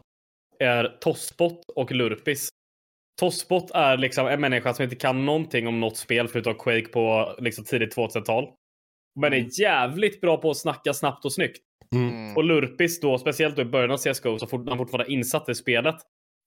är 0.59 0.99
Tosspot 1.01 1.61
och 1.75 1.93
Lurpis. 1.93 2.49
Tosspot 3.21 3.71
är 3.71 3.97
liksom 3.97 4.27
en 4.27 4.41
människa 4.41 4.75
som 4.75 4.83
inte 4.83 4.97
kan 4.97 5.27
någonting 5.27 5.69
om 5.69 5.81
något 5.81 5.97
spel 5.97 6.29
förutom 6.29 6.55
Quake 6.55 6.89
på 6.89 7.35
liksom 7.39 7.65
tidigt 7.65 7.97
2000-tal. 7.97 8.49
Men 9.21 9.33
är 9.33 9.61
jävligt 9.61 10.21
bra 10.21 10.37
på 10.37 10.51
att 10.51 10.57
snacka 10.57 10.95
snabbt 10.95 11.25
och 11.25 11.33
snyggt. 11.33 11.59
Mm. 11.95 12.37
Och 12.37 12.45
Lurpis 12.45 13.01
då, 13.01 13.19
speciellt 13.19 13.57
då 13.57 13.63
i 13.63 13.65
början 13.65 13.91
av 13.91 13.97
CSGO, 13.97 14.39
så 14.39 14.47
fort 14.47 14.69
han 14.69 14.79
fortfarande 14.79 15.13
insatt 15.13 15.49
i 15.49 15.55
spelet, 15.55 15.97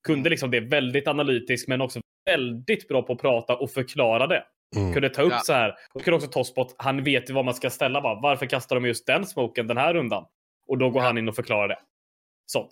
kunde 0.08 0.30
liksom 0.30 0.52
det 0.52 0.60
väldigt 0.60 1.08
analytiskt 1.08 1.68
men 1.68 1.82
också 1.82 2.00
väldigt 2.26 2.88
bra 2.88 3.02
på 3.02 3.14
att 3.14 3.22
prata 3.22 3.56
och 3.56 3.72
förklara 3.72 4.28
det. 4.28 4.44
Mm. 4.76 4.94
Kunde 4.94 5.10
ta 5.10 5.22
upp 5.22 5.32
Ja. 5.32 5.40
så 5.40 5.54
här. 5.54 5.76
Och 5.94 6.04
kunde 6.04 6.16
också 6.16 6.30
Tosspot, 6.30 6.76
han 6.78 7.04
vet 7.04 7.30
ju 7.30 7.34
vad 7.34 7.46
man 7.46 7.54
ska 7.54 7.70
ställa. 7.70 8.02
Bara, 8.02 8.20
Varför 8.22 8.46
kastar 8.46 8.76
de 8.76 8.86
just 8.86 9.08
den 9.08 9.26
smoken 9.26 9.68
den 9.68 9.78
här 9.78 9.94
rundan? 9.94 10.26
Och 10.68 10.78
då 10.78 10.90
går 10.90 11.02
han 11.02 11.18
in 11.18 11.30
och 11.30 11.36
förklarar 11.36 11.68
det. 11.68 11.80
Sånt. 12.46 12.70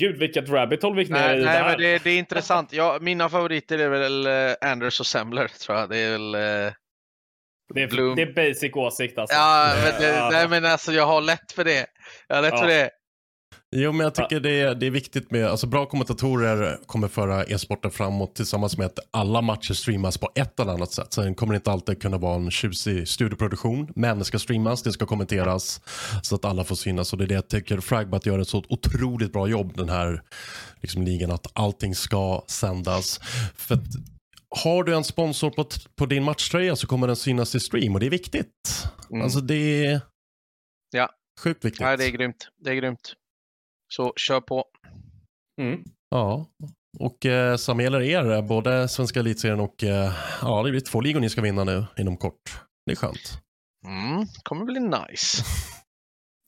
Gud, 0.00 0.18
vilket 0.18 0.48
rabbit 0.48 0.82
hole 0.82 0.96
vi 0.96 1.02
gick 1.02 1.10
ner 1.10 1.18
Nej, 1.28 1.40
i 1.40 1.44
nej 1.44 1.54
där. 1.54 1.64
men 1.70 1.78
det, 1.80 2.04
det 2.04 2.10
är 2.10 2.18
intressant. 2.18 2.72
Ja, 2.72 2.98
mina 3.00 3.28
favoriter 3.28 3.78
är 3.78 3.88
väl 3.88 4.26
eh, 4.26 4.70
Anders 4.70 5.00
och 5.00 5.06
Semmler, 5.06 5.48
tror 5.48 5.78
jag. 5.78 5.88
Det 5.90 5.98
är 5.98 6.10
väl... 6.12 6.34
eh, 6.34 6.72
Det 7.74 7.82
är, 7.82 7.88
Bloom. 7.88 8.16
det 8.16 8.22
är 8.22 8.32
basic 8.32 8.76
åsikt 8.76 9.18
alltså. 9.18 9.36
Ja, 9.36 9.72
men, 9.84 10.00
det, 10.00 10.08
Ja. 10.16 10.30
nej, 10.32 10.48
men 10.48 10.64
alltså 10.64 10.92
jag 10.92 11.06
har 11.06 11.20
lätt 11.20 11.52
för 11.52 11.64
det. 11.64 11.86
Jag 12.28 12.36
har 12.36 12.42
lätt 12.42 12.52
Ja. 12.52 12.58
för 12.58 12.66
det. 12.66 12.90
Jo, 13.76 13.92
men 13.92 14.04
jag 14.04 14.14
tycker 14.14 14.40
det 14.40 14.60
är, 14.60 14.74
det 14.74 14.86
är 14.86 14.90
viktigt 14.90 15.30
med, 15.30 15.46
alltså 15.46 15.66
bra 15.66 15.86
kommentatorer 15.86 16.78
kommer 16.86 17.08
föra 17.08 17.44
e-sporten 17.44 17.90
framåt 17.90 18.34
tillsammans 18.34 18.78
med 18.78 18.86
att 18.86 18.98
alla 19.10 19.40
matcher 19.40 19.74
streamas 19.74 20.18
på 20.18 20.30
ett 20.34 20.60
eller 20.60 20.72
annat 20.72 20.92
sätt. 20.92 21.12
Sen 21.12 21.34
kommer 21.34 21.52
det 21.52 21.56
inte 21.56 21.70
alltid 21.72 22.02
kunna 22.02 22.18
vara 22.18 22.34
en 22.34 22.50
tjusig 22.50 23.08
studioproduktion, 23.08 23.92
men 23.96 24.18
det 24.18 24.24
ska 24.24 24.38
streamas, 24.38 24.82
det 24.82 24.92
ska 24.92 25.06
kommenteras 25.06 25.80
så 26.22 26.34
att 26.34 26.44
alla 26.44 26.64
får 26.64 26.74
synas. 26.76 27.12
Och 27.12 27.18
det 27.18 27.24
är 27.24 27.28
det 27.28 27.34
jag 27.34 27.48
tycker 27.48 27.80
Fragbot 27.80 28.26
gör 28.26 28.38
ett 28.38 28.48
så 28.48 28.64
otroligt 28.68 29.32
bra 29.32 29.48
jobb 29.48 29.76
den 29.76 29.88
här 29.88 30.22
liksom, 30.80 31.02
ligan, 31.02 31.30
att 31.30 31.46
allting 31.52 31.94
ska 31.94 32.44
sändas. 32.46 33.20
För 33.56 33.74
att 33.74 33.84
har 34.64 34.84
du 34.84 34.94
en 34.94 35.04
sponsor 35.04 35.50
på, 35.50 35.66
på 35.96 36.06
din 36.06 36.24
matchtröja 36.24 36.76
så 36.76 36.86
kommer 36.86 37.06
den 37.06 37.16
synas 37.16 37.54
i 37.54 37.60
stream 37.60 37.94
och 37.94 38.00
det 38.00 38.06
är 38.06 38.10
viktigt. 38.10 38.84
Mm. 39.10 39.22
Alltså 39.22 39.40
det 39.40 39.86
är 39.86 40.00
Ja. 40.90 41.08
sjukt 41.40 41.64
viktigt. 41.64 41.80
Nej, 41.80 41.96
det 41.96 42.04
är 42.04 42.10
grymt. 42.10 42.48
Det 42.64 42.70
är 42.70 42.74
grymt. 42.74 43.14
Så 43.94 44.12
kör 44.16 44.40
på. 44.40 44.64
Mm. 45.60 45.82
Ja, 46.10 46.46
och 46.98 47.26
eh, 47.26 47.56
samma 47.56 47.82
gäller 47.82 48.00
er, 48.00 48.30
eh, 48.32 48.42
både 48.42 48.88
svenska 48.88 49.20
elitserien 49.20 49.60
och 49.60 49.84
eh, 49.84 50.12
ja, 50.42 50.62
det 50.62 50.70
blir 50.70 50.80
två 50.80 51.00
ligor 51.00 51.20
ni 51.20 51.30
ska 51.30 51.40
vinna 51.40 51.64
nu 51.64 51.84
inom 51.98 52.16
kort. 52.16 52.40
Det 52.86 52.92
är 52.92 52.96
skönt. 52.96 53.38
Mm, 53.86 54.26
kommer 54.42 54.64
bli 54.64 54.80
nice. 54.80 55.44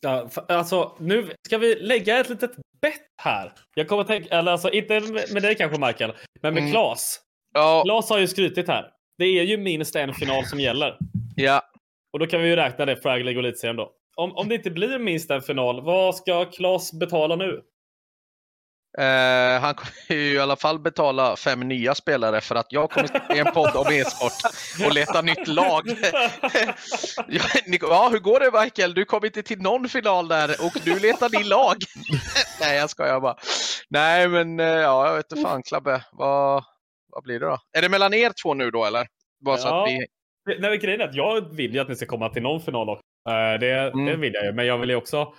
Ja, 0.03 0.29
alltså, 0.49 0.97
nu 1.01 1.33
ska 1.47 1.59
vi 1.59 1.75
lägga 1.75 2.21
ett 2.21 2.29
litet 2.29 2.51
bett 2.83 3.07
här. 3.23 3.53
Jag 3.75 3.89
kommer 3.89 4.03
att 4.03 4.09
tänka, 4.09 4.39
eller 4.39 4.53
alltså 4.53 4.71
inte 4.71 5.01
med 5.01 5.33
med 5.33 5.43
dig 5.43 5.55
kanske 5.55 5.87
Michael, 5.87 6.13
men 6.43 6.55
med 6.55 6.61
Mm. 6.61 6.73
Klas. 6.73 7.21
Ja, 7.55 7.83
Klas 7.85 8.11
har 8.11 8.19
ju 8.19 8.29
skrytit 8.29 8.69
här. 8.69 8.91
Det 9.19 9.25
är 9.25 9.43
ju 9.43 9.57
minst 9.57 9.97
en 9.97 10.15
final 10.15 10.45
som 10.47 10.61
gäller. 10.61 10.99
ja. 11.37 11.63
Och 12.13 12.19
då 12.19 12.27
kan 12.27 12.41
vi 12.43 12.49
ju 12.49 12.57
räkna 12.57 12.85
det 12.87 12.97
Frag 12.97 13.25
League 13.25 13.39
och 13.43 13.45
Elitserien 13.47 13.77
då. 13.77 13.93
Om, 14.21 14.37
om 14.37 14.49
det 14.49 14.55
inte 14.55 14.71
blir 14.71 14.99
minst 14.99 15.31
en 15.31 15.43
final, 15.43 15.81
vad 15.85 16.15
ska 16.15 16.45
Klas 16.45 16.93
betala 16.93 17.37
nu? 17.37 17.63
Eh, 18.99 19.61
han 19.61 19.75
kommer 19.75 20.21
ju 20.21 20.33
i 20.35 20.39
alla 20.39 20.57
fall 20.57 20.79
betala 20.79 21.37
fem 21.37 21.61
nya 21.61 21.95
spelare 21.95 22.41
för 22.41 22.55
att 22.55 22.67
jag 22.73 22.91
kommer 22.91 23.07
sitta 23.07 23.37
i 23.37 23.39
en 23.39 23.53
podd 23.55 23.77
om 23.77 23.87
e-sport 23.93 24.53
och 24.87 24.95
leta 24.95 25.23
nytt 25.23 25.49
lag. 25.49 25.83
ja, 27.29 27.43
ni- 27.67 27.79
hur 28.11 28.19
går 28.19 28.41
det 28.41 28.63
Michael? 28.65 28.95
Du 28.95 29.05
kom 29.05 29.25
inte 29.25 29.43
till 29.43 29.59
någon 29.59 29.89
final 29.89 30.29
där 30.29 30.49
och 30.67 30.73
du 30.85 30.99
letar 30.99 31.29
din 31.29 31.49
lag. 31.49 31.77
Nej, 32.61 32.77
jag 32.77 32.91
skojar 32.91 33.21
bara. 33.21 33.37
Nej, 33.89 34.29
men 34.29 34.61
eh, 34.61 34.67
ja, 34.67 35.07
jag 35.07 35.17
vet 35.17 35.33
inte 35.33 35.43
fan 35.45 35.63
Klabbe. 35.63 36.05
Vad, 36.13 36.65
vad 37.09 37.23
blir 37.23 37.41
det 37.41 37.47
då? 37.47 37.59
Är 37.79 37.83
det 37.83 37.89
mellan 37.89 38.15
er 38.15 38.33
två 38.43 38.55
nu 38.55 38.71
då 38.71 38.85
eller? 38.85 39.07
Bara 39.45 39.57
så 39.57 39.69
Ja. 39.69 39.83
att 39.83 39.89
vi... 39.91 40.07
Nej, 40.61 40.79
grejen 40.79 41.01
är 41.01 41.05
att 41.09 41.15
jag 41.15 41.55
vill 41.57 41.75
ju 41.75 41.81
att 41.81 41.89
ni 41.89 41.97
ska 41.97 42.07
komma 42.07 42.29
till 42.29 42.43
någon 42.43 42.61
final 42.63 42.89
också. 42.89 43.03
Eh, 43.29 43.61
Det, 43.61 43.71
Mm. 43.93 44.05
det 44.07 44.17
vill 44.17 44.35
jag 44.35 44.45
ju. 44.45 44.53
Men 44.53 44.67
jag 44.67 44.79
vill 44.79 44.91
ju 44.91 44.97
också 44.97 45.35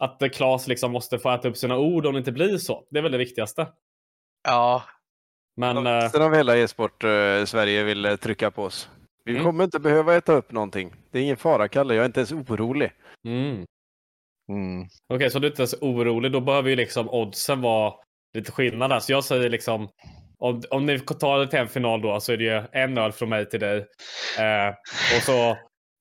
att 0.00 0.22
eh, 0.22 0.28
Klas 0.28 0.68
liksom 0.68 0.92
måste 0.92 1.18
få 1.18 1.30
äta 1.34 1.48
upp 1.48 1.56
sina 1.56 1.76
ord 1.78 2.06
om 2.06 2.12
det 2.12 2.18
inte 2.18 2.32
blir 2.32 2.58
så. 2.58 2.84
Det 2.90 2.98
är 2.98 3.02
väl 3.02 3.12
det 3.12 3.18
viktigaste. 3.18 3.66
Ja, 4.48 4.82
Men 5.56 5.86
eh, 5.86 5.92
Resten 5.92 6.22
av 6.22 6.34
hela 6.34 6.56
e-sport 6.56 7.04
eh, 7.04 7.44
Sverige 7.44 7.82
vill 7.84 8.04
eh, 8.04 8.16
trycka 8.16 8.50
på 8.50 8.62
oss. 8.62 8.90
Vi 9.24 9.32
Mm. 9.32 9.44
kommer 9.44 9.64
inte 9.64 9.78
behöva 9.80 10.14
äta 10.16 10.32
upp 10.32 10.52
någonting. 10.52 10.92
Det 11.10 11.18
är 11.18 11.22
ingen 11.22 11.36
fara, 11.36 11.68
Kalle. 11.68 11.94
Jag 11.94 12.02
är 12.02 12.06
inte 12.06 12.20
ens 12.20 12.32
orolig. 12.32 12.92
mm. 13.24 13.64
mm. 14.48 14.86
Okej, 15.14 15.30
så 15.30 15.38
du 15.38 15.46
är 15.46 15.50
inte 15.50 15.62
ens 15.62 15.74
orolig. 15.80 16.32
Då 16.32 16.40
behöver 16.40 16.70
ju 16.70 16.76
liksom 16.76 17.10
oddsen 17.10 17.60
vara 17.60 17.94
lite 18.34 18.52
skillnad 18.52 18.90
där. 18.90 19.00
Så 19.00 19.12
jag 19.12 19.24
säger 19.24 19.50
liksom 19.50 19.88
om, 20.38 20.62
om 20.70 20.86
ni 20.86 20.98
tar 21.00 21.38
det 21.38 21.46
till 21.48 21.58
en 21.58 21.68
final 21.68 22.02
då 22.02 22.20
så 22.20 22.32
är 22.32 22.36
det 22.36 22.44
ju 22.44 22.62
en 22.72 22.98
öl 22.98 23.12
från 23.12 23.28
mig 23.28 23.48
till 23.48 23.60
dig. 23.60 23.76
Eh, 24.38 24.68
och 25.16 25.22
så 25.22 25.56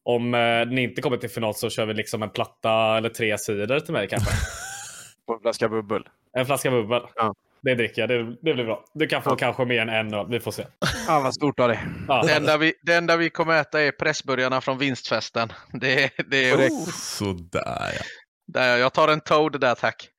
om 0.05 0.33
eh, 0.33 0.65
ni 0.67 0.83
inte 0.83 1.01
kommer 1.01 1.17
till 1.17 1.29
final 1.29 1.55
så 1.55 1.69
kör 1.69 1.85
vi 1.85 1.93
liksom 1.93 2.23
en 2.23 2.29
platta 2.29 2.97
eller 2.97 3.09
tre 3.09 3.37
sidor 3.37 3.79
till 3.79 3.93
mig 3.93 4.07
kanske. 4.07 4.31
På 5.27 5.33
en 5.33 5.39
flaska 5.39 5.69
bubbel. 5.69 6.03
En 6.37 6.45
flaska 6.45 6.71
bubbel. 6.71 7.01
Ja. 7.15 7.33
Det 7.61 7.75
dricker 7.75 8.01
jag. 8.01 8.09
Det, 8.09 8.23
det 8.41 8.53
blir 8.53 8.65
bra. 8.65 8.85
Du 8.93 9.07
kan 9.07 9.21
få 9.21 9.29
Ja. 9.29 9.35
kanske 9.35 9.65
mer 9.65 9.81
än 9.81 9.89
en 9.89 10.13
öl. 10.13 10.25
Vi 10.29 10.39
får 10.39 10.51
se. 10.51 10.63
Ah, 11.07 11.19
vad 11.19 11.33
stort 11.33 11.59
av 11.59 11.69
det. 11.69 11.79
Ja. 12.07 12.23
det, 12.27 12.33
enda 12.33 12.57
vi, 12.57 12.73
det 12.81 12.93
enda 12.93 13.17
vi 13.17 13.29
kommer 13.29 13.61
äta 13.61 13.81
är 13.81 13.91
pressburgarna 13.91 14.61
från 14.61 14.77
vinstfesten. 14.77 15.53
Det, 15.73 16.11
det 16.29 16.49
är... 16.49 16.55
Oh, 16.69 16.89
Sådär 16.89 17.91
ja. 17.97 18.03
där, 18.47 18.77
jag 18.77 18.93
tar 18.93 19.07
en 19.07 19.21
Toad 19.21 19.59
där 19.61 19.75
tack. 19.75 20.09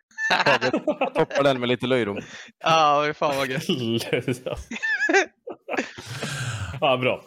Toppar 1.14 1.42
den 1.42 1.60
med 1.60 1.68
lite 1.68 1.86
löjrom. 1.86 2.18
Ja, 2.64 3.04
fy 3.06 3.14
fan 3.14 3.36
vad 3.36 3.48
gött. 3.48 3.62
ja, 6.80 6.96
bra. 6.96 7.22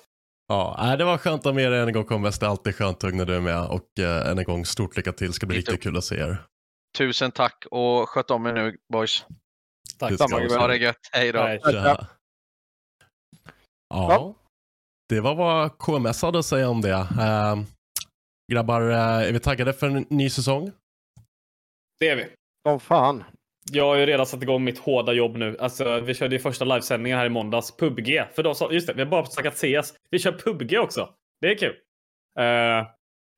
Ja, 0.50 0.96
det 0.98 1.06
var 1.06 1.18
skönt 1.18 1.40
att 1.40 1.46
ha 1.46 1.54
med 1.54 1.64
er 1.64 1.72
en 1.72 1.94
gång 1.94 2.04
Convest. 2.06 2.40
Det 2.40 2.46
är 2.46 2.50
alltid 2.50 2.76
skönt 2.76 3.00
Tugg 3.00 3.16
när 3.16 3.26
du 3.26 3.36
är 3.36 3.40
med. 3.42 3.66
Och 3.70 4.00
eh, 4.00 4.32
än 4.32 4.38
en 4.38 4.44
gång 4.44 4.66
stort 4.66 4.98
lycka 4.98 5.12
till. 5.12 5.34
ska 5.34 5.46
bli 5.46 5.58
Lite- 5.58 5.72
riktigt 5.72 5.84
kul 5.84 5.98
att 5.98 6.04
se 6.04 6.16
er. 6.16 6.46
Tusen 6.98 7.32
tack 7.32 7.66
och 7.72 8.10
sköt 8.10 8.32
om 8.32 8.46
er 8.46 8.54
nu 8.54 8.78
boys. 8.94 9.26
Tack. 9.98 10.12
Det 10.12 10.18
Samma 10.18 10.38
vi. 10.40 10.44
gubbar. 10.44 10.60
Ha 10.60 10.68
det 10.68 10.78
gött. 10.78 11.10
Hej 11.12 11.32
då. 11.32 11.40
Nej. 11.44 11.60
Tja. 11.72 12.08
Ja, 13.90 14.36
det 15.10 15.20
var 15.20 15.36
vad 15.36 15.78
KMS 15.78 16.22
hade 16.22 16.40
att 16.40 16.46
säga 16.46 16.70
om 16.70 16.82
det. 16.82 16.92
Eh, 16.92 17.56
grabbar, 18.52 18.82
eh, 18.90 18.98
är 18.98 19.32
vi 19.34 19.40
taggade 19.40 19.74
för 19.74 19.88
en 19.88 20.06
ny 20.10 20.30
säsong? 20.30 20.72
Det 22.00 22.08
är 22.10 22.16
vi. 22.16 22.28
Som 22.68 22.80
fan. 22.80 23.24
Jag 23.72 23.86
har 23.86 23.96
ju 23.96 24.06
redan 24.06 24.26
satt 24.26 24.44
igång 24.44 24.64
mitt 24.64 24.80
hårda 24.80 25.14
jobb 25.14 25.38
nu. 25.38 25.58
Alltså, 25.60 26.00
vi 26.00 26.14
körde 26.14 26.36
ju 26.36 26.40
första 26.40 26.66
livesändningen 26.66 27.18
här 27.20 27.26
i 27.26 27.30
måndags. 27.30 27.78
PubG. 27.78 28.24
För 28.36 28.44
de 28.44 28.56
sa, 28.56 28.72
just 28.72 28.88
det, 28.88 28.94
vi 28.94 29.02
har 29.02 29.10
bara 29.10 29.26
snackat 29.26 29.54
CS. 29.54 29.94
Vi 30.12 30.20
kör 30.20 30.32
PubG 30.32 30.78
också. 30.80 31.10
Det 31.42 31.48
är 31.52 31.56
kul. 31.58 31.74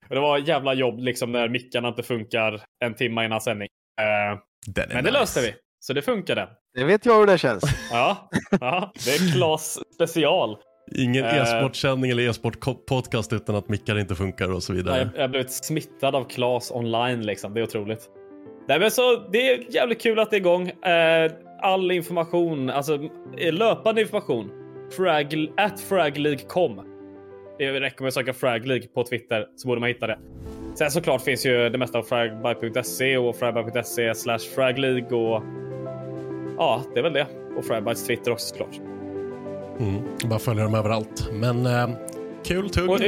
Och 0.09 0.15
det 0.15 0.21
var 0.21 0.37
jävla 0.37 0.73
jobb 0.73 0.99
liksom 0.99 1.31
när 1.31 1.49
mickarna 1.49 1.87
inte 1.87 2.03
funkar 2.03 2.61
en 2.85 2.93
timme 2.93 3.25
innan 3.25 3.41
sändning. 3.41 3.67
Är 4.01 4.39
men 4.65 4.87
det 4.87 5.01
nice. 5.01 5.11
löste 5.11 5.41
vi. 5.41 5.53
Så 5.79 5.93
det 5.93 6.01
funkade. 6.01 6.49
Det 6.73 6.83
vet 6.83 7.05
jag 7.05 7.19
hur 7.19 7.27
det 7.27 7.37
känns. 7.37 7.63
Ja, 7.91 8.29
ja 8.59 8.91
det 9.05 9.11
är 9.11 9.33
Klas 9.33 9.79
special. 9.95 10.57
Ingen 10.95 11.25
Eh. 11.25 11.41
e-sportsändning 11.41 12.11
eller 12.11 12.29
e-sport-podcast 12.29 13.33
utan 13.33 13.55
att 13.55 13.69
mickar 13.69 13.99
inte 13.99 14.15
funkar 14.15 14.51
och 14.51 14.63
så 14.63 14.73
vidare. 14.73 14.97
Jag, 14.97 15.09
jag 15.15 15.21
har 15.21 15.27
blivit 15.27 15.51
smittad 15.51 16.15
av 16.15 16.23
Klas 16.29 16.71
online 16.71 17.25
liksom. 17.25 17.53
Det 17.53 17.59
är 17.59 17.63
otroligt. 17.63 18.09
Nej, 18.67 18.79
men 18.79 18.91
så, 18.91 19.27
det 19.31 19.49
är 19.49 19.75
jävligt 19.75 20.01
kul 20.01 20.19
att 20.19 20.29
det 20.29 20.35
är 20.35 20.39
igång. 20.39 20.69
Eh, 20.69 21.31
all 21.61 21.91
information, 21.91 22.69
alltså 22.69 22.99
eh, 23.37 23.53
löpande 23.53 24.01
information. 24.01 24.51
Frag, 24.97 25.47
at 25.57 25.79
fragleague.com. 25.79 26.81
Det 27.57 27.79
räcker 27.79 28.01
med 28.01 28.07
att 28.07 28.13
söka 28.13 28.33
Frag 28.33 28.67
League 28.67 28.87
på 28.87 29.03
Twitter 29.03 29.47
så 29.55 29.67
borde 29.67 29.81
man 29.81 29.87
hitta 29.87 30.07
det. 30.07 30.19
Sen 30.75 30.91
såklart 30.91 31.21
finns 31.21 31.45
ju 31.45 31.69
det 31.69 31.77
mesta 31.77 31.97
av 31.97 32.03
fragby.se 32.03 33.17
och 33.17 33.35
fragby.se 33.35 34.15
slash 34.15 34.39
fragleague 34.55 35.17
och 35.17 35.43
ja, 36.57 36.83
det 36.93 36.99
är 36.99 37.03
väl 37.03 37.13
det. 37.13 37.27
Och 37.57 37.65
Fragbytes 37.65 38.05
Twitter 38.05 38.31
också 38.31 38.47
såklart. 38.47 38.79
Mm, 39.79 40.03
bara 40.25 40.39
följa 40.39 40.63
dem 40.63 40.75
överallt. 40.75 41.29
Men 41.33 41.65
eh, 41.65 41.89
kul 42.43 42.69
Tugg. 42.69 42.89
Och, 42.89 42.99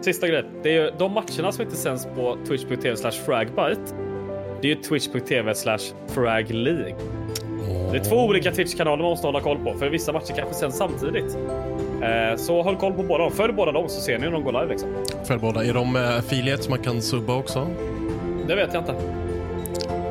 sista 0.00 0.28
grejen. 0.28 0.46
Det 0.62 0.76
är 0.76 0.84
ju 0.84 0.90
de 0.98 1.12
matcherna 1.12 1.52
som 1.52 1.62
inte 1.62 1.76
sänds 1.76 2.06
på 2.16 2.38
twitch.tv 2.46 2.96
slash 2.96 3.10
fragbite. 3.10 4.03
Det 4.64 4.68
är 4.68 4.74
ju 4.76 4.82
twitch.tv 4.82 5.54
slash 5.54 5.78
fragleague. 6.06 6.94
Det 7.92 7.96
är 7.96 8.04
två 8.04 8.16
olika 8.16 8.50
Twitch-kanaler 8.50 9.02
man 9.02 9.10
måste 9.10 9.26
hålla 9.26 9.40
koll 9.40 9.58
på. 9.58 9.74
För 9.74 9.88
vissa 9.88 10.12
matcher 10.12 10.34
kanske 10.36 10.54
sänds 10.54 10.76
samtidigt. 10.76 11.38
Eh, 12.02 12.36
så 12.36 12.62
håll 12.62 12.76
koll 12.76 12.92
på 12.92 13.02
båda 13.02 13.24
dem. 13.24 13.32
Följ 13.32 13.52
båda 13.52 13.72
dem 13.72 13.88
så 13.88 14.00
ser 14.00 14.18
ni 14.18 14.24
när 14.24 14.32
de 14.32 14.44
går 14.44 14.52
live. 14.52 14.66
Liksom. 14.68 14.88
Följ 15.24 15.40
båda. 15.40 15.64
Är 15.64 15.74
de 15.74 15.96
eh, 15.96 16.18
affiliates 16.18 16.68
man 16.68 16.78
kan 16.78 17.02
subba 17.02 17.34
också? 17.34 17.66
Det 18.48 18.54
vet 18.54 18.74
jag 18.74 18.82
inte. 18.82 18.94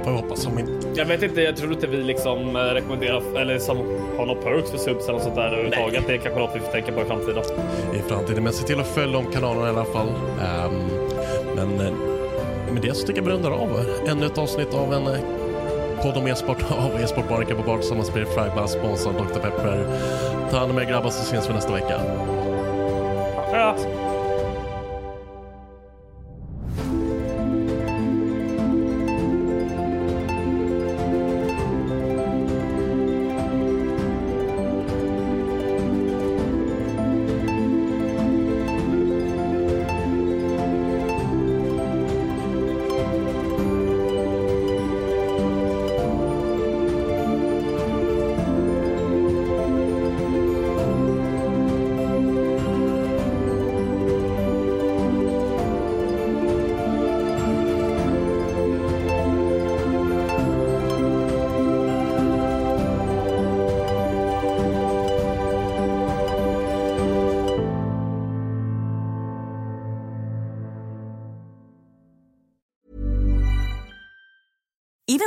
Får 0.03 0.13
jag 0.13 0.21
hoppas 0.21 0.47
om 0.47 0.59
inte. 0.59 0.87
Jag 0.95 1.05
vet 1.05 1.23
inte. 1.23 1.41
Jag 1.41 1.57
tror 1.57 1.73
inte 1.73 1.87
vi 1.87 1.97
liksom 1.97 2.55
eh, 2.55 2.59
rekommenderar 2.59 3.39
eller 3.41 3.59
som 3.59 3.77
har 4.17 4.25
några 4.25 4.41
perks 4.41 4.71
för 4.71 4.77
subs 4.77 5.03
eller 5.03 5.13
något 5.13 5.23
sånt 5.23 5.35
där 5.35 5.47
överhuvudtaget. 5.47 6.03
Det 6.07 6.13
är 6.13 6.17
kanske 6.17 6.39
något 6.39 6.55
vi 6.55 6.59
får 6.59 6.71
tänka 6.71 6.91
på 6.91 7.01
i 7.01 7.05
framtiden. 7.05 7.43
i 7.95 8.09
framtiden. 8.09 8.43
Men 8.43 8.53
se 8.53 8.67
till 8.67 8.79
att 8.79 8.87
följa 8.87 9.13
de 9.21 9.31
kanalerna 9.31 9.67
i 9.67 9.69
alla 9.69 9.85
fall. 9.85 10.07
Ehm, 10.41 10.89
men 11.55 12.12
med 12.73 12.81
det 12.81 12.93
så 12.93 13.07
tycker 13.07 13.21
jag 13.21 13.25
vi 13.25 13.31
rundar 13.31 13.51
av. 13.51 13.85
Ännu 14.07 14.25
ett 14.25 14.37
avsnitt 14.37 14.73
av 14.73 14.93
en 14.93 15.07
eh, 15.07 15.19
podd 16.03 16.17
om 16.17 16.27
e-sport 16.27 16.65
av 16.77 17.01
e-sport 17.01 17.29
Barneka 17.29 17.55
på 17.55 17.63
Bart 17.63 17.79
tillsammans 17.79 18.15
med 18.15 18.27
Fragba, 18.27 18.67
sponsrad 18.67 19.15
Dr. 19.15 19.39
Pepper. 19.39 19.85
Ta 20.51 20.57
hand 20.57 20.71
om 20.71 20.77
er 20.77 20.85
grabbar 20.85 21.09
så 21.09 21.23
ses 21.23 21.49
vi 21.49 21.53
nästa 21.53 21.73
vecka. 21.73 22.01
Ja. 23.51 23.75